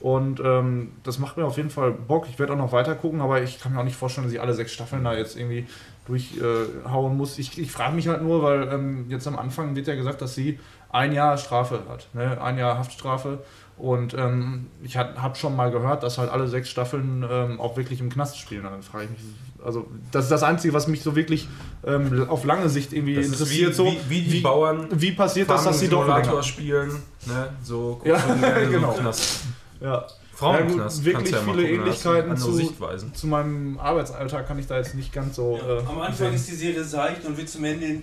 [0.00, 2.26] Und ähm, das macht mir auf jeden Fall Bock.
[2.30, 4.40] Ich werde auch noch weiter gucken, aber ich kann mir auch nicht vorstellen, dass ich
[4.40, 5.66] alle sechs Staffeln da jetzt irgendwie
[6.06, 7.38] durchhauen muss.
[7.38, 10.34] Ich, ich frage mich halt nur, weil ähm, jetzt am Anfang wird ja gesagt, dass
[10.34, 10.58] sie
[10.90, 12.08] ein Jahr Strafe hat.
[12.14, 12.40] Ne?
[12.40, 13.40] Ein Jahr Haftstrafe.
[13.76, 18.00] Und ähm, ich habe schon mal gehört, dass halt alle sechs Staffeln ähm, auch wirklich
[18.00, 18.64] im Knast spielen.
[18.64, 19.20] Und dann frage ich mich,
[19.64, 21.48] also das ist das Einzige, was mich so wirklich
[21.86, 23.70] ähm, auf lange Sicht irgendwie Das interessiert.
[23.70, 26.90] wie, so, wie, wie die Bauern wie passiert das, dass sie doch länger- spielen.
[27.26, 27.50] Ne?
[27.62, 28.34] So Ja, so
[28.70, 28.92] genau.
[28.94, 29.42] im Knast.
[29.80, 30.06] Ja.
[30.34, 31.04] Frauenknast.
[31.04, 32.72] Ja, gut, wirklich du viele gucken, Ähnlichkeiten zu-.
[33.12, 35.58] Zu meinem Arbeitsalltag kann ich da jetzt nicht ganz so.
[35.58, 38.02] äh, Am Anfang ist die Serie seicht und wird zum Ende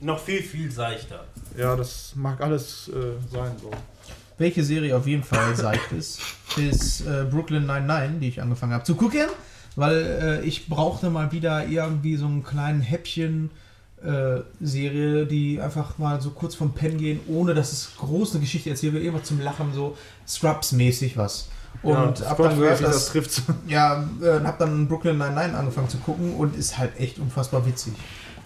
[0.00, 1.24] noch viel, viel seichter.
[1.56, 3.52] ja, das mag alles äh, sein.
[3.60, 3.70] So.
[4.36, 6.20] Welche Serie auf jeden Fall seicht ist,
[6.56, 9.26] ist äh, Brooklyn 99, die ich angefangen habe zu gucken,
[9.76, 13.50] weil äh, ich brauchte mal wieder irgendwie so einen kleinen Häppchen
[14.04, 18.40] äh, Serie, die einfach mal so kurz vom Pen gehen, ohne dass es groß eine
[18.40, 19.96] Geschichte erzählt wird, irgendwas zum Lachen, so
[20.26, 21.48] Scrubs-mäßig was.
[21.82, 23.42] Und Ja, hab dann gehört, dass, das trifft.
[23.66, 27.94] ja, äh, hab dann Brooklyn Nine-Nine angefangen zu gucken und ist halt echt unfassbar witzig.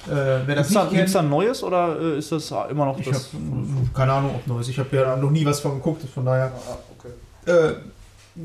[0.06, 3.16] Äh, wer das Gibt's da, da neues oder äh, ist das immer noch ich habe
[3.16, 3.30] das?
[3.92, 4.68] keine Ahnung, ob neues.
[4.68, 6.52] Ich habe ja noch nie was von geguckt, von daher.
[6.54, 7.50] Ah, okay.
[7.50, 7.74] Äh,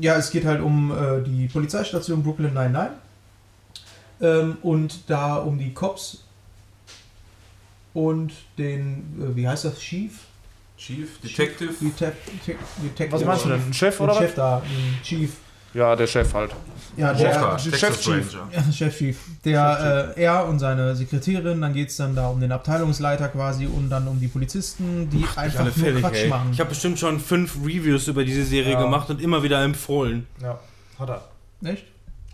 [0.00, 2.96] ja, es geht halt um äh, die Polizeistation Brooklyn 99
[4.22, 6.21] ähm, und da um die Cops
[7.94, 10.12] und den, äh, wie heißt das, Chief?
[10.78, 11.72] Chief, Detective.
[11.80, 13.12] Detec Detec Detective.
[13.12, 13.60] Was meinst du denn?
[13.66, 15.30] Ein Chef Den oder Chef da, den Chief.
[15.30, 15.38] was?
[15.74, 16.50] Ja, der Chef halt.
[16.98, 18.34] Ja, Walker, der, Texas Chefchief.
[18.34, 18.48] Ranger.
[18.52, 19.18] ja, Chef Chief.
[19.44, 23.66] Der, äh, er und seine Sekretärin, dann geht es dann da um den Abteilungsleiter quasi
[23.66, 26.28] und dann um die Polizisten, die einfach Alle nur fertig, Quatsch ey.
[26.28, 26.50] machen.
[26.52, 28.82] Ich habe bestimmt schon fünf Reviews über diese Serie Ja.
[28.82, 30.26] gemacht und immer wieder empfohlen.
[30.42, 30.58] Ja,
[30.98, 31.24] hat er.
[31.66, 31.84] Echt?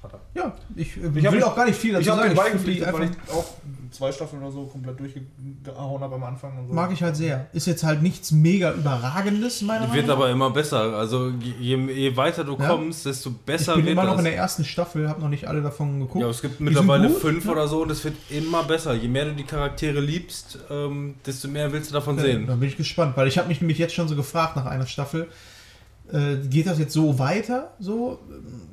[0.03, 0.21] Hat er.
[0.35, 2.35] Ja, ich, äh, Ich hab will auch gar nicht viel dazu Ich habe sagen.
[2.35, 3.55] den Ich find die beigepflichtet, weil einfach- ich auch
[3.91, 6.59] zwei Staffeln oder so komplett durchgehauen habe am Anfang.
[6.59, 6.75] Und so.
[6.75, 7.47] Mag ich halt sehr.
[7.53, 10.15] Ist jetzt halt nichts mega überragendes, meiner Meinung wird nach.
[10.17, 10.81] aber immer besser.
[10.97, 12.69] Also je, je weiter du Ja.
[12.69, 15.47] kommst, desto Ich besser bin wird immer noch in der ersten Staffel, habe noch nicht
[15.49, 16.23] alle davon geguckt.
[16.25, 17.53] ja, es gibt Die mittlerweile gut, fünf ne?
[17.53, 18.95] oder so und es wird immer besser.
[18.95, 22.47] Je mehr du die Charaktere liebst, ähm, desto mehr willst du davon Ja, sehen.
[22.47, 24.87] Da bin ich gespannt, weil ich habe mich nämlich jetzt schon so gefragt nach einer
[24.87, 25.29] Staffel,
[26.13, 27.75] äh, geht das jetzt so weiter?
[27.79, 28.19] So,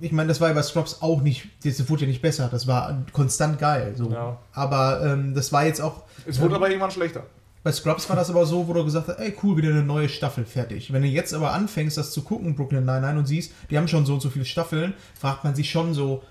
[0.02, 2.68] ich meine, das war ja bei Scrubs auch nicht, das wurde ja nicht besser, das
[2.68, 3.94] war konstant geil.
[3.98, 4.12] So.
[4.12, 4.38] Ja.
[4.54, 7.24] Aber ähm, das war jetzt auch, Es wurde aber irgendwann schlechter.
[7.64, 10.08] bei Scrubs war das aber so, wo du gesagt hast, ey cool, wieder eine neue
[10.08, 10.94] Staffel, fertig.
[10.94, 14.06] Wenn du jetzt aber anfängst, das zu gucken, Brooklyn Nine-Nine, und siehst, die haben schon
[14.06, 16.24] so und so viele Staffeln, fragt man sich schon so,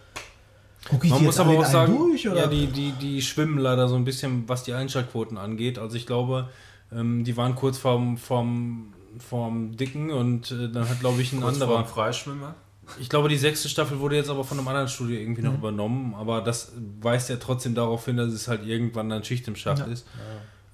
[0.88, 2.28] gucke ich Man muss jetzt aber auch sagen, durch?
[2.28, 2.42] Oder?
[2.42, 5.78] ja, die, die, die schwimmen leider so ein bisschen, was die Einschaltquoten angeht.
[5.78, 6.48] Also ich glaube,
[6.92, 11.40] ähm, die waren kurz vorm, vorm, vorm Dicken und äh, dann hat, glaube ich, ein
[11.40, 11.72] Kurz anderer.
[11.78, 12.54] vorm Freischwimmer.
[13.00, 15.48] Ich glaube, die sechste Staffel wurde jetzt aber von einem anderen Studio irgendwie Mhm.
[15.48, 19.48] noch übernommen, aber das weist ja trotzdem darauf hin, dass es halt irgendwann dann Schicht
[19.48, 19.84] im Schacht Ja.
[19.86, 20.06] ist.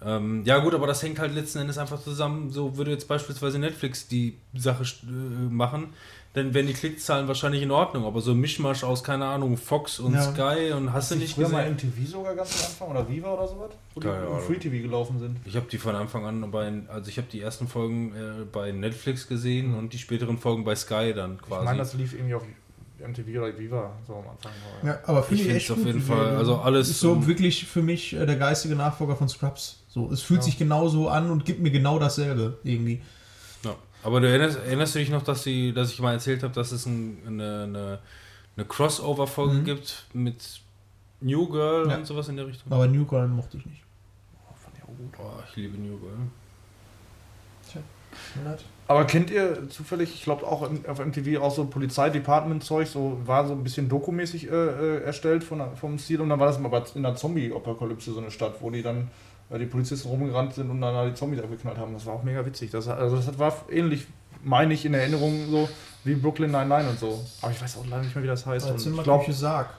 [0.03, 2.51] Ähm, ja gut, aber das hängt halt letzten Endes einfach zusammen.
[2.51, 5.07] So würde jetzt beispielsweise Netflix die Sache äh,
[5.53, 5.91] machen,
[6.33, 8.05] dann wären die Klickzahlen wahrscheinlich in Ordnung.
[8.05, 10.23] Aber so ein Mischmasch aus, keine Ahnung, Fox und Ja.
[10.33, 11.93] Sky und hast du nicht früher mal gesehen?
[11.93, 13.71] MTV sogar ganz am Anfang oder Viva oder sowas?
[13.95, 14.41] Wo die Keine Ahnung.
[14.41, 15.37] Free TV gelaufen sind.
[15.45, 18.71] Ich habe die von Anfang an bei, also ich habe die ersten Folgen äh, bei
[18.71, 21.61] Netflix gesehen und die späteren Folgen bei Sky dann quasi.
[21.63, 22.45] Ich meine, das lief irgendwie auf
[23.05, 24.53] MTV oder Viva so am Anfang.
[24.85, 25.87] Ja, aber finde Ich ich, echt auf gut.
[25.87, 29.83] jeden Fall, also alles, Ist so wirklich für mich äh, der geistige Nachfolger von Scrubs.
[29.89, 30.45] So, es fühlt Ja.
[30.45, 33.01] sich genauso an und gibt mir genau dasselbe irgendwie.
[34.03, 36.73] Aber du erinnerst, erinnerst du dich noch, dass, die, dass ich mal erzählt habe, dass
[36.73, 37.99] es ein, eine, eine,
[38.57, 39.65] eine Crossover-Folge Mhm.
[39.65, 40.61] gibt mit
[41.21, 41.97] New Girl Ja.
[41.97, 42.73] und sowas in der Richtung?
[42.73, 43.83] Aber New Girl mochte ich nicht.
[45.17, 46.13] Boah, ich liebe New Girl.
[48.89, 53.53] Aber kennt ihr zufällig, ich glaube auch auf MTV auch so Polizeidepartment-Zeug, so war so
[53.53, 57.05] ein bisschen dokumäßig äh, äh, erstellt von, vom Stil und dann war das mal in
[57.05, 59.09] der Zombie-Apokalypse so eine Stadt, wo die dann
[59.51, 61.93] äh, die Polizisten rumgerannt sind und dann da die Zombies abgeknallt haben.
[61.93, 62.71] Das war auch mega witzig.
[62.71, 64.07] Das, also das war ähnlich,
[64.43, 65.69] meine ich, in Erinnerung so
[66.05, 67.25] wie Brooklyn 99 und so.
[67.43, 68.71] Aber ich weiß auch leider nicht mehr, wie das heißt.
[68.71, 69.71] Und ich glaube Zimmerküche Sarg.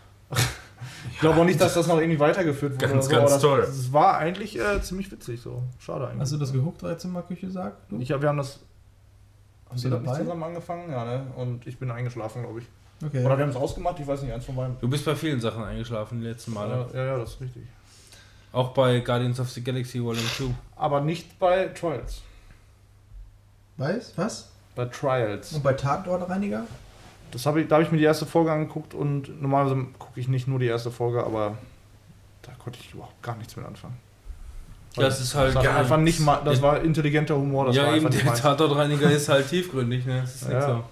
[1.20, 2.88] glaub auch nicht, dass das noch irgendwie weitergeführt wurde.
[2.88, 3.60] Ganz, oder so, ganz aber toll.
[3.62, 5.64] Das, das war eigentlich äh, ziemlich witzig so.
[5.80, 6.22] Schade eigentlich.
[6.22, 7.76] Hast du das geguckt, drei Zimmerküche Sarg?
[7.90, 8.00] Du?
[8.00, 8.60] ich hab, wir haben das
[9.74, 10.20] wir haben nicht dabei?
[10.20, 11.28] zusammen angefangen, ja, ne?
[11.36, 12.66] Und ich bin eingeschlafen, glaube ich.
[13.04, 13.26] Okay.
[13.26, 14.78] Oder wir haben es ausgemacht, ich weiß nicht, eins von beiden.
[14.80, 16.88] Du bist bei vielen Sachen eingeschlafen die letzten Male.
[16.94, 17.64] Ja, ja, ja, das ist richtig.
[18.54, 20.46] Auch bei Guardians of the Galaxy Volume 2.
[20.76, 22.22] Aber nicht bei Trials.
[23.78, 24.14] Weiß?
[24.18, 24.50] Was?
[24.76, 25.54] Bei Trials.
[25.54, 26.66] Und bei Tatortreiniger?
[27.32, 30.28] Das hab ich, da habe ich mir die erste Folge angeguckt und normalerweise gucke ich
[30.28, 31.58] nicht nur die erste Folge, aber
[32.42, 33.96] da konnte ich überhaupt gar nichts mit anfangen.
[34.98, 36.64] Ja, es ist halt Das einfach nicht mal, das Ja.
[36.64, 38.34] war intelligenter Humor, das ja, war eben, der.
[38.34, 40.22] Tatortreiniger ist halt tiefgründig, ne?
[40.22, 40.56] Das ist Ja.
[40.58, 40.84] nicht so.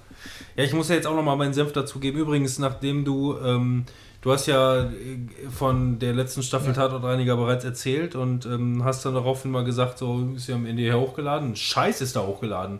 [0.55, 2.19] Ja, ich muss ja jetzt auch nochmal meinen Senf dazugeben.
[2.19, 3.85] Übrigens, nachdem du, ähm,
[4.21, 4.89] du hast ja äh,
[5.55, 10.29] von der letzten Staffel Tatortreiniger bereits erzählt und ähm, hast dann daraufhin mal gesagt, so
[10.35, 11.55] ist ja am Ende hier hochgeladen.
[11.55, 12.79] Scheiß ist da hochgeladen.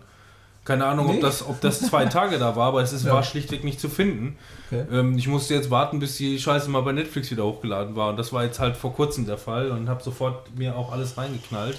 [0.65, 1.21] Keine Ahnung, ob Nee.
[1.21, 3.13] das, ob das zwei Tage da war, aber es ist, Ja.
[3.13, 4.37] war schlichtweg nicht zu finden.
[4.67, 4.85] Okay.
[4.91, 8.09] Ähm, ich musste jetzt warten, bis die Scheiße mal bei Netflix wieder hochgeladen war.
[8.09, 11.17] Und das war jetzt halt vor kurzem der Fall und habe sofort mir auch alles
[11.17, 11.77] reingeknallt.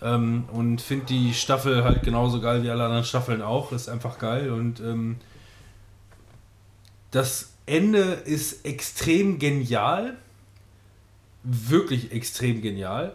[0.00, 3.72] Ähm, und finde die Staffel halt genauso geil wie alle anderen Staffeln auch.
[3.72, 4.50] Ist einfach geil.
[4.50, 5.16] Und ähm,
[7.10, 10.16] das Ende ist extrem genial.
[11.42, 13.14] Wirklich extrem genial.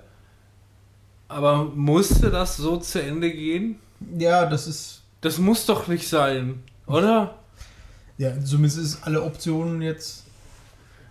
[1.27, 3.79] Aber musste das so zu Ende gehen?
[4.17, 5.03] Ja, das ist.
[5.21, 7.35] Das muss doch nicht sein, oder?
[8.17, 10.23] Ja, zumindest ist alle Optionen jetzt.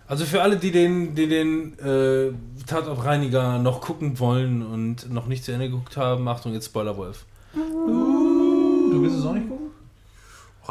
[0.07, 2.31] Also für alle, die den, die den äh,
[2.65, 7.25] Tatortreiniger noch gucken wollen und noch nicht zu Ende geguckt haben, Achtung, jetzt Spoilerwolf.
[7.53, 9.68] Du willst es auch nicht gucken?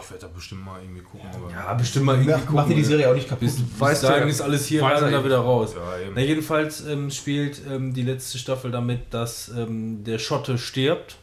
[0.05, 1.29] Ich werde da bestimmt mal irgendwie gucken.
[1.35, 2.55] Aber Ja, bestimmt mal irgendwie Ja, gucken.
[2.57, 3.41] mach dir die Serie auch nicht kaputt.
[3.47, 5.75] Bis, bis dahin ist alles hier rein und da wieder raus.
[5.75, 5.83] Ja.
[6.15, 11.17] Na, jedenfalls ähm, spielt ähm, die letzte Staffel damit, dass ähm, der Schotte stirbt.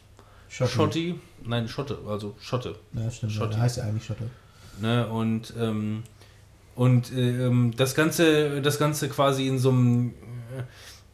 [0.48, 0.70] Schotte.
[0.70, 1.20] Schotti?
[1.44, 2.76] Nein, Schotte, also Schotte.
[2.92, 3.32] Ja, stimmt.
[3.32, 3.60] Schotte.
[3.60, 4.28] Heißt ja eigentlich Schotte.
[4.80, 5.06] Ne?
[5.08, 6.02] Und, ähm,
[6.74, 10.10] und ähm, das Ganze, das Ganze quasi in so einem,
[10.56, 10.62] äh,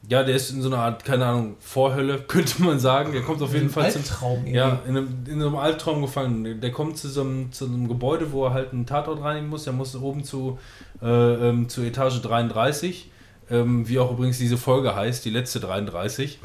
[0.08, 3.12] ja, der ist in so einer Art, keine Ahnung, Vorhölle, könnte man sagen.
[3.12, 4.54] Der kommt auf jeden Fall zum Albtraum irgendwie.
[4.54, 6.60] ja, in einem, in so einem Albtraum gefallen.
[6.60, 9.64] Der kommt zu so, einem, zu einem Gebäude, wo er halt einen Tatort reinigen muss.
[9.64, 10.58] Der muss oben zu,
[11.00, 13.10] äh, ähm, zu Etage 33,
[13.50, 16.40] ähm, wie auch übrigens diese Folge heißt, die letzte 33.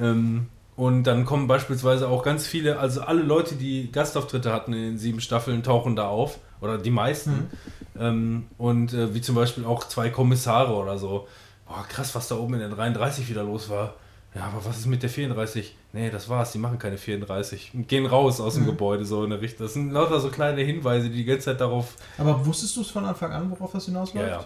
[0.00, 4.82] Ähm, und dann kommen beispielsweise auch ganz viele, also alle Leute, die Gastauftritte hatten in
[4.82, 6.38] den sieben Staffeln, tauchen da auf.
[6.60, 7.50] Oder die meisten.
[7.98, 11.28] Ähm, und äh, wie zum Beispiel auch zwei Kommissare oder so.
[11.66, 13.94] Boah, krass, was da oben in der 33 wieder los war.
[14.34, 15.76] Ja, aber was ist mit der 34?
[15.92, 17.70] Nee, das war's, die machen keine 34.
[17.74, 19.64] Und gehen raus aus dem Gebäude so in der Richtung.
[19.66, 21.94] Das sind lauter so kleine Hinweise, die die ganze Zeit darauf.
[22.18, 24.26] Aber wusstest du es von Anfang an, worauf das hinausläuft?
[24.28, 24.44] Ja, ja.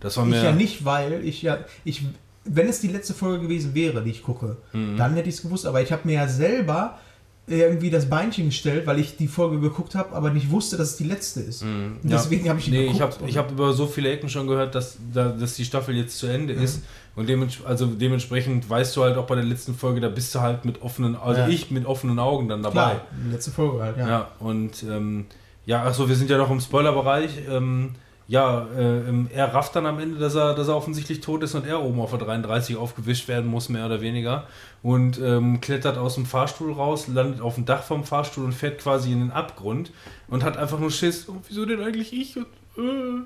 [0.00, 0.38] Das war mir.
[0.38, 2.02] Ich ja nicht, weil ich ja, ich,
[2.44, 4.96] wenn es die letzte Folge gewesen wäre, die ich gucke, Mhm.
[4.96, 5.66] dann hätte ich es gewusst.
[5.66, 6.98] Aber ich habe mir ja selber
[7.48, 10.96] irgendwie das Beinchen gestellt, weil ich die Folge geguckt habe, aber nicht wusste, dass es
[10.96, 11.62] die letzte ist.
[11.62, 12.16] Und Ja.
[12.16, 13.20] deswegen habe ich die Nee, ich geguckt.
[13.20, 16.18] habe ich hab über so viele Ecken schon gehört, dass, da, dass die Staffel jetzt
[16.18, 16.82] zu Ende ist.
[17.14, 20.40] Und dements also dementsprechend weißt du halt auch bei der letzten Folge, da bist du
[20.40, 21.48] halt mit offenen, also Ja.
[21.48, 22.72] ich mit offenen Augen dann dabei.
[22.72, 23.00] Klar,
[23.30, 24.08] letzte Folge halt, ja.
[24.08, 25.26] Ja, und ähm,
[25.66, 27.30] ja, achso, wir sind ja noch im Spoilerbereich.
[27.48, 27.90] Ähm,
[28.28, 31.54] ja, äh, ähm, er rafft dann am Ende, dass er, dass er offensichtlich tot ist
[31.54, 34.48] und er oben auf der 33 aufgewischt werden muss, mehr oder weniger.
[34.82, 38.80] Und ähm, klettert aus dem Fahrstuhl raus, landet auf dem Dach vom Fahrstuhl und fährt
[38.80, 39.92] quasi in den Abgrund
[40.26, 41.28] und hat einfach nur Schiss.
[41.28, 42.36] Oh, wieso denn eigentlich ich?
[42.36, 42.46] Und,
[42.78, 43.22] äh.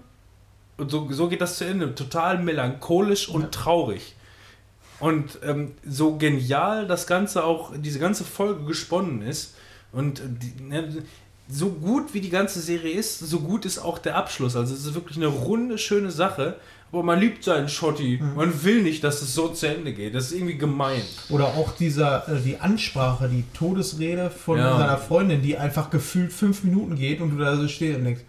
[0.77, 1.95] und so, so geht das zu Ende.
[1.95, 4.15] Total melancholisch und traurig.
[4.99, 9.55] Und ähm, so genial das Ganze auch, diese ganze Folge gesponnen ist.
[9.93, 11.03] Und die, ne,
[11.51, 14.57] so gut wie die ganze Serie ist, so gut ist auch der Abschluss.
[14.57, 16.57] Also es ist wirklich eine runde, schöne Sache.
[16.93, 18.21] Aber man liebt seinen Schotti.
[18.35, 20.13] Man will nicht, dass es so zu Ende geht.
[20.13, 21.03] Das ist irgendwie gemein.
[21.29, 24.77] Oder auch dieser, äh, die Ansprache, die Todesrede von Ja.
[24.77, 28.23] seiner Freundin, die einfach gefühlt fünf Minuten geht und du da so stehst und denkst,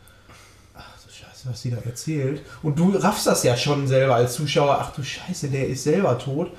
[1.47, 2.41] was sie da erzählt.
[2.63, 6.18] Und du raffst das ja schon selber als Zuschauer, ach du Scheiße, der ist selber
[6.18, 6.51] tot.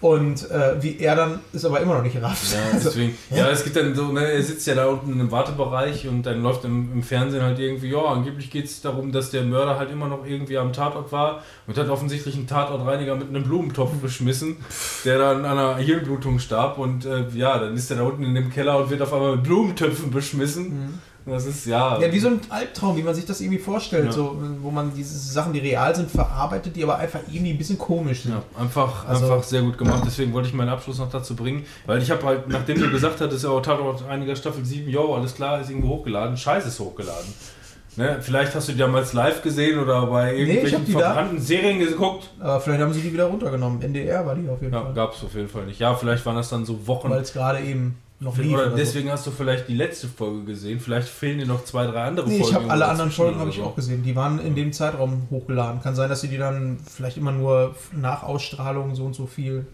[0.00, 2.52] Und äh, wie er dann ist aber immer noch nicht rafft.
[2.52, 5.30] Ja, Also, deswegen, ja, es gibt dann so, ne, er sitzt ja da unten im
[5.30, 9.30] Wartebereich und dann läuft im, im Fernsehen halt irgendwie, ja, angeblich geht es darum, dass
[9.30, 13.28] der Mörder halt immer noch irgendwie am Tatort war und hat offensichtlich einen Tatortreiniger mit
[13.28, 14.56] einem Blumentopf beschmissen,
[15.04, 18.34] der dann an einer Hirnblutung starb und äh, ja, dann ist er da unten in
[18.34, 20.98] dem Keller und wird auf einmal mit Blumentöpfen beschmissen.
[21.24, 22.00] Das ist, ja...
[22.00, 24.12] Ja, wie so ein Albtraum, wie man sich das irgendwie vorstellt, Ja.
[24.12, 27.78] so, wo man diese Sachen, die real sind, verarbeitet, die aber einfach irgendwie ein bisschen
[27.78, 28.32] komisch sind.
[28.32, 30.02] Ja, einfach, Also- einfach sehr gut gemacht.
[30.06, 31.64] Deswegen wollte ich meinen Abschluss noch dazu bringen.
[31.86, 35.34] Weil ich habe halt, nachdem du gesagt hattest, ja, Tatort einiger Staffel 7, jo, alles
[35.34, 36.36] klar, ist irgendwo hochgeladen.
[36.36, 37.32] Scheiße ist hochgeladen.
[37.94, 38.16] Ne?
[38.22, 40.98] Vielleicht hast du die damals live gesehen oder bei irgendwelchen da.
[40.98, 42.30] verbrannten Serien geguckt.
[42.40, 43.82] Aber vielleicht haben sie die wieder runtergenommen.
[43.82, 44.94] NDR war die auf jeden Ja, Fall.
[44.94, 45.78] gab es auf jeden Fall nicht.
[45.78, 47.10] Ja, vielleicht waren das dann so Wochen.
[47.10, 48.52] Weil es gerade eben noch lief.
[48.52, 48.76] Oder oder so.
[48.76, 50.80] deswegen hast du vielleicht die letzte Folge gesehen.
[50.80, 52.50] Vielleicht fehlen dir noch zwei, drei andere Nee, Folgen.
[52.50, 53.64] ich habe alle anderen Folgen habe ich so.
[53.64, 54.02] auch gesehen.
[54.02, 55.82] Die waren in dem Zeitraum hochgeladen.
[55.82, 59.66] Kann sein, dass sie die dann vielleicht immer nur nach Ausstrahlung so und so viel.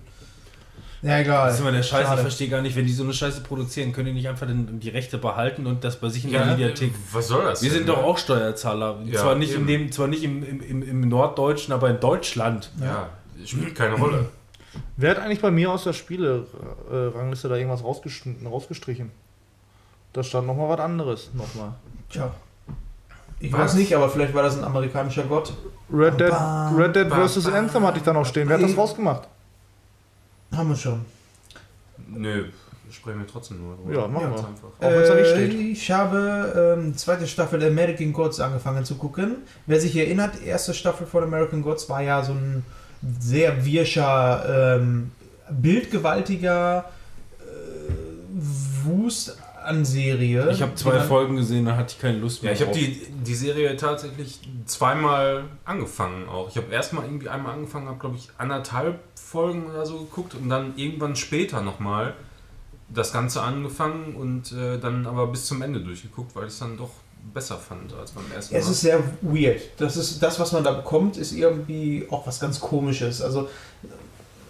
[1.02, 1.46] Ja, egal.
[1.46, 3.92] Das ist immer der Scheiß, ich verstehe gar nicht, wenn die so eine Scheiße produzieren,
[3.92, 6.46] können die nicht einfach den, die Rechte behalten und das bei sich in der Ja,
[6.46, 7.62] Mediathek was soll das?
[7.62, 8.04] Wir denn, sind doch ne?
[8.04, 8.98] auch Steuerzahler.
[9.04, 9.66] Ja, zwar nicht, in eben.
[9.68, 12.72] dem, zwar nicht im, im, im, im Norddeutschen, aber in Deutschland.
[12.80, 13.10] Ja,
[13.44, 14.26] spielt keine Rolle.
[14.96, 19.10] Wer hat eigentlich bei mir aus der Spiele-Rangliste da irgendwas rausgestrichen?
[20.12, 21.30] Da stand nochmal was anderes.
[21.34, 21.74] Nochmal.
[22.10, 22.32] Tja.
[23.40, 23.60] Ich Was?
[23.60, 25.52] weiß nicht, aber vielleicht war das ein amerikanischer Gott.
[25.92, 27.46] Red Dead, Bam, Red Dead bam, vs.
[27.46, 28.48] Anthem hatte ich da noch stehen.
[28.48, 29.28] Wer hat das rausgemacht?
[30.52, 31.04] Haben wir schon.
[32.08, 32.46] Nö,
[32.90, 34.00] sprechen wir trotzdem nur drüber.
[34.00, 34.36] Ja, machen wir.
[34.36, 34.68] Ganz einfach.
[34.80, 35.54] Auch wenn's da nicht Äh, steht.
[35.54, 39.36] Ich habe ähm, zweite Staffel American Gods angefangen zu gucken.
[39.66, 42.64] Wer sich erinnert, erste Staffel von American Gods war ja so ein
[43.20, 45.10] sehr wirscher, ähm,
[45.50, 46.84] bildgewaltiger
[47.40, 50.50] äh, Wust an Serie.
[50.50, 52.52] Ich habe zwei Folgen gesehen, da hatte ich keine Lust mehr.
[52.52, 56.48] Ja, ich habe die, die Serie tatsächlich zweimal angefangen auch.
[56.48, 60.48] Ich habe erstmal irgendwie einmal angefangen, habe glaube ich anderthalb Folgen oder so geguckt und
[60.48, 62.14] dann irgendwann später nochmal
[62.88, 66.78] das Ganze angefangen und äh, dann aber bis zum Ende durchgeguckt, weil ich es dann
[66.78, 66.90] doch
[67.32, 68.70] besser fand als beim ersten Es Mal.
[68.72, 69.60] ist sehr weird.
[69.78, 73.22] Das ist das, was man da bekommt, ist irgendwie auch was ganz Komisches.
[73.22, 73.48] Also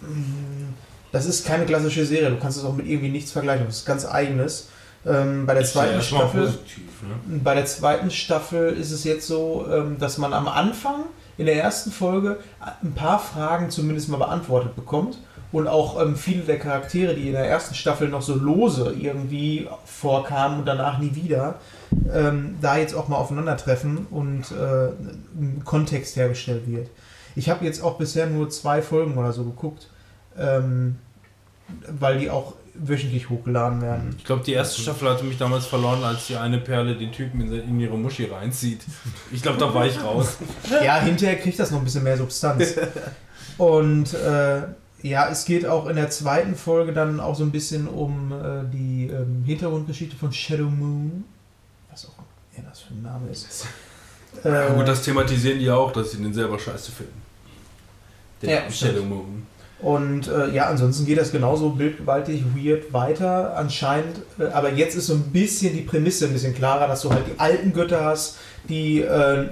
[0.01, 0.73] mm,
[1.11, 2.29] das ist keine klassische Serie.
[2.29, 3.65] Du kannst es auch mit irgendwie nichts vergleichen.
[3.65, 4.69] Das ist ganz eigenes.
[5.05, 7.39] Ähm, bei der zweiten Staffel, positiv, ne?
[7.41, 11.05] bei der zweiten Staffel ist es jetzt so, ähm, dass man am Anfang
[11.37, 12.37] in der ersten Folge
[12.83, 15.17] ein paar Fragen zumindest mal beantwortet bekommt
[15.53, 19.67] und auch ähm, viele der Charaktere, die in der ersten Staffel noch so lose irgendwie
[19.85, 21.55] vorkamen und danach nie wieder,
[22.13, 24.89] ähm, da jetzt auch mal aufeinandertreffen und äh,
[25.39, 26.89] ein Kontext hergestellt wird.
[27.35, 29.89] Ich habe jetzt auch bisher nur zwei Folgen oder so geguckt,
[30.37, 30.97] ähm,
[31.87, 34.15] weil die auch wöchentlich hochgeladen werden.
[34.17, 37.41] Ich glaube, die erste Staffel hatte mich damals verloren, als die eine Perle den Typen
[37.41, 38.81] in, in ihre Muschi reinzieht.
[39.31, 40.37] Ich glaube, da war ich raus.
[40.83, 42.75] Ja, hinterher kriegt das noch ein bisschen mehr Substanz.
[43.57, 44.61] Und äh,
[45.01, 48.63] ja, es geht auch in der zweiten Folge dann auch so ein bisschen um äh,
[48.71, 51.25] die ähm, Hintergrundgeschichte von Shadow Moon.
[51.91, 52.13] Was auch
[52.55, 53.65] immer das für ein Name ist.
[54.43, 57.21] Ja, Äh, gut, das thematisieren die auch, dass sie den selber scheiße finden.
[58.41, 58.61] Der Ja.
[59.81, 64.17] Und äh, ja, ansonsten geht das genauso bildgewaltig, weird weiter anscheinend.
[64.37, 67.25] Äh, aber jetzt ist so ein bisschen die Prämisse ein bisschen klarer, dass du halt
[67.27, 68.37] die alten Götter hast,
[68.67, 69.45] die äh,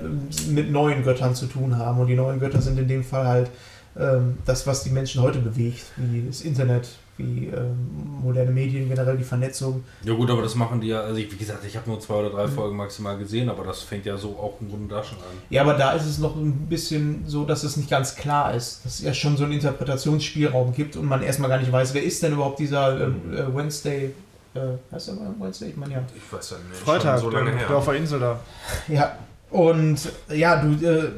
[0.49, 1.99] mit neuen Göttern zu tun haben.
[1.99, 3.49] Und die neuen Götter sind in dem Fall halt
[3.97, 9.17] ähm, das, was die Menschen heute bewegt, wie das Internet, wie ähm, moderne Medien generell,
[9.17, 9.83] die Vernetzung.
[10.03, 12.15] Ja gut, aber das machen die ja, also ich, wie gesagt, ich habe nur zwei
[12.15, 15.17] oder drei Folgen maximal gesehen, aber das fängt ja so auch im Grunde da schon
[15.17, 15.25] an.
[15.49, 18.85] Ja, aber da ist es noch ein bisschen so, dass es nicht ganz klar ist,
[18.85, 22.03] dass es ja schon so einen Interpretationsspielraum gibt und man erstmal gar nicht weiß, wer
[22.03, 24.13] ist denn überhaupt dieser äh, äh, Wednesday,
[24.53, 24.59] äh,
[24.91, 25.69] heißt der Wednesday?
[25.69, 26.03] Ich meine ja.
[26.15, 26.79] Ich weiß ja nicht.
[26.79, 27.67] Freitag, schon so lange der, her.
[27.67, 28.39] der auf der Insel da.
[28.87, 29.17] Ja,
[29.49, 29.97] und
[30.29, 31.11] ja, du, äh,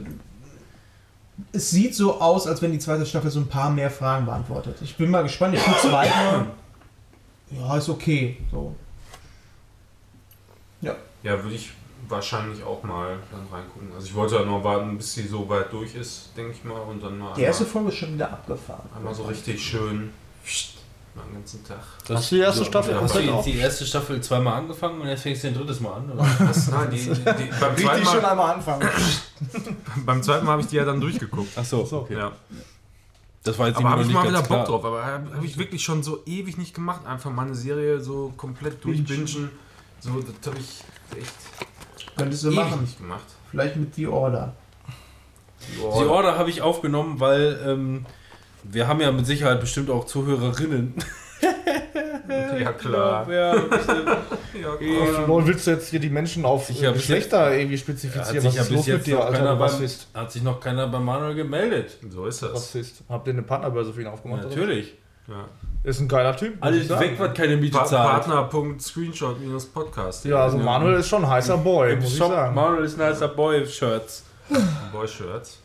[1.52, 4.78] es sieht so aus, als wenn die zweite Staffel so ein paar mehr Fragen beantwortet.
[4.82, 6.48] Ich bin mal gespannt, ich gucke weiter.
[7.52, 8.38] Ja, ist okay.
[8.52, 8.76] So.
[11.22, 11.72] Ja, würde ich
[12.08, 13.90] wahrscheinlich auch mal dann reingucken.
[13.94, 16.80] Also ich wollte ja nur warten, bis sie so weit durch ist, denke ich mal.
[16.80, 18.88] Und dann mal Die erste Folge ist schon wieder abgefahren.
[18.96, 20.12] einmal so richtig schön
[21.16, 21.80] mal den ganzen Tag.
[22.10, 25.24] Hast du die erste Staffel hast du jetzt die erste Staffel zweimal angefangen und jetzt
[25.24, 26.24] fängst du ein drittes Mal an, oder?
[26.40, 26.68] Was?
[26.70, 28.90] Nein, die, die, die, beim, zweiten Richtig schon Mal, einmal anfangen.
[30.06, 31.52] beim zweiten Mal habe ich die ja dann durchgeguckt.
[31.56, 32.32] Ach so, Ja.
[33.44, 34.66] Das war jetzt Aber habe ich mal wieder Bock klar.
[34.66, 34.86] drauf.
[34.86, 37.06] Aber habe hab ich wirklich schon so ewig nicht gemacht.
[37.06, 39.28] Einfach mal eine Serie so komplett durchbingen.
[39.28, 40.84] So, das habe ich
[41.18, 42.82] echt Könntest du ewig machen.
[42.82, 43.24] nicht gemacht.
[43.50, 44.54] Vielleicht mit The Order.
[45.78, 48.06] Die Order habe ich aufgenommen, weil ähm,
[48.64, 50.94] wir haben ja mit Sicherheit bestimmt auch Zuhörerinnen.
[52.60, 53.28] Ja, klar.
[53.32, 53.56] Ja.
[53.56, 53.66] Ja,
[55.26, 58.26] Lol, willst du jetzt hier die Menschen auf äh, Geschlechter irgendwie spezifizieren?
[58.28, 60.08] Hat sich Was ja ist bis los mit jetzt dir, noch Alter, beim, Rassist?
[60.14, 61.98] hat sich noch keiner bei Manuel gemeldet.
[62.12, 62.54] So ist das.
[62.54, 63.02] Rassist.
[63.10, 64.46] Habt ihr eine Partnerbörse für ihn aufgemacht?
[64.46, 64.50] oder?
[64.56, 64.94] Natürlich.
[65.28, 65.46] Ja.
[65.84, 66.60] Ist ein geiler Typ.
[66.62, 68.26] muss ich Alles weg, was keine Miete Pa zahlt.
[68.26, 70.26] Partner.screenshot-podcast.
[70.26, 70.64] Ja, also Ja.
[70.64, 72.54] Manuel ist schon ein heißer Boy, muss ich Shop sagen.
[72.54, 74.24] Manuel ist ein heißer Boy-Shirts.
[74.92, 75.60] Boy-Shirts.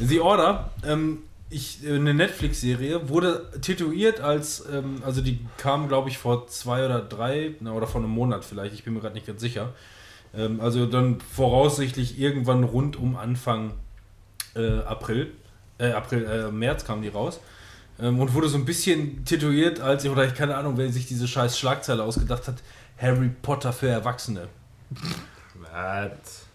[0.00, 6.08] The Order, ähm, ich, äh, eine Netflix-Serie, wurde tituiert als, ähm, also die kam, glaube
[6.08, 9.14] ich, vor zwei oder drei, na, oder vor einem Monat vielleicht, ich bin mir gerade
[9.14, 9.72] nicht ganz sicher.
[10.34, 13.74] Ähm, also dann voraussichtlich irgendwann rund um Anfang
[14.54, 15.32] äh, April,
[15.78, 17.40] äh, April, äh, März kam die raus.
[17.98, 21.28] Ähm, und wurde so ein bisschen tituiert als, oder ich keine Ahnung, wer sich diese
[21.28, 22.56] scheiß Schlagzeile ausgedacht hat,
[22.98, 24.48] Harry Potter für Erwachsene.
[25.54, 26.45] Was?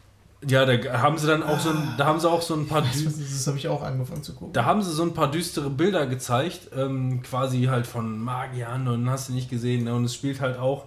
[0.47, 2.81] Ja, da haben sie dann auch so ein, da haben sie auch so ein paar
[2.81, 4.53] Das, das habe ich auch angefangen zu gucken.
[4.53, 9.09] Da haben sie so ein paar düstere Bilder gezeigt, ähm, quasi halt von Magiern und
[9.09, 9.83] hast du nicht gesehen.
[9.83, 9.93] Ne?
[9.93, 10.85] Und es spielt halt auch,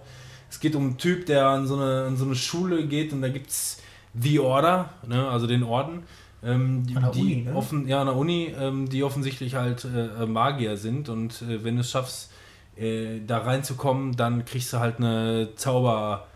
[0.49, 3.21] es geht um einen Typ, der an so eine, an so eine Schule geht und
[3.21, 3.81] da gibt es
[4.13, 5.27] The Order, ne?
[5.27, 6.03] also den Orden.
[6.43, 7.55] Ähm, die, An der die Uni, ne?
[7.55, 11.75] offen, ja, an der Uni, ähm, die offensichtlich halt äh, Magier sind und äh, wenn
[11.75, 12.29] du es schaffst,
[12.75, 16.27] äh, da reinzukommen, dann kriegst du halt eine Zauber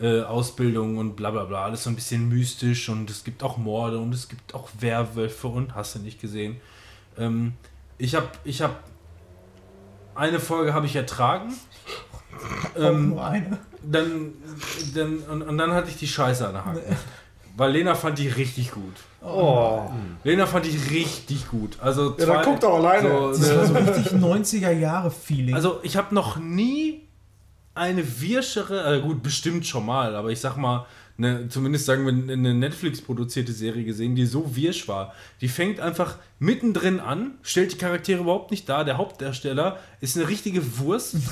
[0.00, 1.64] äh, Ausbildung und bla bla bla.
[1.64, 5.48] Alles so ein bisschen mystisch und es gibt auch Morde und es gibt auch Werwölfe
[5.48, 6.56] und hast du nicht gesehen.
[7.18, 7.54] Ähm,
[7.98, 8.82] ich habe ich hab
[10.14, 11.52] eine Folge habe ich ertragen.
[12.76, 13.58] Ähm, nur eine.
[13.82, 14.32] dann,
[14.94, 16.80] dann und, und dann hatte ich die Scheiße an der Haken.
[17.56, 18.94] Weil Lena fand die richtig gut.
[19.20, 19.82] Oh.
[20.22, 21.76] Lena fand die richtig gut.
[21.80, 23.08] Also Ja, dann guck doch alleine.
[23.08, 25.54] So, Das war so ne, richtig 90er-Jahre-Feeling.
[25.56, 27.07] also ich habe noch nie
[27.78, 30.86] eine wirschere, äh gut, bestimmt schon mal, aber ich sag mal,
[31.18, 35.14] ne, zumindest sagen wir eine Netflix-produzierte Serie gesehen, die so wirsch war.
[35.40, 38.84] Die fängt einfach mittendrin an, stellt die Charaktere überhaupt nicht dar.
[38.84, 41.16] Der Hauptdarsteller ist eine richtige Wurst.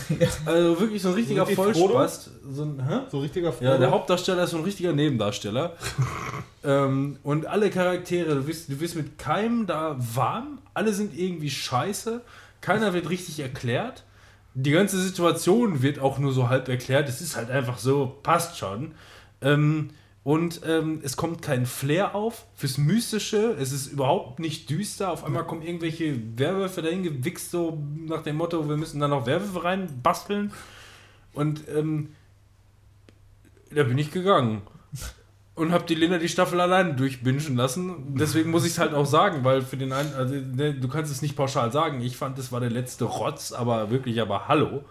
[0.44, 2.30] Also wirklich so ein richtiger richtig Vollspast.
[2.50, 3.00] So ein, hä?
[3.10, 5.76] So richtiger Ja, der Hauptdarsteller ist so ein richtiger Nebendarsteller.
[6.64, 10.58] ähm, und alle Charaktere, du wirst, du wirst mit keinem da warm.
[10.74, 12.20] Alle sind irgendwie scheiße.
[12.60, 14.04] Keiner wird richtig erklärt.
[14.58, 17.10] Die ganze Situation wird auch nur so halb erklärt.
[17.10, 18.92] Es ist halt einfach so, passt schon.
[19.42, 19.90] Ähm,
[20.24, 23.54] und ähm, es kommt kein Flair auf fürs Mystische.
[23.60, 25.12] Es ist überhaupt nicht düster.
[25.12, 29.26] Auf einmal kommen irgendwelche Werwölfe dahin gewichst, so nach dem Motto, wir müssen da noch
[29.26, 30.50] Werwölfe rein basteln.
[31.34, 32.14] Und ähm,
[33.70, 34.62] da bin ich gegangen.
[35.56, 38.14] Und habe die Lena die Staffel alleine durchbingen lassen.
[38.14, 41.10] Deswegen muss ich es halt auch sagen, weil für den einen, also, ne, du kannst
[41.10, 42.02] es nicht pauschal sagen.
[42.02, 44.84] Ich fand, das war der letzte Rotz, aber wirklich, aber hallo.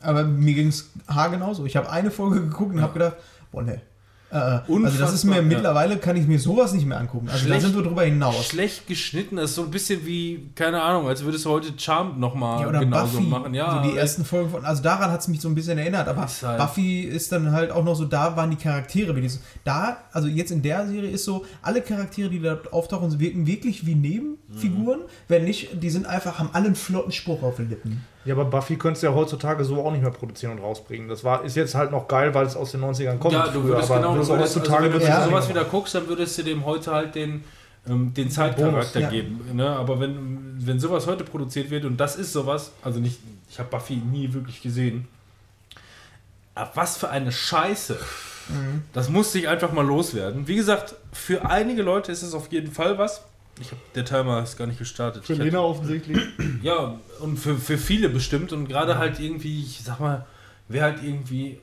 [0.00, 1.64] Aber mir ging es haargenauso.
[1.66, 3.16] Ich habe eine Folge geguckt und habe gedacht,
[3.52, 3.80] boah, ne.
[4.28, 5.42] Äh, also das ist Unfassbar, mir ja.
[5.42, 7.28] mittlerweile, kann ich mir sowas nicht mehr angucken.
[7.28, 8.44] Also da Schlecht- sind wir drüber hinaus.
[8.46, 12.18] Schlecht geschnitten, das ist so ein bisschen wie, keine Ahnung, als würdest du heute Charmed
[12.18, 13.54] nochmal Ja, oder genauso Buffy, machen.
[13.54, 16.08] Ja, so die ersten Folgen von, also daran hat es mich so ein bisschen erinnert,
[16.08, 19.20] aber Ist halt- Buffy ist dann halt auch noch so, da waren die Charaktere wie
[19.20, 23.46] dieses, da, also jetzt in der Serie ist so, alle Charaktere, die da auftauchen, wirken
[23.46, 27.68] wirklich wie Nebenfiguren, wenn nicht, die sind einfach, haben alle einen flotten Spruch auf den
[27.68, 28.04] Lippen.
[28.26, 31.08] Ja, aber Buffy könntest du ja heutzutage so auch nicht mehr produzieren und rausbringen.
[31.08, 33.34] Das war, ist jetzt halt noch geil, weil es aus den 90ern kommt.
[33.34, 35.94] Ja, du früher, würdest aber genau, du würdest also, heutzutage wenn du sowas wieder guckst,
[35.94, 37.44] dann würdest du dem heute halt den,
[37.88, 39.10] ähm, den Zeitcharakter ja.
[39.10, 39.40] geben.
[39.54, 39.68] Ne?
[39.68, 43.70] Aber wenn, wenn sowas heute produziert wird und das ist sowas, also nicht, ich habe
[43.70, 45.06] Buffy nie wirklich gesehen.
[46.56, 47.96] Aber was für eine Scheiße.
[48.92, 50.46] Das musste ich einfach mal loswerden.
[50.46, 53.22] Wie gesagt, für einige Leute ist es auf jeden Fall was.
[53.60, 55.24] Ich hab, der Timer ist gar nicht gestartet.
[55.24, 56.18] Für Lena offensichtlich.
[56.62, 60.26] ja, und für, für viele bestimmt und gerade halt irgendwie, ich sag mal,
[60.68, 61.60] wer halt irgendwie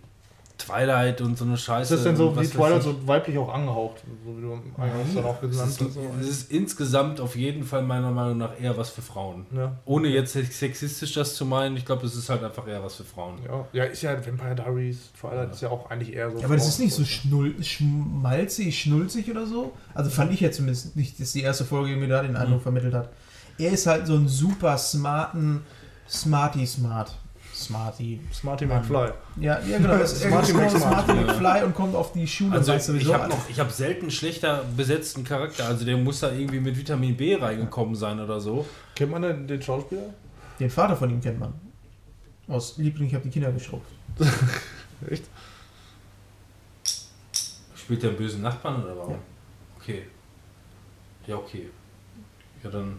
[0.65, 1.93] Twilight und so eine Scheiße.
[1.93, 4.03] Ist das denn so wie Twilight so weiblich auch angehaucht?
[4.25, 5.93] So wie du eingangs dann auch Es genannt ist, hast.
[5.93, 6.01] So.
[6.21, 9.45] es ist insgesamt auf jeden Fall meiner Meinung nach eher was für Frauen.
[9.55, 9.77] Ja.
[9.85, 13.03] Ohne jetzt sexistisch das zu meinen, ich glaube, es ist halt einfach eher was für
[13.03, 13.39] Frauen.
[13.45, 13.65] Ja.
[13.73, 16.37] ja, ist ja Vampire Diaries, Twilight ist ja auch eigentlich eher so.
[16.37, 19.73] Ja, aber das ist nicht so schnull, schmalzig, schnulzig oder so.
[19.93, 22.93] Also fand ich jetzt zumindest nicht, dass die erste Folge mir da den Eindruck vermittelt
[22.93, 23.09] hat.
[23.57, 25.61] Er ist halt so ein super smarten,
[26.07, 27.15] smarty smart.
[27.63, 28.19] Smarty.
[28.33, 29.11] Smarty McFly.
[29.39, 29.97] Ja, ja genau.
[29.97, 31.05] Das Smarty Smarty, McSmart.
[31.05, 33.35] Smarty McFly und kommt auf die Schule Also und weiß ich habe alles.
[33.35, 35.65] noch, ich habe selten schlechter besetzten Charakter.
[35.65, 38.65] Also der muss da irgendwie mit Vitamin B reingekommen sein oder so.
[38.95, 40.13] Kennt man denn den Schauspieler?
[40.59, 41.53] Den Vater von ihm kennt man.
[42.47, 43.87] Aus Liebling, ich habe die Kinder geschrubbt.
[45.09, 45.23] Echt?
[47.75, 49.15] Spielt der einen bösen Nachbarn oder warum?
[49.79, 50.03] Okay.
[51.27, 51.69] Ja, okay.
[52.63, 52.97] Ja, dann.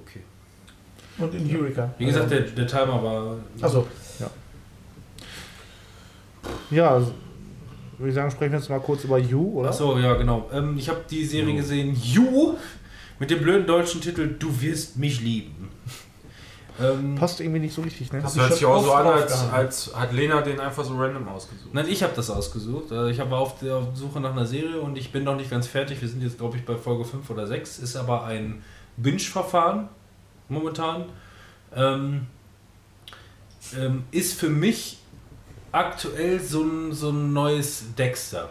[0.00, 0.20] Okay.
[1.18, 1.90] Und in Eureka.
[1.98, 3.36] Wie gesagt, der, der Timer war.
[3.60, 3.86] Also,
[6.70, 7.12] Ja, also,
[7.98, 9.68] würde ich sagen, sprechen wir jetzt mal kurz über You, oder?
[9.70, 10.48] Achso, ja, genau.
[10.52, 12.54] Ähm, ich habe die Serie gesehen, You,
[13.18, 15.68] mit dem blöden deutschen Titel Du wirst mich lieben.
[16.80, 18.20] ähm, Passt irgendwie nicht so richtig, ne?
[18.22, 21.28] Das ich hört sich auch so an, als, als hat Lena den einfach so random
[21.28, 21.72] ausgesucht.
[21.72, 22.90] Nein, ich habe das ausgesucht.
[22.90, 25.68] Äh, Ich war auf der Suche nach einer Serie und ich bin noch nicht ganz
[25.68, 26.00] fertig.
[26.00, 27.78] Wir sind jetzt, glaube ich, bei Folge 5 oder 6.
[27.78, 28.62] Ist aber ein
[28.96, 29.88] Binge-Verfahren
[30.48, 31.06] momentan.
[31.74, 32.26] Ähm,
[33.76, 34.98] ähm, ist für mich
[35.72, 38.50] aktuell so ein, so ein neues Dexter.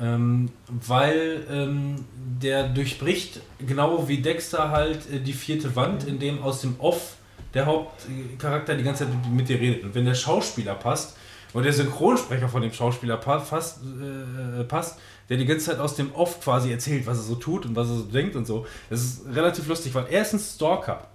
[0.00, 6.42] Ähm, weil ähm, der durchbricht, genau wie Dexter halt, äh, die vierte Wand, in dem
[6.42, 7.16] aus dem Off
[7.52, 9.84] der Hauptcharakter die ganze Zeit mit- dir redet.
[9.84, 11.16] Und wenn der Schauspieler passt
[11.52, 14.98] und der Synchronsprecher von dem Schauspieler pa fast, äh, passt,
[15.30, 17.88] der die ganze Zeit aus dem Off quasi erzählt, was er so tut und was
[17.88, 21.06] er so denkt und so, das ist relativ lustig, weil er ist ein Stalker.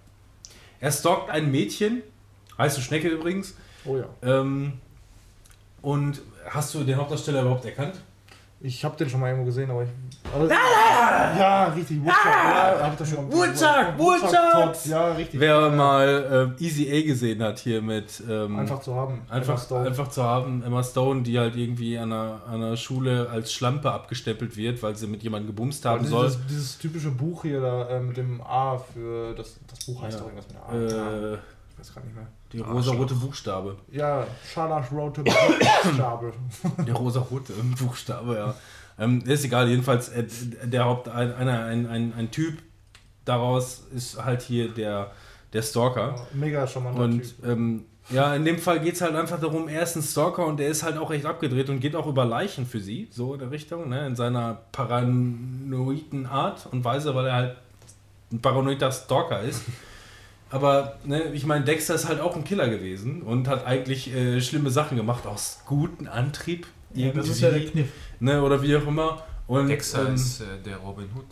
[0.80, 2.02] Er stalkt ein Mädchen,
[2.58, 4.06] heißt du Schnecke übrigens, Oh ja.
[4.24, 4.74] ähm,
[5.82, 7.96] und hast du den Hauptdarsteller überhaupt erkannt?
[8.66, 9.90] Ich habe den schon mal irgendwo gesehen, aber ich.
[10.34, 12.04] Also, ja, richtig.
[12.04, 12.26] Woodchuck.
[12.26, 14.86] Ja, hab ich das schon Woodchuck, Woodchuck!
[14.86, 15.40] Ja, richtig.
[15.40, 19.22] Wer mal ähm, Easy A gesehen hat hier mit ähm, Einfach zu haben.
[19.30, 19.88] einfach, Stone.
[19.88, 23.92] einfach zu haben, Emma Stone, die halt irgendwie an einer, an einer Schule als Schlampe
[23.92, 26.26] abgestempelt wird, weil sie mit jemandem gebumst haben soll.
[26.26, 30.18] dieses, dieses typische Buch hier da äh, mit dem A für das, das Buch heißt
[30.20, 30.26] Ja.
[30.26, 30.74] doch irgendwas mit A.
[31.34, 32.28] Äh, ich weiß gar nicht mehr.
[32.56, 33.76] Die rosa-rote Buchstabe.
[33.92, 36.34] Ja, Scharlach Rote Buchstabe.
[36.88, 38.56] Der rosa-rote Buchstabe, ja.
[38.98, 40.26] Ähm, ist egal, jedenfalls äh,
[40.64, 42.60] der Haupt, ein, einer, ein, ein, ein Typ
[43.26, 45.12] daraus ist halt hier der,
[45.52, 46.16] der Stalker.
[46.34, 47.46] Mega charmanter Und Typ.
[47.46, 50.58] ähm, ja, in dem Fall geht es halt einfach darum, er ist ein Stalker und
[50.58, 53.40] der ist halt auch recht abgedreht und geht auch über Leichen für sie, so in
[53.40, 57.56] der Richtung, ne, in seiner paranoiden Art und Weise, weil er halt
[58.32, 59.64] ein paranoider Stalker ist.
[60.56, 64.40] Aber ne, ich meine, Dexter ist halt auch ein Killer gewesen und hat eigentlich äh,
[64.40, 66.66] schlimme Sachen gemacht aus gutem Antrieb.
[66.94, 67.90] ja, das ist ja der Kniff.
[68.22, 69.22] ne, oder wie auch immer.
[69.48, 71.26] Und, Dexter ähm, ist äh, der Robin Hood.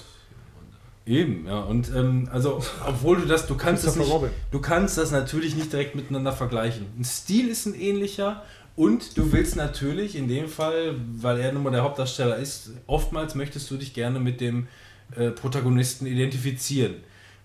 [1.06, 1.62] Eben, ja.
[1.62, 5.56] Und ähm, also, obwohl du das, du kannst es Christopher nicht, du kannst das natürlich
[5.56, 6.88] nicht direkt miteinander vergleichen.
[7.00, 8.44] Ein Stil ist ein ähnlicher
[8.76, 13.36] und du willst natürlich in dem Fall, weil er nun mal der Hauptdarsteller ist, oftmals
[13.36, 14.68] möchtest du dich gerne mit dem
[15.16, 16.96] äh, Protagonisten identifizieren.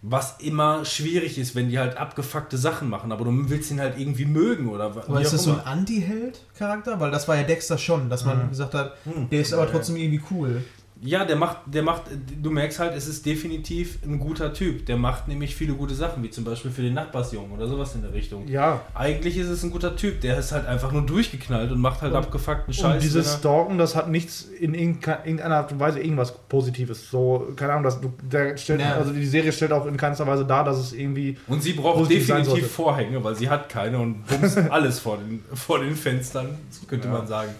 [0.00, 3.98] Was immer schwierig ist, wenn die halt abgefuckte Sachen machen, aber du willst ihn halt
[3.98, 5.60] irgendwie mögen oder wa- Aber ist das so ein.
[5.60, 7.00] Anti-Held-Charakter?
[7.00, 9.28] Weil das war ja Dexter schon, dass man gesagt hat, Hm.
[9.28, 10.64] der ist aber trotzdem irgendwie cool.
[11.00, 12.02] Ja, der macht, der macht,
[12.42, 14.84] du merkst halt, es ist definitiv ein guter Typ.
[14.86, 18.02] Der macht nämlich viele gute Sachen, wie zum Beispiel für den Nachbarsjungen oder sowas in
[18.02, 18.48] der Richtung.
[18.48, 22.02] Ja, Eigentlich ist es ein guter Typ, der ist halt einfach nur durchgeknallt und macht
[22.02, 22.94] halt Und- abgefuckten Scheiß.
[22.94, 27.08] und dieses Stalken, das hat nichts in irgendeiner Art und Weise irgendwas Positives.
[27.10, 28.94] So, keine Ahnung, das, du- der stellt, Ja.
[28.96, 31.36] also die Serie stellt auch in keinster Weise dar, dass es irgendwie.
[31.46, 32.70] und sie braucht definitiv.
[32.72, 37.06] Vorhänge, weil sie hat keine und bumst alles vor den, vor den Fenstern, so könnte
[37.06, 37.14] Ja.
[37.14, 37.50] man sagen.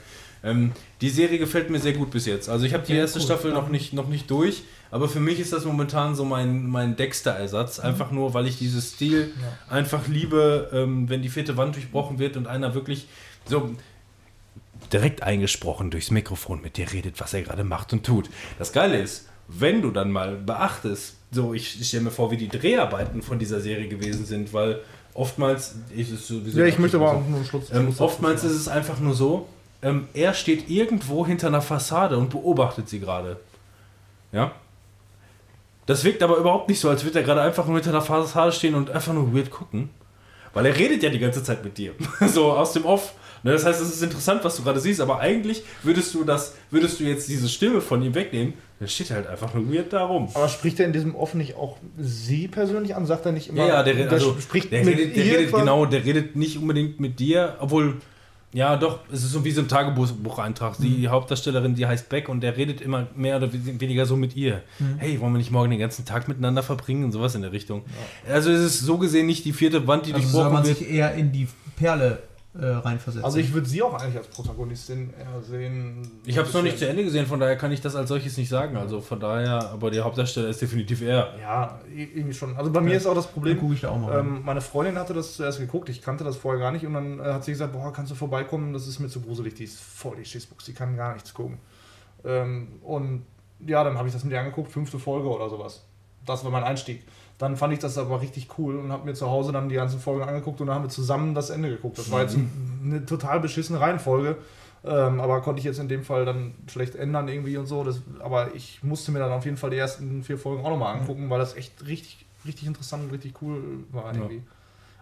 [0.44, 2.48] Ähm, die Serie gefällt mir sehr gut bis jetzt.
[2.48, 3.24] Also ich habe die Okay, erste cool.
[3.24, 6.96] Staffel noch nicht, noch nicht durch, aber für mich ist das momentan so mein, mein
[6.96, 7.80] Dexter-Ersatz.
[7.80, 9.32] Einfach nur, weil ich dieses Stil
[9.68, 13.08] einfach liebe, ähm, wenn die vierte Wand durchbrochen wird und einer wirklich
[13.46, 13.70] so
[14.92, 18.30] direkt eingesprochen durchs Mikrofon mit dir redet, was er gerade macht und tut.
[18.58, 22.36] Das Geile ist, wenn du dann mal beachtest, so ich, ich stelle mir vor, wie
[22.36, 24.80] die Dreharbeiten von dieser Serie gewesen sind, weil
[25.14, 27.16] oftmals ist es sowieso Ja, ich möchte aber so.
[27.18, 27.64] auch nur einen Schluss.
[27.72, 29.46] Ähm, oftmals ist es einfach nur so,
[29.82, 33.38] ähm, er steht irgendwo hinter einer Fassade und beobachtet sie gerade.
[34.32, 34.52] Ja?
[35.86, 38.52] Das wirkt aber überhaupt nicht so, als würde er gerade einfach nur hinter einer Fassade
[38.52, 39.90] stehen und einfach nur weird gucken.
[40.52, 41.92] Weil er redet ja die ganze Zeit mit dir.
[42.26, 43.14] so aus dem Off.
[43.44, 46.56] Ne, das heißt, es ist interessant, was du gerade siehst, aber eigentlich würdest du das,
[46.70, 49.92] würdest du jetzt diese Stimme von ihm wegnehmen, dann steht er halt einfach nur weird
[49.92, 50.28] da rum.
[50.34, 53.06] Aber spricht er in diesem Off nicht auch sie persönlich an?
[53.06, 55.52] Sagt er nicht immer, Ja, ja, der, der also, spricht der, mit redet, der redet
[55.52, 57.98] genau, der redet nicht unbedingt mit dir, obwohl,
[58.52, 60.76] ja doch, es ist so wie so ein Tagebucheintrag.
[60.78, 61.08] Die Mhm.
[61.10, 64.62] Hauptdarstellerin, die heißt Beck und der redet immer mehr oder weniger so mit ihr.
[64.78, 64.94] Mhm.
[64.98, 67.82] Hey, wollen wir nicht morgen den ganzen Tag miteinander verbringen und sowas in der Richtung.
[68.28, 70.78] Also es ist so gesehen nicht die vierte Wand, die Also soll durchbrochen man wird.
[70.78, 72.22] sich eher in die Perle
[72.58, 73.24] äh, reinversetzen.
[73.24, 76.20] Also ich würde sie auch eigentlich als Protagonistin eher sehen.
[76.24, 78.36] Ich habe es noch nicht zu Ende gesehen, von daher kann ich das als solches
[78.36, 78.76] nicht sagen.
[78.76, 81.34] Also von daher, aber der Hauptdarsteller ist definitiv er.
[81.40, 82.56] Ja, irgendwie schon.
[82.56, 84.18] Also bei mir ist auch das Problem, gucke ich da auch mal.
[84.18, 87.20] ähm, meine Freundin hatte das zuerst geguckt, ich kannte das vorher gar nicht und dann
[87.20, 89.80] äh, hat sie gesagt, boah, kannst du vorbeikommen, das ist mir zu gruselig, die ist
[89.80, 91.58] voll die Schissbuchs, die kann gar nichts gucken.
[92.24, 93.24] Ähm, und
[93.66, 95.84] ja, dann habe ich das mit ihr angeguckt, fünfte Folge oder sowas.
[96.26, 97.04] Das war mein Einstieg.
[97.38, 100.00] Dann fand ich das aber richtig cool und habe mir zu Hause dann die ganzen
[100.00, 101.96] Folgen angeguckt und dann haben wir zusammen das Ende geguckt.
[101.98, 102.36] Das war jetzt
[102.84, 104.36] eine total beschissene Reihenfolge,
[104.84, 107.84] ähm, aber konnte ich jetzt in dem Fall dann schlecht ändern irgendwie und so.
[107.84, 110.96] Das, aber ich musste mir dann auf jeden Fall die ersten vier Folgen auch nochmal
[110.98, 114.42] angucken, weil das echt richtig, richtig interessant und richtig cool war irgendwie.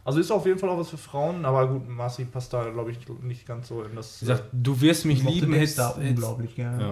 [0.04, 2.90] Also ist auf jeden Fall auch was für Frauen, aber gut, Marci passt da, glaube
[2.92, 4.20] ich, nicht ganz so in das.
[4.20, 6.82] Gesagt, du wirst mich lieben, hättest- unglaublich gerne.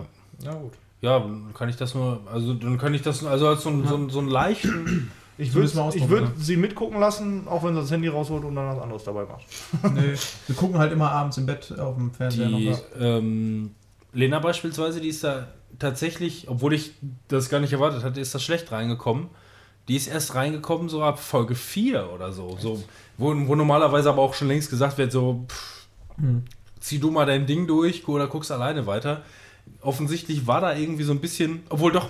[0.42, 0.50] Ja.
[0.52, 0.72] ja, gut.
[1.02, 3.86] Ja, dann kann ich das nur, also dann kann ich das also als so, ein-
[3.86, 5.10] so, so einen leichten.
[5.36, 8.54] Ich So würde ausprobieren, würd sie mitgucken lassen, auch wenn sie das Handy rausholt und
[8.54, 9.44] dann was anderes dabei macht.
[9.94, 10.14] Nee,
[10.46, 12.80] wir gucken halt immer abends im Bett auf dem Fernseher Die noch.
[13.00, 13.70] ähm,
[14.12, 15.48] Lena beispielsweise, die ist da
[15.78, 16.92] tatsächlich, obwohl ich
[17.28, 19.26] das gar nicht erwartet hatte, ist da schlecht reingekommen.
[19.88, 22.56] Die ist erst reingekommen so ab Folge 4 oder so.
[22.60, 22.82] so
[23.18, 26.44] wo, wo normalerweise aber auch schon längst gesagt wird, so pff, Hm.
[26.78, 29.22] zieh du mal dein Ding durch oder guckst alleine weiter.
[29.80, 32.08] Offensichtlich war da irgendwie so ein bisschen, obwohl doch,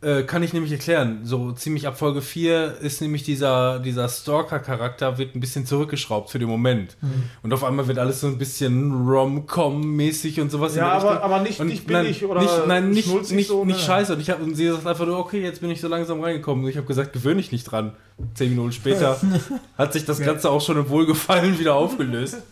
[0.00, 5.18] äh, kann ich nämlich erklären, so ziemlich ab Folge 4 ist nämlich dieser, dieser Stalker-Charakter
[5.18, 6.96] wird ein bisschen zurückgeschraubt für den Moment.
[7.42, 11.58] Und auf einmal wird alles so ein bisschen Rom-Com-mäßig und sowas Ja, aber, aber nicht,
[11.58, 13.82] Und nicht billig nein, oder nicht, nein, nicht, schnulzig nicht, so, nicht ne?
[13.82, 14.12] scheiße.
[14.12, 16.62] Und, ich hab, und sie sagt einfach nur, okay, jetzt bin ich so langsam reingekommen.
[16.64, 17.92] Und ich habe gesagt, gewöhne ich nicht dran.
[18.34, 19.20] Zehn Minuten später
[19.78, 22.36] hat sich das Ganze auch schon im Wohlgefallen wieder aufgelöst.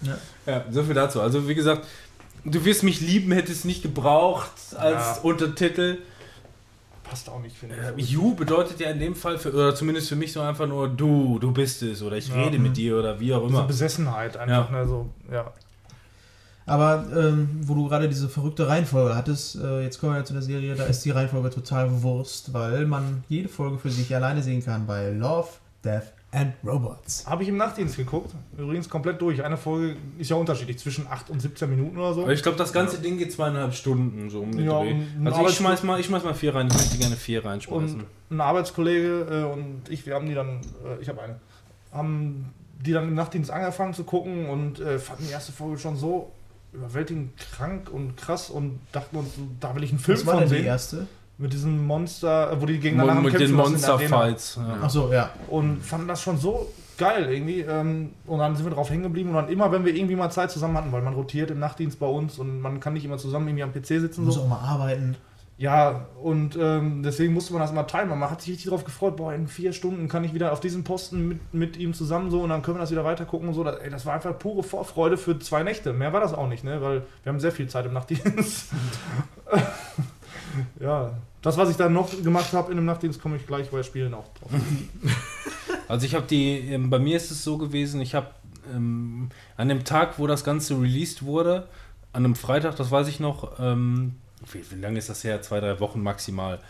[0.47, 0.65] Ja.
[0.71, 1.21] so viel dazu.
[1.21, 1.85] Also wie gesagt,
[2.45, 5.19] du wirst mich lieben, hättest nicht gebraucht als Ja.
[5.23, 5.99] Untertitel.
[7.09, 8.11] Passt auch nicht, finde Äh, ich.
[8.11, 11.39] You bedeutet ja in dem Fall, für, oder zumindest für mich so einfach nur du,
[11.39, 13.67] du bist es oder ich rede mit dir oder wie auch Diese immer.
[13.67, 14.77] Besessenheit einfach, Ja.
[14.79, 15.53] ne, so, ja.
[16.69, 20.33] Aber ähm, wo du gerade diese verrückte Reihenfolge hattest, äh, jetzt kommen wir ja zu
[20.33, 24.43] der Serie, da ist die Reihenfolge total Wurst, weil man jede Folge für sich alleine
[24.43, 25.47] sehen kann bei Love,
[25.85, 27.27] Death and Robots.
[27.27, 29.43] Habe ich im Nachtdienst geguckt, übrigens komplett durch.
[29.43, 32.23] Eine Folge ist ja unterschiedlich, zwischen 8 und 17 Minuten oder so.
[32.23, 34.97] Aber ich glaube, das ganze Ding geht zweieinhalb Stunden so um den Ja, Dreh.
[35.25, 38.01] Also ich schmeiß, mal, ich schmeiß mal vier rein, ich möchte gerne vier reinschmeißen.
[38.01, 41.41] Und ein Arbeitskollege äh, und ich, wir haben die dann, äh, ich habe eine,
[41.91, 42.53] haben
[42.85, 46.33] die dann im Nachtdienst angefangen zu gucken und äh, fanden die erste Folge schon so
[46.75, 50.43] überwältigend krank und krass und dachten uns, da will ich einen Film Was war von
[50.43, 50.67] denn die sehen.
[50.67, 51.07] erste?
[51.39, 53.53] Mit diesem Monster, äh, wo die gegeneinander Mon- mit den.
[53.53, 54.59] Monster-Fights.
[54.67, 54.83] Ja.
[54.85, 55.31] Achso, ja.
[55.49, 57.61] Und fanden das schon so geil irgendwie.
[57.61, 59.29] Ähm, und dann sind wir drauf hängen geblieben.
[59.31, 61.99] Und dann immer, wenn wir irgendwie mal Zeit zusammen hatten, weil man rotiert im Nachtdienst
[61.99, 64.25] bei uns und man kann nicht immer zusammen irgendwie am PC sitzen.
[64.25, 64.43] Muss So.
[64.43, 65.17] auch mal arbeiten.
[65.59, 68.11] Ja, und ähm, deswegen musste man das mal teilen.
[68.11, 70.85] Man hat sich richtig darauf gefreut, boah, in vier Stunden kann ich wieder auf diesem
[70.85, 73.55] Posten mit, mit ihm zusammen so und dann können wir das wieder weiter gucken und
[73.55, 73.65] so.
[73.65, 75.95] Das, ey, das war einfach pure Vorfreude für zwei Nächte.
[75.95, 76.83] Mehr war das auch nicht, ne?
[76.83, 78.67] Weil wir haben sehr viel Zeit im Nachtdienst.
[80.81, 81.13] ja,
[81.43, 84.15] das, was ich dann noch gemacht habe in dem Nachtdienst, komme ich gleich bei Spielen
[84.15, 84.51] auch drauf.
[85.89, 88.27] Also ich habe die, ähm, bei mir ist es so gewesen, ich habe
[88.75, 91.69] ähm, an dem Tag, wo das Ganze released wurde,
[92.13, 94.17] an einem Freitag, das weiß ich noch, ähm,
[94.53, 95.43] wie, wie lange ist das her?
[95.43, 96.61] Zwei, drei Wochen maximal.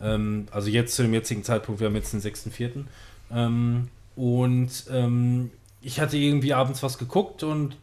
[0.00, 2.84] Ähm, also jetzt zu dem jetzigen Zeitpunkt, wir haben jetzt den 6.4.
[3.30, 5.50] Ähm, und ähm,
[5.80, 7.76] ich hatte irgendwie abends was geguckt und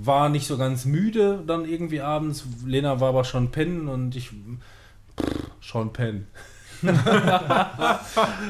[0.00, 2.44] war nicht so ganz müde dann irgendwie abends.
[2.64, 6.26] Lena war aber schon pennen und ich pff, schon pennen.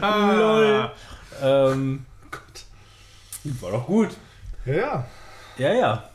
[0.00, 0.90] Lol.
[1.42, 2.06] Ähm,
[3.60, 4.10] War doch gut.
[4.66, 5.06] Ja,
[5.58, 5.74] ja.
[5.74, 6.10] Ja.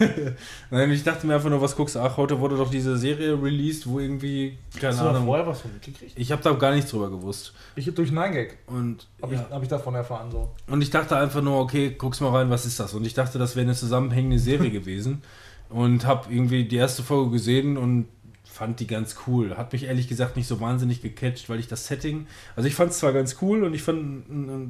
[0.70, 2.00] Nein, ich dachte mir einfach nur, was guckst du?
[2.00, 5.26] Ach, heute wurde doch diese Serie released, wo irgendwie, keine Hast du da Ahnung.
[5.26, 6.12] vorher was von mitgekriegt?
[6.16, 7.54] Ich habe da gar nichts drüber gewusst.
[7.74, 9.44] Ich durch 9gag Und, habe ja.
[9.48, 10.30] ich, hab ich davon erfahren.
[10.30, 10.50] So.
[10.68, 12.94] und ich dachte einfach nur, okay, guck's mal rein, was ist das?
[12.94, 15.22] Und ich dachte, das wäre eine zusammenhängende Serie gewesen.
[15.68, 18.06] Und habe irgendwie die erste Folge gesehen und
[18.44, 19.56] fand die ganz cool.
[19.56, 22.92] Hat mich ehrlich gesagt nicht so wahnsinnig gecatcht, weil ich das Setting, also ich fand
[22.92, 24.24] es zwar ganz cool und ich fand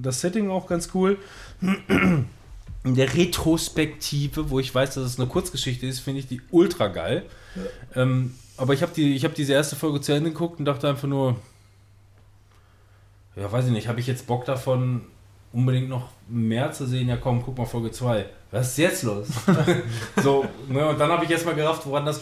[0.04, 1.18] das Setting auch ganz cool.
[2.86, 6.86] In der Retrospektive, wo ich weiß, dass es eine Kurzgeschichte ist, finde ich die ultra
[6.86, 7.24] geil.
[7.94, 10.88] Ähm, aber ich habe die, ich hab diese erste Folge zu Ende geguckt und dachte
[10.88, 11.36] einfach nur,
[13.34, 15.02] ja, weiß ich nicht, habe ich jetzt Bock davon,
[15.52, 17.08] unbedingt noch mehr zu sehen?
[17.08, 18.24] Ja, komm, guck mal Folge 2.
[18.52, 19.26] Was ist jetzt los?
[20.22, 22.20] so, ne, und dann habe ich erstmal gerafft, woran das,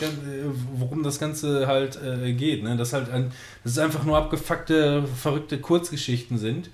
[0.73, 2.62] worum das Ganze halt äh, geht.
[2.62, 2.76] Ne?
[2.76, 6.70] Dass halt ein, dass es einfach nur abgefuckte, verrückte Kurzgeschichten sind.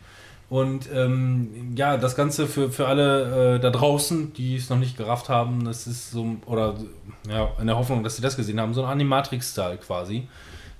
[0.50, 4.96] Und ähm, ja, das Ganze für, für alle äh, da draußen, die es noch nicht
[4.96, 6.74] gerafft haben, das ist so, oder
[7.28, 10.26] ja, in der Hoffnung, dass sie das gesehen haben, so ein Animatrix-Style quasi.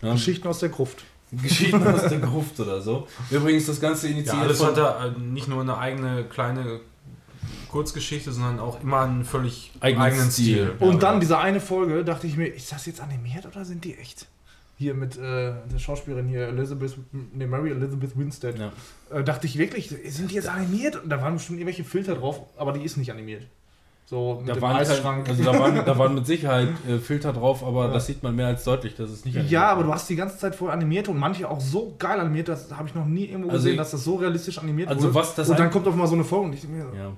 [0.02, 0.12] Ne?
[0.12, 1.04] Geschichten aus der Gruft.
[1.30, 3.06] Geschichten aus der Gruft oder so.
[3.30, 6.80] Übrigens, das Ganze initiiert Ja, alles von- hat da äh, nicht nur eine eigene kleine
[7.70, 10.72] Kurzgeschichte, sondern auch immer einen völlig Eigenen eigenen, Stil.
[10.74, 10.88] Stil.
[10.88, 13.96] Und dann diese eine Folge, dachte ich mir, ist das jetzt animiert oder sind die
[13.96, 14.26] echt?
[14.80, 18.58] Hier mit äh, der Schauspielerin hier, Elizabeth, ne, Mary Elizabeth Winstead.
[18.58, 18.72] Ja.
[19.14, 20.96] Äh, dachte ich wirklich, sind die jetzt animiert?
[21.04, 23.42] Und da waren bestimmt irgendwelche Filter drauf, aber die ist nicht animiert.
[24.06, 27.88] So Da waren, halt, also da, waren, da waren mit Sicherheit äh, Filter drauf, aber
[27.88, 30.38] das sieht man mehr als deutlich, dass es nicht ja, aber du hast die ganze
[30.38, 33.50] Zeit vorher animiert und manche auch so geil animiert, das habe ich noch nie irgendwo
[33.50, 35.14] Also gesehen, ich- dass das so realistisch animiert Also wurde.
[35.14, 37.12] was das und dann kommt auf mal so eine Folge und ich denke mir, Ja.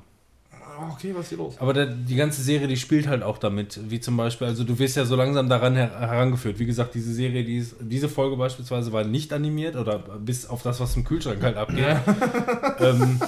[0.81, 1.55] Oh, okay, was ist hier los?
[1.59, 4.78] Aber der, die ganze Serie, die spielt halt auch damit, wie zum Beispiel, also du
[4.78, 6.59] wirst ja so langsam daran her herangeführt.
[6.59, 10.62] Wie gesagt, diese Serie, die ist, diese Folge beispielsweise war nicht animiert oder bis auf
[10.62, 11.84] das, was im Kühlschrank halt abgeht.
[12.81, 13.20] ähm,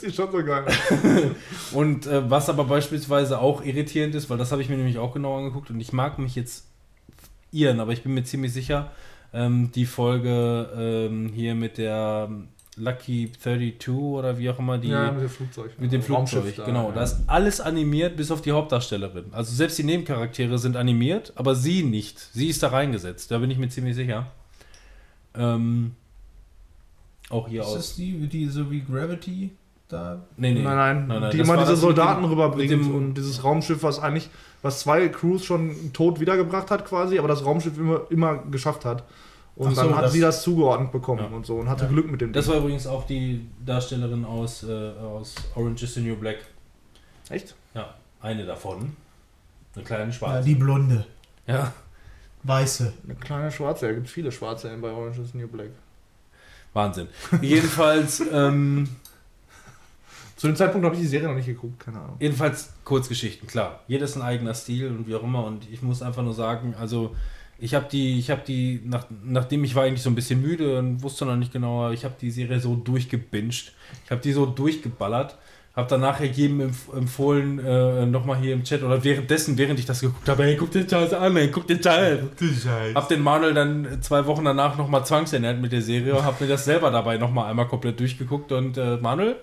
[0.00, 0.64] Das ist schon so geil.
[1.72, 5.12] Und äh, was aber beispielsweise auch irritierend ist, weil das habe ich mir nämlich auch
[5.12, 6.64] genau angeguckt und ich mag mich jetzt
[7.52, 8.90] irren, aber ich bin mir ziemlich sicher,
[9.32, 12.30] ähm, die Folge ähm, hier mit der
[12.80, 15.70] Lucky 32 oder wie auch immer die ja, mit dem Flugzeug.
[15.78, 16.88] mit dem Flugzeug, Raumschiff da, genau.
[16.88, 16.94] ja.
[16.94, 19.26] Da ist alles animiert, bis auf die Hauptdarstellerin.
[19.32, 22.18] Also selbst die Nebencharaktere sind animiert, aber sie nicht.
[22.18, 24.26] Sie ist da reingesetzt, da bin ich mir ziemlich sicher.
[25.34, 25.92] Ähm,
[27.28, 27.74] auch hier Ist aus.
[27.74, 29.50] das die, die so wie Gravity
[29.88, 30.20] da?
[30.36, 30.62] Nee, nee.
[30.62, 33.82] Nein, nein, die das immer war diese das Soldaten dem- rüberbringt dem- und dieses Raumschiff,
[33.82, 34.28] was eigentlich,
[34.62, 39.04] was zwei Crews schon tot wiedergebracht hat quasi, aber das Raumschiff immer, immer geschafft hat.
[39.66, 41.36] Und so, dann hat das- sie das zugeordnet bekommen Ja.
[41.36, 41.90] und so und hatte Ja.
[41.90, 42.54] Glück mit dem Das Ding.
[42.54, 46.38] war übrigens auch die Darstellerin aus, äh, aus Orange is the New Black.
[47.28, 47.54] Echt?
[47.74, 48.96] Ja, eine davon.
[49.74, 50.48] Eine kleine Ja, schwarze.
[50.48, 51.06] die Blonde.
[51.46, 51.72] Ja,
[52.42, 52.92] Weiße.
[53.04, 55.68] Eine kleine Schwarze, ja, gibt viele Schwarze bei Orange is the New Black.
[56.72, 57.08] Wahnsinn.
[57.42, 58.88] Jedenfalls, ähm,
[60.36, 62.16] Zu dem Zeitpunkt habe ich die Serie noch nicht geguckt, keine Ahnung.
[62.18, 63.80] jedenfalls Kurzgeschichten, klar.
[63.88, 65.44] Jedes ein eigener Stil und wie auch immer.
[65.44, 67.14] Und ich muss einfach nur sagen, also
[67.60, 70.78] ich habe die, ich habe die, nach, nachdem ich war eigentlich so ein bisschen müde
[70.78, 73.72] und wusste noch nicht genauer, ich habe die Serie so durchgebinged.
[74.04, 75.36] Ich habe die so durchgeballert.
[75.76, 79.86] Habe dann nachher jedem empf empfohlen, äh, nochmal hier im Chat oder währenddessen, während ich
[79.86, 82.18] das geguckt habe, hey, guck den Scheiß an, ey, guck den Scheiß.
[82.94, 86.64] Hab den Manuel dann zwei Wochen danach nochmal zwangsernährt mit der Serie, hab mir das
[86.64, 89.36] selber dabei nochmal einmal komplett durchgeguckt und äh, Manuel?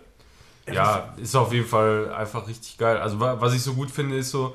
[0.71, 2.97] Ja, ist auf jeden Fall einfach richtig geil.
[2.97, 4.53] Also wa- was ich so gut finde, ist so,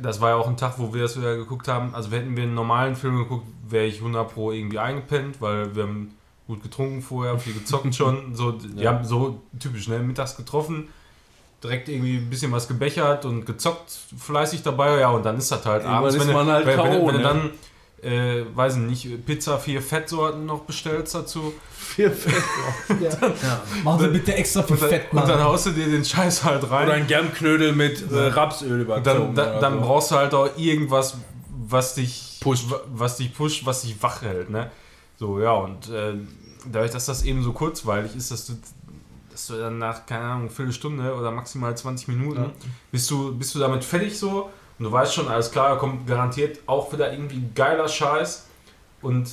[0.00, 1.94] das war ja auch ein Tag, wo wir das wieder geguckt haben.
[1.94, 5.84] Also hätten wir einen normalen Film geguckt, wäre ich 100 pro irgendwie eingepennt, weil wir
[5.84, 6.14] haben
[6.46, 8.34] gut getrunken vorher, viel gezockt schon.
[8.34, 8.92] So, die Ja.
[8.94, 10.88] haben so typisch, ne, mittags getroffen,
[11.62, 14.98] direkt irgendwie ein bisschen was gebechert und gezockt, fleißig dabei.
[15.00, 17.06] Ja, und dann ist das halt Irgendwann abends, wenn, man du- halt wenn, wenn, K.O.,
[17.06, 17.22] wenn du ne?
[17.22, 17.50] dann
[18.10, 21.52] äh, weiß ich nicht, Pizza, vier Fettsorten noch bestellst dazu.
[21.98, 22.34] Vier Fett.
[23.82, 25.42] Machen Sie bitte extra für Und dann, Fett, und dann Mann.
[25.42, 26.86] haust du dir den Scheiß halt rein.
[26.86, 29.34] Oder ein Germknödel mit äh, Rapsöl überzogen.
[29.34, 29.80] dann, dann, dann so.
[29.80, 31.16] brauchst du halt auch irgendwas,
[31.66, 32.70] was dich Pusht.
[32.70, 34.70] wa- was dich pusht, was dich wach hält, ne?
[35.16, 36.14] So, ja, und äh,
[36.70, 38.52] dadurch, dass das eben so kurzweilig ist, dass du,
[39.32, 42.50] dass du dann nach, keine Ahnung, eine Viertelstunde oder maximal 20 Minuten Ja.
[42.92, 46.06] bist, du, bist du damit fertig so und du weißt schon, alles klar, da kommt
[46.06, 48.46] garantiert auch wieder irgendwie geiler Scheiß
[49.02, 49.28] und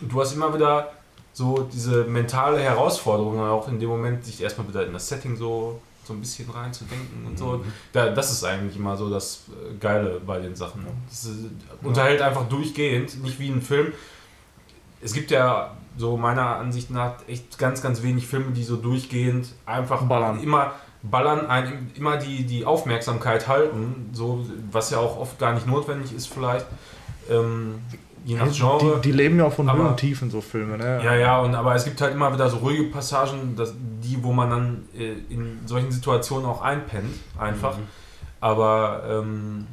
[0.00, 0.92] du hast immer wieder
[1.32, 5.80] so diese mentale Herausforderung, auch in dem Moment, sich erstmal wieder in das Setting so,
[6.04, 7.64] so ein bisschen reinzudenken und so.
[7.92, 10.84] Da, das ist eigentlich immer so das äh, Geile bei den Sachen.
[11.08, 13.92] Das ist, äh, unterhält einfach durchgehend, nicht wie ein Film.
[15.00, 19.48] Es gibt ja so meiner Ansicht nach echt ganz, ganz wenig Filme, die so durchgehend
[19.66, 20.42] einfach Ballern.
[20.42, 25.66] immer ballern, ein, immer die, die Aufmerksamkeit halten, so, was ja auch oft gar nicht
[25.66, 26.66] notwendig ist vielleicht.
[27.30, 27.80] Ähm,
[28.30, 28.96] je nach Genre.
[28.96, 31.00] Die, die leben ja auch von Aber- Höhen und Tiefen, so Filme, ne?
[31.04, 34.32] Ja, ja, und, aber es gibt halt immer wieder so ruhige Passagen, dass, die, wo
[34.32, 37.76] man dann äh, in solchen Situationen auch einpennt, einfach.
[38.40, 39.66] Aber ähm,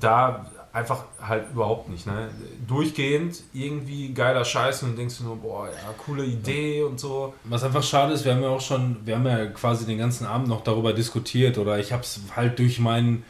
[0.00, 2.06] da einfach halt überhaupt nicht.
[2.06, 2.30] Ne?
[2.66, 7.34] Durchgehend irgendwie geiler Scheiß und denkst du nur, boah, ja, coole Idee und so.
[7.44, 10.26] Was einfach schade ist, wir haben ja auch schon, wir haben ja quasi den ganzen
[10.26, 13.22] Abend noch darüber diskutiert oder ich habe es halt durch meinen,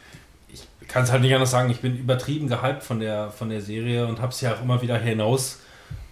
[0.87, 4.07] kann es halt nicht anders sagen, ich bin übertrieben gehypt von der, von der Serie
[4.07, 5.59] und habe es ja auch immer wieder hinaus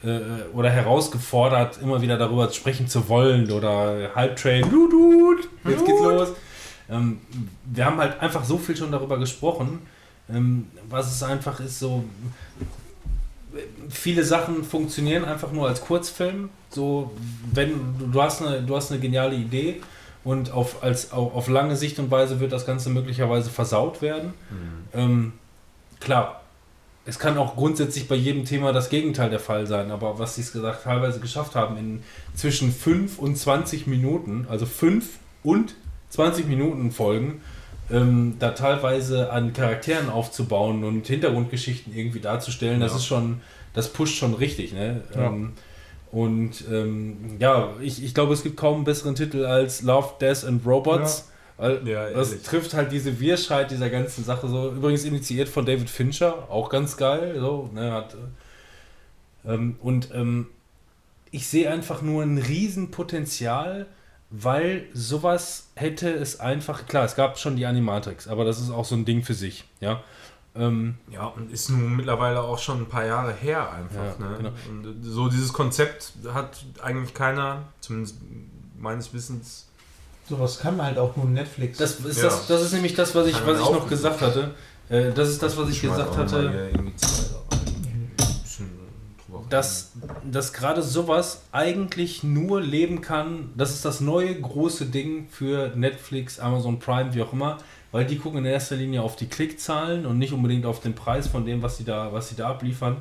[0.03, 0.19] äh,
[0.53, 5.35] oder herausgefordert, immer wieder darüber sprechen zu wollen oder Halbtrain, du, du,
[5.69, 6.30] jetzt geht's los.
[6.90, 7.19] Ähm,
[7.66, 9.80] wir haben halt einfach so viel schon darüber gesprochen,
[10.30, 12.03] ähm, was es einfach ist, so
[13.90, 16.50] viele Sachen funktionieren einfach nur als Kurzfilm.
[16.69, 17.11] So,
[17.51, 19.82] wenn du hast eine, du hast eine geniale Idee
[20.24, 24.33] und auf, als, auf, auf lange Sicht und Weise wird das Ganze möglicherweise versaut werden.
[24.93, 25.33] Ähm,
[26.00, 26.41] klar,
[27.06, 30.41] es kann auch grundsätzlich bei jedem Thema das Gegenteil der Fall sein, aber was sie
[30.41, 32.03] es gesagt teilweise geschafft haben, in
[32.35, 35.08] zwischen 5 und 20 Minuten, also 5
[35.43, 35.74] und
[36.11, 37.41] 20 Minuten Folgen,
[37.90, 42.98] ähm, da teilweise an Charakteren aufzubauen und Hintergrundgeschichten irgendwie darzustellen, das Ja.
[42.98, 43.41] ist schon,
[43.74, 45.01] das pusht schon richtig, ne?
[45.16, 45.25] Ja.
[45.27, 45.53] Ähm,
[46.11, 50.43] und ähm, ja, ich, ich glaube, es gibt kaum einen besseren Titel als Love, Death
[50.43, 51.30] and Robots.
[51.57, 52.43] Ja, das ehrlich.
[52.43, 54.72] trifft halt diese Wirrschheit dieser ganzen Sache so.
[54.72, 57.35] Übrigens initiiert von David Fincher, auch ganz geil.
[57.40, 58.15] So, ne, hat,
[59.45, 60.48] äh, ähm, und ähm,
[61.30, 63.85] ich sehe einfach nur ein Riesenpotenzial,
[64.30, 68.85] weil sowas hätte es einfach, klar, es gab schon die Animatrix, aber das ist auch
[68.85, 70.03] so ein Ding für sich, ja.
[70.53, 74.19] Ähm, Ja, und ist nun mittlerweile auch schon ein paar Jahre her einfach.
[74.19, 74.38] Ja, ne?
[74.38, 74.51] genau.
[74.69, 78.17] Und so dieses Konzept hat eigentlich keiner, zumindest
[78.77, 79.67] meines Wissens,
[80.30, 81.77] Sowas kann halt auch nur Netflix.
[81.77, 82.23] das, ist Ja.
[82.23, 84.51] das, das ist nämlich das, was ich, Kann was man ich noch gesagt hatte.
[84.88, 86.71] Äh, das ist das, was ich schmeiß gesagt hatte.
[89.49, 89.91] dass,
[90.23, 96.39] dass gerade sowas eigentlich nur leben kann, das ist das neue große Ding für Netflix,
[96.39, 97.57] Amazon Prime, wie auch immer,
[97.91, 101.27] weil die gucken in erster Linie auf die Klickzahlen und nicht unbedingt auf den Preis
[101.27, 102.97] von dem, was sie da, was sie da abliefern.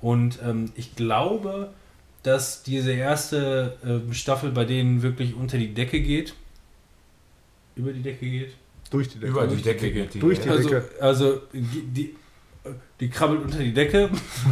[0.00, 1.72] Und ähm, ich glaube,
[2.22, 6.34] dass diese erste ähm, Staffel bei denen wirklich unter die Decke geht.
[7.76, 8.54] Über die Decke geht.
[8.90, 9.30] Durch die Decke.
[9.30, 10.18] Über die Durch die Decke geht die.
[10.18, 10.48] Durch die.
[10.48, 10.90] Also, Decke.
[11.00, 12.14] also die,
[13.00, 14.10] die, krabbelt unter die Decke.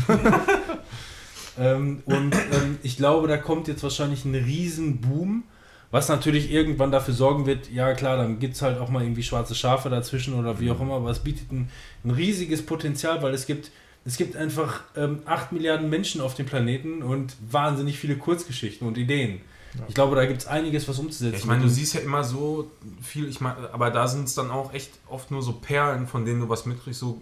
[1.59, 5.45] ähm, und ähm, ich glaube, da kommt jetzt wahrscheinlich ein riesen Boom,
[5.91, 9.23] was natürlich irgendwann dafür sorgen wird, ja klar, dann gibt es halt auch mal irgendwie
[9.23, 11.71] schwarze Schafe dazwischen oder wie auch immer, aber es bietet ein,
[12.05, 13.71] ein riesiges Potenzial, weil es gibt,
[14.05, 18.99] es gibt einfach ähm, 8 Milliarden Menschen auf dem Planeten und wahnsinnig viele Kurzgeschichten und
[18.99, 19.41] Ideen.
[19.89, 21.33] Ich glaube, da gibt es einiges, was umzusetzen.
[21.33, 22.71] Ja, ich meine, du siehst ja immer so
[23.03, 26.25] viel, ich meine, aber da sind es dann auch echt oft nur so Perlen, von
[26.25, 27.21] denen du was mitkriegst, so,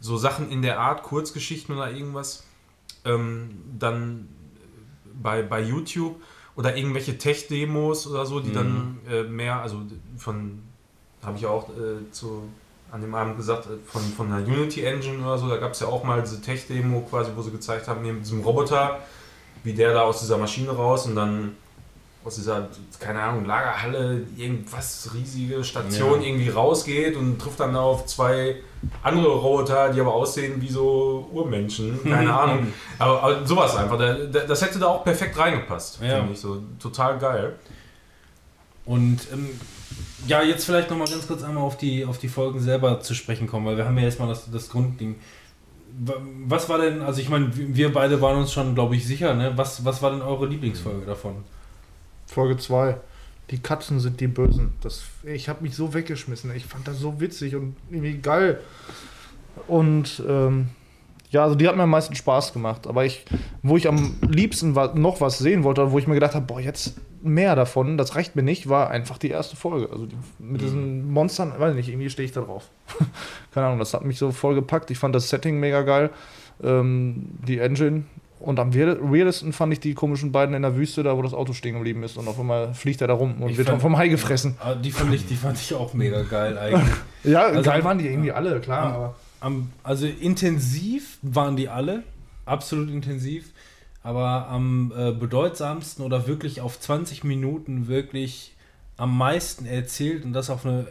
[0.00, 2.44] so Sachen in der Art, Kurzgeschichten oder irgendwas,
[3.04, 4.28] ähm, dann
[5.22, 6.20] bei, bei YouTube
[6.56, 9.82] oder irgendwelche Tech-Demos oder so, die dann äh, mehr, also
[10.16, 10.62] von,
[11.24, 12.44] habe ich auch äh, zu,
[12.92, 15.80] an dem Abend gesagt, äh, von, von der Unity Engine oder so, da gab es
[15.80, 19.00] ja auch mal diese Tech-Demo quasi, wo sie gezeigt haben, neben diesem Roboter,
[19.64, 21.56] wie der da aus dieser Maschine raus und dann
[22.24, 22.68] aus dieser,
[23.00, 26.26] keine Ahnung, Lagerhalle, irgendwas, riesige Station Ja.
[26.28, 28.56] irgendwie rausgeht und trifft dann auf zwei
[29.02, 32.66] andere Roboter, die aber aussehen wie so Urmenschen, keine Ahnung.
[32.98, 36.18] Aber, aber sowas einfach, da- da- das hätte da auch perfekt reingepasst, Ja.
[36.18, 36.62] finde ich so.
[36.80, 37.54] Total geil.
[38.84, 39.48] Und ähm,
[40.26, 43.46] ja, jetzt vielleicht nochmal ganz kurz einmal auf die, auf die Folgen selber zu sprechen
[43.46, 45.16] kommen, weil wir haben ja erstmal das, das Grundding.
[46.04, 46.14] Wa-
[46.46, 49.52] Was war denn, also ich meine, wir beide waren uns schon, glaube ich, sicher, ne?
[49.56, 51.36] Was, was war denn eure Lieblingsfolge davon?
[52.26, 52.96] Folge 2.
[53.50, 54.72] Die Katzen sind die Bösen.
[54.80, 56.54] Das, ich habe mich so weggeschmissen.
[56.54, 58.60] Ich fand das so witzig und irgendwie geil.
[59.66, 60.68] Und ähm,
[61.30, 62.86] ja, also die hat mir am meisten Spaß gemacht.
[62.86, 63.24] Aber ich,
[63.62, 66.60] wo ich am liebsten wa noch was sehen wollte, wo ich mir gedacht habe, boah,
[66.60, 69.90] jetzt mehr davon, das reicht mir nicht, war einfach die erste Folge.
[69.90, 72.70] Also die, mit diesen Monstern, weiß ich nicht, irgendwie stehe ich da drauf.
[73.52, 74.90] Keine Ahnung, das hat mich so voll gepackt.
[74.90, 76.10] Ich fand das Setting mega geil.
[76.62, 78.04] Ähm, die Engine.
[78.44, 81.34] Und am weird- weirdesten fand ich die komischen beiden in der Wüste, da wo das
[81.34, 82.16] Auto stehen geblieben ist.
[82.16, 84.56] Und auf einmal fliegt er da rum und Ich wird fand- vom Hai gefressen.
[84.60, 86.94] Ah, Die fand ich, die fand ich auch mega geil eigentlich.
[87.24, 88.84] Ja, Also- geil waren die irgendwie alle, klar.
[88.90, 88.94] Ja.
[88.94, 92.02] Aber Am, also intensiv waren die alle,
[92.46, 93.50] absolut intensiv,
[94.02, 98.54] aber am äh, bedeutsamsten oder wirklich auf 20 Minuten wirklich
[98.96, 100.86] am meisten erzählt und das auf eine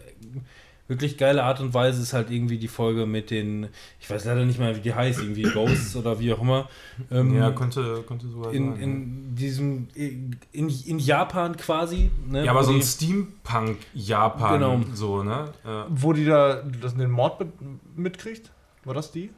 [0.94, 3.68] wirklich geile Art und Weise ist halt irgendwie die Folge mit den,
[4.00, 6.70] ich weiß leider nicht mehr, wie die heißt, irgendwie Ghosts oder wie auch immer.
[7.12, 8.82] Ähm, Ja, könnte, könnte sogar in, sein.
[8.82, 12.12] in diesem, in, in Japan quasi.
[12.30, 14.80] Ne, ja, aber so ein Steampunk-Japan, Genau.
[14.94, 15.46] so, ne?
[15.66, 15.88] Ja.
[15.90, 17.50] wo die da das, den Mord mit,
[17.98, 18.52] mitkriegt?
[18.86, 19.30] War das die?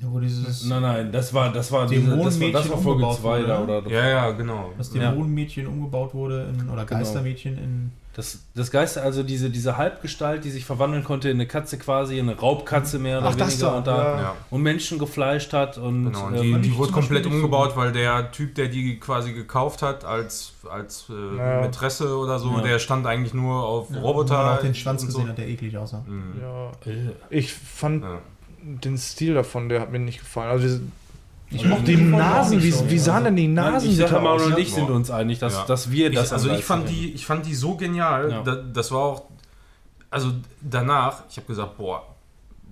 [0.00, 3.04] Ja, wo dieses Nein, nein, das war, das war, diese, das war, das war Folge
[3.04, 4.72] umgebaut 2 da wurde, oder ja, ja, genau.
[4.78, 5.10] das Ja.
[5.10, 10.50] Dämonenmädchen umgebaut wurde in, oder Geistermädchen in Das, das Geist, also diese, diese Halbgestalt, die
[10.50, 13.70] sich verwandeln konnte in eine Katze quasi, in eine Raubkatze mehr oder Ach, das weniger
[13.70, 14.36] da, und, da, ja.
[14.50, 17.92] Und Menschen gefleischt hat und, Genau, und ähm, die, fand die wurde komplett umgebaut, weil
[17.92, 21.60] der Typ, der die quasi gekauft hat als, als äh, Ja.
[21.60, 22.62] Mätresse oder so, Ja.
[22.62, 24.34] der stand eigentlich nur auf Roboter.
[24.44, 25.28] man auch den Schwanz gesehen so.
[25.28, 26.02] hat, der eklig aussah.
[26.06, 26.34] Mhm.
[26.42, 26.70] Ja.
[26.90, 28.18] äh, Ich fand Ja.
[28.60, 30.50] den Stil davon, der hat mir nicht gefallen.
[30.50, 30.80] Also
[31.52, 34.22] Ich mochte die Nasen, wie, so, wie sahen denn die Nein, Nasen ich sage bitte
[34.22, 34.46] mal, aus?
[34.46, 35.64] und ich sind uns einig, dass, Ja.
[35.64, 38.30] dass wir das Ich, also ich fand, die, ich fand die so genial.
[38.30, 38.42] Ja.
[38.42, 39.22] Da, das war auch,
[40.10, 40.30] also
[40.60, 42.06] danach, ich habe gesagt, boah,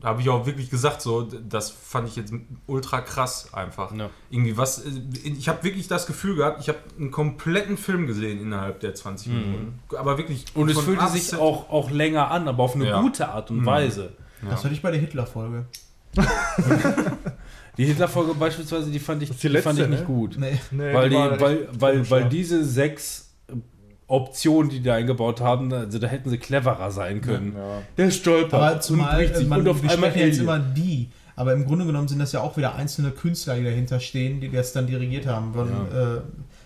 [0.00, 2.32] da habe ich auch wirklich gesagt, so, das fand ich jetzt
[2.68, 3.92] ultra krass einfach.
[3.92, 4.10] Ja.
[4.30, 4.90] Irgendwie was, äh,
[5.24, 9.26] ich habe wirklich das Gefühl gehabt, ich habe einen kompletten Film gesehen innerhalb der 20
[9.32, 9.80] Minuten.
[9.98, 10.44] Aber wirklich.
[10.54, 13.00] Und es fühlte A sich auch, auch länger an, aber auf eine Ja.
[13.00, 13.66] gute Art und Mhm.
[13.66, 14.12] Weise.
[14.48, 15.66] Das hatte ich bei der Hitler-Folge.
[17.78, 20.06] Die Hitler-Folge beispielsweise, die fand ich, die die fand ich nicht ne?
[20.06, 20.36] gut.
[20.38, 20.58] Nee.
[20.72, 22.28] Nee, weil, die, echt weil, weil, komisch, weil ja.
[22.28, 23.52] diese sechs äh,
[24.08, 27.54] Optionen, die die eingebaut haben, also da hätten sie cleverer sein können.
[27.56, 27.82] Ja.
[27.96, 31.10] Der stolpert Aber zumal bricht sich man, und auf wir einmal sprechen jetzt immer die,
[31.36, 34.50] aber im Grunde genommen sind das ja auch wieder einzelne Künstler, die dahinter stehen, die
[34.50, 35.54] das dann dirigiert haben.
[35.54, 36.20] Von, äh,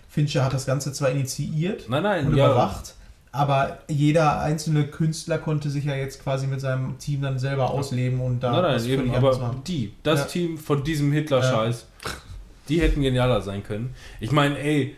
[0.09, 2.45] Fincher hat das Ganze zwar initiiert Nein, nein, und ja.
[2.45, 2.95] überwacht,
[3.33, 8.21] aber jeder einzelne Künstler konnte sich ja jetzt quasi mit seinem Team dann selber ausleben
[8.21, 9.61] und da Nein, nein, eben, aber machen.
[9.65, 10.25] die, das Ja.
[10.27, 11.87] Team von diesem Hitler-Scheiß,
[12.69, 13.95] die hätten genialer sein können.
[14.19, 14.95] Ich meine, ey,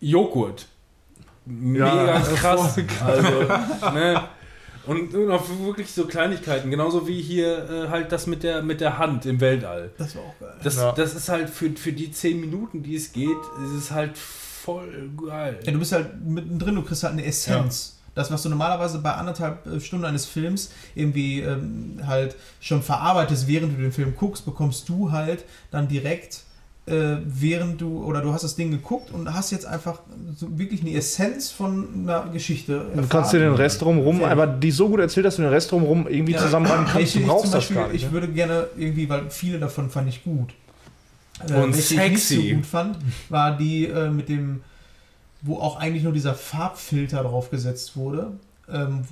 [0.00, 0.66] Joghurt.
[1.44, 2.78] Mega Ja, krass.
[3.06, 3.40] Also,
[3.94, 4.22] ne?
[4.86, 8.80] Und, und auch wirklich so Kleinigkeiten, genauso wie hier äh, halt das mit der, mit
[8.80, 9.90] der Hand im Weltall.
[9.98, 10.54] Das war auch geil.
[10.62, 10.92] Das, Ja.
[10.92, 13.28] das ist halt für, für die 10 Minuten, die es geht,
[13.66, 14.12] ist es halt
[14.68, 15.58] voll geil.
[15.64, 17.94] Ja, du bist halt mittendrin, du kriegst halt eine Essenz.
[18.14, 23.46] Das, was du normalerweise bei anderthalb äh, Stunden eines Films irgendwie ähm, halt schon verarbeitest,
[23.46, 26.40] während du den Film guckst, bekommst du halt dann direkt,
[26.86, 30.00] äh, während du, oder du hast das Ding geguckt und hast jetzt einfach
[30.36, 32.86] so wirklich eine Essenz von einer Geschichte.
[32.96, 34.28] Du kannst dir den Rest drumherum, Ja.
[34.28, 36.38] aber die so gut erzählt, dass du den Rest drumherum irgendwie Ja.
[36.40, 37.00] zusammenbauen kannst.
[37.08, 37.96] Ich, Du ich, brauchst zum das Beispiel, gar nicht.
[37.96, 38.12] ich ne?
[38.12, 40.54] würde gerne irgendwie, weil viele davon fand ich gut.
[41.48, 42.48] Äh, Und welche ich nicht sexy.
[42.50, 44.62] so gut fand, war die äh, mit dem,
[45.42, 48.32] wo auch eigentlich nur dieser Farbfilter drauf gesetzt wurde,
[48.70, 49.02] ähm,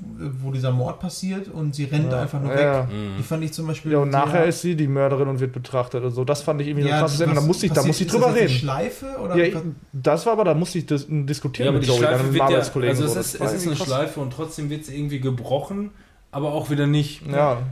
[0.43, 2.21] wo dieser Mord passiert und sie rennt Ja.
[2.23, 2.65] einfach nur Ja, weg.
[2.65, 2.83] ja.
[2.85, 3.17] Mhm.
[3.19, 3.93] Die fand ich zum Beispiel.
[3.93, 6.25] Ja, und nachher ist sie die Mörderin und wird betrachtet und so.
[6.25, 7.37] Das fand ich irgendwie Ja, eine krasse Sendung.
[7.37, 8.49] Da was musste ich, da musste ich ist das drüber reden.
[8.51, 9.63] Schleife oder Ja,
[9.95, 12.33] das war aber, da musste ich dis diskutieren Ja, aber mit die Joey, Schleife deinem
[12.35, 12.97] wird ja, Arbeitskollegen.
[12.97, 13.21] also es so.
[13.21, 13.87] ist, Das es ist eine krass.
[13.87, 15.91] Schleife und trotzdem wird es irgendwie gebrochen,
[16.33, 17.23] aber auch wieder nicht.
[17.27, 17.63] Ja,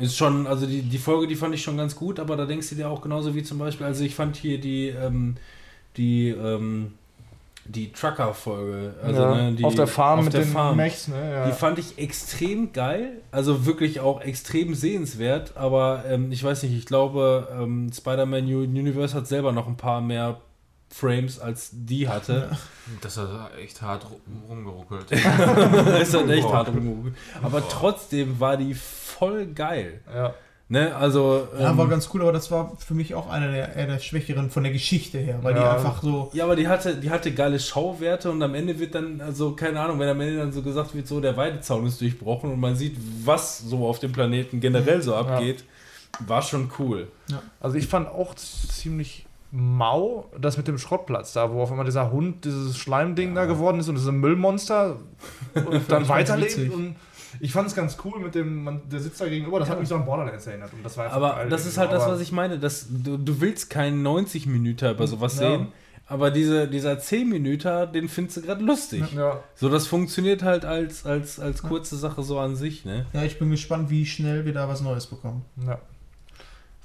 [0.00, 2.70] Ist schon, also die, die Folge, die fand ich schon ganz gut, aber da denkst
[2.70, 5.36] du dir auch genauso wie zum Beispiel, also ich fand hier die, ähm,
[5.96, 6.94] die, ähm,
[7.66, 9.34] die Trucker-Folge, also ja.
[9.34, 10.76] ne, die, auf der Farm auf mit der den Farm.
[10.76, 11.30] Mechs, ne?
[11.30, 11.46] Ja.
[11.46, 16.76] Die fand ich extrem geil, also wirklich auch extrem sehenswert, aber ähm, ich weiß nicht,
[16.76, 20.40] ich glaube, ähm, Spider-Man Universe hat selber noch ein paar mehr
[20.92, 22.50] Frames als die hatte.
[23.02, 25.12] Das hat echt hart ru- rumgeruckelt.
[26.02, 27.16] ist halt echt hart rumgeguckt.
[27.40, 30.00] Aber trotzdem war die voll geil.
[30.12, 30.34] ja.
[30.72, 31.48] Ne, also.
[31.58, 33.98] Ja, ähm, war ganz cool, aber das war für mich auch einer der, eher der
[33.98, 35.62] Schwächeren von der Geschichte her, weil Ja.
[35.62, 36.30] die einfach so.
[36.32, 39.80] Ja, aber die hatte, die hatte geile Schauwerte und am Ende wird dann, also keine
[39.80, 42.76] Ahnung, wenn am Ende dann so gesagt wird, so der Weidezaun ist durchbrochen und man
[42.76, 45.64] sieht, was so auf dem Planeten generell so abgeht,
[46.20, 47.08] war schon cool.
[47.60, 52.12] Also ich fand auch ziemlich mau das mit dem Schrottplatz da, wo auf einmal dieser
[52.12, 54.96] Hund, dieses Schleimding da geworden ist und dieses Müllmonster
[55.54, 56.72] und dann weiterlebt.
[56.72, 56.96] Und
[57.40, 59.88] ich fand es ganz cool mit dem, man, der sitzt da gegenüber, das hat mich
[59.88, 60.72] so an Borderlands erinnert.
[60.72, 62.58] Und das war einfach Aber geil das ist halt das, was ich meine.
[62.58, 65.50] Dass du, du willst keinen 90 Minuten über sowas Ja.
[65.50, 65.68] sehen,
[66.06, 69.04] aber diese, dieser 10 Minuten, den findest du gerade lustig.
[69.14, 69.40] Ja.
[69.54, 73.06] So, das funktioniert halt als, als, als kurze Sache so an sich, ne?
[73.12, 75.44] Ja, ich bin gespannt, wie schnell wir da was Neues bekommen.
[75.64, 75.78] Ja.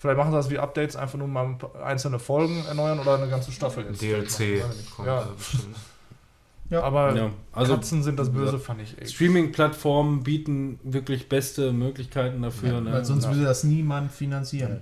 [0.05, 3.51] Vielleicht machen sie das wie Updates, einfach nur mal einzelne Folgen erneuern oder eine ganze
[3.51, 4.01] Staffel jetzt.
[4.01, 4.61] DLC
[4.95, 5.27] kommt Ja.
[5.37, 5.75] bestimmt.
[6.71, 9.13] Aber Ja, also Katzen sind das Böse, fand ich echt.
[9.13, 12.81] Streaming-Plattformen bieten wirklich beste Möglichkeiten dafür.
[12.81, 12.91] ne?
[12.91, 13.31] Weil sonst Ja.
[13.31, 14.81] würde das niemand finanzieren.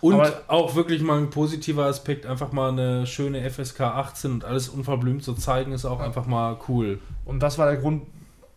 [0.00, 4.44] Und Aber- auch wirklich mal ein positiver Aspekt, einfach mal eine schöne FSK 18 und
[4.44, 6.98] alles unverblümt zu zeigen, ist auch einfach mal cool.
[7.26, 8.04] Und das war der Grund,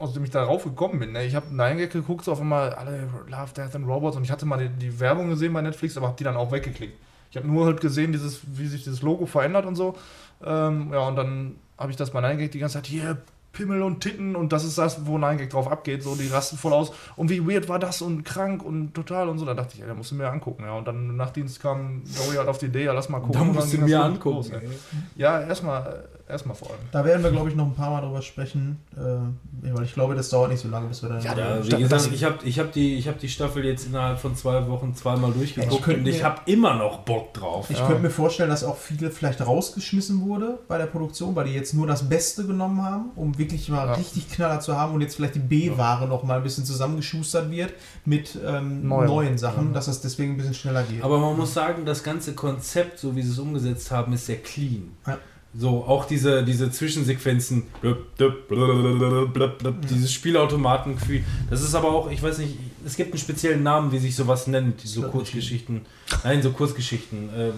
[0.02, 1.12] aus dem ich darauf gekommen bin.
[1.12, 1.26] Ne?
[1.26, 1.48] Ich habe
[1.78, 4.70] Gag geguckt, so auf einmal alle Love, Death and Robots und ich hatte mal die,
[4.70, 6.98] die Werbung gesehen bei Netflix, aber habe die dann auch weggeklickt.
[7.30, 9.96] Ich habe nur halt gesehen, dieses, wie sich dieses Logo verändert und so.
[10.44, 13.22] Ähm, ja, und dann habe ich das bei Nine Gag die ganze Zeit, hier,
[13.54, 16.04] Pimmel und Titten und das ist das, wo Nine Gag drauf abgeht.
[16.04, 16.94] So, die rasten voll aus.
[17.16, 19.46] Und wie weird war das und krank und total und so.
[19.46, 20.64] Da dachte ich, ja, da musst du mir angucken.
[20.64, 23.34] Ja, und dann im Nachtdienst kam Joey halt auf die Idee, ja, lass mal gucken.
[23.34, 24.36] Da musst du mir angucken.
[24.38, 24.70] los, ey.
[25.16, 26.80] Ja, erstmal Erstmal vor allem.
[26.94, 30.16] Da werden wir, glaube ich, noch ein paar Mal drüber sprechen, äh, weil ich glaube,
[30.16, 31.22] das dauert nicht so lange, bis wir dann.
[31.22, 34.18] Ja, äh, wie gesagt, ich habe ich hab die, ich hab die Staffel jetzt innerhalb
[34.18, 37.70] von zwei Wochen zweimal durchgeguckt und ich habe immer noch Bock drauf.
[37.70, 37.86] Ich Ja.
[37.88, 41.74] könnte mir vorstellen, dass auch viele vielleicht rausgeschmissen wurde bei der Produktion, weil die jetzt
[41.74, 43.94] nur das Beste genommen haben, um wirklich mal Ja.
[43.96, 47.74] richtig Knaller zu haben und jetzt vielleicht die B-Ware noch mal ein bisschen zusammengeschustert wird
[48.06, 49.08] mit ähm, Neuem.
[49.08, 49.74] neuen Sachen, Ja.
[49.74, 51.04] dass das deswegen ein bisschen schneller geht.
[51.04, 54.38] Aber man muss sagen, das ganze Konzept, so wie sie es umgesetzt haben, ist sehr
[54.38, 54.92] clean.
[55.06, 55.18] Ja.
[55.54, 61.24] So, auch diese, diese Zwischensequenzen, blub, blub, blub, blub, blub, dieses Spielautomatengefühl.
[61.50, 64.48] Das ist aber auch, ich weiß nicht, es gibt einen speziellen Namen, wie sich sowas
[64.48, 65.82] nennt, so Kurzgeschichten.
[66.24, 67.54] Nein, so Kurzgeschichten ähm,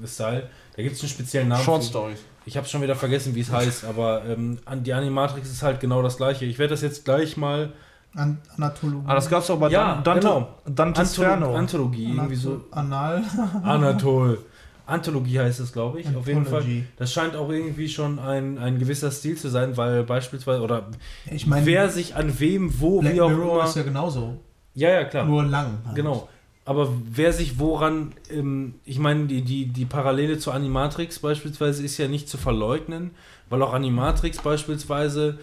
[0.00, 0.48] ähm, Style.
[0.76, 1.64] Da gibt es einen speziellen Namen.
[1.64, 1.88] Short für.
[1.90, 2.18] Stories.
[2.46, 6.02] Ich habe schon wieder vergessen, wie es heißt, aber ähm, die Animatrix ist halt genau
[6.02, 6.44] das gleiche.
[6.44, 7.72] Ich werde das jetzt gleich mal
[8.14, 9.04] An Anatologie.
[9.08, 10.48] Ah, das gab's doch bei Ja, Dan- Dante, genau.
[10.64, 11.54] Dantes Inferno.
[11.56, 12.64] Anthologie, irgendwie so.
[12.70, 13.22] Anal.
[13.64, 14.38] Anatol.
[14.90, 16.06] Anthologie heißt es, glaube ich.
[16.14, 16.58] Auf jeden Fall.
[16.58, 16.84] Anthology.
[16.96, 20.88] Das scheint auch irgendwie schon ein, ein gewisser Stil zu sein, weil beispielsweise, oder
[21.30, 23.64] Ich meine, wer sich an wem, wo, Black wie auch Mirror immer.
[23.64, 24.36] ist ja genauso.
[24.74, 25.24] ja, ja, klar.
[25.26, 25.78] Nur lang.
[25.86, 25.96] halt.
[25.96, 26.28] Genau.
[26.64, 31.96] Aber wer sich woran, ähm, ich meine, die, die, die Parallele zu Animatrix beispielsweise ist
[31.98, 33.10] ja nicht zu verleugnen,
[33.48, 35.38] weil auch Animatrix beispielsweise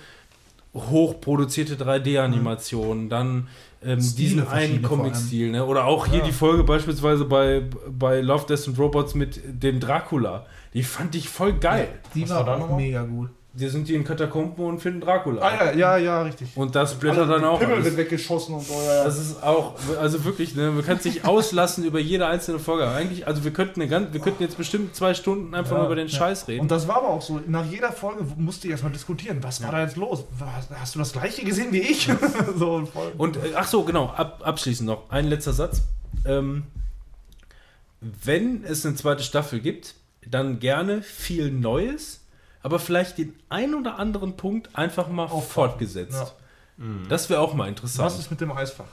[0.74, 3.48] hochproduzierte 3D-Animationen, dann
[3.84, 4.82] ähm, diesen einen.
[4.82, 5.66] Comic-Stil, ne?
[5.66, 6.26] oder auch hier Ja.
[6.26, 10.46] die Folge beispielsweise bei, bei Love, Death and Robots mit dem Dracula.
[10.74, 11.88] Die fand ich voll geil.
[12.16, 13.30] Die Was war war da auch mega gut.
[13.60, 15.42] Die sind die in Katakomben und finden Dracula.
[15.42, 16.50] Ah ja, ja, ja, richtig.
[16.54, 17.60] Und das blättert dann auch.
[17.60, 18.74] Pimmel wird weggeschossen und so.
[18.76, 19.04] Ja, ja.
[19.04, 22.88] Das ist auch, also wirklich, ne, man kann sich auslassen über jede einzelne Folge.
[22.88, 25.88] Eigentlich, also wir könnten, eine ganz, wir könnten jetzt bestimmt zwei Stunden einfach Ja, nur
[25.88, 26.16] über den ja.
[26.16, 26.62] Scheiß reden.
[26.62, 27.42] Und das war aber auch so.
[27.48, 29.40] Nach jeder Folge musste ich erstmal diskutieren.
[29.42, 30.24] Was war da jetzt los?
[30.80, 32.08] Hast du das gleiche gesehen wie ich?
[32.58, 33.12] so voll.
[33.18, 35.82] Und, äh, ach so, genau, ab, abschließend noch ein letzter Satz.
[36.26, 36.64] Ähm,
[38.02, 39.96] wenn es eine zweite Staffel gibt,
[40.30, 42.17] dann gerne viel Neues,
[42.68, 46.34] aber vielleicht den ein oder anderen Punkt einfach mal fortgesetzt.
[47.08, 48.06] Das wäre auch mal interessant.
[48.06, 48.84] Was ist mit dem Eisfach?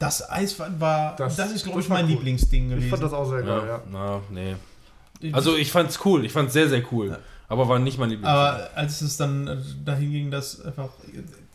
[0.00, 2.10] Das Eis war, das, Das- ist, glaube ich, mein cool.
[2.10, 2.84] Lieblingsding gewesen.
[2.84, 3.82] Ich fand das auch sehr geil, ja, ja.
[3.92, 4.56] na, nee.
[5.32, 7.16] Also ich fand's cool, ich fand's sehr, sehr cool.
[7.48, 8.28] Aber war nicht mein Lieblings.
[8.28, 10.88] Aber als es dann dahin ging, dass einfach,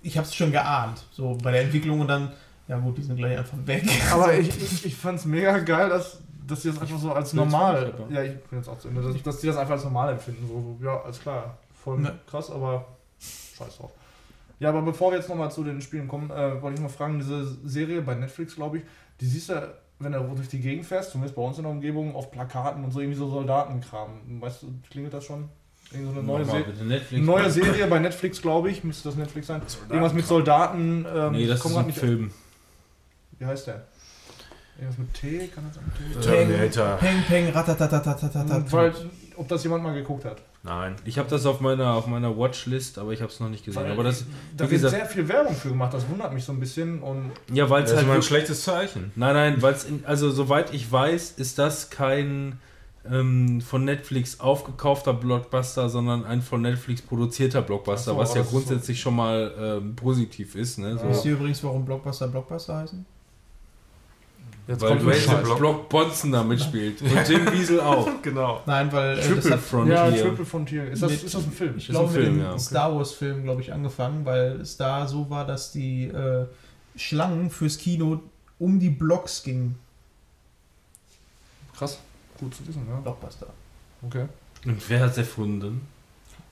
[0.04, 2.32] ich habe es schon geahnt, so bei der Entwicklung und dann,
[2.70, 3.84] ja gut, die sind gleich einfach weg.
[4.12, 7.34] Aber ich, ich, ich fand es mega geil, dass, dass die das einfach so als
[7.34, 7.94] normal.
[8.10, 9.02] Ja, ich bin jetzt auch zu Ende.
[9.02, 10.48] Dass, dass die das einfach als normal empfinden.
[10.48, 11.58] So, ja, alles klar.
[11.84, 12.18] Voll Ne.
[12.30, 12.86] krass, aber
[13.20, 13.92] scheiß drauf.
[14.60, 17.20] Ja, aber bevor wir jetzt nochmal zu den Spielen kommen, äh, wollte ich mal fragen,
[17.20, 18.84] diese Serie bei Netflix, glaube ich,
[19.20, 22.16] die siehst du, wenn du durch die Gegend fährst, zumindest bei uns in der Umgebung,
[22.16, 24.42] auf Plakaten und so irgendwie so Soldatenkram.
[24.42, 25.50] Weißt du, klingelt das schon?
[25.92, 29.48] Irgendwie so eine neue, Nochmal Se neue Serie bei Netflix, glaube ich, müsste das Netflix
[29.48, 29.62] sein.
[29.90, 31.06] Irgendwas mit Soldaten.
[31.14, 32.32] Ähm, Nee, das ist ein nicht- Film.
[33.38, 33.86] Wie heißt der?
[34.78, 35.92] Irgendwas mit T, kann das sein?
[36.22, 36.28] T?
[36.28, 36.98] Terminator.
[36.98, 38.72] Peng, peng, ratatatatatatat.
[38.72, 38.94] Weil,
[39.38, 40.42] ob das jemand mal geguckt hat.
[40.64, 40.96] Nein.
[41.06, 43.84] Ich habe das auf meiner, auf meiner Watchlist, aber ich habe es noch nicht gesehen.
[43.84, 44.26] Weil Aber das,
[44.58, 47.02] da wie wird gesagt- sehr viel Werbung für gemacht, das wundert mich so ein bisschen.
[47.02, 49.12] Und ja, weil Das es ist halt immer ein wirklich- schlechtes Zeichen.
[49.16, 52.60] Nein, nein, weil es, also soweit ich weiß, ist das kein
[53.10, 58.42] ähm, von Netflix aufgekaufter Blockbuster, sondern ein von Netflix produzierter Blockbuster, Ach so, was ja
[58.42, 60.80] aber das ist so- grundsätzlich schon mal ähm, positiv ist.
[60.80, 60.98] Ne?
[60.98, 61.08] So.
[61.08, 63.06] Wisst ihr übrigens, warum Blockbuster Blockbuster heißen?
[64.68, 65.44] Jetzt Weil kommt Bescheid.
[65.44, 67.02] Block, Block Bonzen da mitspielt.
[67.02, 68.10] Und Jim Wiesel auch.
[68.22, 68.62] Genau.
[68.66, 69.94] Nein, weil äh, das Triple hat Frontier.
[69.96, 70.92] Ja, Triple Frontier.
[70.92, 71.74] Ist das, Mit- ist das ein Film?
[71.78, 72.60] Ich ein glaube, mit Film, dem ja.
[72.60, 76.46] Star Wars-Film, glaube ich, angefangen, weil es da so war, dass die äh,
[76.96, 78.22] Schlangen fürs Kino
[78.58, 79.78] um die Blocks gingen.
[81.78, 82.00] Krass.
[82.40, 82.96] Gut zu wissen, ja.
[83.02, 83.48] Blockbuster.
[84.06, 84.26] Okay.
[84.66, 85.82] Und wer hat es erfunden?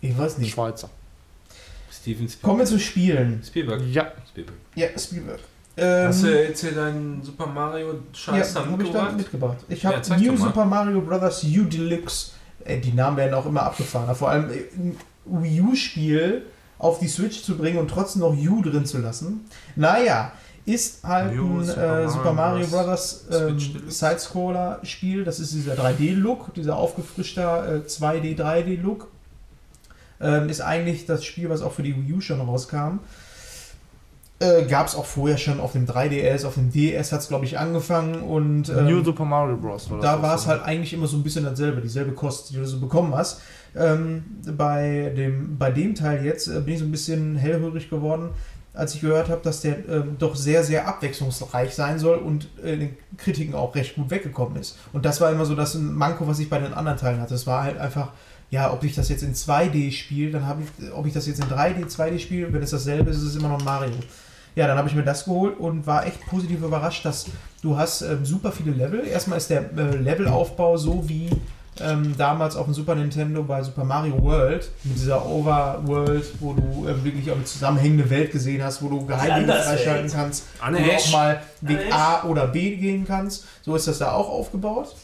[0.01, 0.53] Ich weiß nicht.
[0.53, 0.90] Schweizer.
[1.92, 2.42] Steven Spielberg.
[2.43, 3.42] Kommen wir zu Spielen.
[3.45, 3.82] Spielberg.
[3.90, 4.11] Ja.
[4.30, 4.58] Spielberg.
[4.75, 5.40] Ja, Spielberg.
[5.76, 9.18] Ähm, Hast du jetzt hier deinen Super Mario ja, Scheiß habe ich da mitgebracht?
[9.18, 9.58] mitgebracht.
[9.69, 10.38] Ich Ja, habe zeig New.
[10.38, 11.43] Super Mario Bros.
[11.43, 12.32] U Deluxe.
[12.64, 14.16] Äh, die Namen werden auch immer abgefahren.
[14.16, 16.43] Vor allem äh, ein Wii U-Spiel
[16.77, 19.45] auf die Switch zu bringen und trotzdem noch U drin zu lassen.
[19.76, 20.34] Naja,
[20.66, 23.26] ist halt New ein Super äh, Super Mario Mario Bros.
[23.32, 23.60] Ähm.
[23.88, 25.24] Sidescroller-Spiel.
[25.24, 29.08] Das ist dieser 3D-Look, dieser aufgefrischter äh, 2D, 3D-Look.
[30.22, 33.00] Ähm, ist eigentlich das Spiel, was auch für die Wii U schon rauskam.
[34.44, 37.46] Äh, Gab es auch vorher schon auf dem 3DS, auf dem DS hat es, glaube
[37.46, 39.90] ich, angefangen und ähm, New Super Mario Bros.
[39.90, 40.50] war da war es so.
[40.50, 43.42] halt eigentlich immer so ein bisschen dasselbe, dieselbe Kost, die du so bekommen hast.
[43.76, 44.24] Ähm,
[44.58, 48.32] bei, dem, bei dem Teil jetzt äh, bin ich so ein bisschen hellhörig geworden,
[48.74, 52.78] als ich gehört habe, dass der ähm, doch sehr, sehr abwechslungsreich sein soll und äh,
[52.78, 54.78] den Kritiken auch recht gut weggekommen ist.
[54.92, 57.36] Und das war immer so das Manko, was ich bei den anderen Teilen hatte.
[57.36, 58.12] Es war halt einfach,
[58.50, 61.40] ja, ob ich das jetzt in 2D spiele, dann habe ich, ob ich das jetzt
[61.40, 63.94] in 3D, 2D spiele, wenn es dasselbe ist, ist es immer noch Mario.
[64.56, 67.26] Ja, dann habe ich mir das geholt und war echt positiv überrascht, dass
[67.62, 69.06] du hast ähm, super viele Level.
[69.06, 71.30] Erstmal ist der äh, Levelaufbau so wie
[71.82, 76.88] ähm, damals auf dem Super Nintendo bei Super Mario World, mit dieser Overworld, wo du
[76.88, 80.84] äh, wirklich auch eine zusammenhängende Welt gesehen hast, wo du Geheimnisse freischalten kannst, Anne wo
[80.84, 81.08] du Hesch.
[81.08, 81.80] auch mal Weg.
[81.92, 83.46] A oder B gehen kannst.
[83.64, 84.96] So ist das da auch aufgebaut.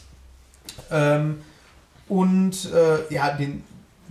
[0.92, 1.38] Ähm,
[2.08, 3.64] und äh, ja, den,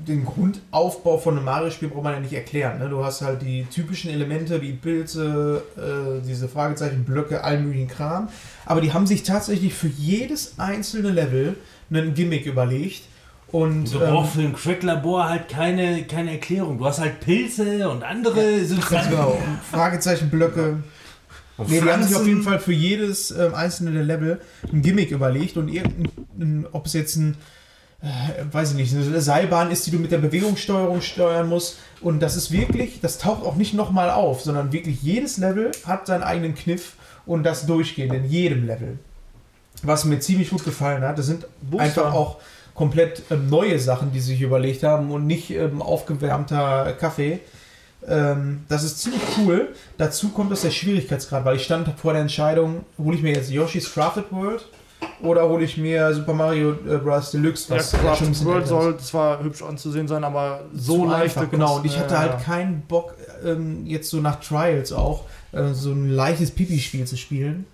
[0.07, 2.79] den Grundaufbau von einem Mario-Spiel braucht man ja nicht erklären.
[2.79, 2.89] Ne?
[2.89, 8.29] Du hast halt die typischen Elemente wie Pilze, äh, diese Fragezeichen, Blöcke, allen möglichen Kram.
[8.65, 11.55] Aber die haben sich tatsächlich für jedes einzelne Level
[11.91, 13.03] einen Gimmick überlegt.
[13.51, 16.77] Und Du ähm, brauchst für ein Crack-Labor halt keine, keine Erklärung.
[16.77, 19.09] Du hast halt Pilze und andere ganz Substanzen.
[19.11, 20.77] genau, und Fragezeichenblöcke.
[21.57, 24.39] Und Nee, die haben sich auf jeden Fall für jedes ähm, einzelne Level
[24.71, 27.35] ein Gimmick überlegt und irgendein, ob es jetzt ein,
[28.01, 31.79] äh, weiß ich nicht, eine Seilbahn ist, die du mit der Bewegungssteuerung steuern musst.
[32.01, 36.07] Und das ist wirklich, das taucht auch nicht nochmal auf, sondern wirklich jedes Level hat
[36.07, 36.93] seinen eigenen Kniff
[37.25, 38.99] und das durchgehend in jedem Level.
[39.83, 41.83] Was mir ziemlich gut gefallen hat, das sind Booster.
[41.83, 42.37] einfach auch
[42.73, 47.41] komplett ähm, neue Sachen, die sie sich überlegt haben und nicht ähm, aufgewärmter Kaffee.
[48.07, 49.73] Ähm, das ist ziemlich cool.
[49.97, 53.51] Dazu kommt das der Schwierigkeitsgrad, weil ich stand vor der Entscheidung, hole ich mir jetzt
[53.51, 54.65] Yoshi's Crafted World
[55.21, 57.31] oder hole ich mir Super Mario äh, Bros.
[57.31, 61.13] Deluxe, Ja, was ja schon ein World soll zwar hübsch anzusehen sein, aber so Zu
[61.13, 61.77] einfach, genau.
[61.77, 62.37] Und ich hatte ja, halt ja.
[62.39, 67.65] keinen Bock, ähm, jetzt so nach Trials auch, äh, so ein leichtes Pipi-Spiel zu spielen.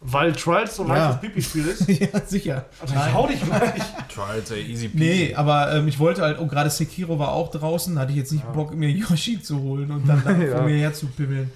[0.00, 1.10] Weil Trials so ein Ja.
[1.10, 1.88] leichtes Pipi-Spiel ist.
[2.00, 2.64] ja, sicher.
[2.80, 3.60] Also ich hau dich mal.
[4.14, 5.04] Trials, ey, easy peasy.
[5.04, 8.30] Nee, aber ähm, ich wollte halt, oh, gerade Sekiro war auch draußen, hatte ich jetzt
[8.32, 10.56] nicht Bock, mir Yoshi zu holen und dann, dann Ja.
[10.56, 11.50] vor mir herzupimmeln.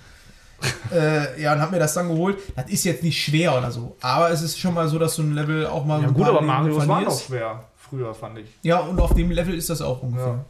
[0.92, 2.38] Äh, ja, und hab mir das dann geholt.
[2.56, 5.22] Das ist jetzt nicht schwer oder so, aber es ist schon mal so, dass du
[5.22, 7.64] ein Level auch mal ja ein gut, aber Leben Marios waren auch schwer.
[7.76, 8.48] Früher, fand ich.
[8.62, 10.26] Ja, und auf dem Level ist das auch ungefähr.
[10.26, 10.44] Ja.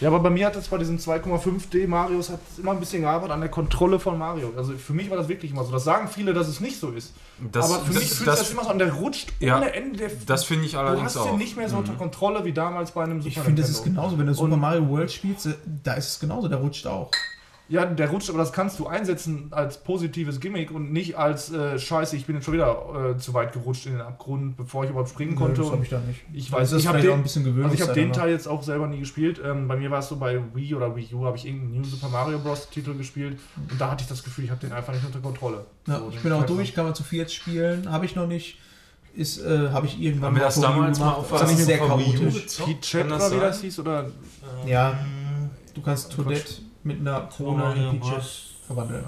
[0.00, 3.32] Ja, aber bei mir hat es bei diesen 2,5D Marios hat immer ein bisschen gearbeitet
[3.32, 4.52] an der Kontrolle von Mario.
[4.56, 5.72] Also für mich war das wirklich immer so.
[5.72, 7.12] Das sagen viele, dass es nicht so ist.
[7.52, 9.58] Das, aber für mich das, fühlt sich das das, immer so an, der rutscht Ja,
[9.58, 9.98] ohne Ende.
[9.98, 11.30] Der, das finde ich du allerdings hast auch.
[11.30, 13.84] den nicht mehr so unter Kontrolle wie damals bei einem Super Ich finde, das ist
[13.84, 15.54] genauso, wenn du Super Mario World spielst, äh,
[15.84, 17.10] da ist es genauso, der rutscht auch.
[17.70, 21.78] Ja, der rutscht, aber das kannst du einsetzen als positives Gimmick und nicht als äh,
[21.78, 24.90] Scheiße, ich bin jetzt schon wieder äh, zu weit gerutscht in den Abgrund, bevor ich
[24.90, 25.58] überhaupt springen konnte.
[25.60, 26.20] das und habe ich da nicht.
[26.32, 28.12] ich Also weiß, das ich habe den, ein bisschen also ich habe Gewöhnungszeit den.
[28.12, 29.40] Teil jetzt auch selber nie gespielt.
[29.44, 31.84] Ähm, bei mir war es so bei Wii oder Wii U habe ich irgendeinen New
[31.84, 32.68] Super Mario Bros.
[32.70, 33.38] Titel gespielt
[33.70, 35.64] und da hatte ich das Gefühl, ich habe den einfach nicht unter Kontrolle.
[35.86, 38.58] Ja, So, ich bin auch durch, kann man zu viert spielen, habe ich noch nicht.
[39.14, 41.98] Ist, äh, habe ich irgendwann Haben wir das damals mal auf das ist sehr auf
[42.00, 42.42] Wii U chaotisch.
[42.42, 42.68] gezockt?
[42.68, 44.06] Pete Chat Kann oder das wie das hieß oder
[44.66, 44.98] Ja,
[45.74, 49.04] du kannst Tourette mit einer Krone in Peaches verwandeln.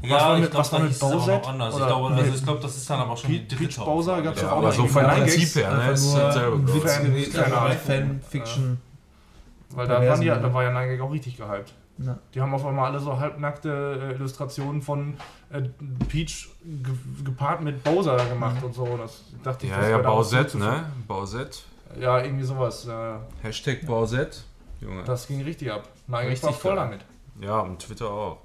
[0.00, 1.38] Was Ja, war ich mit- glaube, was war da mit hieß es Bowser?
[1.38, 1.68] noch anders.
[1.68, 4.12] Ich Oder- glaube, also ich glaube, das ist dann aber schon Peach- die Peach Bowser
[4.16, 4.22] Hauptsache.
[4.22, 5.90] gab's ja Ja, auch aber so Nine Prinzip her, ne?
[5.90, 7.16] Ist nur dasselbe, ein glaube ich.
[7.26, 8.80] Witz Fan- Fanfiction.
[9.70, 11.74] Weil da, waren die, da war ja Nine auch richtig gehypt.
[11.98, 12.16] Ja.
[12.32, 15.16] Die haben auf einmal alle so halbnackte äh, Illustrationen von
[15.50, 15.62] äh,
[16.08, 16.94] Peach ge
[17.24, 18.96] gepaart mit Bowser gemacht und so.
[18.96, 20.60] Das dachte ich, Ja, das ja, was zuzufügen.
[20.60, 20.84] ne?
[21.08, 21.64] Bausett.
[22.00, 22.86] Ja, irgendwie sowas.
[22.86, 24.44] Äh, Hashtag Bausett.
[24.80, 25.04] Junge.
[25.04, 25.88] das ging richtig ab.
[26.08, 27.00] Gag Richtig war voll damit.
[27.40, 28.38] Ja, und Twitter auch.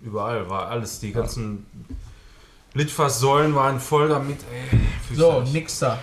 [0.00, 1.66] Überall war alles, die ganzen
[2.74, 5.16] Litfaßsäulen waren voll damit, ey.
[5.16, 5.98] So, nix da.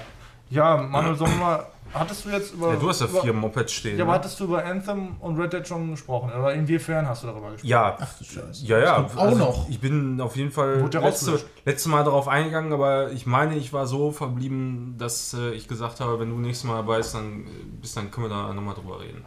[0.49, 1.67] Ja, Manuel, mal.
[1.93, 2.73] Hattest du jetzt über.
[2.73, 3.97] Ja, du hast ja über, vier Mopeds stehen.
[3.97, 4.19] Ja, aber ne?
[4.19, 6.31] hattest du über Anthem und Red Dead schon gesprochen?
[6.31, 7.67] Oder inwiefern hast du darüber gesprochen?
[7.67, 8.65] Ja, Ach du Scheiße.
[8.65, 8.95] ja, ja.
[8.95, 9.69] Kommt auch noch.
[9.69, 13.87] Ich bin auf jeden Fall letzte, letzte Mal darauf eingegangen, aber ich meine, ich war
[13.87, 17.49] so verblieben, dass äh, ich gesagt habe, wenn du nächstes Mal dabei bist, dann, äh,
[17.81, 19.25] bist, dann können wir da nochmal drüber reden.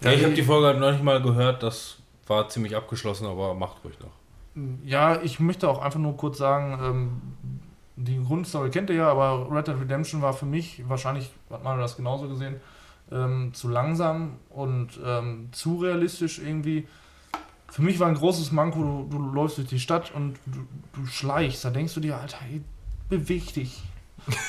[0.00, 3.54] Ja, ich habe die Folge halt noch nicht mal gehört, das war ziemlich abgeschlossen, aber
[3.54, 4.12] macht ruhig noch.
[4.84, 7.60] Ja, ich möchte auch einfach nur kurz sagen, ähm,
[7.98, 11.78] die Grundstory kennt ihr ja, aber Red Dead Redemption war für mich, wahrscheinlich hat man
[11.80, 12.56] das genauso gesehen,
[13.10, 16.86] ähm, zu langsam und ähm, zu realistisch irgendwie.
[17.70, 20.60] Für mich war ein großes Manko, du, du läufst durch die Stadt und du,
[20.94, 21.64] du schleichst.
[21.64, 22.62] Da denkst du dir, Alter, ey,
[23.08, 23.82] beweg dich.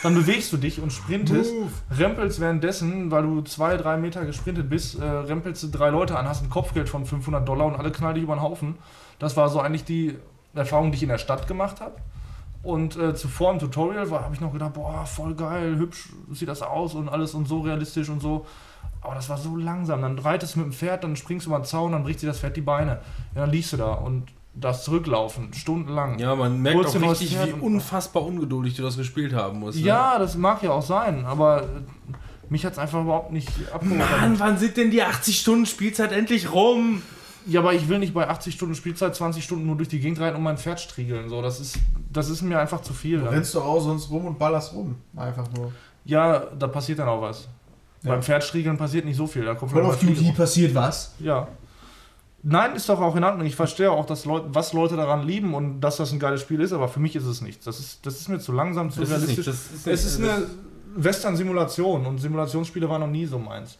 [0.04, 1.54] Dann bewegst du dich und sprintest,
[1.92, 6.28] rempelst währenddessen, weil du zwei, drei Meter gesprintet bist, äh, rempelst du drei Leute an,
[6.28, 8.76] hast ein Kopfgeld von 500 Dollar und alle knallen dich über den Haufen.
[9.20, 10.18] Das war so eigentlich die
[10.54, 11.96] Erfahrung, die ich in der Stadt gemacht habe.
[12.62, 16.62] Und äh, zuvor im Tutorial habe ich noch gedacht, boah, voll geil, hübsch sieht das
[16.62, 18.46] aus und alles und so realistisch und so.
[19.02, 20.02] Aber das war so langsam.
[20.02, 22.28] Dann reitest du mit dem Pferd, dann springst du über den Zaun, dann bricht dir
[22.28, 23.00] das Pferd die Beine.
[23.34, 26.20] Ja, dann liegst du da und darfst zurücklaufen, stundenlang.
[26.20, 29.80] Ja, man merkt Kurz auch richtig, wie unfassbar ungeduldig du das gespielt haben musst.
[29.80, 29.86] ne?
[29.86, 31.66] Ja, das mag ja auch sein, aber äh,
[32.50, 34.00] mich hat es einfach überhaupt nicht abgeholt.
[34.00, 37.02] Mann, wann sind denn die 80 Stunden Spielzeit endlich rum?
[37.50, 40.20] Ja, aber ich will nicht bei 80 Stunden Spielzeit 20 Stunden nur durch die Gegend
[40.20, 41.30] reiten und mein Pferd striegeln.
[41.30, 41.78] So, das ist,
[42.12, 43.20] das ist mir einfach zu viel.
[43.20, 43.30] Dann.
[43.30, 44.96] rennst du auch sonst rum und ballerst rum.
[45.16, 45.72] Einfach nur.
[46.06, 47.48] Ja, da passiert dann auch was.
[48.04, 48.12] Ja.
[48.12, 49.44] Beim Pferdstriegeln passiert nicht so viel.
[49.46, 51.14] Da kommt Call of Duty passiert was?
[51.20, 51.48] Ja.
[52.42, 53.46] Nein, ist doch auch in Ordnung.
[53.46, 56.62] Ich verstehe auch, dass Leute, was Leute daran lieben und dass das ein geiles Spiel
[56.62, 57.66] ist, aber für mich ist es nichts.
[57.66, 59.38] Das ist, das ist mir zu langsam, zu Das ist realistisch.
[59.48, 60.46] nicht, das ist es ist nicht- eine
[60.96, 63.78] Western-Simulation und Simulationsspiele waren noch nie so meins.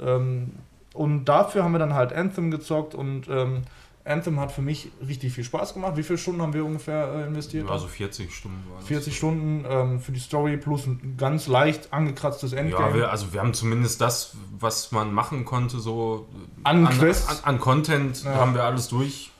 [0.00, 0.52] Ähm,
[0.98, 3.62] und dafür haben wir dann halt Anthem gezockt und ähm,
[4.04, 5.96] Anthem hat für mich richtig viel Spaß gemacht.
[5.96, 7.70] Wie viele Stunden haben wir ungefähr äh, investiert?
[7.70, 8.88] Also 40 Stunden war das.
[8.88, 12.88] 40 Stunden ähm, für die Story plus ein ganz leicht angekratztes Endgame.
[12.88, 16.26] Ja, wir, also wir haben zumindest das, was man machen konnte, so
[16.64, 17.44] An an, Quests.
[17.44, 18.34] an, an Content Ja.
[18.34, 19.30] haben wir alles durch.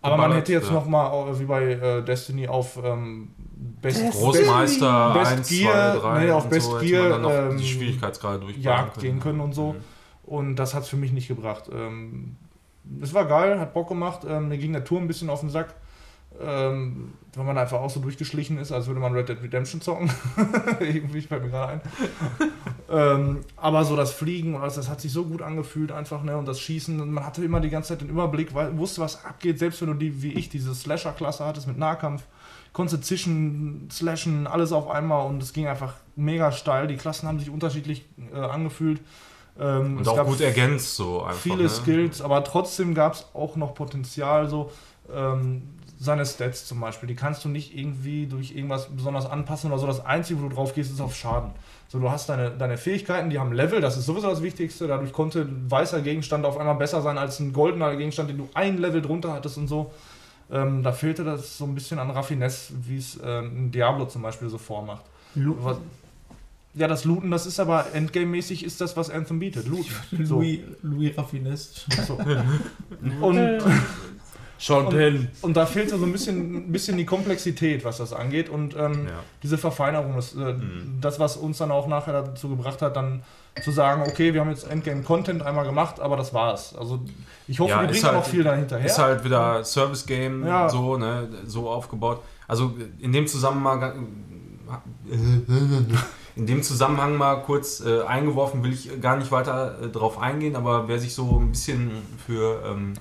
[0.00, 0.72] Aber man hätte jetzt ja.
[0.72, 3.34] noch mal, äh, wie bei äh, Destiny, auf ähm,
[3.82, 7.10] Best, Großmeister Best 1, Gear, 2, 3 nee, auf und Best so, hätte Gear, man
[7.10, 9.76] dann noch ähm, die Schwierigkeitsgrade durchballern Jagd gehen können und so.
[10.32, 11.68] Und das hat es für mich nicht gebracht.
[11.70, 12.36] Ähm,
[13.02, 14.22] es war geil, hat Bock gemacht.
[14.26, 15.74] Ähm, mir ging der Tour ein bisschen auf den Sack.
[16.40, 20.10] Ähm, weil man einfach auch so durchgeschlichen ist, als würde man Red Dead Redemption zocken.
[20.80, 21.80] Irgendwie fällt mir gerade ein.
[22.90, 26.34] ähm, aber so das Fliegen und alles, das hat sich so gut angefühlt einfach, ne?
[26.38, 29.26] Und das Schießen, und man hatte immer die ganze Zeit den Überblick, weil, wusste, was
[29.26, 32.22] abgeht, selbst wenn du die, wie ich, diese Slasher-Klasse hattest mit Nahkampf,
[32.72, 36.86] konntest zischen, slashen, alles auf einmal und es ging einfach mega steil.
[36.86, 39.02] Die Klassen haben sich unterschiedlich äh, angefühlt.
[39.60, 41.40] Ähm, Und es auch gab gut ergänzt so einfach.
[41.40, 41.68] viele ne?
[41.68, 44.70] Skills, aber trotzdem gab es auch noch Potenzial, so
[45.12, 45.62] ähm,
[45.98, 49.86] seine Stats zum Beispiel, die kannst du nicht irgendwie durch irgendwas besonders anpassen oder so.
[49.86, 51.50] Das Einzige, wo du drauf gehst, ist auf Schaden.
[51.86, 54.88] So, du hast deine, deine Fähigkeiten, die haben Level, das ist sowieso das Wichtigste.
[54.88, 58.48] Dadurch konnte ein weißer Gegenstand auf einmal besser sein als ein goldener Gegenstand, den du
[58.54, 59.92] ein Level drunter hattest und so.
[60.50, 64.22] Ähm, da fehlte das so ein bisschen an Raffinesse, wie es ähm, ein Diablo zum
[64.22, 65.04] Beispiel so vormacht.
[65.34, 65.76] Lu Was,
[66.74, 69.66] ja, das Looten, das ist aber Endgame-mäßig ist das, was Anthem bietet.
[69.68, 69.92] Looten.
[70.24, 70.36] So.
[70.36, 71.86] Louis, Louis Raffinest.
[72.06, 72.18] So.
[73.20, 73.58] Und,
[74.58, 75.28] Sean Penn.
[75.40, 78.48] und da fehlte so ein bisschen, ein bisschen die Komplexität, was das angeht.
[78.48, 79.14] Und ähm, Ja.
[79.42, 80.98] diese Verfeinerung, das, äh, Mhm.
[81.00, 83.22] das, was uns dann auch nachher dazu gebracht hat, dann
[83.64, 86.76] zu sagen, okay, wir haben jetzt Endgame-Content einmal gemacht, aber das war's.
[86.76, 87.00] Also
[87.48, 88.86] ich hoffe, Ja, wir ist bringen halt- noch viel dahinterher.
[88.86, 90.68] Ist halt wieder Service-Game, Ja.
[90.68, 92.22] so, ne, so aufgebaut.
[92.46, 94.06] Also in dem Zusammenhang,
[96.34, 100.56] in dem Zusammenhang mal kurz äh, eingeworfen, will ich gar nicht weiter äh, drauf eingehen,
[100.56, 101.90] aber wer sich so ein bisschen
[102.26, 102.94] für, ähm,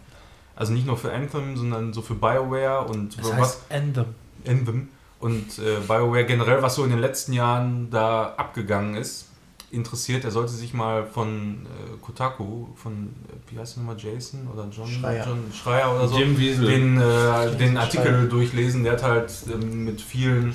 [0.55, 4.05] also nicht nur für Anthem, sondern so für BioWare und Das was heißt Anthem.
[4.45, 9.27] Anthem und äh, BioWare generell, was so in den letzten Jahren da abgegangen ist,
[9.71, 14.47] interessiert, der sollte sich mal von äh, Kotaku, von, äh, wie heißt der nochmal, Jason
[14.53, 15.25] oder John Schreier.
[15.25, 18.83] John Schreier oder so, den, äh, den Artikel durchlesen.
[18.83, 20.53] Der hat halt ähm, mit vielen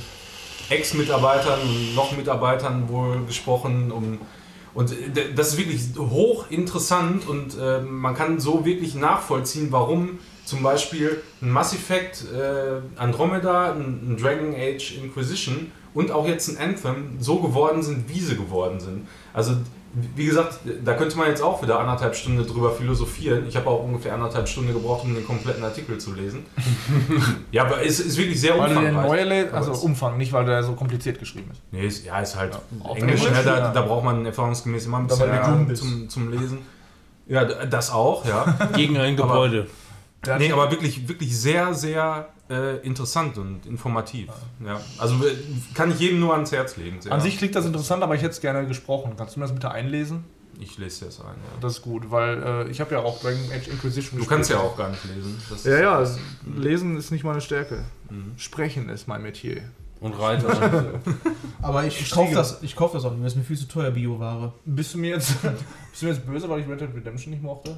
[0.68, 3.92] Ex-Mitarbeitern und noch Mitarbeitern wohl gesprochen.
[3.92, 4.18] Um,
[4.74, 10.62] und äh, das ist wirklich hochinteressant und äh, man kann so wirklich nachvollziehen, warum zum
[10.62, 16.58] Beispiel ein Mass Effect äh, Andromeda, ein, ein Dragon Age Inquisition und auch jetzt ein
[16.58, 19.08] Anthem so geworden sind, wie sie geworden sind.
[19.32, 19.56] Also
[20.14, 23.46] wie gesagt, da könnte man jetzt auch wieder anderthalb Stunden drüber philosophieren.
[23.48, 26.44] Ich habe auch ungefähr anderthalb Stunden gebraucht, um den kompletten Artikel zu lesen.
[27.50, 29.06] ja, aber es ist wirklich sehr weil umfangreich.
[29.06, 31.62] neue lädst, also Aber Umfang, nicht weil der so kompliziert geschrieben ist.
[31.70, 33.72] Nee, ist, ja, ist halt Auf Englisch, ne, da, ja.
[33.72, 35.82] da braucht man erfahrungsgemäß immer ein bisschen weil bist.
[35.82, 36.58] zum, zum Lesen.
[37.26, 38.44] Ja, das auch, ja.
[38.76, 39.56] Gegen ein Aber- Gebäude.
[39.62, 39.66] Der
[40.34, 44.28] hat nee, aber wirklich, wirklich sehr, sehr äh, interessant und informativ.
[44.64, 44.80] Ja.
[44.98, 45.34] Also äh,
[45.74, 47.00] kann ich jedem nur ans Herz legen.
[47.00, 47.12] Sehr.
[47.12, 49.12] An sich klingt das interessant, aber ich hätte es gerne gesprochen.
[49.16, 50.24] Kannst du mir das bitte einlesen?
[50.58, 51.58] Ich lese dir das ein, ja.
[51.60, 54.58] Das ist gut, weil äh, ich habe ja auch Dragon Age Inquisition Du kannst ja
[54.58, 55.38] auch gar nicht lesen.
[55.50, 56.18] Das Ja, ist- ja, also
[56.56, 57.84] lesen ist nicht meine Stärke.
[58.08, 58.32] Mhm.
[58.38, 59.62] Sprechen ist mein Metier.
[60.00, 61.00] Und Reiter.
[61.62, 63.24] Aber ich, Ich kaufe das, ich kauf das auch nicht mehr.
[63.26, 64.52] Das ist mir viel zu teuer, Bioware.
[64.64, 65.34] Bist du mir jetzt,
[65.90, 67.76] bist du mir jetzt böse, weil ich Red Dead Redemption nicht mochte?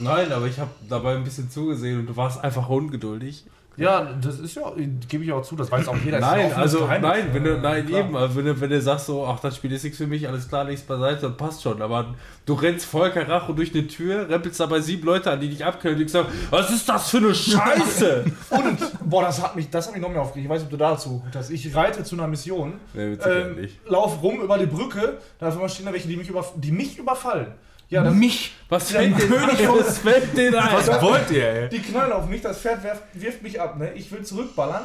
[0.00, 3.44] Nein, aber ich habe dabei ein bisschen zugesehen und du warst einfach ungeduldig.
[3.76, 4.70] Ja, das ist ja,
[5.08, 6.20] gebe ich auch zu, das weiß auch jeder.
[6.20, 8.00] Nein, also nein, wenn du, nein, klar.
[8.00, 10.28] eben, also wenn du, wenn du sagst so, ach, das Spiel ist nichts für mich,
[10.28, 11.80] alles klar, leg's beiseite, dann passt schon.
[11.80, 12.14] Aber
[12.44, 16.00] du rennst voll Karacho durch eine Tür, rempelst dabei sieben Leute an, die dich abkühlen
[16.00, 18.24] und sagen, was ist das für eine Scheiße?
[18.50, 20.44] Und, boah, das hat mich, das hat mich noch mehr aufgeregt.
[20.44, 21.50] Ich weiß nicht, ob du dazu hast.
[21.50, 25.70] Ich reite zu einer Mission, nee, ähm, lauf rum über die Brücke, da auf einmal
[25.70, 27.46] stehen da welche, die mich, über, die mich überfallen.
[27.92, 28.52] Ja, das, Mich!
[28.70, 29.68] Was fällt dir König ein?
[29.68, 30.74] Was fällt dir ein?
[30.74, 31.68] Was wollt ihr, ey?
[31.68, 33.78] Die knallen auf mich, das Pferd werft, wirft mich ab.
[33.78, 33.92] Ne?
[33.92, 34.84] Ich will zurückballern,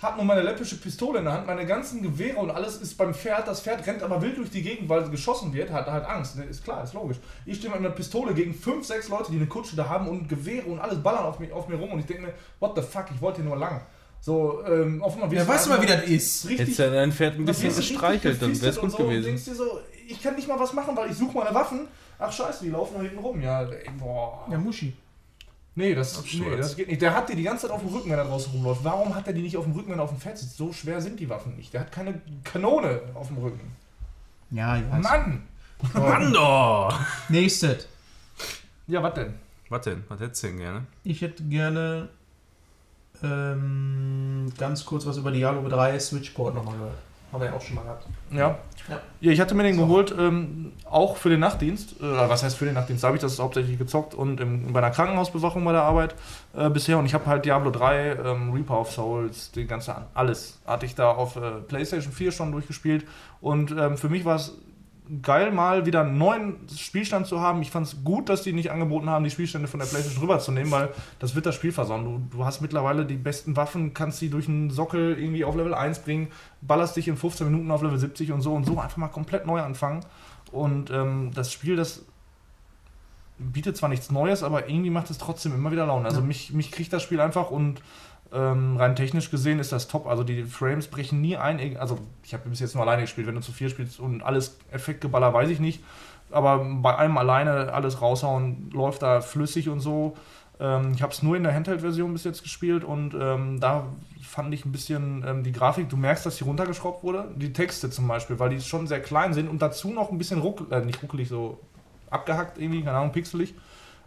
[0.00, 3.12] hab nur meine läppische Pistole in der Hand, meine ganzen Gewehre und alles ist beim
[3.12, 3.46] Pferd.
[3.46, 6.38] Das Pferd rennt aber wild durch die Gegend, weil geschossen wird, hat halt Angst.
[6.38, 6.44] Ne?
[6.44, 7.18] Ist klar, ist logisch.
[7.44, 10.26] Ich stehe mit einer Pistole gegen fünf, sechs Leute, die eine Kutsche da haben und
[10.26, 12.80] Gewehre und alles ballern auf, mich, auf mir rum und ich denke mir, what the
[12.80, 13.82] fuck, ich wollte hier nur lang.
[14.22, 16.44] So, ähm, auf einmal Ja, weißt du mal, wie das ist?
[16.46, 19.26] Richtig Hättest du dein Pferd ein bisschen gestreichelt, dann wär's und gut so und gewesen.
[19.26, 21.86] denkst dir so, ich kann nicht mal was machen, weil ich suche meine Waffen.
[22.20, 23.40] Ach scheiße, die laufen da hinten rum.
[23.40, 24.46] Ja, ey, boah.
[24.50, 24.94] Ja, Muschi.
[25.74, 27.00] Nee, das, nee, das geht nicht.
[27.00, 28.84] Der hat die die ganze Zeit auf dem Rücken, wenn er draußen rumläuft.
[28.84, 30.56] Warum hat er die nicht auf dem Rücken, wenn er auf dem Pferd sitzt?
[30.56, 31.72] So schwer sind die Waffen nicht.
[31.72, 33.72] Der hat keine Kanone auf dem Rücken.
[34.50, 34.98] Ja, ja.
[34.98, 35.46] Mann!
[35.94, 36.98] Mann doch!
[37.28, 37.86] Nächstes.
[38.88, 39.34] Ja, was denn?
[39.68, 40.04] Was denn?
[40.08, 40.86] Was hättest du denn gerne?
[41.04, 42.08] Ich hätte gerne
[43.22, 46.98] ähm, ganz kurz was über Diablo 3 Switchport nochmal gehört.
[47.32, 48.06] Haben wir ja auch schon mal gehabt.
[48.32, 48.58] Ja.
[48.90, 49.00] Ja.
[49.20, 52.00] Ja, ich hatte mir den geholt, ähm, auch für den Nachtdienst.
[52.00, 53.04] Äh, was heißt für den Nachtdienst?
[53.04, 56.14] Da habe ich das hauptsächlich gezockt und im, bei einer Krankenhausbewachung bei der Arbeit
[56.56, 56.98] äh, bisher.
[56.98, 60.94] Und ich habe halt Diablo 3, ähm, Reaper of Souls, die ganze, alles hatte ich
[60.94, 63.06] da auf äh, PlayStation 4 schon durchgespielt.
[63.40, 64.54] Und ähm, für mich war es
[65.22, 67.62] geil, mal wieder einen neuen Spielstand zu haben.
[67.62, 70.70] Ich fand es gut, dass die nicht angeboten haben, die Spielstände von der PlayStation rüberzunehmen,
[70.70, 72.04] weil das wird das Spiel versauen.
[72.04, 75.74] Du, du hast mittlerweile die besten Waffen, kannst die durch einen Sockel irgendwie auf Level
[75.74, 76.28] 1 bringen,
[76.60, 79.46] ballerst dich in 15 Minuten auf Level 70 und so und so einfach mal komplett
[79.46, 80.00] neu anfangen.
[80.52, 82.04] Und ähm, das Spiel, das
[83.38, 86.06] bietet zwar nichts Neues, aber irgendwie macht es trotzdem immer wieder Laune.
[86.06, 87.80] Also mich, mich kriegt das Spiel einfach und
[88.32, 90.06] ähm, rein technisch gesehen ist das top.
[90.06, 91.76] Also die Frames brechen nie ein.
[91.76, 93.26] Also ich habe bis jetzt nur alleine gespielt.
[93.26, 95.82] Wenn du zu vier spielst und alles Effektgeballer, weiß ich nicht.
[96.30, 100.16] Aber bei einem alleine alles raushauen, läuft da flüssig und so.
[100.60, 103.86] Ähm, ich habe es nur in der Handheld-Version bis jetzt gespielt und ähm, da
[104.22, 107.28] fand ich ein bisschen ähm, die Grafik, du merkst, dass sie runtergeschraubt wurde.
[107.34, 110.40] Die Texte zum Beispiel, weil die schon sehr klein sind und dazu noch ein bisschen
[110.40, 111.58] ruckelig, äh, nicht ruckelig, so
[112.10, 113.54] abgehackt irgendwie, keine Ahnung, pixelig.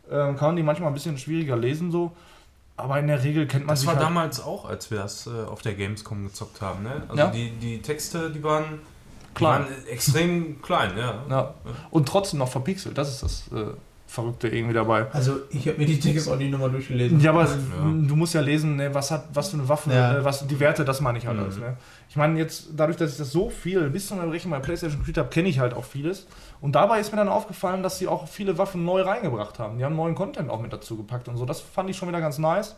[0.09, 2.13] Ähm, kann man die manchmal ein bisschen schwieriger lesen so.
[2.75, 5.29] Aber in der Regel kennt man Das war halt damals auch, als wir das äh,
[5.45, 6.83] auf der Gamescom gezockt haben.
[6.83, 7.03] Ne?
[7.07, 7.27] Also Ja.
[7.29, 8.79] die, die Texte, die waren,
[9.29, 9.61] die Klein.
[9.63, 10.97] waren extrem klein.
[10.97, 11.23] Ja.
[11.29, 11.53] Ja.
[11.91, 13.73] Und trotzdem noch verpixelt, das ist das äh,
[14.13, 15.07] Verrückte irgendwie dabei.
[15.11, 17.19] Also, ich habe mir die Texte auch nicht nochmal durchgelesen.
[17.19, 20.19] Ja, aber du musst ja lesen, ne, was hat, was für eine Waffe, Ja.
[20.19, 21.43] äh, was die Werte, das meine ich halt Mhm.
[21.45, 21.57] alles.
[21.57, 21.77] Ne?
[22.09, 25.17] Ich meine jetzt, dadurch, dass ich das so viel bis zum Erbrechen bei PlayStation gespielt
[25.17, 26.27] habe, kenne ich halt auch vieles.
[26.61, 29.79] Und dabei ist mir dann aufgefallen, dass sie auch viele Waffen neu reingebracht haben.
[29.79, 31.45] Die haben neuen Content auch mit dazu gepackt und so.
[31.45, 32.75] Das fand ich schon wieder ganz nice.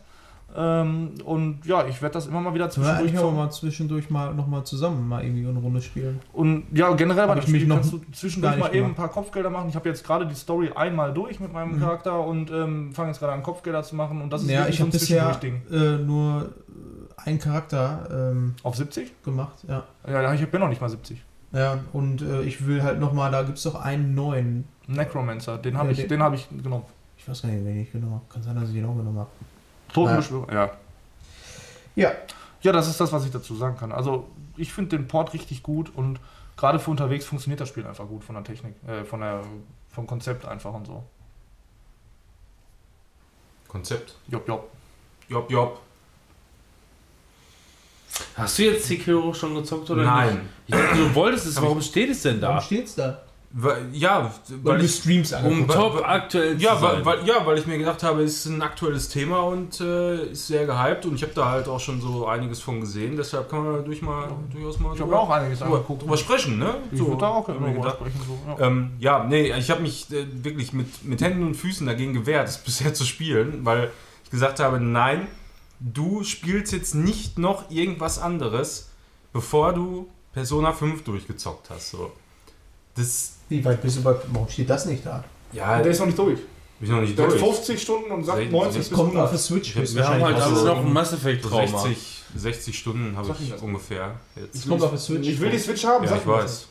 [0.54, 3.36] Ähm, und ja, ich werde das immer mal wieder zwischendurch auch zocken.
[3.36, 6.20] mal zwischendurch mal nochmal zusammen mal irgendwie eine Runde spielen?
[6.32, 8.94] Und ja, generell bei dem ich mich Spiel noch kannst du zwischendurch mal eben ein
[8.94, 9.68] paar Kopfgelder machen.
[9.68, 11.80] Ich habe jetzt gerade die Story einmal durch mit meinem Mhm.
[11.80, 14.22] Charakter und ähm, fange jetzt gerade an, Kopfgelder zu machen.
[14.22, 15.38] Und das ist ja, ich so ein bisher
[15.70, 19.22] äh, nur äh, einen Charakter ähm, Auf 70?
[19.24, 19.82] gemacht, ja.
[20.08, 21.22] Ja, ich bin noch nicht mal 70.
[21.52, 24.64] Ja, und äh, ich will halt nochmal, da gibt es doch einen neuen.
[24.88, 26.84] Necromancer, den habe Ja, ich, den- den hab ich genommen.
[27.18, 28.24] Ich weiß gar nicht, wen ich genommen habe.
[28.32, 29.28] Kann sein, dass ich den auch genommen habe.
[30.04, 30.70] Totenbeschwörer, ja.
[31.96, 32.12] Ja.
[32.62, 33.92] Ja, das ist das, was ich dazu sagen kann.
[33.92, 36.18] Also, ich finde den Port richtig gut und
[36.56, 39.42] gerade für unterwegs funktioniert das Spiel einfach gut von der Technik, äh, von der,
[39.90, 41.02] vom Konzept einfach und so.
[43.68, 44.16] Konzept.
[44.28, 44.70] Jopp, jopp.
[45.28, 45.80] Job, job.
[48.34, 50.34] Hast du jetzt Sekiro schon gezockt oder Nein.
[50.34, 50.44] nicht?
[50.68, 52.62] Ich dachte, du wolltest es, warum steht es denn Warum da?
[52.62, 53.22] steht's da?
[53.50, 57.78] Weil, ja, Weil ich, Streams Um top aktuell ja, weil, weil, ja, weil ich mir
[57.78, 61.32] gedacht habe, es ist ein aktuelles Thema und äh, ist sehr gehypt und ich habe
[61.34, 63.16] da halt auch schon so einiges von gesehen.
[63.16, 66.02] Deshalb kann man durch mal, durchaus mal Ich habe auch einiges drüber, angeguckt.
[66.02, 66.74] drüber sprechen, ne?
[66.92, 67.96] Ich würde da auch immer gedacht.
[67.96, 68.20] sprechen.
[68.26, 68.66] So, ja.
[68.66, 72.48] Ähm, ja, nee, ich habe mich äh, wirklich mit, mit Händen und Füßen dagegen gewehrt,
[72.48, 73.90] es bisher zu spielen, weil
[74.24, 75.28] ich gesagt habe, nein,
[75.80, 78.90] du spielst jetzt nicht noch irgendwas anderes,
[79.32, 81.92] bevor du Persona 5 durchgezockt hast.
[81.92, 82.12] So.
[82.94, 84.14] Das, Wie weit bist du bei.
[84.32, 85.22] Warum steht das nicht da?
[85.52, 86.38] ja, Der ist noch nicht durch.
[86.38, 86.46] bin
[86.82, 87.42] ich noch nicht Der hat durch.
[87.42, 89.32] 50 Stunden und sagt Sech- 90 das bis Kommt auf 100.
[89.32, 91.66] der Switch Ich Wir haben halt wahrscheinlich alle so- noch ein Mass So Effect-Trauma.
[91.78, 94.54] 60, 60 Stunden habe ich ich ungefähr jetzt.
[94.56, 95.28] Es kommt auf der Switch.
[95.28, 96.68] Ich will die Switch haben, Ja, sag ich weiß.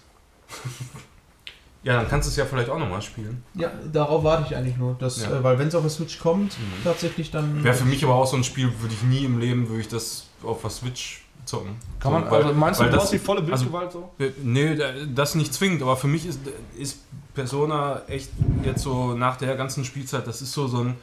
[1.84, 3.44] Ja, dann kannst du es ja vielleicht auch nochmal spielen.
[3.54, 4.96] Ja, darauf warte ich eigentlich nur.
[5.00, 5.30] Dass, Ja.
[5.30, 5.36] Mhm.
[5.36, 7.64] äh, weil wenn es auf der Switch kommt, tatsächlich dann.
[7.64, 9.88] Wäre für mich aber auch so ein Spiel, würde ich nie im Leben, würde ich
[9.88, 11.76] das auf der Switch zocken.
[12.00, 13.92] Kann so, man, weil, also meinst du, weil du das- brauchst die volle also- Bildgewalt
[13.92, 14.12] so?
[14.20, 16.40] Äh, Nee, da- das nicht zwingend, aber für mich ist,
[16.78, 17.00] ist
[17.34, 18.30] Persona echt
[18.64, 20.96] jetzt so nach der ganzen Spielzeit, das ist so so ein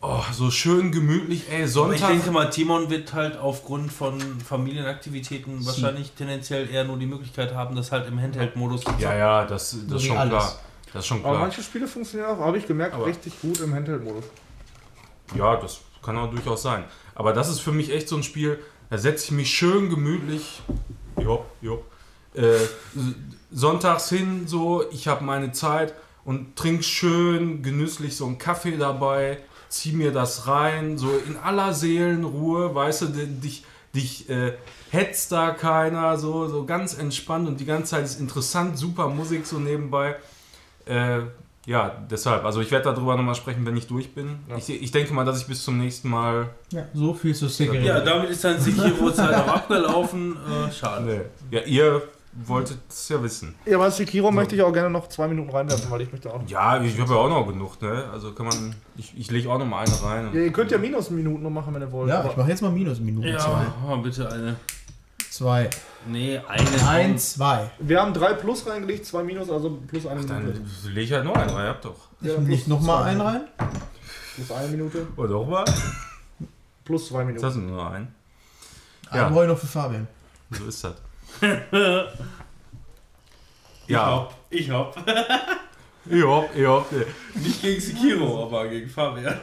[0.00, 2.00] oh, so schön gemütlich, ey, Aber Sonntag.
[2.00, 7.54] ich denke mal, Timon wird halt aufgrund von Familienaktivitäten wahrscheinlich tendenziell eher nur die Möglichkeit
[7.54, 10.30] haben, das halt im Handheld-Modus zu ja, ja, das, das ist schon alles.
[10.32, 10.54] klar.
[10.92, 11.38] Das ist schon Aber klar.
[11.42, 14.24] manche Spiele funktionieren auch, habe ich gemerkt, Aber- richtig gut im Handheld-Modus.
[15.36, 16.84] Ja, das kann auch durchaus sein.
[17.14, 18.58] Aber das ist für mich echt so ein Spiel,
[18.92, 20.60] da setze ich mich schön gemütlich,
[21.18, 21.82] jo, jo,
[22.34, 22.58] äh,
[23.50, 25.94] sonntags hin, so, ich habe meine Zeit
[26.26, 29.38] und trink schön genüsslich so einen Kaffee dabei,
[29.70, 33.64] zieh mir das rein, so in aller Seelenruhe, weißt du, di- dich,
[33.94, 34.52] dich äh,
[34.90, 39.46] hetzt da keiner, so, so ganz entspannt und die ganze Zeit ist interessant, super Musik
[39.46, 40.16] so nebenbei.
[40.84, 41.20] Äh,
[41.66, 42.44] ja, deshalb.
[42.44, 44.38] Also ich werde darüber nochmal sprechen, wenn ich durch bin.
[44.48, 44.56] Ja.
[44.56, 46.48] Ich, ich denke mal, dass ich bis zum nächsten Mal.
[46.72, 47.76] Ja, so viel zu Sekiro.
[47.84, 50.36] Ja, damit ist dann Sekiro-Zeit auch abgelaufen.
[50.36, 51.26] Äh, schade.
[51.50, 52.02] Ja, ihr
[52.46, 53.54] wolltet es ja wissen.
[53.66, 56.40] Ja, aber Sekiro möchte ich auch gerne noch zwei Minuten reinwerfen, weil ich möchte auch
[56.40, 56.48] noch.
[56.48, 58.04] Ja, ich habe ja auch noch genug, ne?
[58.12, 58.74] Also kann man.
[58.96, 60.30] Ich, ich lege auch noch mal eine rein.
[60.32, 62.08] Ja, ihr könnt ja Minusminuten noch machen, wenn ihr wollt.
[62.08, 63.28] Ja, aber- ich mache jetzt mal Minusminuten.
[63.30, 63.66] Ja, Zwei.
[63.86, 64.56] oh, bitte eine.
[65.42, 65.68] Zwei.
[66.06, 66.88] Nee, eine.
[66.88, 67.68] Ein, zwei.
[67.80, 70.34] Wir haben drei Plus reingelegt, zwei Minus, also plus eine Minute.
[70.60, 71.96] Dann lege ich halt noch eine rein, habt doch.
[72.20, 73.40] Ja, Ich plus nicht nochmal einen rein?
[74.36, 75.64] Plus eine Minute, Oder doch mal?
[76.84, 77.44] plus zwei Minuten.
[77.44, 78.14] hast du nur noch einen.
[79.10, 79.28] Einen Ja.
[79.30, 80.06] brauche ich noch für Fabian.
[80.52, 80.94] So ist das.
[83.88, 84.96] Ja, Ich hab.
[86.06, 86.84] ja, ja.
[87.34, 89.38] Nicht gegen Sekiro, aber gegen Fabian.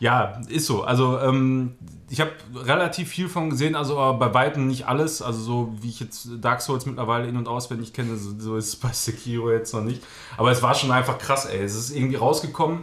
[0.00, 0.82] Ja, ist so.
[0.82, 1.76] Also ähm,
[2.08, 5.22] ich habe relativ viel von gesehen, also aber bei weitem nicht alles.
[5.22, 8.68] Also so wie ich jetzt Dark Souls mittlerweile in- und auswendig kenne, so, so ist
[8.68, 10.02] es bei Sekiro jetzt noch nicht.
[10.36, 11.62] Aber es war schon einfach krass, ey.
[11.62, 12.82] Es ist irgendwie rausgekommen,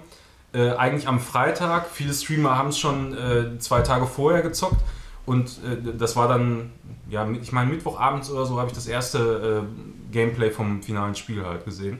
[0.53, 1.89] äh, eigentlich am Freitag.
[1.89, 4.81] Viele Streamer haben es schon äh, zwei Tage vorher gezockt.
[5.25, 6.71] Und äh, das war dann,
[7.09, 11.45] ja, ich meine, Mittwochabends oder so habe ich das erste äh, Gameplay vom finalen Spiel
[11.45, 11.99] halt gesehen.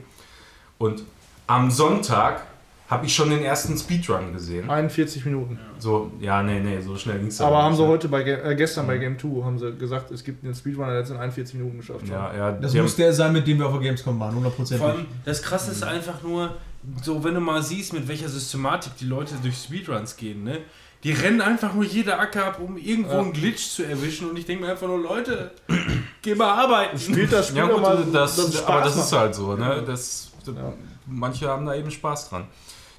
[0.76, 1.04] Und
[1.46, 2.42] am Sonntag
[2.94, 4.68] habe ich schon den ersten Speedrun gesehen.
[4.70, 5.58] 41 Minuten.
[5.78, 8.86] So, ja, nee, nee, so schnell ging es Aber haben sie heute bei äh, gestern
[8.86, 11.54] bei Game 2 haben sie gesagt, es gibt einen Speedrunner, der hat es in 41
[11.56, 12.08] Minuten geschafft.
[12.08, 14.78] Ja, ja, Das muss der sein, mit dem wir auf der Gamescom waren, 100%.
[14.78, 16.54] Vor allem, das Krasse ist einfach nur,
[17.02, 20.58] so wenn du mal siehst, mit welcher Systematik die Leute durch Speedruns gehen, ne?
[21.02, 23.18] Die rennen einfach nur jede Acker ab, um irgendwo Ja.
[23.20, 25.50] einen Glitch zu erwischen und ich denke mir einfach nur, Leute,
[26.22, 26.98] geh mal arbeiten.
[26.98, 29.20] Spielt das Spiel ja, gut, mal, das, Spaß aber das ist macht.
[29.20, 29.82] halt so, ne?
[29.86, 30.72] Das, das, Ja.
[31.06, 32.46] Manche haben da eben Spaß dran.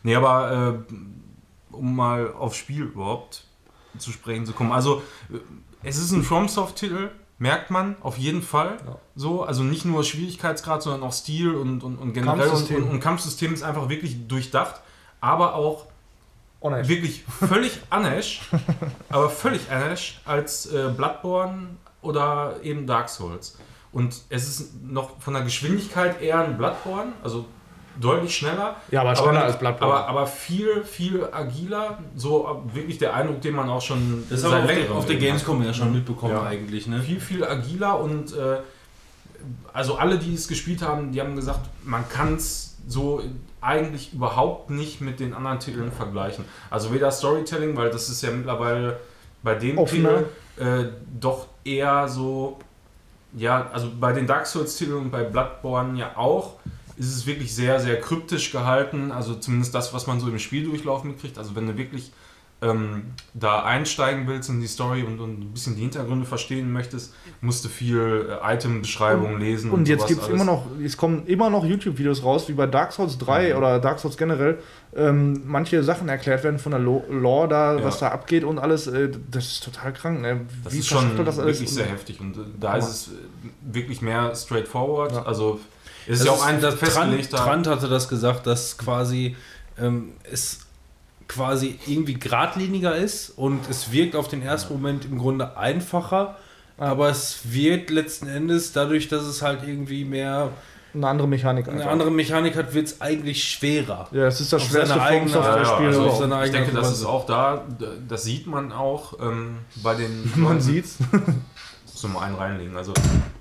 [0.05, 0.93] Nee, aber äh,
[1.73, 3.43] um mal aufs Spiel überhaupt
[3.97, 4.71] zu sprechen zu kommen.
[4.71, 5.01] Also,
[5.33, 5.37] äh,
[5.81, 7.09] es ist ein FromSoft-Titel,
[7.39, 8.77] merkt man auf jeden Fall.
[8.85, 8.99] Ja.
[9.15, 12.43] So, also nicht nur Schwierigkeitsgrad, sondern auch Stil und, und, und generell.
[12.43, 12.83] Und, Kampfsystem.
[12.83, 14.79] und, und Kampfsystem ist einfach wirklich durchdacht,
[15.21, 15.87] aber auch
[16.61, 16.87] nein.
[16.87, 18.41] wirklich völlig anders,
[19.09, 23.57] aber völlig anders als äh, Bloodborne oder eben Dark Souls.
[23.91, 27.47] Und es ist noch von der Geschwindigkeit eher ein Bloodborne, also
[27.99, 28.75] deutlich schneller.
[28.91, 29.93] Ja, aber schneller mit- als Bloodborne.
[29.93, 31.99] Aber, aber viel, viel agiler.
[32.15, 35.15] So wirklich der Eindruck, den man auch schon Das wir auf, der, auf der.
[35.17, 36.43] Gamescom ja schon mitbekommen Ja.
[36.43, 37.01] eigentlich, ne?
[37.01, 38.57] Viel, viel agiler und äh,
[39.73, 43.21] also alle, die es gespielt haben, die haben gesagt, man kann es so
[43.61, 46.45] eigentlich überhaupt nicht mit den anderen Titeln vergleichen.
[46.69, 48.99] Also weder Storytelling, weil das ist ja mittlerweile
[49.43, 50.23] bei dem Offener.
[50.57, 50.85] Titel äh,
[51.19, 52.57] doch eher so,
[53.35, 56.53] ja, also bei den Dark Souls-Titeln und bei Bloodborne ja auch,
[56.97, 59.11] ist es wirklich sehr, sehr kryptisch gehalten.
[59.11, 61.37] Also zumindest das, was man so im Spieldurchlauf mitkriegt.
[61.37, 62.11] Also wenn du wirklich
[62.61, 67.13] ähm, da einsteigen willst in die Story und, und ein bisschen die Hintergründe verstehen möchtest,
[67.41, 69.71] musst du viel äh, Item-Beschreibungen lesen.
[69.71, 72.65] Und jetzt sowas gibt es immer noch, es kommen immer noch YouTube-Videos raus, wie bei
[72.65, 73.57] Dark Souls 3 Mhm.
[73.57, 74.59] oder Dark Souls generell,
[74.95, 77.83] ähm, manche Sachen erklärt werden von der Lo Lore da, Ja.
[77.83, 78.87] was da abgeht und alles.
[78.87, 80.41] Äh, das ist total krank, ne?
[80.63, 83.11] Das Wie ist schon das wirklich sehr heftig und äh, da ist es äh,
[83.73, 85.11] wirklich mehr straightforward.
[85.11, 85.23] Ja.
[85.23, 85.59] Also
[86.07, 87.29] es ist Das ja auch ein das Trant.
[87.31, 89.35] Trant hatte das gesagt, dass quasi
[89.79, 90.59] ähm, es
[91.27, 96.37] quasi irgendwie geradliniger ist und es wirkt auf den ersten Moment im Grunde einfacher,
[96.77, 100.49] aber es wird letzten Endes dadurch, dass es halt irgendwie mehr
[100.93, 101.67] Eine andere Mechanik.
[101.67, 101.91] eine einfach.
[101.91, 104.07] andere Mechanik hat, wird es eigentlich schwerer.
[104.11, 106.31] ja, das ist das auf schwerste eigene- Ja, ja, From-Software-Spiel.
[106.33, 106.93] also ich denke, das Weise.
[106.93, 107.63] ist auch da,
[108.07, 110.97] das sieht man auch ähm, bei den Man sieht's.
[112.13, 112.77] mal einen reinlegen.
[112.77, 112.93] Also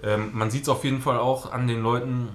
[0.03, 2.29] ähm, man sieht es auf jeden Fall auch an den Leuten,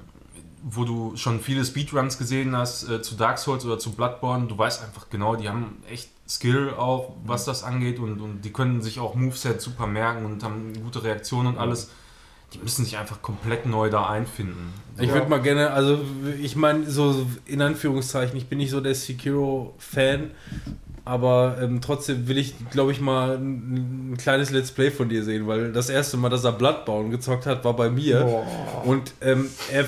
[0.63, 4.47] wo du schon viele Speedruns gesehen hast äh, zu Dark Souls oder zu Bloodborne.
[4.47, 8.51] Du weißt einfach genau, die haben echt Skill auch, was das angeht und, und die
[8.51, 11.89] können sich auch Moveset super merken und haben gute Reaktionen und alles.
[12.53, 14.73] Die müssen sich einfach komplett neu da einfinden.
[14.99, 15.13] Ich Ja.
[15.13, 15.99] würde mal gerne, also
[16.41, 20.31] ich meine, so in Anführungszeichen, ich bin nicht so der Sekiro-Fan,
[21.05, 25.23] aber ähm, trotzdem will ich, glaube ich, mal ein, ein kleines Let's Play von dir
[25.23, 28.21] sehen, weil das erste Mal, dass er Bloodborne gezockt hat, war bei mir.
[28.21, 28.83] Boah.
[28.85, 29.85] Und ähm, er,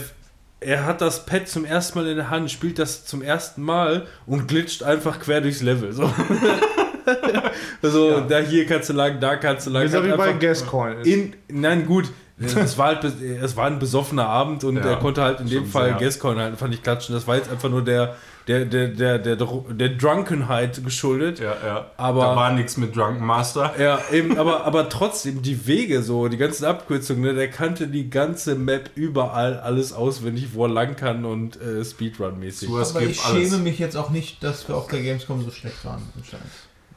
[0.62, 4.06] er hat das Pad zum ersten Mal in der Hand, spielt das zum ersten Mal
[4.26, 5.92] und glitscht einfach quer durchs Level.
[5.92, 6.04] So,
[7.82, 9.84] also da hier kannst du lang, da kannst du lang.
[9.84, 11.00] Ist ja Hat wie bei einfach- Gascoin.
[11.00, 11.08] ist.
[11.08, 12.10] in, nein, gut.
[12.44, 15.68] Es war, halt, es war ein besoffener Abend und Ja, er konnte halt in dem
[15.68, 15.98] Fall sehr.
[16.08, 17.14] Gascoin halten, fand ich klatschen.
[17.14, 18.16] Das war jetzt einfach nur der,
[18.48, 21.40] der, der, der, der, der Drunkenheit geschuldet.
[21.40, 21.92] Ja, ja.
[21.98, 23.74] Aber- da war nichts mit Drunken Master.
[23.80, 28.10] Ja, eben, aber, aber trotzdem, die Wege so, die ganzen Abkürzungen, ne, der kannte die
[28.10, 32.68] ganze Map überall alles auswendig, wo er lang kann und äh, Speedrun-mäßig.
[32.70, 33.50] Aber ich alles.
[33.50, 36.02] schäme mich jetzt auch nicht, dass wir auf der Gamescom so schlecht waren.
[36.18, 36.48] anscheinend.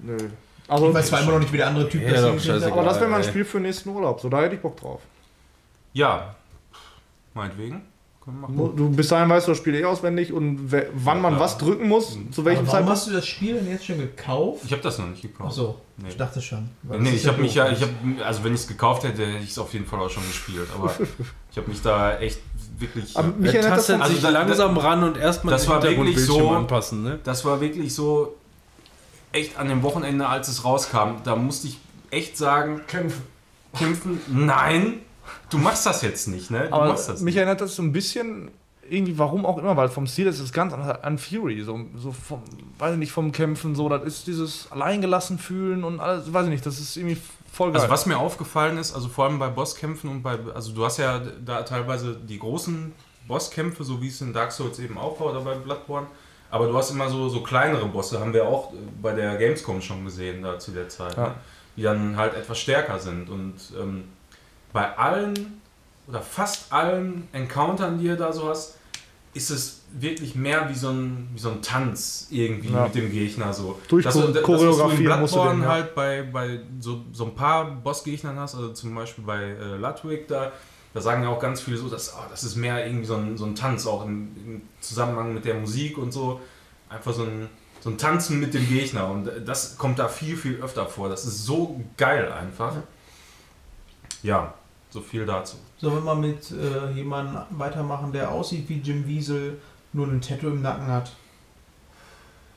[0.00, 0.16] Nö.
[0.66, 2.72] Also, Ich weiß zwar immer noch nicht, wie der andere Typ Ja, das scheißegal.
[2.72, 3.24] aber das wäre mal ein.
[3.24, 4.18] Spiel für den nächsten Urlaub.
[4.20, 5.02] So, da hätte ich Bock drauf.
[5.92, 6.34] Ja,
[7.34, 7.82] meinetwegen.
[8.26, 11.40] Du bis dahin weißt du das Spiel eh auswendig und wann man Ja.
[11.40, 12.90] was drücken muss, zu welchem Zeitpunkt.
[12.92, 14.62] hast du das Spiel denn jetzt schon gekauft?
[14.64, 15.50] Ich habe das noch nicht gekauft.
[15.50, 16.08] Ach so, Nee.
[16.08, 16.70] ich dachte schon.
[16.84, 17.92] Nee, das ich habe mich ja, ich habe,
[18.24, 20.68] also wenn ich es gekauft hätte, hätte ich es auf jeden Fall auch schon gespielt.
[20.74, 20.90] Aber
[21.50, 22.40] ich habe mich da echt
[22.78, 23.14] wirklich.
[23.14, 26.18] Aber mich Er erinnert das Also sich da- langsam ran und erstmal das war wirklich
[26.18, 27.18] so- anpassen, ne?
[27.24, 28.34] Das war wirklich so
[29.32, 31.16] echt an dem Wochenende, als es rauskam.
[31.24, 31.78] Da musste ich
[32.10, 33.22] echt sagen, Kämpfen.
[33.76, 34.20] kämpfen.
[34.28, 35.00] Nein,
[35.50, 36.66] du machst das jetzt nicht, ne?
[36.68, 37.36] Du Aber machst das mich nicht.
[37.36, 38.50] erinnert das so ein bisschen,
[38.88, 41.62] irgendwie, warum auch immer, weil vom Stil ist es ganz anders an Fury.
[41.62, 42.42] So, so vom,
[42.78, 46.50] weiß ich nicht, vom Kämpfen, so, das ist dieses Alleingelassen fühlen und alles, weiß ich
[46.50, 47.18] nicht, das ist irgendwie
[47.52, 47.82] Voll geil.
[47.82, 50.98] Also was mir aufgefallen ist, also vor allem bei Bosskämpfen und bei, also du hast
[50.98, 52.92] ja da teilweise die großen
[53.28, 56.08] Bosskämpfe, so wie es in Dark Souls eben auch war oder bei Bloodborne,
[56.50, 60.04] aber du hast immer so, so kleinere Bosse, haben wir auch bei der Gamescom schon
[60.04, 61.28] gesehen da zu der Zeit, Ja.
[61.28, 61.34] ne?
[61.76, 64.04] die dann halt etwas stärker sind und ähm,
[64.74, 65.62] bei allen
[66.06, 68.76] oder fast allen Encountern, die ihr da so hast,
[69.32, 72.84] ist es wirklich mehr wie so ein, wie so ein Tanz irgendwie Ja.
[72.84, 73.80] mit dem Gegner so.
[73.88, 74.38] Durch Das- das, was du
[74.90, 75.68] in Bloodborne den, ja.
[75.70, 80.28] halt bei, bei so, so ein paar Bossgegnern hast, also zum Beispiel bei äh, Ludwig
[80.28, 80.52] da,
[80.92, 83.36] da sagen ja auch ganz viele so, dass, oh, das ist mehr irgendwie so ein,
[83.38, 86.40] so ein Tanz, auch im, im Zusammenhang mit der Musik und so.
[86.88, 87.48] Einfach so ein,
[87.80, 91.08] so ein Tanzen mit dem Gegner und das kommt da viel, viel öfter vor.
[91.08, 92.74] Das ist so geil einfach.
[94.22, 94.54] Ja,
[94.94, 95.56] so viel dazu.
[95.78, 99.58] Sollen wir mal mit äh, jemandem weitermachen, der aussieht wie Jim Wiesel,
[99.92, 101.10] nur ein Tattoo im Nacken hat?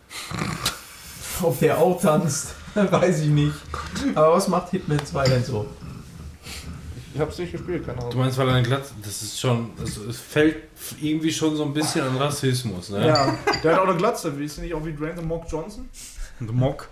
[1.41, 3.55] Ob der auch tanzt, weiß ich nicht.
[4.13, 5.65] Aber was macht Hitman 2 denn so?
[7.15, 8.19] Ich hab's nicht gespielt, keine Du Ahnung.
[8.19, 8.93] meinst, weil er eine Glatze.
[9.03, 9.71] Das ist schon.
[9.79, 10.57] Also es fällt
[11.01, 13.07] irgendwie schon so ein bisschen an Rassismus, ne?
[13.07, 14.37] Ja, der hat auch eine Glatze.
[14.37, 15.89] Wie ist der nicht auch wie Dwayne The Mock Johnson?
[16.39, 16.87] The Mock.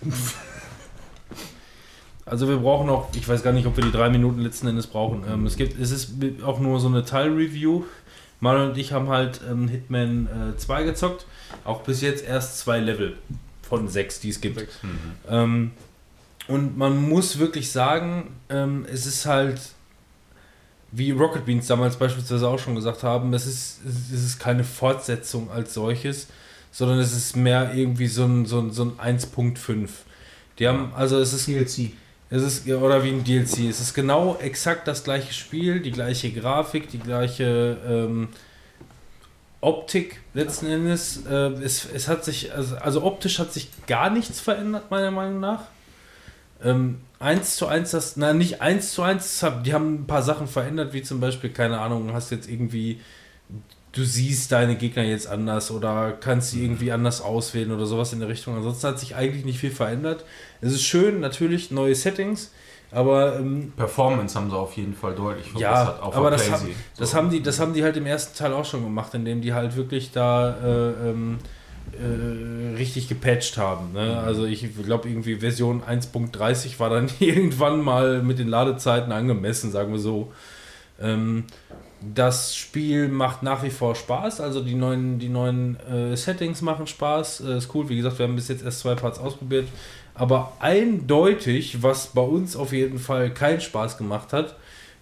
[2.26, 4.88] Also wir brauchen noch, ich weiß gar nicht, ob wir die drei Minuten letzten Endes
[4.88, 5.24] brauchen.
[5.32, 6.10] Ähm, es gibt, es ist
[6.44, 7.84] auch nur so eine Teilreview.
[8.40, 11.24] Manuel und ich haben halt ähm, Hitman äh, 2 gezockt.
[11.64, 13.16] Auch bis jetzt erst zwei Level
[13.62, 14.66] von sechs, die es gibt.
[15.28, 15.70] Ähm,
[16.48, 19.60] und man muss wirklich sagen, ähm, es ist halt,
[20.92, 25.50] wie Rocket Beans damals beispielsweise auch schon gesagt haben, es ist, es ist keine Fortsetzung
[25.50, 26.26] als solches,
[26.72, 29.88] sondern es ist mehr irgendwie so ein, so ein, so ein 1.5.
[30.58, 31.92] Die haben, also es ist DLC.
[32.28, 33.70] Es ist, oder wie ein DLC.
[33.70, 38.28] Es ist genau exakt das gleiche Spiel, die gleiche Grafik, die gleiche ähm,
[39.60, 41.24] Optik letzten Endes.
[41.26, 45.40] Äh, es, es hat sich, also, also optisch hat sich gar nichts verändert, meiner Meinung
[45.40, 45.64] nach.
[46.64, 50.48] Ähm, eins zu eins, das, na nicht eins zu eins, die haben ein paar Sachen
[50.48, 53.00] verändert, wie zum Beispiel, keine Ahnung, hast jetzt irgendwie,
[53.96, 58.20] du siehst deine Gegner jetzt anders oder kannst sie irgendwie anders auswählen oder sowas in
[58.20, 58.54] der Richtung.
[58.54, 60.24] Ansonsten hat sich eigentlich nicht viel verändert.
[60.60, 62.52] Es ist schön, natürlich neue Settings,
[62.92, 66.02] aber ähm, Performance haben sie auf jeden Fall deutlich ja, verbessert.
[66.02, 66.68] auf aber das, haben,
[66.98, 67.16] das, So.
[67.16, 69.76] haben die, das haben die halt im ersten Teil auch schon gemacht, indem die halt
[69.76, 71.38] wirklich da äh, ähm,
[71.92, 73.94] äh, richtig gepatcht haben.
[73.94, 74.18] Ne?
[74.18, 79.92] Also ich glaube irgendwie Version 1.30 war dann irgendwann mal mit den Ladezeiten angemessen, sagen
[79.92, 80.32] wir so.
[81.00, 81.44] Ähm,
[82.14, 86.86] das Spiel macht nach wie vor Spaß, also die neuen, die neuen äh, Settings machen
[86.86, 87.88] Spaß, äh, ist cool.
[87.88, 89.68] Wie gesagt, wir haben bis jetzt erst zwei Parts ausprobiert,
[90.14, 94.56] aber eindeutig, was bei uns auf jeden Fall keinen Spaß gemacht hat,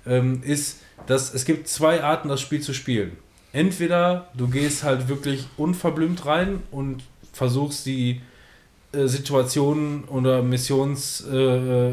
[0.06, 3.16] ähm, ist, dass es gibt zwei Arten, das Spiel zu spielen.
[3.52, 8.20] Entweder du gehst halt wirklich unverblümt rein und versuchst die
[9.06, 11.92] Situationen oder Missionsziele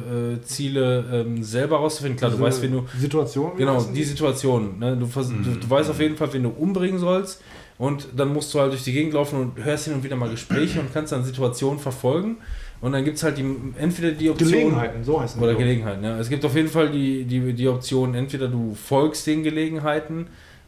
[0.60, 2.18] äh, äh, ähm, selber rauszufinden.
[2.18, 3.52] Klar, du Diese weißt, wenn du Situation?
[3.58, 4.80] Genau, die Situation.
[4.80, 4.98] Ne?
[4.98, 7.42] Du, du, du weißt auf jeden Fall, wen du umbringen sollst.
[7.78, 10.30] Und dann musst du halt durch die Gegend laufen und hörst hin und wieder mal
[10.30, 12.38] Gespräche und kannst dann Situationen verfolgen.
[12.80, 13.46] Und dann gibt es halt die,
[13.78, 14.52] entweder die Option.
[14.52, 15.60] Gelegenheiten, so heißen Oder die.
[15.60, 16.20] Gelegenheiten, ja.
[16.20, 20.28] Es gibt auf jeden Fall die, die, die Option, entweder du folgst den Gelegenheiten,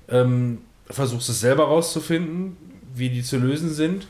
[0.09, 2.57] ähm, versuchst es selber rauszufinden,
[2.95, 4.07] wie die zu lösen sind.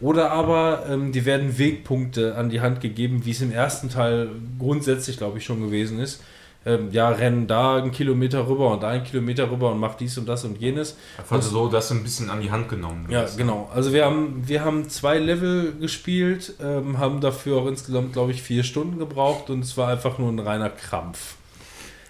[0.00, 4.28] Oder aber ähm, die werden Wegpunkte an die Hand gegeben, wie es im ersten Teil
[4.58, 6.22] grundsätzlich, glaube ich, schon gewesen ist.
[6.66, 10.18] Ähm, ja, rennen da einen Kilometer rüber und da einen Kilometer rüber und mach dies
[10.18, 10.96] und das und jenes.
[11.16, 13.38] Einfach so, dass du ein bisschen an die Hand genommen Ja, wirst.
[13.38, 13.70] genau.
[13.72, 18.42] Also wir haben, wir haben zwei Level gespielt, ähm, haben dafür auch insgesamt, glaube ich,
[18.42, 21.36] vier Stunden gebraucht und es war einfach nur ein reiner Krampf.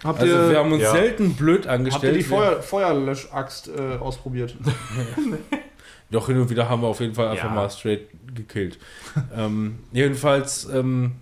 [0.03, 0.91] Habt Also ihr, wir haben uns ja.
[0.93, 2.17] selten blöd habt ihr angestellt.
[2.17, 4.57] die Feuer, Feuerlöschaxt äh, ausprobiert?
[6.11, 7.55] Doch hin und wieder haben wir auf jeden Fall einfach Ja.
[7.55, 8.79] mal straight gekillt.
[9.37, 11.13] ähm, jedenfalls, ähm,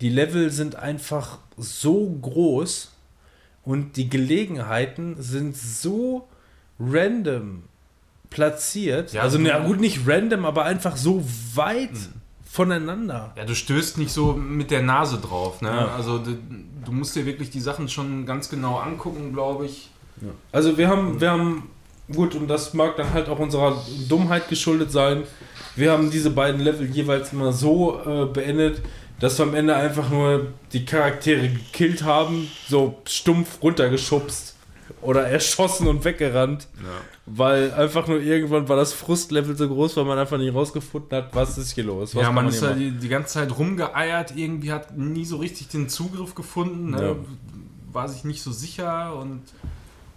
[0.00, 2.92] die Level sind einfach so groß
[3.64, 6.26] und die Gelegenheiten sind so
[6.78, 7.64] random
[8.30, 9.12] platziert.
[9.12, 11.22] Ja, also, na gut, nicht random, aber einfach so
[11.54, 11.90] weit
[12.50, 13.32] voneinander.
[13.36, 15.60] Ja, du stößt nicht so mit der Nase drauf.
[15.60, 15.68] Ne?
[15.68, 15.94] Ja.
[15.94, 16.36] Also du,
[16.84, 19.90] du musst dir wirklich die Sachen schon ganz genau angucken, glaube ich.
[20.52, 21.70] Also wir haben, wir haben,
[22.14, 25.24] gut, und das mag dann halt auch unserer Dummheit geschuldet sein,
[25.76, 28.82] wir haben diese beiden Level jeweils immer so äh, beendet,
[29.20, 34.56] dass wir am Ende einfach nur die Charaktere gekillt haben, so stumpf runtergeschubst
[35.02, 36.66] oder erschossen und weggerannt,
[37.26, 41.34] weil einfach nur irgendwann war das Frustlevel so groß, weil man einfach nicht rausgefunden hat,
[41.34, 42.14] was ist hier los.
[42.14, 42.80] Was ja, man ist da machen?
[42.80, 47.02] die, die ganze Zeit rumgeeiert, irgendwie hat nie so richtig den Zugriff gefunden, ne?
[47.02, 47.16] Ja.
[47.92, 49.42] war sich nicht so sicher und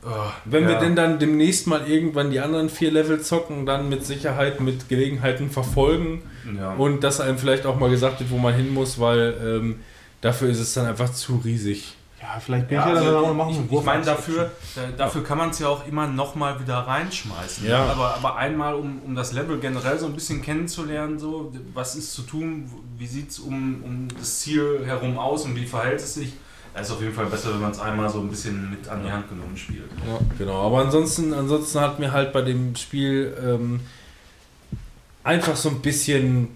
[0.06, 0.80] oh, Wenn wir ja.
[0.80, 5.50] denn dann demnächst mal irgendwann die anderen vier Level zocken, dann mit Sicherheit mit Gelegenheiten
[5.50, 6.24] verfolgen
[6.58, 6.74] ja.
[6.74, 9.80] und dass einem vielleicht auch mal gesagt wird, wo man hin muss, weil ähm,
[10.22, 11.96] dafür ist es dann einfach zu riesig.
[12.24, 13.68] Ja, vielleicht bin Ja, ich ja dann also auch machen.
[13.70, 17.68] ich, ich meine, dafür, äh, dafür kann man es ja auch immer nochmal wieder reinschmeißen.
[17.68, 17.86] Ja.
[17.86, 22.14] Aber, aber einmal, um, um das Level generell so ein bisschen kennenzulernen, so, was ist
[22.14, 26.14] zu tun, wie sieht es um, um das Ziel herum aus und wie verhält es
[26.14, 26.32] sich,
[26.74, 29.04] da ist auf jeden Fall besser, wenn man es einmal so ein bisschen mit an
[29.04, 29.90] die Hand genommen spielt.
[30.08, 30.66] Ja, genau.
[30.66, 33.82] Aber ansonsten, ansonsten hat mir halt bei dem Spiel ähm,
[35.24, 36.50] einfach so ein bisschen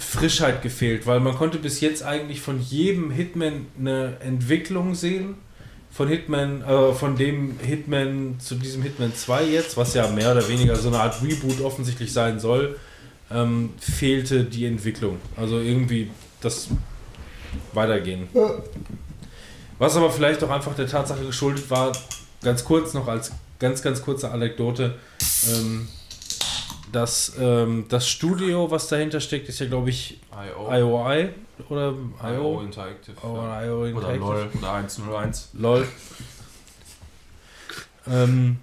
[0.00, 5.34] Frischheit gefehlt, weil man konnte bis jetzt eigentlich von jedem Hitman eine Entwicklung sehen.
[5.90, 10.48] Von Hitman, äh, von dem Hitman zu diesem Hitman 2 jetzt, was ja mehr oder
[10.48, 12.78] weniger so eine Art Reboot offensichtlich sein soll,
[13.30, 15.16] ähm, fehlte die Entwicklung.
[15.36, 16.10] Also irgendwie
[16.40, 16.68] das
[17.72, 18.28] Weitergehen.
[19.78, 21.92] Was aber vielleicht auch einfach der Tatsache geschuldet war,
[22.42, 24.94] ganz kurz noch als ganz, ganz kurze Anekdote,
[25.48, 25.88] ähm,
[26.92, 30.72] dass ähm, das Studio, was dahinter steckt, ist ja glaube ich IO.
[30.72, 31.28] IOI
[31.68, 33.16] oder IO IO Interactive.
[33.22, 34.18] oder IO Oder Interactive.
[34.18, 35.50] LOL oder 101.
[35.54, 35.88] LOL.
[38.10, 38.58] ähm,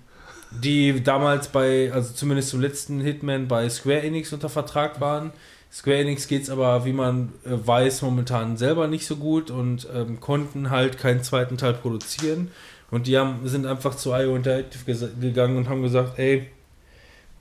[0.51, 5.31] die damals bei, also zumindest zum letzten Hitman bei Square Enix unter Vertrag waren.
[5.75, 9.85] Square Enix geht es aber, wie man äh, weiß, momentan selber nicht so gut und
[9.93, 12.49] ähm, konnten halt keinen zweiten Teil produzieren.
[12.91, 16.49] Und die haben, sind einfach zu IO Interactive gegangen und haben gesagt, ey,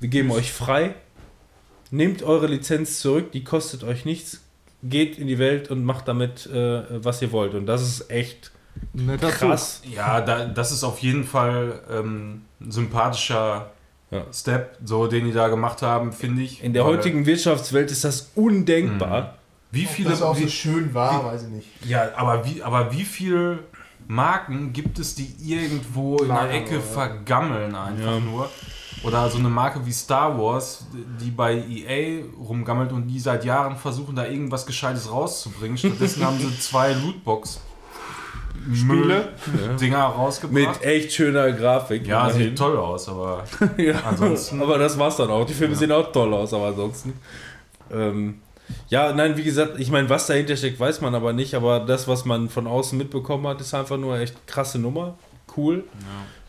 [0.00, 0.96] wir geben euch frei,
[1.92, 4.40] nehmt eure Lizenz zurück, die kostet euch nichts,
[4.82, 7.54] geht in die Welt und macht damit, äh, was ihr wollt.
[7.54, 8.50] Und das ist echt
[8.94, 9.80] Netter krass.
[9.94, 13.73] Ja, da, das ist auf jeden Fall ähm, ein sympathischer
[14.15, 14.23] Ja.
[14.33, 16.62] Step, so den die da gemacht haben, finde ich.
[16.62, 19.34] In der heutigen Wirtschaftswelt ist das undenkbar.
[19.70, 20.10] Wie viele.
[20.10, 21.68] das auch wie, so schön war, weiß ich nicht.
[21.84, 23.59] ja, aber wie, aber wie viele
[24.07, 28.20] Marken gibt es, die irgendwo in der Ecke vergammeln einfach Ja.
[28.20, 28.49] nur?
[29.02, 30.86] Oder so eine Marke wie Star Wars,
[31.20, 35.76] die bei EA rumgammelt und die seit Jahren versuchen, da irgendwas Gescheites rauszubringen.
[35.76, 37.60] Stattdessen haben sie zwei Lootbox
[38.73, 39.28] Spiele.
[39.81, 40.52] Dinger rausgebracht.
[40.81, 42.07] Mit echt schöner Grafik.
[42.07, 42.49] ja, immerhin.
[42.51, 43.44] sieht toll aus, aber
[43.76, 43.94] ja.
[44.09, 45.44] ansonsten- Aber das war's dann auch.
[45.44, 45.78] Die Filme Ja.
[45.81, 47.12] sehen auch toll aus, aber ansonsten.
[47.93, 48.41] Ähm,
[48.89, 51.55] ja, nein, wie gesagt, ich meine, was dahinter steckt, weiß man aber nicht.
[51.55, 55.18] Aber das, was man von außen mitbekommen hat, ist einfach nur echt krasse Nummer.
[55.57, 55.84] Cool.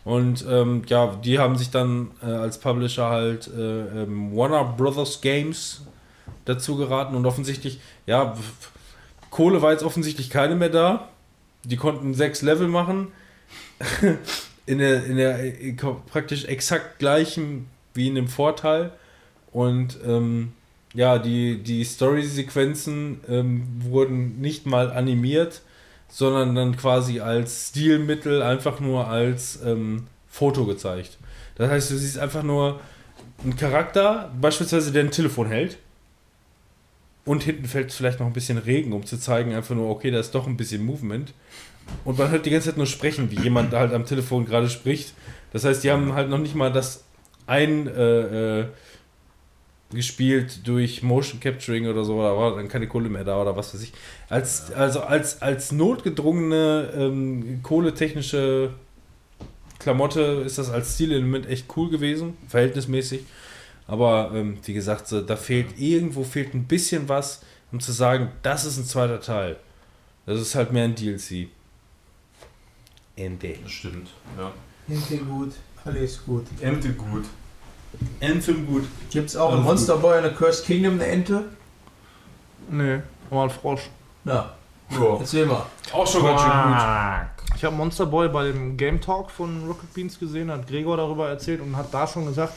[0.04, 5.20] Und ähm, ja, die haben sich dann äh, als Publisher halt äh, ähm, Warner Brothers
[5.20, 5.82] Games
[6.44, 8.34] dazu geraten und offensichtlich, ja,
[9.30, 11.08] Kohle war jetzt offensichtlich keine mehr da.
[11.68, 13.08] Die konnten sechs Level machen.
[14.66, 15.74] in der, in der äh,
[16.10, 18.92] praktisch exakt gleichen wie in dem Vorteil.
[19.52, 20.52] Und ähm,
[20.92, 25.62] ja, die, die Story-Sequenzen ähm, wurden nicht mal animiert,
[26.08, 31.18] sondern dann quasi als Stilmittel einfach nur als ähm, Foto gezeigt.
[31.56, 32.80] Das heißt, du siehst einfach nur
[33.42, 35.78] einen Charakter, beispielsweise der ein Telefon hält.
[37.26, 40.20] Und hinten fällt vielleicht noch ein bisschen Regen, um zu zeigen, einfach nur, okay, da
[40.20, 41.34] ist doch ein bisschen Movement.
[42.04, 45.12] Und man hört die ganze Zeit nur sprechen, wie jemand halt am Telefon gerade spricht.
[45.52, 47.04] Das heißt, die haben halt noch nicht mal das
[47.46, 48.66] ein äh, äh,
[49.92, 53.72] gespielt durch Motion Capturing oder so, da war dann keine Kohle mehr da oder was
[53.72, 53.92] weiß ich.
[54.28, 58.70] Als, also als, als notgedrungene ähm, kohletechnische
[59.78, 63.20] Klamotte ist das als Stilelement echt cool gewesen, verhältnismäßig.
[63.88, 67.42] Aber ähm, wie gesagt, so, da fehlt irgendwo fehlt ein bisschen was,
[67.72, 69.56] um zu sagen, das ist ein zweiter Teil.
[70.26, 71.48] Das ist halt mehr ein DLC.
[73.16, 73.54] Ende.
[73.62, 74.10] das stimmt.
[74.36, 74.50] Ja.
[74.88, 75.52] Ente gut,
[75.84, 76.46] alles gut.
[76.60, 77.24] Ente gut.
[78.20, 78.84] Anthem gut.
[79.10, 81.44] Gibt's auch Alles in Monster Boy eine Cursed Kingdom eine Ente?
[82.70, 83.00] Nee,
[83.30, 83.88] mal ein Frosch.
[84.24, 84.54] Ja,
[84.90, 85.16] Ja.
[85.18, 85.64] erzähl mal.
[85.92, 87.56] Auch schon ganz schön gut.
[87.56, 91.28] Ich habe Monster Boy bei dem Game Talk von Rocket Beans gesehen, hat Gregor darüber
[91.28, 92.52] erzählt und hat da schon gesagt,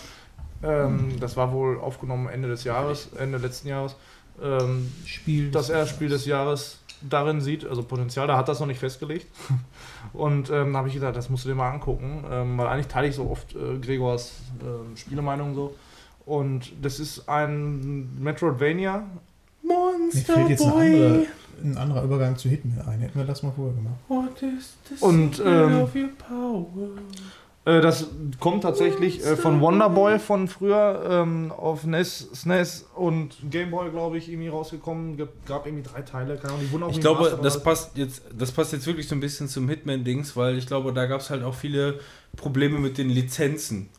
[0.63, 3.95] ähm, das war wohl aufgenommen Ende des Jahres, Ende letzten Jahres,
[4.41, 5.51] ähm, Spiel.
[5.51, 9.27] dass er Spiel des Jahres darin sieht, also Potenzial, da hat das noch nicht festgelegt.
[10.13, 12.87] Und ähm, da habe ich gesagt, das musst du dir mal angucken, ähm, weil eigentlich
[12.87, 15.75] teile ich so oft äh, Gregors ähm, Spielemeinung so.
[16.25, 19.03] Und das ist ein Metroidvania.
[19.61, 21.05] Mir Monster fällt jetzt ein, Boy.
[21.05, 21.25] andere,
[21.63, 22.99] ein anderer Übergang zu Hitman ein.
[22.99, 23.95] Hätten wir das mal vorher gemacht.
[24.07, 26.89] What is the Und, ähm, of your power?
[27.69, 28.07] Äh, das
[28.39, 34.29] kommt tatsächlich äh, von Wonderboy von früher ähm, auf NES, SNES und Gameboy, glaube ich,
[34.29, 35.17] irgendwie rausgekommen.
[35.17, 36.37] Gab, gab irgendwie drei Teile.
[36.37, 39.15] Keine Ahnung, die wurden auch Ich glaube, das passt jetzt, das passt jetzt wirklich so
[39.15, 41.99] ein bisschen zum Hitman-Dings, weil ich glaube, da gab es halt auch viele
[42.35, 43.89] Probleme mit den Lizenzen.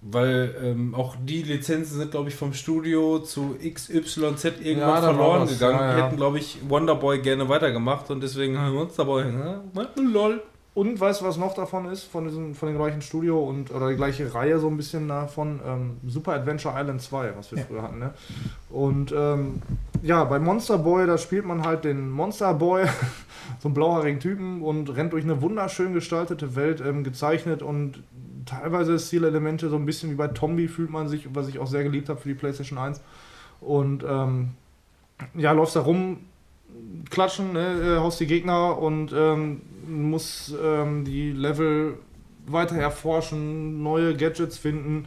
[0.00, 5.48] Weil ähm, auch die Lizenzen sind, glaube ich, vom Studio zu XYZ irgendwann Ja, verloren
[5.48, 5.80] gegangen.
[5.80, 6.06] Ja, Die ja.
[6.06, 10.40] hätten, glaube ich, Wonderboy gerne weitergemacht und deswegen Monsterboy, hm, lol.
[10.78, 13.88] Und weißt du, was noch davon ist, von, diesem, von dem gleichen Studio und oder
[13.88, 15.58] die gleiche Reihe so ein bisschen davon?
[15.66, 17.64] Ähm, Super Adventure Island 2, was wir Ja.
[17.64, 18.14] früher hatten, ne?
[18.70, 19.60] Und ähm,
[20.04, 22.84] ja, bei Monster Boy, da spielt man halt den Monster Boy,
[23.58, 28.00] so einen blauhaarigen Typen und rennt durch eine wunderschön gestaltete Welt, ähm, gezeichnet und
[28.46, 31.82] teilweise Stilelemente, so ein bisschen wie bei Tombi fühlt man sich, was ich auch sehr
[31.82, 33.00] geliebt habe für die PlayStation 1.
[33.60, 34.50] Und ähm,
[35.34, 36.18] ja, läufst da rum,
[37.10, 41.98] klatschen, ne, äh, haust die Gegner und ähm, muss ähm, die Level
[42.46, 45.06] weiter erforschen, neue Gadgets finden,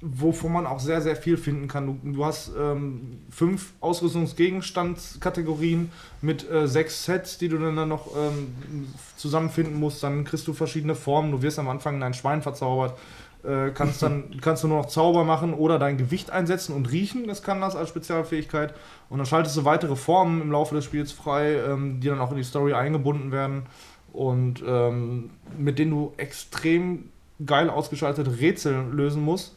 [0.00, 1.86] wovon man auch sehr, sehr viel finden kann.
[1.86, 8.88] Du, du hast ähm, fünf Ausrüstungsgegenstandskategorien mit äh, sechs Sets, die du dann noch ähm,
[9.16, 10.02] zusammenfinden musst.
[10.02, 11.32] Dann kriegst du verschiedene Formen.
[11.32, 12.98] Du wirst am Anfang in ein Schwein verzaubert.
[13.44, 17.26] Äh, kannst dann kannst du nur noch Zauber machen oder dein Gewicht einsetzen und riechen,
[17.26, 18.72] das kann das als Spezialfähigkeit.
[19.10, 22.30] Und dann schaltest du weitere Formen im Laufe des Spiels frei, ähm, die dann auch
[22.30, 23.64] in die Story eingebunden werden
[24.12, 27.10] und ähm, mit denen du extrem
[27.44, 29.56] geil ausgeschaltete Rätsel lösen musst.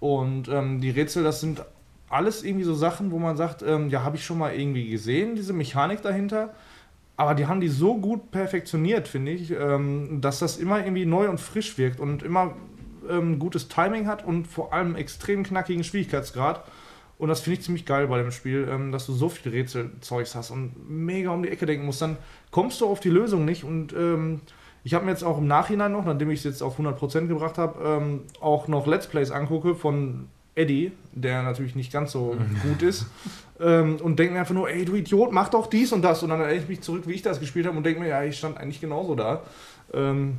[0.00, 1.64] Und ähm, die Rätsel, das sind
[2.08, 5.34] alles irgendwie so Sachen, wo man sagt, ähm, ja, habe ich schon mal irgendwie gesehen,
[5.36, 6.54] diese Mechanik dahinter.
[7.16, 11.28] Aber die haben die so gut perfektioniert, finde ich, ähm, dass das immer irgendwie neu
[11.28, 12.54] und frisch wirkt und immer
[13.08, 16.64] ähm, gutes Timing hat und vor allem extrem knackigen Schwierigkeitsgrad.
[17.22, 20.34] Und das finde ich ziemlich geil bei dem Spiel, ähm, dass du so viel Rätselzeugs
[20.34, 22.02] hast und mega um die Ecke denken musst.
[22.02, 22.16] Dann
[22.50, 23.62] kommst du auf die Lösung nicht.
[23.62, 24.40] Und ähm,
[24.82, 27.58] ich habe mir jetzt auch im Nachhinein noch, nachdem ich es jetzt auf 100% gebracht
[27.58, 30.26] habe, ähm, auch noch Let's Plays angucke von
[30.56, 33.06] Eddie, der natürlich nicht ganz so gut ist.
[33.60, 36.24] Ähm, und denke mir einfach nur, ey, du Idiot, mach doch dies und das.
[36.24, 38.24] Und dann erinnere ich mich zurück, wie ich das gespielt habe und denke mir, ja,
[38.24, 39.44] ich stand eigentlich genauso da.
[39.94, 40.38] Ähm,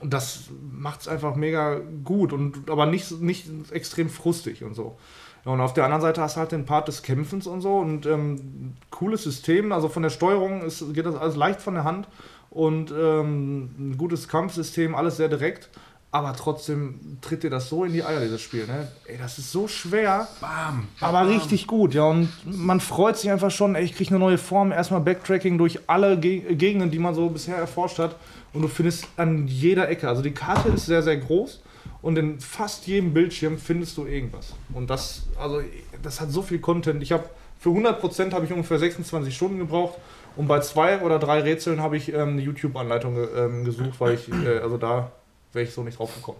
[0.00, 4.96] und das macht es einfach mega gut, und, aber nicht, nicht extrem frustig und so.
[5.44, 7.76] Ja, und auf der anderen Seite hast du halt den Part des Kämpfens und so
[7.76, 9.72] und ähm, cooles System.
[9.72, 12.08] Also von der Steuerung ist, geht das alles leicht von der Hand
[12.50, 15.68] und ähm, ein gutes Kampfsystem, alles sehr direkt.
[16.14, 18.68] Aber trotzdem tritt dir das so in die Eier, dieses Spiel.
[18.68, 18.86] Ne?
[19.06, 20.86] Ey, das ist so schwer, Bam.
[21.00, 21.92] aber richtig gut.
[21.92, 24.70] Ja, und man freut sich einfach schon, ey, ich kriege eine neue Form.
[24.70, 28.14] Erstmal Backtracking durch alle Ge Gegenden, die man so bisher erforscht hat.
[28.52, 30.08] Und du findest an jeder Ecke.
[30.08, 31.60] Also die Karte ist sehr, sehr groß.
[32.02, 34.54] Und in fast jedem Bildschirm findest du irgendwas.
[34.72, 35.62] Und das, also,
[36.02, 37.02] das hat so viel Content.
[37.02, 37.24] Ich habe
[37.60, 39.98] für 100% habe ich ungefähr 26 Stunden gebraucht.
[40.36, 44.28] Und bei zwei oder drei Rätseln habe ich ähm, eine YouTube-Anleitung ähm, gesucht, weil ich,
[44.28, 45.12] äh, also da
[45.52, 46.38] wäre ich so nicht drauf gekommen.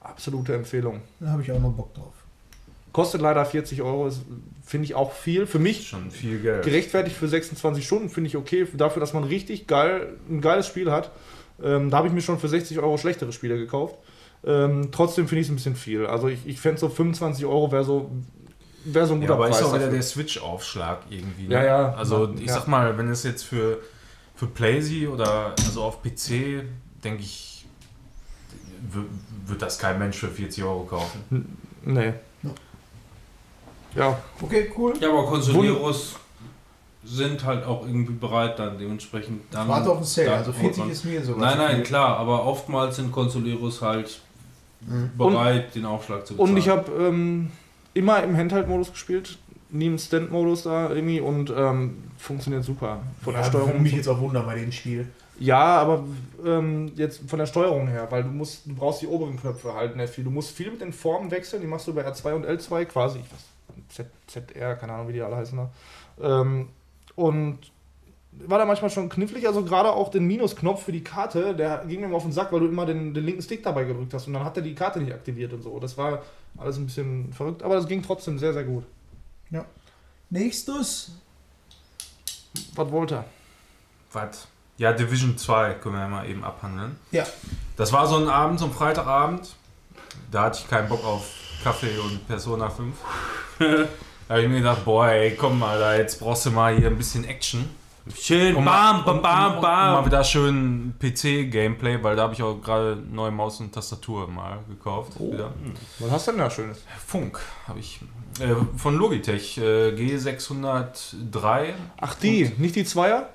[0.00, 1.00] Absolute Empfehlung.
[1.18, 2.12] Da habe ich auch noch Bock drauf.
[2.92, 4.08] Kostet leider 40 Euro,
[4.64, 5.46] finde ich auch viel.
[5.46, 6.64] Für mich Schon viel Geld.
[6.64, 8.68] gerechtfertigt für 26 Stunden, finde ich okay.
[8.74, 11.10] Dafür, dass man richtig geil, ein geiles Spiel hat.
[11.60, 13.96] Ähm, da habe ich mir schon für 60 Euro schlechtere Spiele gekauft.
[14.46, 16.06] Ähm, trotzdem finde ich es ein bisschen viel.
[16.06, 18.10] Also ich, ich fände so 25 Euro wäre so,
[18.84, 19.66] wär so ein Ja, guter aber ist Preis.
[19.68, 21.48] auch wieder der Switch-Aufschlag irgendwie.
[21.48, 21.54] Ne?
[21.54, 21.94] Ja, ja.
[21.94, 22.54] Also ich Ja.
[22.54, 23.78] sag mal, wenn es jetzt für,
[24.34, 26.64] für PlayStation oder also auf PC,
[27.02, 27.64] denke ich,
[29.46, 31.56] wird das kein Mensch für 40 Euro kaufen.
[31.84, 32.12] Nee.
[33.94, 34.92] Ja, Okay, cool.
[35.00, 36.16] Ja, aber Consoleros
[37.04, 39.68] sind halt auch irgendwie bereit, dann dementsprechend dann.
[39.68, 41.54] Warte auf den Sale, also 40 ist mir sogar.
[41.54, 44.20] Nein, nein, klar, aber oftmals sind Consoleros halt
[44.86, 45.10] Mhm.
[45.16, 46.50] bereit, den Aufschlag zu bezahlen.
[46.50, 47.50] und ich habe ähm,
[47.94, 49.38] immer im Handheld-Modus gespielt,
[49.70, 53.00] nie im Stand-Modus da irgendwie und ähm, funktioniert super.
[53.22, 55.08] Von der ja, Steuerung würde mich jetzt auch wundern bei dem Spiel.
[55.38, 56.04] Ja, aber
[56.44, 59.96] ähm, jetzt von der Steuerung her, weil du musst, du brauchst die oberen Knöpfe halt
[59.96, 60.22] nicht viel.
[60.22, 63.18] Du musst viel mit den Formen wechseln, die machst du bei R2 und L2 quasi.
[63.18, 63.44] Ich weiß,
[63.88, 65.58] Z, ZR, keine Ahnung, wie die alle heißen.
[65.58, 65.68] Ne?
[66.22, 66.68] Ähm,
[67.16, 67.58] und
[68.46, 72.00] war da manchmal schon knifflig, also gerade auch den Minusknopf für die Karte, der ging
[72.00, 74.26] mir immer auf den Sack, weil du immer den, den linken Stick dabei gedrückt hast
[74.26, 75.78] und dann hat er die Karte nicht aktiviert und so.
[75.78, 76.22] Das war
[76.58, 78.84] alles ein bisschen verrückt, aber das ging trotzdem sehr, sehr gut.
[80.34, 81.12] Nächstes.
[82.74, 83.24] Was wollte er?
[84.12, 84.48] Was?
[84.78, 86.98] Ja, Division 2 können wir ja mal eben abhandeln.
[87.12, 87.24] Ja.
[87.76, 89.54] Das war so ein Abend, so ein Freitagabend.
[90.32, 91.30] Da hatte ich keinen Bock auf
[91.62, 92.96] Kaffee und Persona 5.
[93.58, 93.86] da
[94.28, 96.98] habe ich mir gedacht, boah, ey, komm mal, da jetzt brauchst du mal hier ein
[96.98, 97.70] bisschen Action.
[98.12, 99.94] Schön, Und bam, bam, bam, bam.
[99.94, 104.58] Mal wieder schön PC-Gameplay, weil da habe ich auch gerade neue Maus und Tastatur mal
[104.68, 105.12] gekauft.
[105.18, 105.32] Oh.
[105.32, 105.54] Wieder.
[106.00, 106.84] Was hast du denn da Schönes?
[107.06, 108.00] Funk habe ich.
[108.40, 111.72] Äh, von Logitech, äh, G603.
[111.98, 113.30] Ach, die, nicht die Zweier?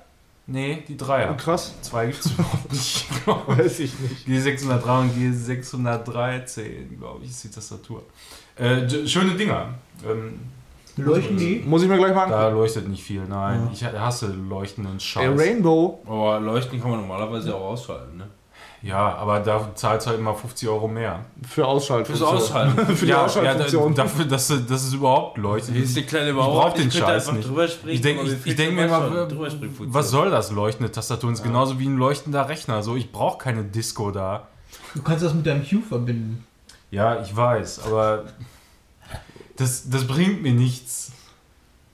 [0.46, 1.30] Nee, die Dreier.
[1.32, 1.74] Oh, krass.
[1.80, 3.06] Zwei gibt es überhaupt nicht.
[3.26, 4.26] Weiß ich nicht.
[4.28, 8.04] G603 und G613, glaube ich, ist die Tastatur.
[8.56, 9.74] Äh, schöne Dinger.
[10.08, 10.40] Ähm,
[10.96, 11.62] Leuchten die?
[11.66, 12.56] Muss ich mir gleich mal da angucken.
[12.56, 13.68] leuchtet nicht viel, nein.
[13.72, 15.38] Ich hasse leuchtenden Ey, Scheiß.
[15.38, 16.00] Rainbow.
[16.06, 18.26] Aber Leuchten kann man normalerweise auch ausschalten, ne?
[18.82, 21.20] Ja, aber da zahlst du halt immer 50 Euro mehr.
[21.46, 22.06] Für Ausschalten.
[22.06, 22.78] Fürs Ausschalten.
[22.96, 23.94] Für die ja, Ausschaltfunktion.
[23.94, 25.76] da, dafür, dass, dass es überhaupt leuchtet.
[25.76, 27.46] Ist die kleine Ich brauch den könnte Scheiß nicht.
[27.46, 29.28] Drüber springen, Ich denke ich, mir ich denk mir immer,
[29.80, 31.28] was soll das leuchtende Tastatur?
[31.30, 32.82] Das ist genauso wie ein leuchtender Rechner.
[32.82, 34.48] So, ich brauche keine Disco da.
[34.94, 36.46] Du kannst das mit deinem Hue verbinden.
[36.90, 38.24] Ja, ich weiß, aber
[39.60, 41.12] das, das bringt mir nichts.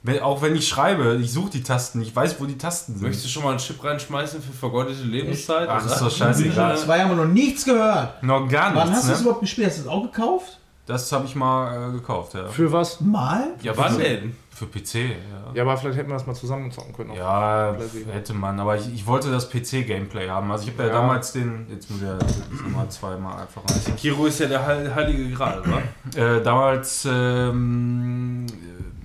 [0.03, 3.03] Wenn, auch wenn ich schreibe, ich suche die Tasten, ich weiß, wo die Tasten sind.
[3.03, 5.69] Möchtest du schon mal einen Chip reinschmeißen für vergeudete Lebenszeit?
[5.69, 5.93] Ach, oder?
[5.93, 6.79] ist doch scheißegal.
[6.79, 8.23] Zwei haben wir noch nichts gehört.
[8.23, 9.25] Noch gar Wann nichts, hast du es ne?
[9.25, 9.67] überhaupt gespielt?
[9.67, 10.61] Hast du es auch gekauft?
[10.87, 12.47] Das habe ich mal äh, gekauft, ja.
[12.47, 13.01] Für was?
[13.01, 13.49] Mal?
[13.63, 14.37] ja Wann denn?
[14.57, 15.11] Für PC, ja.
[15.53, 17.13] Ja, aber vielleicht hätten wir das mal zusammen zocken können.
[17.13, 17.77] Ja,
[18.11, 20.51] hätte man, aber ich, ich wollte das PC-Gameplay haben.
[20.51, 20.95] Also ich habe ja, Ja.
[20.95, 22.17] damals den, jetzt muss ich ja
[22.65, 23.97] nochmal zweimal einfach rein.
[23.99, 26.19] Kiro ist ja der heil- heilige Gral, wa?
[26.19, 28.47] Äh, damals ähm,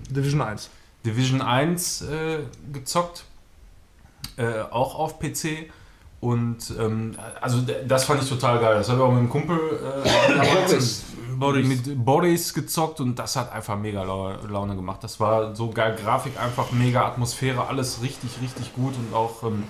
[0.09, 0.69] Division 1.
[1.05, 2.37] Division 1 äh,
[2.71, 3.25] gezockt,
[4.37, 5.69] äh, auch auf PC.
[6.21, 7.57] Und ähm, also
[7.87, 8.75] das fand ich total geil.
[8.75, 11.03] Das habe ich auch mit einem Kumpel äh, damals
[11.41, 11.67] Boris.
[11.67, 15.03] mit Boris gezockt und das hat einfach mega Lau- Laune gemacht.
[15.03, 19.63] Das war so geil, Grafik einfach mega, Atmosphäre, alles richtig, richtig gut und auch ähm,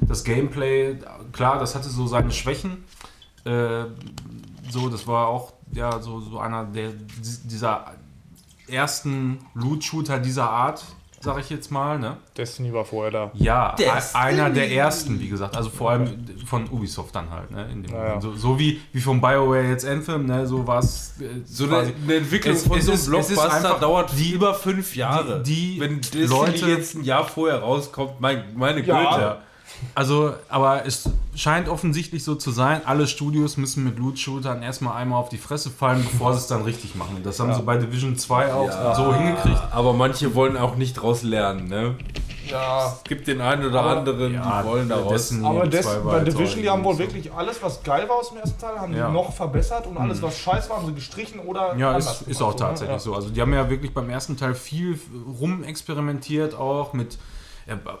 [0.00, 0.96] das Gameplay,
[1.32, 2.84] klar, das hatte so seine Schwächen.
[3.44, 3.84] Äh,
[4.70, 6.90] so, das war auch ja so, so einer der
[7.44, 7.92] dieser
[8.68, 10.84] ersten Loot-Shooter dieser Art,
[11.20, 12.16] sag ich jetzt mal, ne?
[12.36, 13.30] Destiny war vorher da.
[13.34, 14.24] Ja, Destiny.
[14.24, 15.56] einer der ersten, wie gesagt.
[15.56, 17.50] Also vor allem von Ubisoft dann halt.
[17.50, 17.66] Ne?
[17.72, 18.20] In dem Ja, ja.
[18.20, 20.46] So, so wie, wie von BioWare jetzt Anthem, ne?
[20.46, 21.14] so war es.
[21.20, 24.12] äh, So eine, Entwicklung Es- von es so einem ist- es ist Blockbuster einfach dauert
[24.16, 25.42] die- über fünf Jahre.
[25.42, 29.10] die- die Wenn Destiny Leute- jetzt ein Jahr vorher rauskommt, mein, meine Ja.
[29.14, 29.38] Güte.
[29.80, 29.88] Ja.
[29.94, 35.20] Also, aber es scheint offensichtlich so zu sein, alle Studios müssen mit Loot-Shootern erstmal einmal
[35.20, 37.20] auf die Fresse fallen, bevor sie es dann richtig machen.
[37.22, 39.60] Das haben sie bei Division 2 auch so hingekriegt.
[39.70, 41.94] Aber manche wollen auch nicht draus lernen, ne?
[42.50, 42.86] Ja.
[42.96, 45.32] Es gibt den einen oder Aber- anderen, Ja, die wollen daraus.
[45.44, 47.00] Aber 2 Des bei Division, die haben wohl so.
[47.00, 49.08] wirklich alles, was geil war aus dem ersten Teil, haben Ja.
[49.08, 52.28] die noch verbessert und alles, was scheiß war, haben sie gestrichen oder Ja, anders ist,
[52.28, 52.70] ist auch so, ne?
[52.70, 52.98] tatsächlich Ja.
[53.00, 53.14] so.
[53.14, 54.98] Also die haben ja wirklich beim ersten Teil viel
[55.38, 57.18] rumexperimentiert auch mit,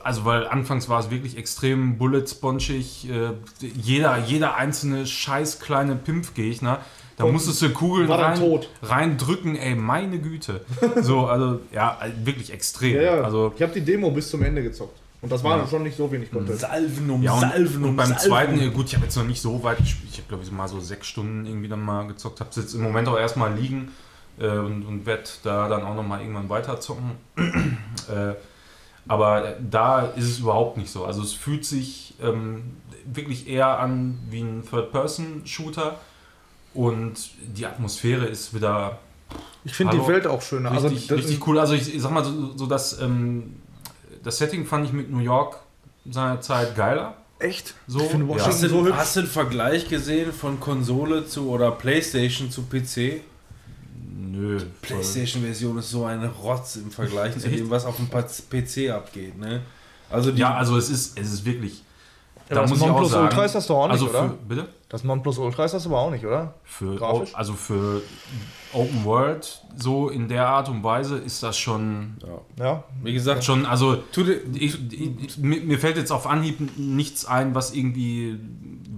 [0.02, 3.30] also weil anfangs war es wirklich extrem bullet-spongig, äh,
[3.60, 6.80] jeder, jeder einzelne scheiß kleine Pimpfgegner,
[7.18, 8.40] da Und musstest du Kugeln rein,
[8.80, 10.60] reindrücken, ey, meine Güte.
[11.02, 12.94] So, also ja, wirklich extrem.
[12.94, 13.22] Ja, ja.
[13.22, 14.96] Also, ich habe die Demo bis zum Ende gezockt.
[15.20, 16.60] Und das war schon nicht so wenig Content.
[16.60, 18.28] Salven um ja, und, Salven um und beim Salven.
[18.28, 20.10] zweiten, ja, gut, ich habe jetzt noch nicht so weit gespielt.
[20.12, 22.38] Ich habe, glaube ich, mal so sechs Stunden irgendwie dann mal gezockt.
[22.38, 23.90] Habe es jetzt im Moment auch erstmal liegen
[24.38, 27.12] äh, und, und werde da dann auch noch mal irgendwann weiter zocken.
[27.36, 28.34] äh,
[29.08, 31.04] aber da ist es überhaupt nicht so.
[31.04, 35.96] Also es fühlt sich ähm, wirklich eher an wie ein Third-Person-Shooter
[36.74, 37.14] und
[37.56, 38.98] die Atmosphäre ist wieder
[39.64, 40.06] Ich finde die.
[40.06, 40.70] Welt auch schöner.
[40.70, 41.58] richtig, also, das- richtig cool.
[41.58, 43.56] Also ich, ich sag mal so, so das, ähm,
[44.22, 45.58] das Setting fand ich mit New York
[46.10, 47.14] seinerzeit geiler.
[47.40, 47.74] Echt?
[47.86, 48.30] So, Ich finde ja.
[48.34, 52.62] Washington Hast du, so hast du einen Vergleich gesehen von Konsole zu oder Playstation zu
[52.62, 53.20] PC?
[54.38, 54.60] Nö.
[54.82, 59.36] Playstation-Version ist so ein Rotz im Vergleich zu dem, was auf dem PC abgeht.
[59.36, 59.62] Ne?
[60.10, 61.82] Also die, Ja, also es ist, es ist wirklich.
[62.48, 63.44] Ja, da das muss ich auch sagen.
[63.44, 64.28] ist das doch auch nicht, also oder?
[64.30, 64.68] für, bitte?
[64.88, 66.54] Das Nonplusultra ist das aber auch nicht, oder?
[66.64, 67.34] Für, Grafisch?
[67.34, 68.00] also für
[68.72, 72.16] Open World so in der Art und Weise ist das schon
[72.56, 72.84] Ja.
[73.02, 77.74] wie gesagt, schon also tu ich, ich, mir fällt jetzt auf Anhieb nichts ein, was
[77.74, 78.38] irgendwie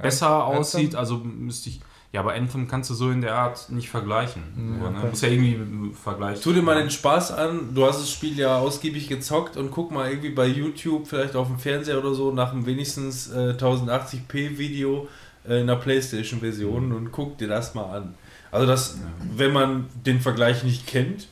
[0.00, 0.94] besser aussieht.
[0.94, 1.80] Also müsste ich.
[2.12, 4.42] Ja, aber Anthem kannst du so in der Art nicht vergleichen.
[4.82, 5.10] so, ne?
[5.10, 6.42] Muss ja irgendwie vergleichen.
[6.42, 7.72] tu dir mal den Spaß an.
[7.72, 11.46] Du hast das Spiel ja ausgiebig gezockt und guck mal irgendwie bei YouTube, vielleicht auf
[11.46, 15.06] dem Fernseher oder so, nach einem wenigstens äh, 1080p Video
[15.48, 18.14] äh, in der Playstation-Version und guck dir das mal an.
[18.50, 18.98] Also das,
[19.36, 21.28] wenn man den Vergleich nicht kennt,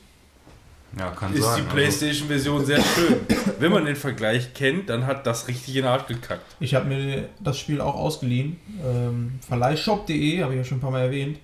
[0.97, 1.55] Ja, kann ist sein.
[1.57, 3.17] die also- Playstation-Version sehr schön.
[3.59, 6.55] Wenn man den Vergleich kennt, dann hat das richtig in den Arsch gekackt.
[6.59, 8.57] Ich habe mir das Spiel auch ausgeliehen.
[8.83, 11.39] Ähm, Verleihshop.de, habe ich ja schon ein paar Mal erwähnt.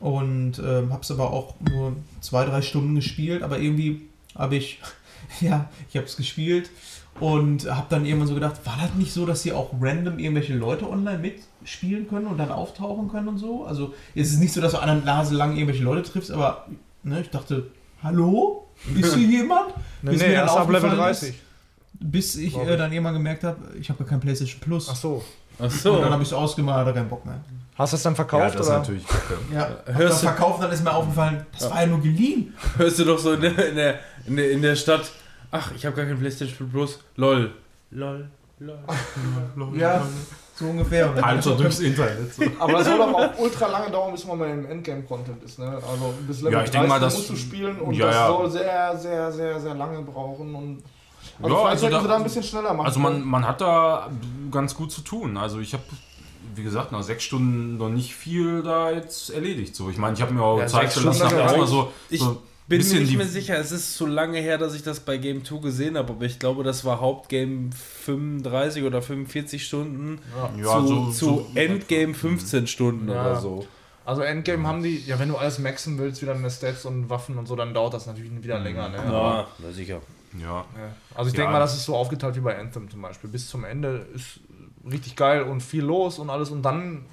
[0.00, 3.42] Und ähm, habe es aber auch nur zwei, drei Stunden gespielt.
[3.42, 4.02] Aber irgendwie
[4.34, 4.80] habe ich,
[5.40, 6.70] ja, ich habe es gespielt
[7.20, 10.54] und habe dann irgendwann so gedacht, war das nicht so, dass hier auch random irgendwelche
[10.54, 13.64] Leute online mitspielen können und dann auftauchen können und so?
[13.64, 16.66] Also ist es nicht so, dass du an der Nase lang irgendwelche Leute triffst, aber
[17.02, 17.70] ne, ich dachte,
[18.02, 18.68] hallo?
[18.98, 19.70] Ist hier jemand?
[20.02, 21.42] Nee, Bis nee, erst ab Level aufgefallen ist, 30.
[21.98, 24.88] Bis ich äh, dann irgendwann gemerkt habe, ich habe ja kein PlayStation Plus.
[24.90, 25.24] Ach so.
[25.58, 25.98] Ach Und so.
[26.00, 27.40] dann habe ich es ausgemacht, hatte keinen Bock mehr.
[27.78, 28.54] Hast du es dann Ja, verkauft?
[28.54, 28.78] das ist oder?
[28.78, 29.34] natürlich kacke.
[29.54, 32.54] Ja, Hörst hörst du- verkauft, dann ist mir aufgefallen, das war ja nur geliehen.
[32.76, 35.10] Hörst du doch so in der, in der, in der, in der Stadt,
[35.50, 37.52] ach, ich habe gar kein PlayStation Plus, lol.
[37.90, 38.28] Lol.
[38.58, 38.78] Lol.
[39.78, 40.06] Ja,
[40.58, 41.12] so ungefähr.
[41.22, 42.34] Also durchs Internet.
[42.34, 42.42] So.
[42.58, 45.58] Aber das soll doch auch ultra lange dauern, bis man mal im Endgame-Content ist.
[45.58, 45.66] Ne?
[45.68, 48.14] Also bis Level Ja, ich denk mal, 30 das- musst du spielen und ja, das
[48.14, 48.26] ja.
[48.28, 50.54] soll sehr, sehr, sehr, sehr lange brauchen.
[50.54, 50.82] Und
[51.42, 52.86] also Ja, vielleicht also sollten da- da ein bisschen schneller machen.
[52.86, 54.10] Also man, man hat da
[54.50, 55.36] ganz gut zu tun.
[55.36, 55.82] Also ich habe
[56.54, 59.74] wie gesagt, nach sechs Stunden noch nicht viel da jetzt erledigt.
[59.76, 62.86] So, ich meine, ich habe mir auch Ja, Zeit gelassen, habe erstmal so, so bin
[62.88, 65.58] mir nicht mehr sicher, es ist zu lange her, dass ich das bei Game 2
[65.58, 67.70] gesehen habe, aber ich glaube, das war Hauptgame
[68.04, 70.18] 35 oder 45 Stunden
[70.58, 73.20] Ja, zu, so- zu so- Endgame 15 Stunden Ja.
[73.22, 73.66] oder so.
[74.04, 77.36] Also Endgame haben die, ja wenn du alles maxen willst, wieder eine Stats und Waffen
[77.38, 78.88] und so, dann dauert das natürlich wieder länger.
[78.88, 78.96] Ne?
[78.98, 80.00] Ja, na sicher.
[80.38, 80.64] Ja, Ja.
[81.14, 81.42] Also ich Ja.
[81.42, 83.30] denke mal, das ist so aufgeteilt wie bei Anthem zum Beispiel.
[83.30, 84.40] Bis zum Ende ist
[84.88, 87.04] richtig geil und viel los und alles und dann,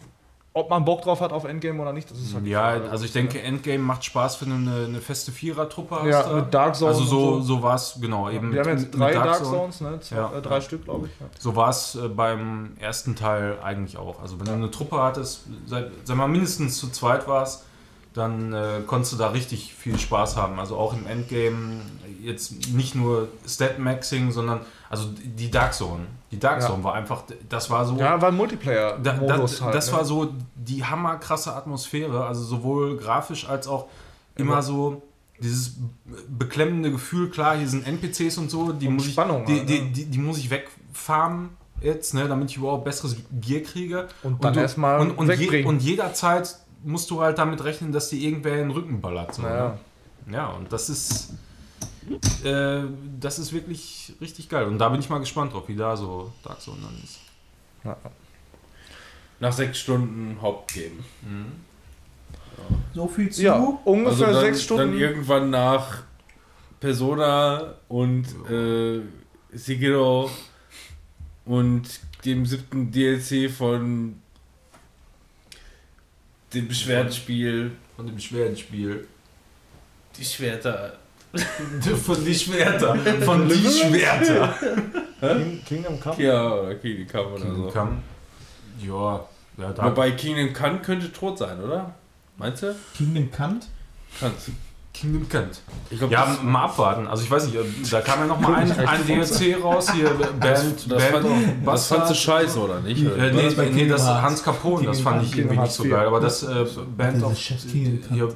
[0.56, 2.90] ob man Bock drauf hat auf Endgame oder nicht, das ist halt ja Frage.
[2.92, 6.06] also ich denke, Endgame macht Spaß, wenn du eine, eine feste Vierer-Truppe hast.
[6.08, 6.36] Ja, da.
[6.36, 7.42] mit Dark Zone Also so, so.
[7.42, 8.30] so war es, genau.
[8.30, 9.50] Eben Wir haben jetzt drei Dark, Zone.
[9.58, 10.00] Zones, ne?
[10.00, 10.32] Zwei, Ja.
[10.38, 11.12] äh, drei Stück, glaube ich.
[11.20, 11.26] Ja.
[11.40, 14.22] So war es äh, beim ersten Teil eigentlich auch.
[14.22, 17.66] Also wenn du eine Truppe hattest, sag, sag mal mindestens zu zweit warst,
[18.14, 20.60] dann äh, konntest du da richtig viel Spaß haben.
[20.60, 21.82] Also auch im Endgame
[22.22, 26.06] jetzt nicht nur Stat-Maxing, sondern also die Dark Zone.
[26.32, 26.68] Die Dark Ja.
[26.68, 27.98] Zone war einfach, das war so...
[27.98, 29.76] Ja, war ein Da, Multiplayer-Modus da, halt.
[29.76, 29.98] das ne?
[29.98, 33.88] war so die hammerkrasse Atmosphäre, also sowohl grafisch als auch
[34.36, 35.02] immer so
[35.40, 35.76] dieses
[36.28, 39.70] beklemmende Gefühl, klar, hier sind NPCs und so, die, Und muss, Spannung ich, die, halt,
[39.70, 39.92] die, ne?
[39.92, 41.50] die, die muss ich wegfarmen
[41.82, 44.08] jetzt, ne, damit ich überhaupt besseres Gear kriege.
[44.24, 48.20] Und dann erstmal und, und, je, und jederzeit musst du halt damit rechnen, dass dir
[48.20, 49.34] irgendwer in den Rücken ballert.
[49.36, 49.78] So, Naja.
[50.26, 50.34] ne?
[50.36, 51.34] Ja, und das ist
[52.44, 52.82] äh,
[53.20, 54.66] das ist wirklich richtig geil.
[54.68, 57.20] Und da bin ich mal gespannt drauf, wie da so Dark Zone dann ist.
[59.40, 61.04] Nach sechs Stunden Hauptgame.
[62.94, 63.42] So viel zu.
[63.42, 64.92] Ja, ungefähr Also dann, sechs Stunden.
[64.92, 66.04] Dann irgendwann nach
[66.80, 69.02] Persona und äh,
[69.54, 70.30] Sekiro
[71.46, 71.84] und
[72.26, 74.22] dem siebten DLC von
[76.54, 77.72] dem Beschwerdenspiel.
[77.96, 79.08] Von dem Schwertspiel.
[80.18, 80.98] Die Schwerter.
[82.04, 82.96] Von die Schwerter.
[83.22, 84.56] Von die Schwerter.
[85.20, 86.24] King, Kingdom Come.
[86.24, 87.68] Ja, oder Kingdom Come oder so.
[87.70, 88.04] Kam.
[88.80, 89.84] Ja, ja.
[89.84, 91.94] Wobei Kingdom Come könnte tot sein, oder?
[92.38, 92.76] Meinst du?
[92.96, 93.68] Kingdom Kant.
[94.20, 94.50] Kannst.
[94.94, 95.62] Kingdom Kant.
[95.90, 97.08] Ich glaube, Ja, mal abwarten.
[97.08, 97.58] Also ich weiß nicht,
[97.92, 100.10] da kam ja noch mal ein, ein DLC raus hier.
[100.10, 101.26] Band, das, das, fand,
[101.66, 103.04] das fandst du scheiße, oder nicht?
[103.04, 104.06] Äh, nee, das nee, das?
[104.06, 106.06] Hans Capone, das Kingdom fand ich irgendwie nicht so geil.
[106.06, 106.66] Aber das äh,
[106.96, 108.34] Band of hier,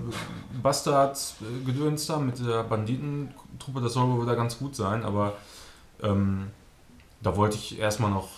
[0.61, 5.33] Bastards äh, Gedöns da mit der Banditentruppe, das soll wohl wieder ganz gut sein, aber
[6.01, 6.47] ähm,
[7.21, 8.29] da wollte ich erstmal noch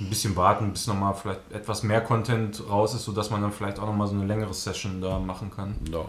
[0.00, 3.78] ein bisschen warten, bis nochmal vielleicht etwas mehr Content raus ist, sodass man dann vielleicht
[3.78, 5.76] auch nochmal so eine längere Session da machen kann.
[5.90, 6.04] Ja.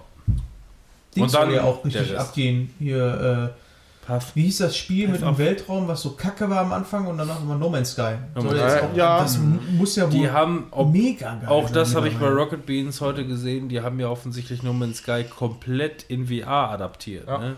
[1.16, 2.74] Dings Und dann soll ja auch richtig abgehen.
[2.80, 7.06] Hier, äh, wie hieß das Spiel mit dem Weltraum, was so kacke war am Anfang
[7.06, 8.16] und danach immer No Man's Sky?
[8.34, 8.86] Soll Man's jetzt Sky.
[8.92, 9.20] auch, Ja.
[9.20, 12.28] Das mu- muss ja wohl Die haben, ob, mega geil auch das habe ich bei.
[12.28, 17.28] Rocket Beans heute gesehen, die haben ja offensichtlich No Man's Sky komplett in VR adaptiert.
[17.28, 17.38] Ja.
[17.38, 17.56] Ne?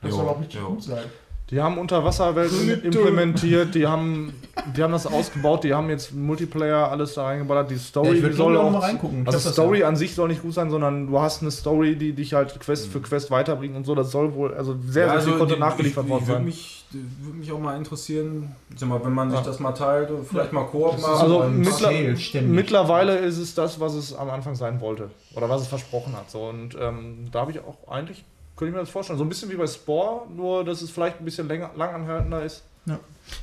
[0.00, 0.68] Das Jo, soll auch richtig jo.
[0.70, 1.04] gut sein.
[1.52, 4.32] Die haben Unterwasserwelten implementiert, die haben,
[4.74, 7.68] die haben das ausgebaut, die haben jetzt Multiplayer alles da reingeballert.
[7.70, 9.20] Die Ja, Story ich die soll auch mal reingucken.
[9.20, 9.88] Ich Also das Story ja.
[9.88, 12.88] an sich soll nicht gut sein, sondern du hast eine Story, die dich halt Quest
[12.88, 13.94] für Quest weiterbringt und so.
[13.94, 16.44] Das soll wohl also sehr, sehr viel Content die- nachgeliefert worden sein.
[16.46, 16.86] mich,
[17.20, 19.44] würde mich auch mal interessieren, sag mal, wenn man sich Ja.
[19.44, 22.50] das mal teilt vielleicht mal Koop ist Also mittler ständig.
[22.54, 25.10] mittlerweile ist es das, was es am Anfang sein wollte.
[25.34, 26.30] Oder was es versprochen hat.
[26.30, 28.24] So, und ähm, da habe ich auch eigentlich,
[28.56, 31.20] könnte ich mir das vorstellen, so ein bisschen wie bei Spore, nur dass es vielleicht
[31.20, 32.64] ein bisschen länger, langanhaltender ist.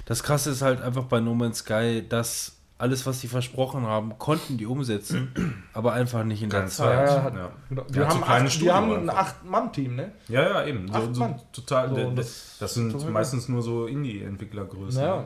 [0.05, 4.17] Das krasse ist halt einfach bei No Man's Sky, dass alles, was sie versprochen haben,
[4.17, 5.33] konnten die umsetzen,
[5.73, 7.09] aber einfach nicht in der Ganz Zeit.
[7.09, 7.35] Ja, ja.
[7.35, 7.51] ja.
[7.69, 7.81] Genau.
[7.89, 9.09] Ja, Wir, haben acht, Studio wir haben ein.
[9.09, 10.11] Acht-Mann-Team, ne?
[10.27, 10.87] Ja, ja, eben.
[10.87, 11.41] So, Acht so Mann.
[11.51, 11.89] total.
[11.89, 15.01] So, das, das- sind meistens nur so Indie-Entwicklergrößen.
[15.01, 15.25] Ja.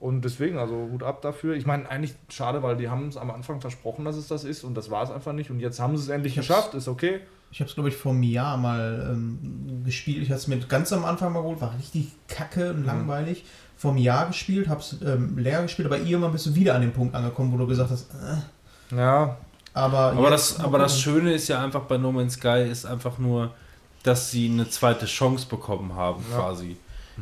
[0.00, 1.54] Und deswegen, also Hut ab dafür.
[1.54, 4.64] Ich meine, eigentlich schade, weil die haben es am Anfang versprochen, dass es das ist
[4.64, 5.50] und das war es einfach nicht.
[5.50, 7.20] Und jetzt haben sie es endlich geschafft, ist okay.
[7.52, 10.22] Ich habe es, glaube ich, vor einem Jahr mal ähm, gespielt.
[10.22, 12.78] Ich hatte es mir ganz am Anfang mal geholt, war richtig kacke Mhm.
[12.80, 13.44] und langweilig.
[13.76, 16.80] Vor einem Jahr gespielt, habe es ähm, leer gespielt, aber irgendwann bist du wieder an
[16.82, 19.36] den Punkt angekommen, wo du gesagt hast, äh, Ja,
[19.74, 19.98] aber.
[20.12, 23.52] Aber, das, aber das Schöne ist ja einfach bei No Man's Sky ist einfach nur,
[24.02, 26.38] dass sie eine zweite Chance bekommen haben, Ja.
[26.38, 26.76] quasi.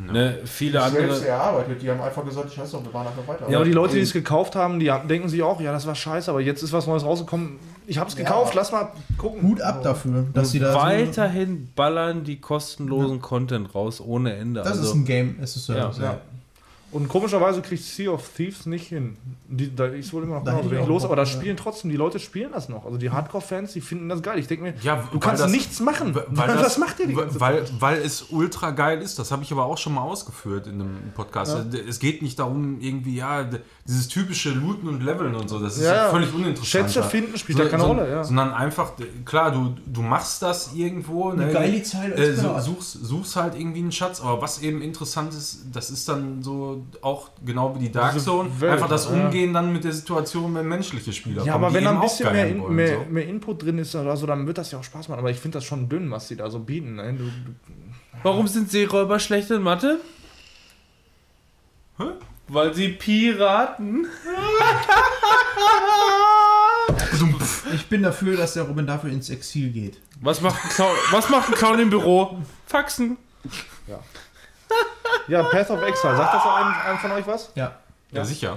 [0.07, 1.27] Ne, viele andere.
[1.27, 3.49] erarbeitet, die haben einfach gesagt, scheiße, und wir waren einfach weiter.
[3.51, 5.95] Ja, aber die Leute, die es gekauft haben, die denken sich auch, ja, das war
[5.95, 7.59] scheiße, aber jetzt ist was Neues rausgekommen.
[7.87, 8.25] Ich habe es Ja.
[8.25, 9.43] gekauft, lass mal gucken.
[9.43, 10.73] Hut ab dafür, dass sie da.
[10.73, 14.61] so- Weiterhin ballern die kostenlosen Content raus ohne Ende.
[14.61, 15.99] Das also, ist ein Game, es ist Service.
[15.99, 16.19] Ja, Ja.
[16.91, 19.19] Und komischerweise kriegt Sea of Thieves nicht hin.
[19.47, 21.27] Die, da ist wohl immer noch genauso ich los, aber da ja.
[21.27, 22.87] spielen trotzdem, die Leute spielen das noch.
[22.87, 24.39] Also die Hardcore-Fans, die finden das geil.
[24.39, 26.15] Ich denke mir, Ja, du kannst das- nichts machen.
[26.15, 27.73] Weil das, Was macht ihr die ganze weil, Zeit?
[27.81, 29.19] weil es ultra geil ist.
[29.19, 31.59] Das habe ich aber auch schon mal ausgeführt in einem Podcast.
[31.75, 33.47] Es geht nicht darum, irgendwie, ja,
[33.87, 35.59] dieses typische Looten und Leveln und so.
[35.59, 36.11] Das ist Ja, ja, ja.
[36.11, 36.67] völlig uninteressant.
[36.91, 38.25] Schätze finden spielt da keine Rolle, ja.
[38.25, 38.93] Sondern einfach,
[39.27, 41.31] klar, du, du machst das irgendwo.
[41.31, 42.63] Eine ne, geile Zahl äh, ist so, klar.
[42.63, 44.21] suchst, suchst halt irgendwie einen Schatz.
[44.23, 48.13] Aber was eben interessant ist, das ist dann so so auch genau wie die Dark
[48.13, 49.13] Diese Zone, Welt, einfach das ja.
[49.13, 52.33] Umgehen dann mit der Situation, wenn menschliche Spieler Ja, kommen, aber wenn da ein bisschen
[52.33, 53.13] mehr, in, mehr, so.
[53.13, 55.21] mehr Input drin ist oder so, dann wird das ja auch Spaß machen.
[55.21, 56.97] Aber ich finde das schon dünn, was die da so bieten.
[56.97, 57.15] Ne?
[57.15, 57.31] Du, du,
[58.23, 60.01] Warum sind Seeräuber schlecht in Mathe?
[61.99, 62.05] Hä?
[62.49, 64.07] Weil sie Piraten.
[67.75, 70.01] Ich bin dafür, dass der Robin dafür ins Exil geht.
[70.21, 72.39] Was macht ein Clown, was macht ein Clown im Büro?
[72.67, 73.17] Faxen.
[73.87, 73.99] ja,
[75.51, 76.17] Path of Exile.
[76.17, 77.51] Sagt das einem, einem von euch was?
[77.55, 77.77] Ja.
[78.13, 78.57] Ja, sicher.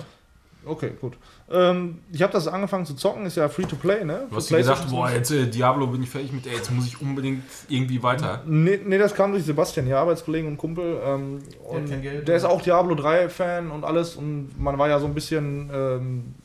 [0.64, 1.18] Okay, gut.
[1.50, 4.28] Ähm, ich habe das angefangen zu zocken, ist ja free to play, ne?
[4.30, 6.56] Du hast Für dir gedacht, PlayStation boah, jetzt äh, Diablo bin ich fertig mit, ey,
[6.56, 8.44] jetzt muss ich unbedingt irgendwie weiter.
[8.46, 11.02] Nee, nee, das kam durch Sebastian, ja, Arbeitskollegen und Kumpel.
[11.04, 14.16] Ähm, und kein Geld, der ist auch Diablo 3-Fan und alles.
[14.16, 16.36] Und man war ja so ein bisschen ähm,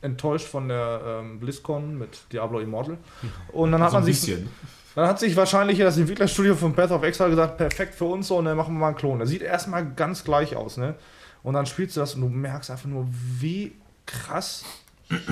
[0.00, 2.96] enttäuscht von der ähm, BlizzCon mit Diablo Immortal.
[3.52, 4.20] Und dann hat so man ein sich.
[4.20, 4.48] bisschen.
[4.94, 8.28] Dann hat sich wahrscheinlich hier das Entwicklerstudio von Path of Exile gesagt, perfekt für uns
[8.28, 9.18] so, und dann machen wir mal einen Klon.
[9.18, 10.94] Der sieht erstmal ganz gleich aus, ne?
[11.42, 13.72] Und dann spielst du das und du merkst einfach nur, wie
[14.06, 14.64] krass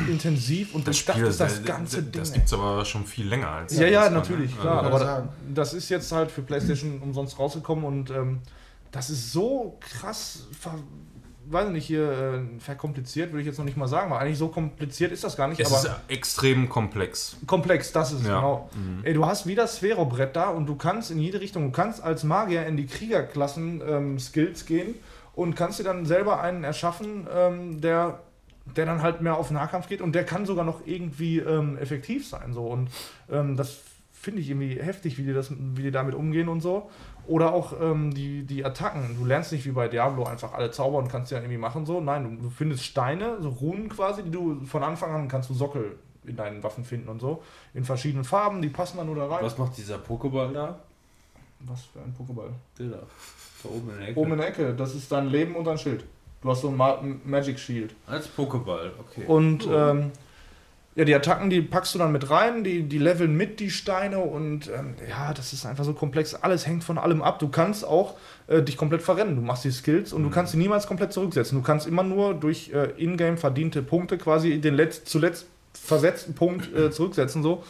[0.08, 2.20] intensiv und Das Spiel, ist das ganze das, Ding.
[2.20, 4.60] das gibt es aber schon viel länger als Ja, ja, als- natürlich, ne?
[4.60, 4.78] klar.
[4.82, 5.28] Also, Aber sagen.
[5.54, 8.40] da, das ist jetzt halt für PlayStation umsonst rausgekommen und ähm,
[8.92, 10.74] das ist so krass, ver,
[11.52, 14.38] weiß ich nicht, hier äh, verkompliziert, würde ich jetzt noch nicht mal sagen, weil eigentlich
[14.38, 17.36] so kompliziert ist das gar nicht, es ist extrem komplex.
[17.46, 18.36] komplex, das ist es Ja.
[18.36, 18.70] genau.
[18.74, 19.04] Mhm.
[19.04, 22.24] Ey, du hast wieder Sphärobrett da und du kannst in jede Richtung, du kannst als
[22.24, 24.94] Magier in die Kriegerklassen ähm, Skills gehen
[25.34, 28.20] und kannst dir dann selber einen erschaffen, ähm, der,
[28.76, 32.28] der dann halt mehr auf Nahkampf geht und der kann sogar noch irgendwie ähm, effektiv
[32.28, 32.52] sein.
[32.52, 32.66] So.
[32.66, 32.90] Und
[33.30, 33.78] ähm, das
[34.12, 36.90] finde ich irgendwie heftig, wie die, das, wie die damit umgehen und so.
[37.30, 39.16] Oder auch ähm, die, die Attacken.
[39.16, 41.86] Du lernst nicht wie bei Diablo einfach alle Zauber und kannst die dann irgendwie machen.
[41.86, 42.00] So.
[42.00, 45.54] Nein, du, du findest Steine, so Runen quasi, die du von Anfang an kannst du
[45.54, 47.40] Sockel in deinen Waffen finden und so.
[47.72, 49.44] In verschiedenen Farben, die passen dann nur da rein.
[49.44, 50.80] Was macht dieser Pokéball da?
[51.60, 52.50] Was für ein Pokéball?
[52.76, 53.02] Der da.
[53.62, 54.18] Da oben in der Ecke.
[54.18, 56.04] Oben in der Ecke, das ist dein Leben und dein Schild.
[56.42, 57.94] Du hast so ein Ma Magic Shield.
[58.08, 59.24] Als Pokéball, okay.
[59.28, 60.10] Und ähm,
[60.96, 64.18] ja, die Attacken, die packst du dann mit rein, die, die leveln mit die Steine
[64.18, 66.34] und ähm, ja, das ist einfach so komplex.
[66.34, 67.38] Alles hängt von allem ab.
[67.38, 68.16] Du kannst auch
[68.48, 69.36] äh, dich komplett verrennen.
[69.36, 71.56] Du machst die Skills und du kannst sie niemals komplett zurücksetzen.
[71.56, 76.74] Du kannst immer nur durch äh, Ingame verdiente Punkte quasi den letzt, zuletzt versetzten Punkt
[76.74, 77.44] äh, zurücksetzen.
[77.44, 77.62] So.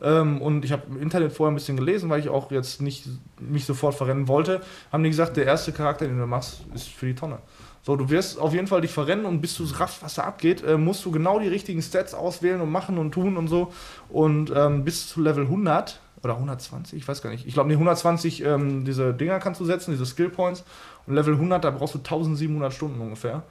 [0.00, 3.06] Ähm, und ich habe im Internet vorher ein bisschen gelesen, weil ich auch jetzt nicht
[3.40, 4.60] mich sofort verrennen wollte.
[4.92, 7.38] Haben die gesagt, der erste Charakter, den du machst, ist für die Tonne.
[7.88, 10.62] So, du wirst auf jeden Fall dich verrennen und bis du raffst, was da abgeht,
[10.62, 13.72] äh, musst du genau die richtigen Stats auswählen und machen und tun und so.
[14.10, 17.46] Und ähm, bis zu Level 100 oder 120, ich weiß gar nicht.
[17.46, 20.64] Ich glaube, nee, 120 ähm, diese Dinger kannst du setzen, diese Skill Points.
[21.06, 23.42] Und Level 100, da brauchst du 1700 Stunden ungefähr,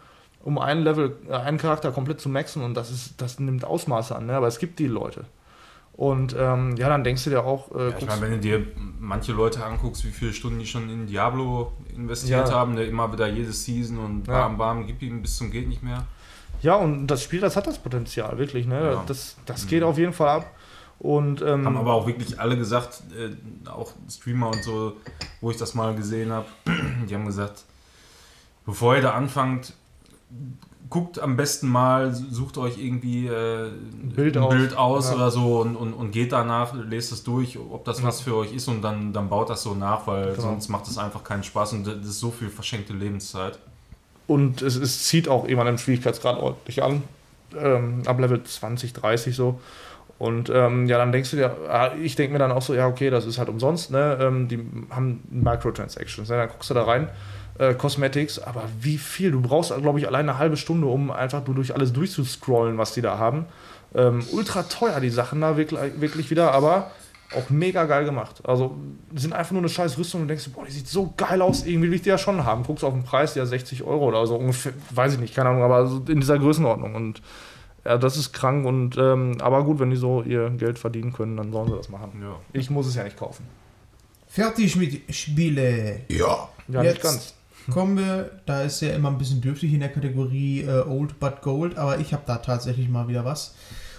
[0.43, 2.63] um einen Level, äh, einen Charakter komplett zu maxen.
[2.63, 4.33] Und das ist, das nimmt Ausmaße an, ne?
[4.33, 5.25] aber es gibt die Leute.
[5.97, 8.67] Und ähm, ja, dann denkst du dir auch, äh, Ja, ich meine, wenn du dir
[8.99, 12.53] manche Leute anguckst, wie viele Stunden die schon in Diablo investiert Ja.
[12.55, 15.81] haben, der immer wieder jede Season und bam, bam, gib ihm bis zum geht nicht
[15.81, 16.05] mehr.
[16.61, 18.67] ja, und das Spiel, das hat das Potenzial, wirklich.
[18.67, 19.01] Ne?
[19.07, 20.51] Das, das geht auf jeden Fall ab.
[20.99, 24.93] Und, ähm, Haben aber auch wirklich alle gesagt, äh, auch Streamer und so,
[25.41, 26.47] wo ich das mal gesehen habe,
[27.09, 27.63] die haben gesagt,
[28.67, 29.73] bevor ihr da anfangt,
[30.89, 33.69] guckt am besten mal, sucht euch irgendwie äh,
[34.15, 34.53] Bild ein aus.
[34.53, 35.15] Bild aus Ja.
[35.15, 38.05] oder so und, und, und geht danach, lest es durch, ob das Ja.
[38.07, 40.41] was für euch ist und dann, dann baut das so nach, weil Genau.
[40.41, 43.59] sonst macht es einfach keinen Spaß und das ist so viel verschenkte Lebenszeit.
[44.27, 47.03] Und es, es zieht auch irgendwann im Schwierigkeitsgrad ordentlich an.
[47.57, 49.59] Ähm, ab Level 20, 30 so.
[50.19, 52.87] Und ähm, ja, dann denkst du dir, ah, ich denke mir dann auch so, ja,
[52.87, 54.17] okay, das ist halt umsonst, ne?
[54.19, 54.59] Ähm, die
[54.89, 56.37] haben Microtransactions, ne?
[56.37, 57.07] Dann guckst du da rein,
[57.59, 59.31] äh, Cosmetics, aber wie viel?
[59.31, 62.93] Du brauchst, glaube ich, allein eine halbe Stunde, um einfach nur durch alles durchzuscrollen, was
[62.93, 63.45] die da haben.
[63.95, 66.91] Ähm, ultra teuer, die Sachen da wirklich, wirklich wieder, aber
[67.35, 68.41] auch mega geil gemacht.
[68.45, 68.75] Also
[69.13, 71.65] sind einfach nur eine scheiß Rüstung und denkst, du, boah, die sieht so geil aus,
[71.65, 72.63] irgendwie will ich die ja schon haben.
[72.63, 75.63] Guckst auf den Preis, ja 60 Euro oder so ungefähr, weiß ich nicht, keine Ahnung,
[75.63, 76.95] aber in dieser Größenordnung.
[76.95, 77.21] Und
[77.85, 81.37] ja, das ist krank und ähm, aber gut, wenn die so ihr Geld verdienen können,
[81.37, 82.11] dann sollen sie das machen.
[82.21, 82.35] Ja.
[82.53, 83.45] Ich muss es ja nicht kaufen.
[84.27, 86.01] Fertig mit Spiele.
[86.09, 86.49] Ja.
[86.67, 87.33] Ja, Jetzt nicht ganz.
[87.71, 91.41] Kommen wir, da ist ja immer ein bisschen dürftig in der Kategorie äh, Old but
[91.41, 93.55] Gold, aber ich habe da tatsächlich mal wieder was.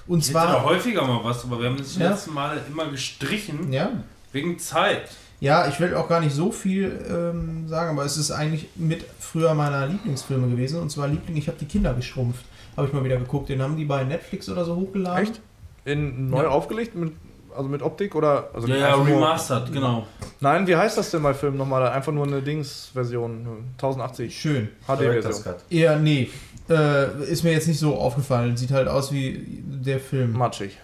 [0.06, 2.10] Und Ich hätte da zwar, häufiger mal was, aber wir haben das Ja.
[2.10, 3.90] letzten Male immer gestrichen, ja,
[4.32, 5.02] wegen Zeit.
[5.40, 9.04] ja, ich will auch gar nicht so viel ähm, sagen, aber es ist eigentlich mit
[9.20, 10.80] früher meiner Lieblingsfilme gewesen.
[10.80, 12.44] Und zwar Liebling, ich habe die Kinder geschrumpft.
[12.76, 13.48] Habe ich mal wieder geguckt.
[13.48, 15.22] Den haben die bei Netflix oder so hochgeladen.
[15.24, 15.40] Echt?
[15.84, 16.48] In neu Ja.
[16.48, 17.12] aufgelegt mit
[17.58, 20.06] also mit Optik oder also Ja, ja, remastered, genau.
[20.40, 21.86] Nein, wie heißt das denn bei Film nochmal?
[21.88, 24.68] Einfach nur eine Dings-Version, 1080 Schön.
[24.86, 25.54] HD-Version.
[25.68, 26.30] Eher, nee.
[26.70, 28.56] Äh, ist mir jetzt nicht so aufgefallen.
[28.56, 30.32] Sieht halt aus wie der Film.
[30.32, 30.78] Matschig.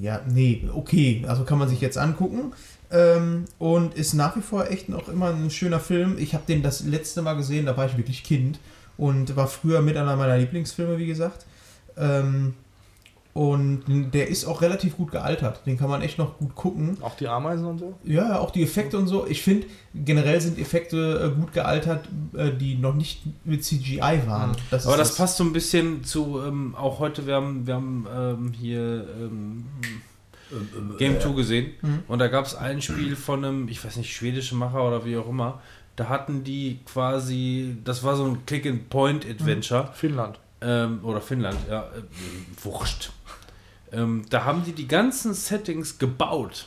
[0.00, 1.24] Ja, nee, okay.
[1.26, 2.52] Also kann man sich jetzt angucken.
[2.90, 6.16] Ähm, und ist nach wie vor echt noch immer ein schöner Film.
[6.18, 8.60] Ich habe den das letzte Mal gesehen, da war ich wirklich Kind
[8.96, 11.46] und war früher mit einer meiner Lieblingsfilme, wie gesagt.
[11.96, 12.54] Ähm,
[13.36, 13.82] und
[14.14, 15.60] der ist auch relativ gut gealtert.
[15.66, 16.96] Den kann man echt noch gut gucken.
[17.02, 17.94] Auch die Ameisen und so?
[18.02, 19.26] Ja, auch die Effekte und so.
[19.26, 24.56] Ich finde, generell sind Effekte äh, gut gealtert, äh, die noch nicht mit CGI waren.
[24.70, 27.74] Das Aber ist das passt so ein bisschen zu, ähm, auch heute, wir haben, wir
[27.74, 29.66] haben ähm, hier ähm,
[30.98, 32.04] Game 2 gesehen Mhm.
[32.08, 35.16] und da gab es ein Spiel von einem, ich weiß nicht, schwedischen Macher oder wie
[35.18, 35.60] auch immer.
[35.96, 39.90] Da hatten die quasi, das war so ein Click-and-Point-Adventure.
[39.94, 40.38] Finnland.
[40.62, 42.02] ähm, oder Finnland, ja, äh,
[42.64, 43.10] wurscht.
[43.96, 46.66] Ähm, da haben die die ganzen Settings gebaut.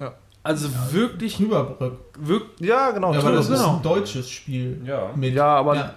[0.00, 0.14] Ja.
[0.42, 1.98] Also wirklich, Trüberbrück.
[2.18, 3.12] wirklich, Ja, genau.
[3.12, 3.76] Ja, aber das ist genau.
[3.76, 4.80] ein deutsches Spiel.
[4.84, 5.10] ja.
[5.16, 5.94] Mit, Ja, aber ja,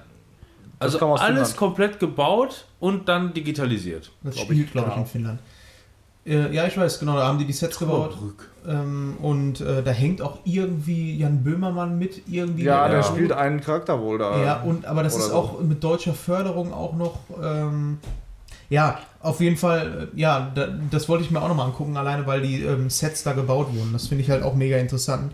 [0.79, 1.57] Also kam aus alles Finnland.
[1.57, 4.11] komplett gebaut und dann digitalisiert.
[4.23, 5.39] das glaub spielt, glaube ich, in Finnland.
[6.23, 8.15] Äh, ja, ich weiß, genau, da haben die die Sets gebaut.
[8.67, 12.27] Ähm, und äh, da hängt auch irgendwie Jan Böhmermann mit.
[12.27, 13.03] Irgendwie Ja, der Ja.
[13.03, 14.43] spielt einen Charakter wohl da.
[14.43, 15.33] Ja, und, aber das ist so.
[15.35, 17.17] auch mit deutscher Förderung auch noch.
[17.41, 17.97] Ähm,
[18.69, 22.25] ja, auf jeden Fall, äh, ja, da, das wollte ich mir auch nochmal angucken, alleine
[22.25, 23.93] weil die ähm, Sets da gebaut wurden.
[23.93, 25.33] Das finde ich halt auch mega interessant.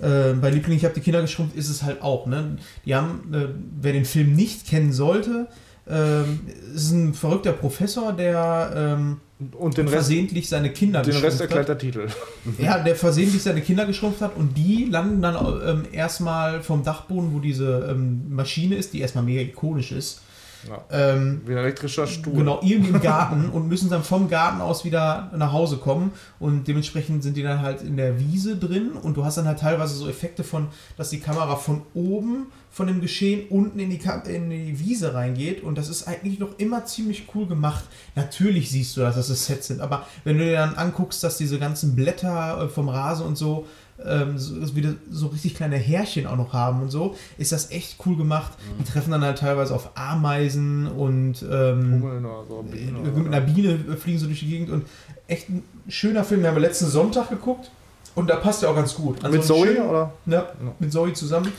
[0.00, 2.26] Äh, bei Liebling, ich habe die Kinder geschrumpft, ist es halt auch.
[2.26, 2.58] Ne?
[2.84, 3.48] Die haben, äh,
[3.80, 5.48] wer den Film nicht kennen sollte,
[5.88, 6.40] ähm,
[6.74, 9.20] ist ein verrückter Professor, der ähm,
[9.56, 11.68] Und den Rest, versehentlich seine Kinder den Rest geschrumpft erklärt hat.
[11.68, 12.08] der Titel.
[12.58, 17.32] Ja, der versehentlich seine Kinder geschrumpft hat und die landen dann ähm, erstmal vom Dachboden,
[17.32, 20.22] wo diese ähm, Maschine ist, die erstmal mega ikonisch ist.
[20.68, 20.84] Ja.
[20.90, 22.34] Ähm, Wie ein elektrischer Stuhl.
[22.34, 26.66] Genau, irgendwie im Garten und müssen dann vom Garten aus wieder nach Hause kommen und
[26.68, 29.94] dementsprechend sind die dann halt in der Wiese drin und du hast dann halt teilweise
[29.94, 34.50] so Effekte von, dass die Kamera von oben von dem Geschehen unten in die, in
[34.50, 37.84] die Wiese reingeht und das ist eigentlich noch immer ziemlich cool gemacht.
[38.14, 41.58] Natürlich siehst du, dass das Sets sind, aber wenn du dir dann anguckst, dass diese
[41.58, 43.66] ganzen Blätter äh, vom Rasen und so
[44.04, 47.96] ähm, so, wieder so richtig kleine Härchen auch noch haben und so, ist das echt
[48.06, 48.52] cool gemacht.
[48.78, 52.64] Die treffen dann halt teilweise auf Ameisen und ähm, oder so.
[52.72, 54.86] Äh, oder mit einer Biene fliegen so durch die Gegend und
[55.28, 56.40] echt ein schöner Film.
[56.42, 57.70] Den haben wir letzten Sonntag geguckt
[58.14, 59.24] und da passt er auch ganz gut.
[59.24, 60.12] Also Mit Zoe schönen- oder?
[60.26, 60.46] Ja,
[60.78, 61.52] mit Zoe zusammen.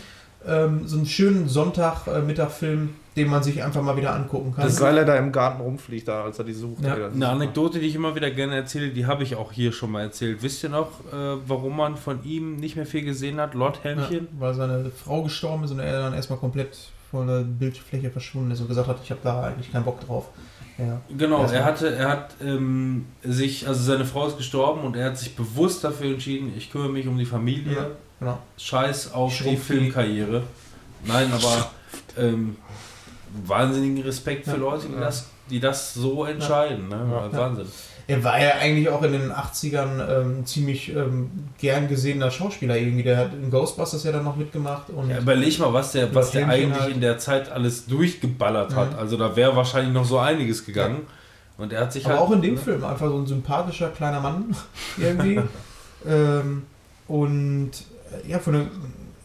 [0.46, 4.64] Ähm, so einen schönen Sonntag-Mittag-Film, den man sich einfach mal wieder angucken kann.
[4.64, 6.84] Das ist, weil er da im Garten rumfliegt, da, als er die sucht.
[6.84, 6.96] Ja.
[6.96, 9.92] Ey, Eine Anekdote, die ich immer wieder gerne erzähle, die habe ich auch hier schon
[9.92, 10.44] mal erzählt.
[10.44, 13.56] Wisst ihr noch, äh, warum man von ihm nicht mehr viel gesehen hat?
[13.56, 14.28] Lord ja, Helmchen?
[14.38, 16.78] weil seine Frau gestorben ist und er dann erstmal komplett
[17.10, 20.28] von der Bildfläche verschwunden ist und gesagt hat, ich habe da eigentlich keinen Bock drauf.
[20.78, 21.02] Ja.
[21.18, 25.18] Genau, er hatte, er hat ähm, sich, also seine Frau ist gestorben und er hat
[25.18, 27.76] sich bewusst dafür entschieden, ich kümmere mich um die Familie.
[27.76, 27.88] Ja,
[28.20, 28.38] genau.
[28.58, 29.74] Scheiß auf Schrumpf die.
[29.74, 30.44] Filmkarriere.
[31.06, 31.72] Nein, aber
[32.18, 32.58] ähm,
[33.46, 34.58] wahnsinnigen Respekt für Ja.
[34.58, 35.00] Leute, die, Ja.
[35.02, 36.88] das, die das so entscheiden.
[36.90, 36.96] Ne?
[37.32, 37.38] Ja.
[37.38, 37.68] Wahnsinn.
[38.10, 43.04] Er war ja eigentlich auch in den 80ern ähm, ziemlich ähm, gern gesehener Schauspieler irgendwie.
[43.04, 44.90] Der hat in Ghostbusters ja dann noch mitgemacht.
[44.92, 46.94] Und Ja, überleg mal, was der, was der eigentlich halt.
[46.94, 48.94] in der Zeit alles durchgeballert hat.
[48.94, 49.00] Mhm.
[49.00, 51.02] Also da wäre wahrscheinlich noch so einiges gegangen.
[51.58, 52.24] Und er hat sich Aber halt.
[52.24, 54.56] auch in dem Film einfach so ein sympathischer kleiner Mann
[54.98, 55.42] irgendwie.
[56.08, 56.64] ähm,
[57.10, 57.72] und
[58.26, 58.66] äh, ja, von der,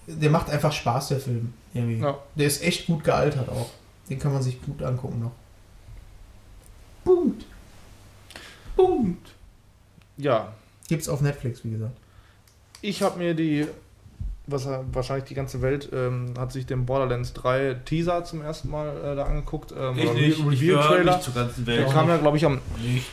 [0.08, 1.52] der macht einfach Spaß, der Film.
[1.74, 2.00] Irgendwie.
[2.00, 2.16] Ja.
[2.34, 3.70] Der ist echt gut gealtert auch.
[4.10, 5.32] Den kann man sich gut angucken noch.
[7.05, 7.44] Punkt.
[8.76, 9.32] Punkt.
[10.16, 10.52] Ja,
[10.89, 11.97] Gibt's auf Netflix, wie gesagt.
[12.82, 13.66] ich habe mir die,
[14.47, 18.89] was wahrscheinlich die ganze Welt, ähm, hat sich den Borderlands 3 Teaser zum ersten Mal
[19.02, 19.72] äh, da angeguckt.
[19.76, 21.12] Ähm, ich nicht, Review-Trailer.
[21.16, 21.90] nicht zur ganzen Der Welt.
[21.90, 23.06] kam ja, glaube ich, am Nicht.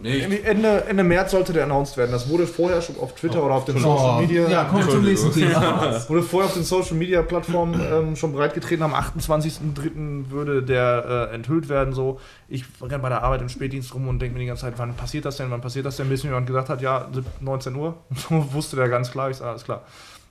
[0.00, 0.44] Nicht.
[0.44, 2.12] Ende, Ende März sollte der announced werden.
[2.12, 4.48] Das wurde vorher schon auf Twitter oder auf den Oh, Social Media.
[4.48, 6.02] ja, wir zum nächsten Thema.
[6.08, 8.82] Wurde vorher auf den Social Media Plattformen ähm, schon bereitgetreten.
[8.82, 10.30] Am 28.03.
[10.30, 11.92] würde der äh, enthüllt werden.
[11.92, 14.74] So, ich renne bei der Arbeit im Spätdienst rum und denke mir die ganze Zeit,
[14.78, 15.50] wann passiert das denn?
[15.50, 16.08] Wann passiert das denn?
[16.08, 17.08] Bis mir jemand gesagt hat, ja,
[17.40, 17.94] 19 Uhr.
[18.14, 19.30] So wusste der ganz klar.
[19.30, 19.82] Ich sage, alles klar.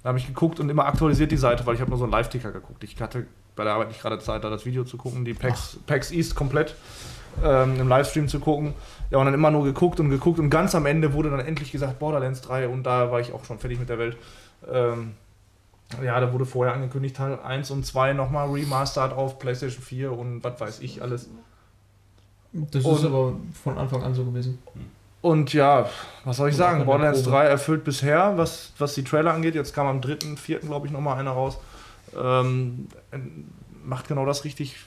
[0.03, 2.11] Da habe ich geguckt und immer aktualisiert die Seite, weil ich habe nur so einen
[2.11, 2.83] Live-Ticker geguckt.
[2.83, 5.77] Ich hatte bei der Arbeit nicht gerade Zeit, da das Video zu gucken, die PAX,
[5.85, 6.73] PAX East komplett
[7.43, 8.73] ähm, im Livestream zu gucken.
[9.09, 11.71] Ja, und dann immer nur geguckt und geguckt und ganz am Ende wurde dann endlich
[11.71, 14.15] gesagt Borderlands 3 und da war ich auch schon fertig mit der Welt.
[14.71, 15.11] Ähm,
[16.01, 20.41] ja, da wurde vorher angekündigt, Teil 1 und 2 nochmal remastered auf PlayStation 4 und
[20.43, 21.27] was weiß ich alles.
[22.53, 24.59] Das Und- ist aber von Anfang an so gewesen.
[25.21, 25.87] Und ja,
[26.25, 26.77] was soll ich Und sagen?
[26.79, 27.35] der Borderlands Probe.
[27.35, 29.53] 3 erfüllt bisher, was, was die Trailer angeht.
[29.55, 30.59] Jetzt kam am 3.4.
[30.59, 31.59] glaube ich nochmal einer raus.
[32.19, 32.87] Ähm,
[33.83, 34.77] macht genau das richtig,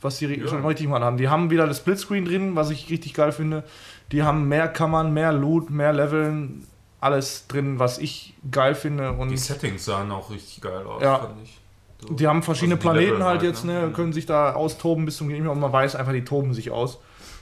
[0.00, 0.48] was sie Ja.
[0.48, 1.16] schon richtig gemacht haben.
[1.16, 3.64] Die haben wieder das Splitscreen drin, was ich richtig geil finde.
[4.12, 6.66] Die haben mehr Kammern, mehr Loot, mehr Leveln,
[7.00, 9.12] alles drin, was ich geil finde.
[9.12, 11.18] Und Die Settings sahen auch richtig geil aus, Ja.
[11.18, 11.58] fand ich.
[12.00, 12.14] So.
[12.14, 13.92] Die haben verschiedene Also die Planeten Level halt jetzt, ne, ne?
[13.92, 16.98] können sich da austoben bis zum mehr und man weiß einfach, die toben sich aus.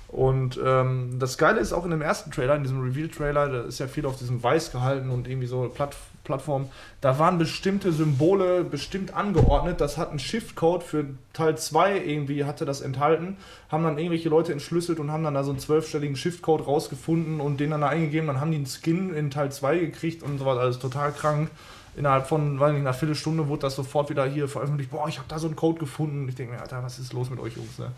[0.09, 3.79] Und ähm, das Geile ist auch in dem ersten Trailer, in diesem Reveal-Trailer, da ist
[3.79, 5.95] ja viel auf diesem Weiß gehalten und irgendwie so Platt
[6.29, 6.69] Plattform,
[7.01, 9.81] da waren bestimmte Symbole bestimmt angeordnet.
[9.81, 13.37] Das hat einen Shift-Code für Teil 2 irgendwie, hatte das enthalten.
[13.71, 17.59] Haben dann irgendwelche Leute entschlüsselt und haben dann da so einen zwölfstelligen Shift-Code rausgefunden und
[17.59, 18.29] den dann da eingegeben.
[18.29, 21.51] Dann haben die einen Skin in Teil 2 gekriegt und sowas, alles total krank.
[21.97, 24.91] Innerhalb von, weiß nicht, einer Viertelstunde wurde das sofort wieder hier veröffentlicht.
[24.91, 26.29] Boah, ich habe da so einen Code gefunden.
[26.29, 27.79] Ich denke mir, Alter, was ist los mit euch Jungs?
[27.79, 27.91] Ne?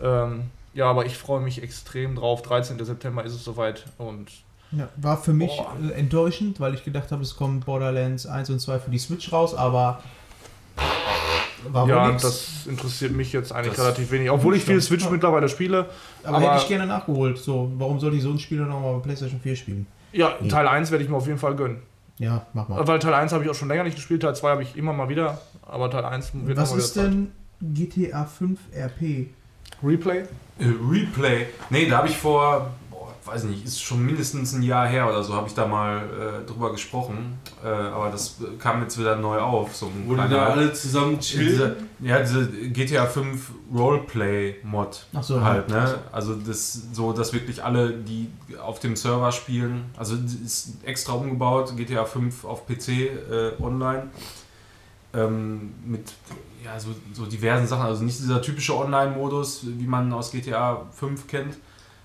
[0.00, 0.44] Ähm,
[0.74, 2.42] ja, aber ich freue mich extrem drauf.
[2.42, 2.82] 13.
[2.84, 4.30] September ist es soweit und
[4.72, 5.76] Ja, war für mich Boah.
[5.90, 9.30] äh, enttäuschend, weil ich gedacht habe, es kommt Borderlands 1 und 2 für die Switch
[9.32, 10.02] raus, aber
[11.68, 12.22] war wohl ja, nix.
[12.22, 14.30] das interessiert mich jetzt eigentlich Das- relativ wenig.
[14.30, 14.80] Obwohl ich viel Ja.
[14.80, 15.86] Switch mittlerweile spiele.
[16.24, 17.38] aber, aber- hätte ich gerne nachgeholt.
[17.38, 19.86] So, warum soll ich so ein Spiel dann nochmal bei PlayStation 4 spielen?
[20.12, 20.48] Ja, Nee.
[20.48, 21.78] Teil 1 werde ich mir auf jeden Fall gönnen.
[22.18, 22.86] Ja, mach mal.
[22.86, 24.92] Weil Teil 1 habe ich auch schon länger nicht gespielt, Teil 2 habe ich immer
[24.92, 27.04] mal wieder, aber Teil 1 wird Was noch mal ist Zeit.
[27.06, 29.28] denn GTA 5 RP?
[29.82, 30.20] Replay?
[30.58, 31.46] Äh, Replay.
[31.70, 32.70] Nee, da habe ich vor,
[33.24, 36.46] weiß nicht, ist schon mindestens ein Jahr her oder so, habe ich da mal äh,
[36.50, 37.38] drüber gesprochen.
[37.64, 39.74] Äh, aber das äh, kam jetzt wieder neu auf.
[39.76, 41.46] So ein Wo die kleiner- da alle zusammen chillen.
[41.48, 45.84] diese, ja, diese GTA 5 Roleplay-Mod Ach so, halt, ja.
[45.84, 45.94] ne?
[46.10, 48.28] Also das so, dass wirklich alle, die
[48.62, 54.08] auf dem Server spielen, also ist extra umgebaut, GTA 5 auf PC äh, online.
[55.14, 56.12] Ähm, mit
[56.64, 61.26] ja, so, so diversen Sachen, also nicht dieser typische Online-Modus, wie man aus GTA 5
[61.26, 61.56] kennt,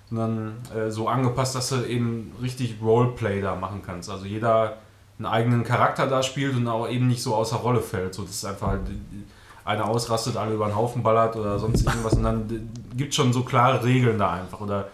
[0.09, 4.09] sondern äh, so angepasst, dass du eben richtig Roleplay da machen kannst.
[4.09, 4.77] Also jeder
[5.17, 8.13] einen eigenen Charakter da spielt und auch eben nicht so außer Rolle fällt.
[8.13, 8.81] So, das ist einfach halt,
[9.65, 13.43] einer ausrastet, alle über den Haufen ballert oder sonst irgendwas und dann gibt schon so
[13.43, 14.61] klare Regeln da einfach.
[14.61, 14.85] Oder äh,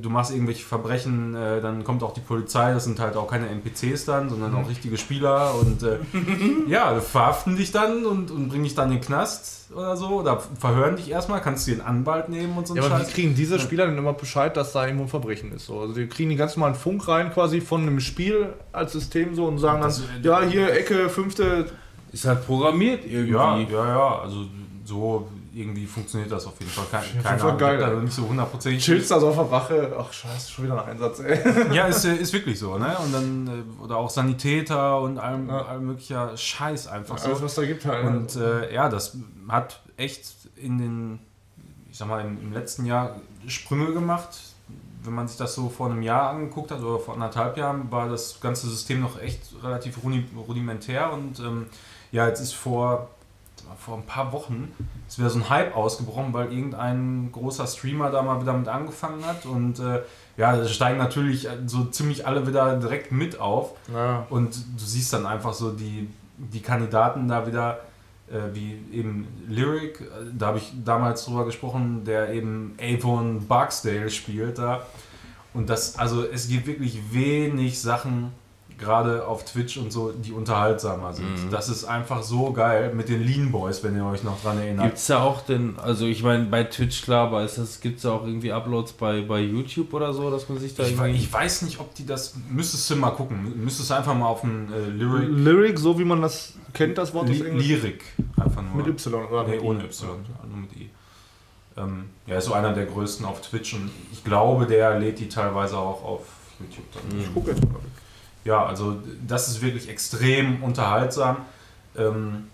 [0.00, 3.48] du machst irgendwelche Verbrechen, äh, dann kommt auch die Polizei, das sind halt auch keine
[3.48, 5.98] NPCs dann, sondern auch richtige Spieler und äh,
[6.68, 10.40] ja, verhaften dich dann und, und bringen dich dann in den Knast oder so oder
[10.58, 13.12] verhören dich erstmal, kannst du dir einen Anwalt nehmen und so Ja, aber wie Scheiß.
[13.12, 15.66] kriegen diese Spieler denn immer Bescheid, dass da irgendwo ein Verbrechen ist?
[15.66, 15.80] So?
[15.80, 19.44] Also die kriegen die ganz normalen Funk rein quasi von einem Spiel als System so
[19.46, 21.66] und sagen dann, Das- ja, hier Ecke, fünfte,
[22.12, 23.34] Ist halt programmiert irgendwie.
[23.34, 24.44] Ja, ja, ja, also
[24.84, 26.84] so irgendwie funktioniert das auf jeden Fall.
[26.90, 27.96] Keine Fall Ahnung, geil, ey.
[28.02, 28.84] nicht so hundertprozentig.
[28.84, 29.96] chillst da so auf der Wache.
[29.98, 31.38] Ach scheiße, schon wieder ein Einsatz, ey.
[31.74, 32.96] Ja, ist, ist wirklich so, ne?
[32.98, 33.46] Und dann,
[33.80, 35.62] äh, oder auch Sanitäter und allem, Ja.
[35.66, 37.28] allem möglicher Scheiß einfach so.
[37.28, 38.06] Alles, was da gibt halt.
[38.06, 39.16] Und äh, ja, das
[39.48, 41.18] hat echt in den,
[41.90, 44.28] ich sag mal, im, im letzten Jahr Sprünge gemacht.
[45.04, 48.08] Wenn man sich das so vor einem Jahr angeguckt hat oder vor anderthalb Jahren, war
[48.08, 51.12] das ganze System noch echt relativ rudi- rudimentär.
[51.12, 51.66] Und ähm,
[52.12, 53.08] ja, jetzt ist vor,
[53.78, 54.72] vor ein paar Wochen
[55.06, 59.24] ist wieder so ein Hype ausgebrochen, weil irgendein großer Streamer da mal wieder mit angefangen
[59.24, 59.46] hat.
[59.46, 60.02] Und äh,
[60.36, 63.72] ja, da steigen natürlich so ziemlich alle wieder direkt mit auf.
[63.92, 64.26] ja.
[64.30, 67.80] Und du siehst dann einfach so die, die Kandidaten da wieder,
[68.30, 70.04] äh, wie eben Lyric, äh,
[70.36, 74.82] da habe ich damals drüber gesprochen, der eben Avon Barksdale spielt da.
[75.54, 78.32] Und das, also es gibt wirklich wenig Sachen,
[78.78, 81.46] gerade auf Twitch und so, die unterhaltsamer sind.
[81.46, 81.50] Mhm.
[81.50, 84.86] Das ist einfach so geil mit den Lean Boys, wenn ihr euch noch dran erinnert.
[84.86, 87.96] Gibt es da auch denn, also ich meine bei Twitch klar, aber ist das, gibt
[87.96, 90.92] es da auch irgendwie Uploads bei, bei YouTube oder so, dass man sich da Ich,
[90.92, 91.10] irgendwie...
[91.16, 92.34] ich weiß nicht, ob die das.
[92.50, 93.52] Müsstest du mal gucken.
[93.64, 95.28] Müsstest du einfach mal auf den äh, Lyric.
[95.30, 97.66] Lyric, so wie man das kennt, das Wort Li Englisch.
[97.66, 98.04] Lyric.
[98.36, 98.76] Einfach nur.
[98.76, 99.66] Mit Y oder Nee, mit I?
[99.66, 100.08] ohne Y,
[100.48, 100.90] nur mit I.
[101.76, 105.28] Ähm, ja, ist so einer der größten auf Twitch und ich glaube, der lädt die
[105.28, 106.22] teilweise auch auf
[106.60, 107.20] YouTube dann.
[107.20, 107.80] Ich gucke jetzt mal.
[108.48, 108.96] Ja, also
[109.26, 111.36] das ist wirklich extrem unterhaltsam.
[111.96, 112.44] Ähm,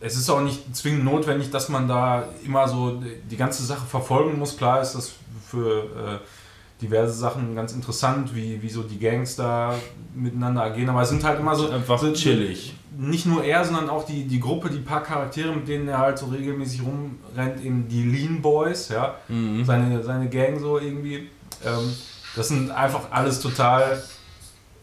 [0.00, 4.38] es ist auch nicht zwingend notwendig, dass man da immer so die ganze Sache verfolgen
[4.38, 4.56] muss.
[4.56, 5.12] Klar ist das
[5.46, 9.74] für äh, diverse Sachen ganz interessant, wie, wie so die Gangs da
[10.14, 12.74] miteinander agieren, aber es sind halt immer so Einfach so, chillig.
[12.98, 16.18] Nicht nur er, sondern auch die, die Gruppe, die paar Charaktere, mit denen er halt
[16.18, 19.64] so regelmäßig rumrennt, eben die Lean Boys, ja, Mhm.
[19.64, 21.28] seine, seine Gang so irgendwie.
[21.64, 21.94] Ähm,
[22.34, 24.02] das sind einfach alles total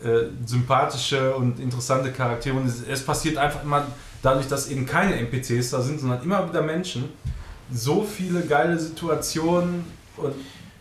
[0.03, 3.87] äh, sympathische und interessante Charaktere und es, es passiert einfach immer
[4.21, 7.09] dadurch, dass eben keine NPCs da sind, sondern immer wieder Menschen,
[7.71, 9.85] so viele geile Situationen
[10.17, 10.35] und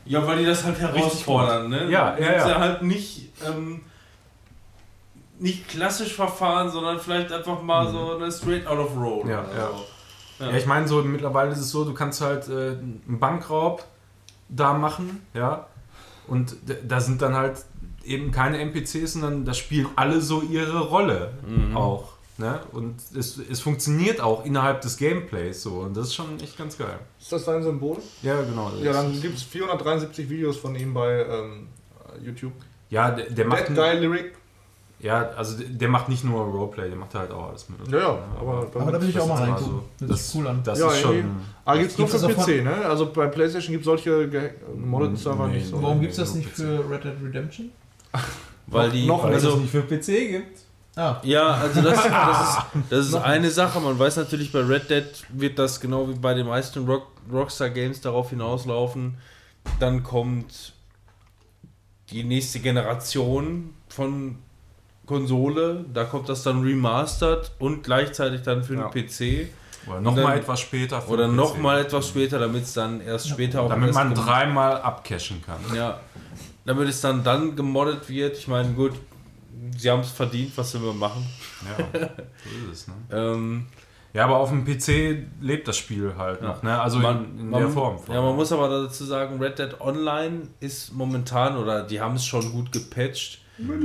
[0.04, 1.90] Ja, weil die das halt herausfordern, ne?
[1.90, 2.46] Ja, ja, ja.
[2.46, 3.82] Sie halt nicht, ähm,
[5.38, 9.26] nicht klassisch verfahren, sondern vielleicht einfach mal so eine straight out of road.
[9.26, 9.70] Ja, ja.
[10.38, 10.44] So.
[10.44, 13.84] Ja, ich meine, so mittlerweile ist es so, du kannst halt äh, einen Bankraub
[14.48, 15.66] da machen, ja,
[16.28, 17.64] und da sind dann halt
[18.06, 21.76] eben keine NPCs, sondern da spielen alle so ihre Rolle Mhm.
[21.76, 26.38] auch, ne, und es, es funktioniert auch innerhalb des Gameplays so, und das ist schon
[26.40, 26.98] echt ganz geil.
[27.20, 27.98] Ist das dein Symbol?
[28.22, 28.70] Ja, genau.
[28.82, 31.68] Ja, dann gibt es 473 Videos von ihm bei ähm,
[32.24, 32.52] YouTube.
[32.90, 34.32] ja der, der macht That Guy Lyric.
[34.98, 37.86] Ja, also der- der macht nicht nur Roleplay, der macht halt auch alles mit.
[37.92, 39.66] Ja, ja, aber, Aber da will ich auch mal ist reingucken.
[39.66, 39.82] so.
[40.00, 40.60] Das, Das- sieht cool an.
[40.64, 41.16] Das Ja, ist schon.
[41.16, 42.74] irgendwie- Ah, gibt's nur für PC, ne?
[42.86, 45.82] Also bei PlayStation gibt es solche ge- gemoddeten Server Nee, nicht so.
[45.82, 46.56] Warum nee, gibt es das nicht PC.
[46.56, 47.70] für Red Dead Redemption?
[48.66, 50.60] Weil die, noch Weil es das also, nicht für PC gibt.
[50.96, 52.58] Ah, ja, also das, das ist,
[52.90, 53.80] das ist eine Sache.
[53.80, 57.70] Man weiß natürlich, bei Red Dead wird das genau wie bei den meisten Rock, Rockstar
[57.70, 59.18] Games darauf hinauslaufen.
[59.78, 60.72] Dann kommt
[62.10, 64.38] die nächste Generation von
[65.06, 65.84] Konsole.
[65.92, 68.88] Da kommt das dann remastered und gleichzeitig dann für Ja.
[68.88, 69.48] den PC.
[69.88, 71.00] Oder nochmal etwas später.
[71.00, 71.60] für Oder den noch PC.
[71.62, 75.60] mal etwas später, damit es dann erst später auch Damit man dreimal abcashen kann.
[75.76, 76.00] Ja,
[76.66, 78.36] damit es dann dann gemoddet wird.
[78.36, 78.92] Ich meine, gut,
[79.78, 81.24] sie haben es verdient, was sie wir machen.
[81.64, 82.88] Ja, so ist es.
[82.88, 82.94] Ne?
[83.12, 83.66] Ähm,
[84.12, 86.48] Ja, aber auf dem PC lebt das Spiel halt Ja.
[86.48, 86.62] noch.
[86.62, 86.80] Ne?
[86.80, 87.98] Also in, in der Form.
[88.08, 92.24] Ja, man muss aber dazu sagen, Red Dead Online ist momentan, oder die haben es
[92.24, 93.40] schon gut gepatcht,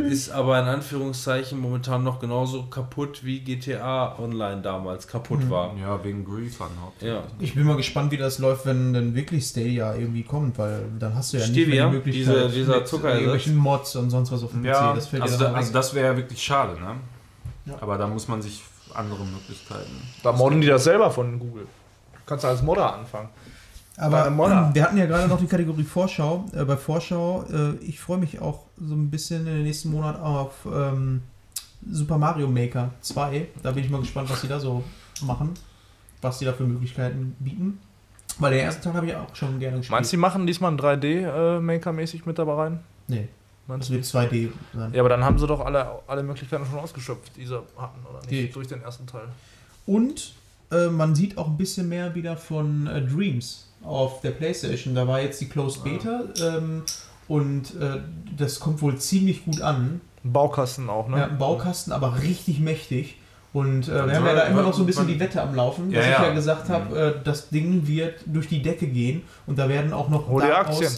[0.10, 5.76] ist aber in Anführungszeichen momentan noch genauso kaputt wie GTA Online damals kaputt war.
[5.78, 6.70] Ja, wegen Griefern.
[7.00, 7.24] Ja.
[7.40, 11.16] ich bin mal gespannt, wie das läuft, wenn dann wirklich Stadia irgendwie kommt, weil dann
[11.16, 13.20] hast du ja nicht Stevia, mehr die Möglichkeit diese- dieser mit Zuckerersatz.
[13.22, 14.68] irgendwelchen Mods und sonst was auf dem PC.
[14.68, 16.96] Ja, das fällt also, ja da, also das wäre ja wirklich schade, ne?
[17.66, 17.76] Ja.
[17.80, 18.62] Aber da muss man sich
[18.94, 20.02] andere Möglichkeiten.
[20.24, 21.64] Da modden die das selber von Google.
[22.14, 23.30] Du kannst als Modder anfangen.
[23.98, 24.72] Aber Modder.
[24.74, 26.46] wir hatten ja gerade noch die Kategorie Vorschau.
[26.54, 30.20] Äh, bei Vorschau, äh, ich freue mich auch so ein bisschen in den nächsten Monat
[30.20, 31.22] auf ähm,
[31.90, 33.48] Super Mario Maker 2.
[33.62, 34.84] Da bin ich mal gespannt, was sie da so
[35.22, 35.54] machen.
[36.22, 37.80] Was sie da für Möglichkeiten bieten.
[38.40, 39.92] Weil den ersten Teil habe ich auch schon gerne gespielt.
[39.92, 42.80] Meinst du, die machen diesmal ein 3D-Maker-mäßig mit dabei rein?
[43.08, 43.28] Nee,
[43.68, 44.94] Meinst das wird 2D sein.
[44.94, 48.20] Ja, aber dann haben sie doch alle, alle Möglichkeiten schon ausgeschöpft, die sie hatten, oder
[48.20, 48.30] nicht?
[48.30, 48.56] Geht.
[48.56, 49.28] Durch den ersten Teil.
[49.86, 50.34] Und
[50.72, 54.96] äh, man sieht auch ein bisschen mehr wieder von äh, Dreams auf der Playstation.
[54.96, 56.84] Da war jetzt die Closed Beta ähm,
[57.28, 58.00] und äh,
[58.38, 60.02] das kommt wohl ziemlich gut an.
[60.24, 61.18] Ein Baukasten auch, ne?
[61.18, 63.18] Ja, ein Baukasten, aber richtig mächtig.
[63.54, 65.54] Und äh, wir Dann haben ja da immer noch so ein bisschen die Wette am
[65.56, 66.24] Laufen, Ja, dass ich ja.
[66.28, 70.08] ja gesagt habe, äh, das Ding wird durch die Decke gehen und da werden auch
[70.10, 70.92] noch Hol daraus- Aktien.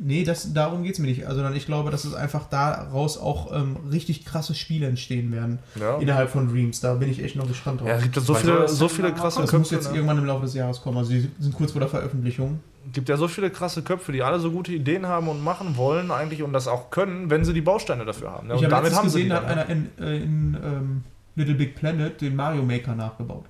[0.00, 1.26] Nee, das, darum geht es mir nicht.
[1.26, 5.58] Also dann, ich glaube, dass es einfach daraus auch ähm, richtig krasse Spiele entstehen werden
[5.78, 5.98] Ja.
[5.98, 6.80] innerhalb von Dreams.
[6.80, 7.88] Da bin ich echt noch gespannt drauf.
[7.88, 9.74] Ja, es gibt ja so viele, so viele krasse das muss Köpfe.
[9.74, 9.96] jetzt Ne?
[9.96, 10.98] irgendwann im Laufe des Jahres kommen.
[10.98, 12.60] Also die sind kurz vor der Veröffentlichung.
[12.92, 16.10] gibt ja so viele krasse Köpfe, die alle so gute Ideen haben und machen wollen
[16.12, 18.46] eigentlich und das auch können, wenn sie die Bausteine dafür haben.
[18.48, 18.54] Ne?
[18.54, 21.02] ich Und habe letztens sie gesehen, da hat einer in, äh, in ähm,
[21.34, 23.44] Little Big Planet den Mario Maker nachgebaut.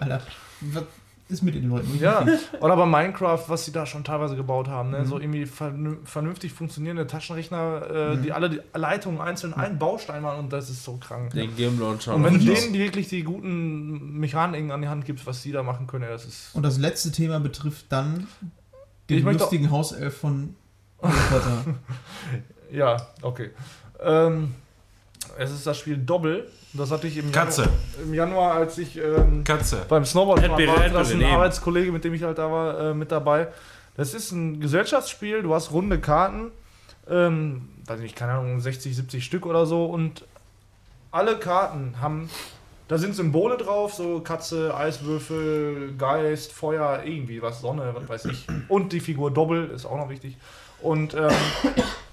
[0.00, 0.22] Alter,
[0.60, 0.84] was
[1.28, 1.98] ist mit den Leuten?
[2.00, 2.26] Ja,
[2.60, 4.90] oder bei Minecraft, was sie da schon teilweise gebaut haben.
[4.90, 5.00] Ne?
[5.00, 5.04] Mhm.
[5.06, 8.22] So irgendwie vernü- vernünftig funktionierende Taschenrechner, äh, Mhm.
[8.22, 11.32] die alle die Leitungen einzeln einen Baustein machen und das ist so krank.
[11.34, 12.14] Den Game Launcher.
[12.14, 15.52] Und wenn du denen die wirklich die guten Mechaniken an die Hand gibst, was sie
[15.52, 16.54] da machen können, ja, das ist.
[16.54, 18.26] Und das letzte Thema betrifft dann
[19.10, 20.54] den lustigen Hauself von
[21.02, 21.74] Harry.
[22.70, 23.50] Ja, okay.
[24.00, 24.54] Ähm,
[25.38, 26.48] es ist das Spiel Doppel.
[26.74, 27.62] Das hatte ich im Katze.
[27.62, 29.84] Januar, im Januar als ich ähm, Katze.
[29.88, 31.24] beim Snowboard war, Red das ein.
[31.24, 33.48] Arbeitskollege, mit dem ich halt da war, äh, mit dabei.
[33.96, 36.52] Das ist ein Gesellschaftsspiel, du hast runde Karten,
[37.10, 40.24] ähm, weiß nicht, keine Ahnung, 60, 70 Stück oder so und
[41.10, 42.30] alle Karten haben,
[42.86, 48.46] da sind Symbole drauf, so Katze, Eiswürfel, Geist, Feuer, irgendwie was, Sonne, was weiß ich.
[48.68, 50.36] Und die Figur Doppel ist auch noch wichtig.
[50.80, 51.30] Und ähm,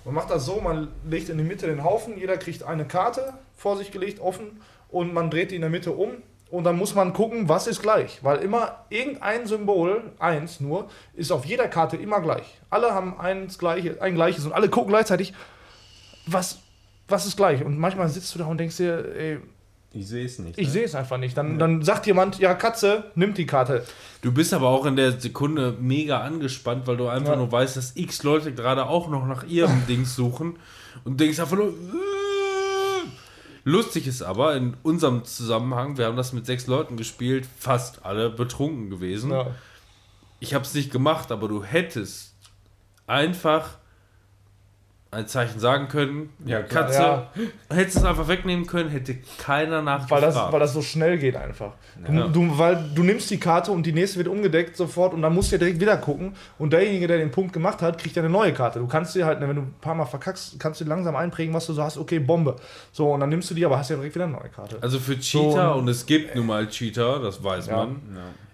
[0.05, 3.33] man macht das so, man legt in die Mitte den Haufen, jeder kriegt eine Karte
[3.57, 6.11] vor sich gelegt, offen, und man dreht die in der Mitte um.
[6.51, 8.23] Und dann muss man gucken, was ist gleich.
[8.23, 12.61] Weil immer irgendein Symbol, eins nur, ist auf jeder Karte immer gleich.
[12.69, 15.33] Alle haben eins gleiche, ein gleiches und alle gucken gleichzeitig,
[16.27, 16.59] was,
[17.07, 17.63] was ist gleich.
[17.65, 19.39] Und manchmal sitzt du da und denkst dir, ey,
[19.97, 20.57] Ich sehe es nicht.
[20.59, 21.37] ich sehe es einfach nicht.
[21.37, 23.85] Dann, dann sagt jemand, ja, Katze, nimmt die Karte.
[24.21, 27.35] Du bist aber auch in der Sekunde mega angespannt, weil du einfach Ja.
[27.37, 30.57] nur weißt, dass x Leute gerade auch noch nach ihrem Dings suchen
[31.05, 31.73] und denkst einfach nur.
[33.63, 38.29] Lustig ist aber, in unserem Zusammenhang, wir haben das mit sechs Leuten gespielt, fast alle
[38.29, 39.31] betrunken gewesen.
[39.31, 39.47] Ja.
[40.39, 42.35] Ich habe es nicht gemacht, aber du hättest
[43.07, 43.77] einfach
[45.11, 46.29] ein Zeichen sagen können.
[46.45, 46.61] Ja.
[46.61, 46.99] Katze.
[46.99, 47.31] Ja.
[47.69, 50.23] Hättest es einfach wegnehmen können, hätte keiner Weil nachgefragt.
[50.23, 51.71] das, weil das so schnell geht einfach.
[52.05, 52.27] Ja.
[52.27, 55.33] Du, du, weil du nimmst die Karte und die nächste wird umgedeckt sofort und dann
[55.33, 58.23] musst du ja direkt wieder gucken und derjenige, der den Punkt gemacht hat, kriegt ja
[58.23, 58.79] eine neue Karte.
[58.79, 61.65] Du kannst dir halt, wenn du ein paar Mal verkackst, kannst du langsam einprägen, was
[61.67, 62.57] du so hast, okay, Bombe.
[62.91, 64.79] So, und dann nimmst du die, aber hast ja direkt wieder eine neue Karte.
[64.81, 67.77] also für Cheater, So, und es gibt nun mal Cheater, das weiß Ja.
[67.85, 68.01] man,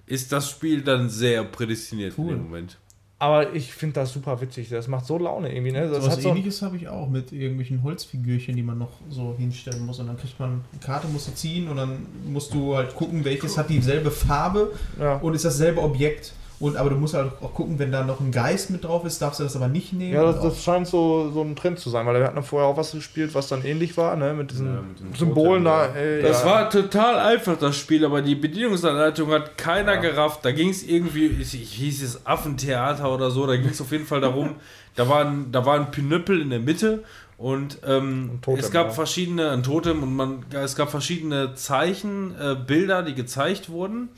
[0.06, 2.34] ist das Spiel dann sehr prädestiniert Cool.
[2.34, 2.78] in dem Moment.
[3.22, 4.70] Aber ich finde das super witzig.
[4.70, 5.72] Das macht so Laune irgendwie.
[5.72, 5.88] Ne?
[5.88, 9.36] Das So was so, ähnliches habe ich auch mit irgendwelchen Holzfigürchen, die man noch so
[9.38, 10.00] hinstellen muss.
[10.00, 13.24] Und dann kriegt man eine Karte, musst du ziehen und dann musst du halt gucken,
[13.24, 15.18] welches hat dieselbe Farbe ja.
[15.18, 16.34] und ist dasselbe Objekt.
[16.62, 19.20] Und, aber du musst halt auch gucken, wenn da noch ein Geist mit drauf ist,
[19.20, 20.14] darfst du das aber nicht nehmen.
[20.14, 22.78] Ja, das, das scheint so, so ein Trend zu sein, weil wir hatten vorher auch
[22.78, 24.36] was gespielt, was dann ähnlich war, ne?
[24.36, 25.88] Mit diesen Ja, mit Symbolen da.
[25.88, 26.46] Ey, Das ja.
[26.46, 30.46] war total einfach, das Spiel, aber die Bedienungsanleitung hat keiner gerafft.
[30.46, 33.92] Da ging es irgendwie, ich, ich hieß es Affentheater oder so, da ging es auf
[33.92, 34.56] jeden Fall darum,
[34.96, 37.04] da war ein, da war ein Pinöppel in der Mitte
[37.40, 38.94] und ähm, Totem, es gab ja.
[38.94, 44.10] verschiedene, ein Totem und man, es gab verschiedene Zeichen, äh, Bilder, die gezeigt wurden,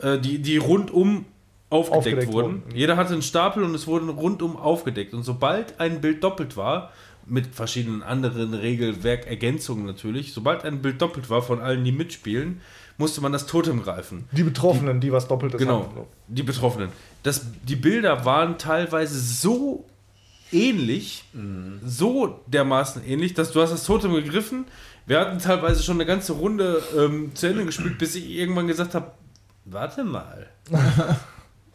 [0.00, 1.26] äh, die, die rundum
[1.72, 2.62] aufgedeckt, Aufgedeckt wurden.
[2.64, 2.76] wurden.
[2.76, 5.14] Jeder hatte einen Stapel und es wurden rundum aufgedeckt.
[5.14, 6.92] Und sobald ein Bild doppelt war,
[7.26, 12.60] mit verschiedenen anderen Regelwerkergänzungen natürlich, sobald ein Bild doppelt war von allen, die mitspielen,
[12.98, 14.24] musste man das Totem greifen.
[14.32, 16.00] Die Betroffenen, die was Doppeltes Genau, hatten.
[16.28, 16.88] die Betroffenen.
[17.22, 19.86] Das, die Bilder waren teilweise so
[20.50, 21.24] ähnlich,
[21.84, 24.66] so dermaßen ähnlich, dass du hast das Totem gegriffen.
[25.06, 28.94] Wir hatten teilweise schon eine ganze Runde ähm, zu Ende gespielt, bis ich irgendwann gesagt
[28.94, 29.12] habe,
[29.64, 30.48] warte mal.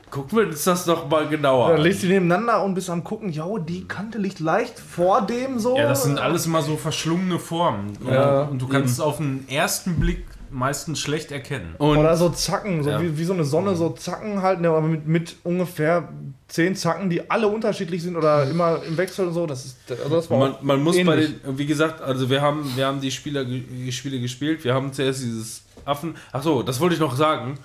[0.09, 1.83] Gucken wir uns das doch mal genauer Dann an.
[1.83, 5.59] legst du die nebeneinander und bist am gucken, ja, die Kante liegt leicht vor dem
[5.59, 5.75] so.
[5.77, 7.91] Ja, das sind alles immer so verschlungene Formen.
[8.09, 8.43] Ja.
[8.43, 11.75] und du kannst es auf den ersten Blick meistens schlecht erkennen.
[11.77, 13.01] Und Oder so Zacken, so Ja.
[13.01, 16.07] wie, wie so eine Sonne, so Zacken halt, ne, aber mit, mit ungefähr
[16.47, 19.45] zehn Zacken, die alle unterschiedlich sind oder immer im Wechsel und so.
[19.45, 21.41] Das ist, also das war man, man muss bei ähnlich.
[21.41, 24.93] den, wie gesagt, also wir haben, wir haben die Spieler, die Spiele gespielt, wir haben
[24.93, 26.15] zuerst dieses Affen.
[26.31, 27.59] Ach so, das wollte ich noch sagen.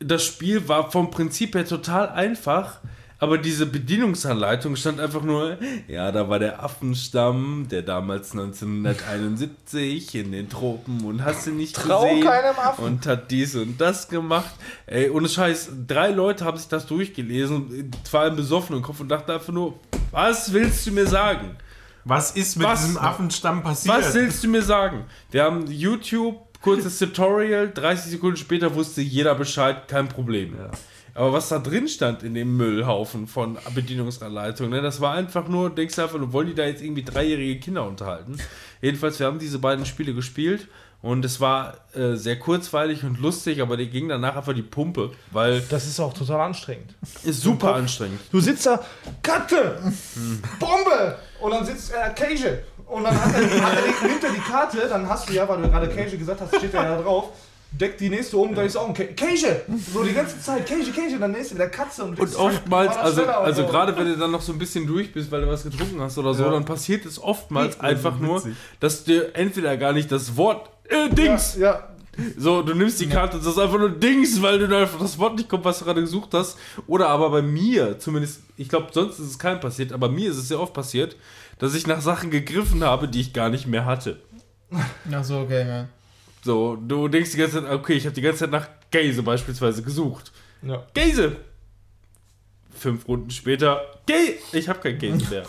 [0.00, 2.80] Das Spiel war vom Prinzip her total einfach,
[3.18, 10.32] aber diese Bedienungsanleitung stand einfach nur, ja, da war der Affenstamm, der damals 1971 in
[10.32, 12.82] den Tropen und hast du nicht Trau gesehen keinem Affen.
[12.82, 14.50] und hat dies und das gemacht.
[14.86, 19.10] Ey, ohne Scheiß, drei Leute haben sich das durchgelesen, vor allem besoffen im Kopf und
[19.10, 19.78] dachten einfach nur,
[20.12, 21.56] was willst du mir sagen?
[22.04, 22.80] Was ist mit Was?
[22.80, 23.94] diesem Affenstamm passiert?
[23.94, 25.04] Was willst du mir sagen?
[25.30, 30.56] Wir haben YouTube, kurzes Tutorial, 30 Sekunden später wusste jeder Bescheid, kein Problem.
[31.14, 35.70] Aber was da drin stand in dem Müllhaufen von Bedienungsanleitungen, ne, das war einfach nur,
[35.70, 38.38] denkst du einfach wollen die da jetzt irgendwie dreijährige Kinder unterhalten?
[38.80, 40.68] Jedenfalls, wir haben diese beiden Spiele gespielt
[41.02, 45.10] und es war äh, sehr kurzweilig und lustig, aber die ging danach einfach die Pumpe,
[45.32, 46.94] weil Das ist auch total anstrengend.
[47.24, 48.20] ist super anstrengend.
[48.30, 48.84] Du sitzt da,
[49.22, 49.78] Karte,
[50.58, 51.18] Bombe!
[51.40, 52.58] Und dann sitzt er, Cage.
[52.90, 55.48] Und dann hat er, hat er die, nimmt er die Karte, dann hast du ja,
[55.48, 57.28] weil du gerade Cage gesagt hast, steht er ja da drauf,
[57.70, 59.46] deckt die nächste um, da ist auch ein Cage.
[59.92, 62.04] So die ganze Zeit, Cage, Cage, und dann nächste wieder Katze.
[62.04, 63.68] Und, Und oftmals, das also, also so.
[63.68, 66.18] gerade wenn du dann noch so ein bisschen durch bist, weil du was getrunken hast
[66.18, 66.50] oder so, Ja.
[66.50, 68.42] dann passiert es oftmals ist einfach so nur,
[68.80, 71.88] dass dir entweder gar nicht das Wort äh, Dings, Ja, ja,
[72.36, 75.36] so, du nimmst die Karte und sagst einfach nur Dings, weil du einfach das Wort
[75.36, 76.58] nicht kommt, was du gerade gesucht hast.
[76.88, 80.36] Oder aber bei mir, zumindest, ich glaube, sonst ist es keinem passiert, aber mir ist
[80.36, 81.16] es sehr oft passiert,
[81.60, 84.20] dass ich nach Sachen gegriffen habe, die ich gar nicht mehr hatte.
[85.12, 85.86] Ach so, okay, ja.
[86.42, 89.82] So, du denkst die ganze Zeit, okay, ich habe die ganze Zeit nach Gaze beispielsweise
[89.82, 90.32] gesucht.
[90.62, 90.84] ja.
[90.94, 91.36] Gaze!
[92.76, 94.38] Fünf Runden später, Gaze!
[94.52, 95.42] Ich habe kein Gaze mehr.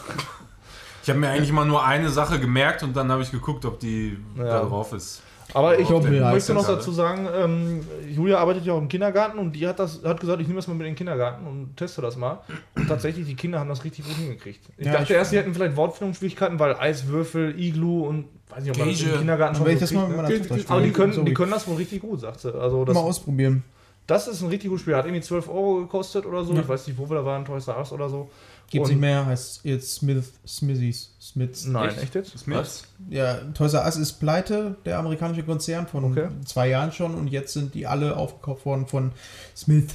[1.04, 3.80] Ich habe mir eigentlich mal nur eine Sache gemerkt und dann habe ich geguckt, ob
[3.80, 4.44] die Ja.
[4.44, 5.22] da drauf ist.
[5.54, 9.52] Aber ich heißt möchte noch dazu sagen, ähm, Julia arbeitet ja auch im Kindergarten und
[9.54, 12.02] die hat das hat gesagt, ich nehme das mal mit in den Kindergarten und teste
[12.02, 12.40] das mal.
[12.76, 14.62] Und tatsächlich, die Kinder haben das richtig gut hingekriegt.
[14.78, 18.72] Ich Ja, dachte ich- erst, die hätten vielleicht Wortfindungsschwierigkeiten, weil Eiswürfel, Iglu und weiß nicht,
[18.72, 19.18] ob man das im.
[19.18, 20.64] Kindergarten schon so das mal kriegt, ne?
[20.70, 21.26] Aber die können, Sorry.
[21.26, 22.54] die können das wohl richtig gut, sagt sie.
[22.54, 23.64] Also das, Mal ausprobieren.
[24.08, 24.96] das ist ein richtig gutes Spiel.
[24.96, 26.54] Hat irgendwie 12 Euro gekostet oder so.
[26.54, 28.30] Ich weiß nicht, wo wir da waren, Toys R Us oder so.
[28.72, 31.66] Gibt's Und- nicht mehr, heißt jetzt Smith, Smithies, Smiths.
[31.66, 32.02] Nein, Echt?
[32.04, 32.50] echt, jetzt?
[32.50, 32.84] Was?
[33.10, 36.30] Ja, Toys R Us ist pleite, der amerikanische Konzern von Okay.
[36.46, 39.12] zwei Jahren schon und jetzt sind die alle aufgekauft worden von
[39.56, 39.90] Smith.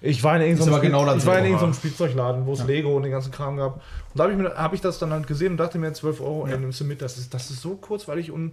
[0.00, 2.96] Ich war in irgendeinem, aber genau Spiel- ich war in irgendeinem Spielzeugladen, wo es Lego
[2.96, 3.74] und den ganzen Kram gab.
[3.76, 3.82] Und
[4.14, 6.46] da habe ich, mir- hab ich das dann halt gesehen und dachte mir, 12 Euro,
[6.46, 7.02] ey, nimmst du mit.
[7.02, 8.52] Das ist, das ist so kurzweilig und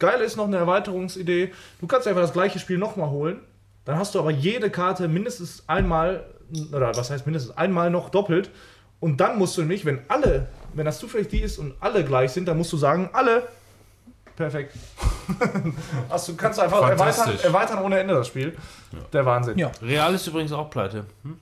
[0.00, 1.52] geil ist noch eine Erweiterungsidee.
[1.80, 3.38] Du kannst einfach das gleiche Spiel nochmal holen.
[3.84, 6.24] Dann hast du aber jede Karte mindestens einmal,
[6.72, 8.50] oder was heißt mindestens einmal noch doppelt.
[9.02, 12.30] Und dann musst du nämlich, wenn alle, wenn das zufällig die ist und alle gleich
[12.30, 13.48] sind, dann musst du sagen, alle.
[14.36, 14.76] Perfekt.
[16.08, 18.56] also du kannst einfach erweitern, erweitern ohne Ende das Spiel.
[19.12, 19.58] Der Wahnsinn.
[19.58, 19.72] Ja.
[19.82, 21.04] Real ist übrigens auch pleite.
[21.24, 21.36] Hm?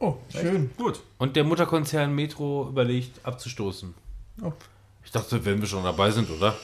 [0.00, 0.72] Oh, schön.
[0.76, 1.00] Gut.
[1.18, 3.94] Und der Mutterkonzern Metro überlegt, abzustoßen.
[4.42, 4.52] Oh.
[5.04, 6.56] Ich dachte, wenn wir schon dabei sind, oder?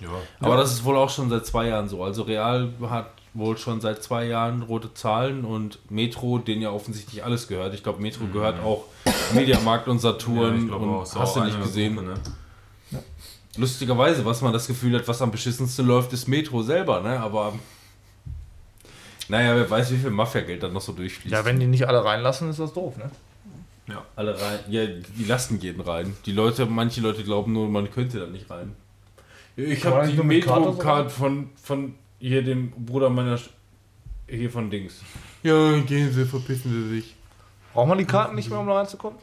[0.00, 0.08] Ja.
[0.40, 2.02] Aber das ist wohl auch schon seit zwei Jahren so.
[2.02, 7.24] Also Real hat wohl schon seit zwei Jahren rote Zahlen und Metro, denen ja offensichtlich
[7.24, 7.74] alles gehört.
[7.74, 8.84] Ich glaube, Metro gehört auch
[9.34, 10.02] Mediamarkt und Mhm.
[10.02, 11.14] Ja, Saturn ich glaube und auch.
[11.14, 11.96] Hast du nicht gesehen.
[11.96, 13.02] Gruppe, ne?
[13.56, 17.18] Lustigerweise, was man das Gefühl hat, was am beschissensten läuft, ist Metro selber, ne?
[17.20, 17.54] Aber
[19.28, 21.32] naja, wer weiß, wie viel Mafia-Geld dann noch so durchfließt.
[21.32, 23.10] Ja, wenn die nicht alle reinlassen, ist das doof, ne?
[24.16, 24.58] alle rein.
[24.68, 26.16] Ja, die lassen gehen rein.
[26.26, 28.74] Die Leute, manche Leute glauben nur, man könnte da nicht rein.
[29.56, 33.50] Ich habe die Metro-Card von, von hier dem Bruder meiner Sch
[34.28, 35.02] Hier von Dings.
[35.42, 37.14] Ja, gehen Sie, verpissen Sie sich.
[37.72, 39.18] Braucht man die Karten nicht mehr, um da reinzukommen?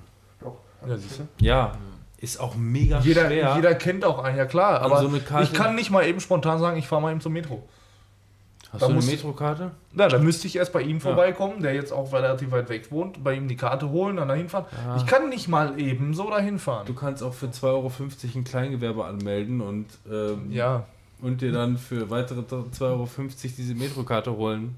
[0.87, 1.27] Ja, siehst du.
[1.39, 1.73] Ja,
[2.17, 3.53] ist auch mega Jeder, schwer.
[3.55, 4.81] jeder kennt auch einen, ja klar.
[4.81, 7.63] Aber so ich kann nicht mal eben spontan sagen, ich fahre mal eben zum Metro.
[8.71, 9.71] Hast da du eine Metrokarte?
[9.91, 13.23] Na, dann müsste ich erst bei ihm vorbeikommen, der jetzt auch relativ weit weg wohnt,
[13.23, 14.65] bei ihm die Karte holen, dann dahin fahren.
[14.97, 16.87] Ich kann nicht mal eben so dahin fahren.
[16.87, 17.91] Du kannst auch für 2,50 Euro
[18.35, 20.85] ein Kleingewerbe anmelden und, ähm, ja.
[21.23, 23.07] Und dir dann für weitere 2,50 Euro
[23.57, 24.75] diese Metrokarte holen.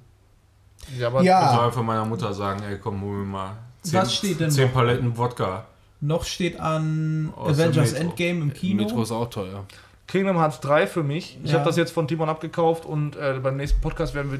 [0.97, 3.99] Ja, aber Ich Ja, soll einfach meiner Mutter sagen, ey komm, hol mir mal 10,
[3.99, 4.73] Was steht denn 10 noch?
[4.73, 5.65] Paletten Wodka.
[6.01, 7.93] noch steht an Aus Avengers.
[7.93, 8.83] Endgame im Kino.
[8.83, 9.65] Metro ist auch teuer.
[10.07, 11.39] Kingdom Hearts 3 für mich.
[11.43, 11.57] Ich Ja.
[11.57, 14.39] habe das jetzt von Timon abgekauft und äh, beim nächsten Podcast werden wir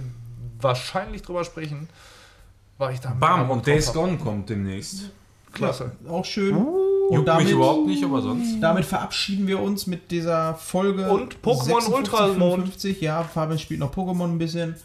[0.61, 1.89] wahrscheinlich drüber sprechen.
[2.77, 3.91] War ich da Bam, und Days.
[3.93, 5.09] Gone kommt demnächst.
[5.53, 5.91] Klasse.
[6.07, 6.55] Auch schön.
[6.55, 6.94] Uh.
[7.09, 8.59] Und Juckt mich überhaupt nicht, aber sonst.
[8.59, 11.09] Damit verabschieden wir uns mit dieser Folge.
[11.09, 12.63] Und Pokémon Ultra Mond.
[12.63, 13.01] 55.
[13.01, 14.75] Ja, Fabian spielt noch Pokémon ein bisschen.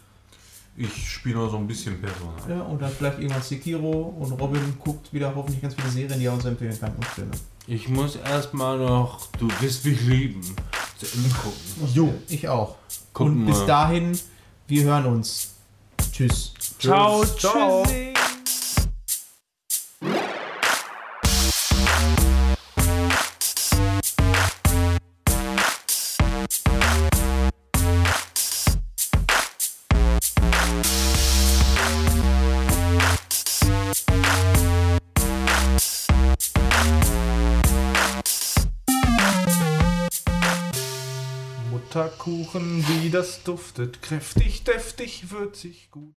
[0.76, 2.32] Ich spiele nur so ein bisschen Persona.
[2.48, 4.14] Ja, und dann vielleicht irgendwann Sekiro.
[4.18, 6.92] Und Robin guckt wieder hoffentlich ganz viele Serien, die er uns empfehlen kann.
[6.94, 7.30] Und Filme.
[7.66, 10.40] Ich muss erstmal noch Du wirst mich lieben
[10.98, 11.94] zu Ende gucken.
[11.94, 12.76] Jo, ich auch.
[13.12, 14.18] Gucken und bis dahin,
[14.66, 15.54] wir hören uns.
[16.12, 16.52] Tschüss.
[16.78, 17.82] Ciao, Ciao.
[17.84, 18.09] tschüssi.
[42.20, 46.14] Butterkuchen, wie das duftet, kräftig, deftig, würzig, gut.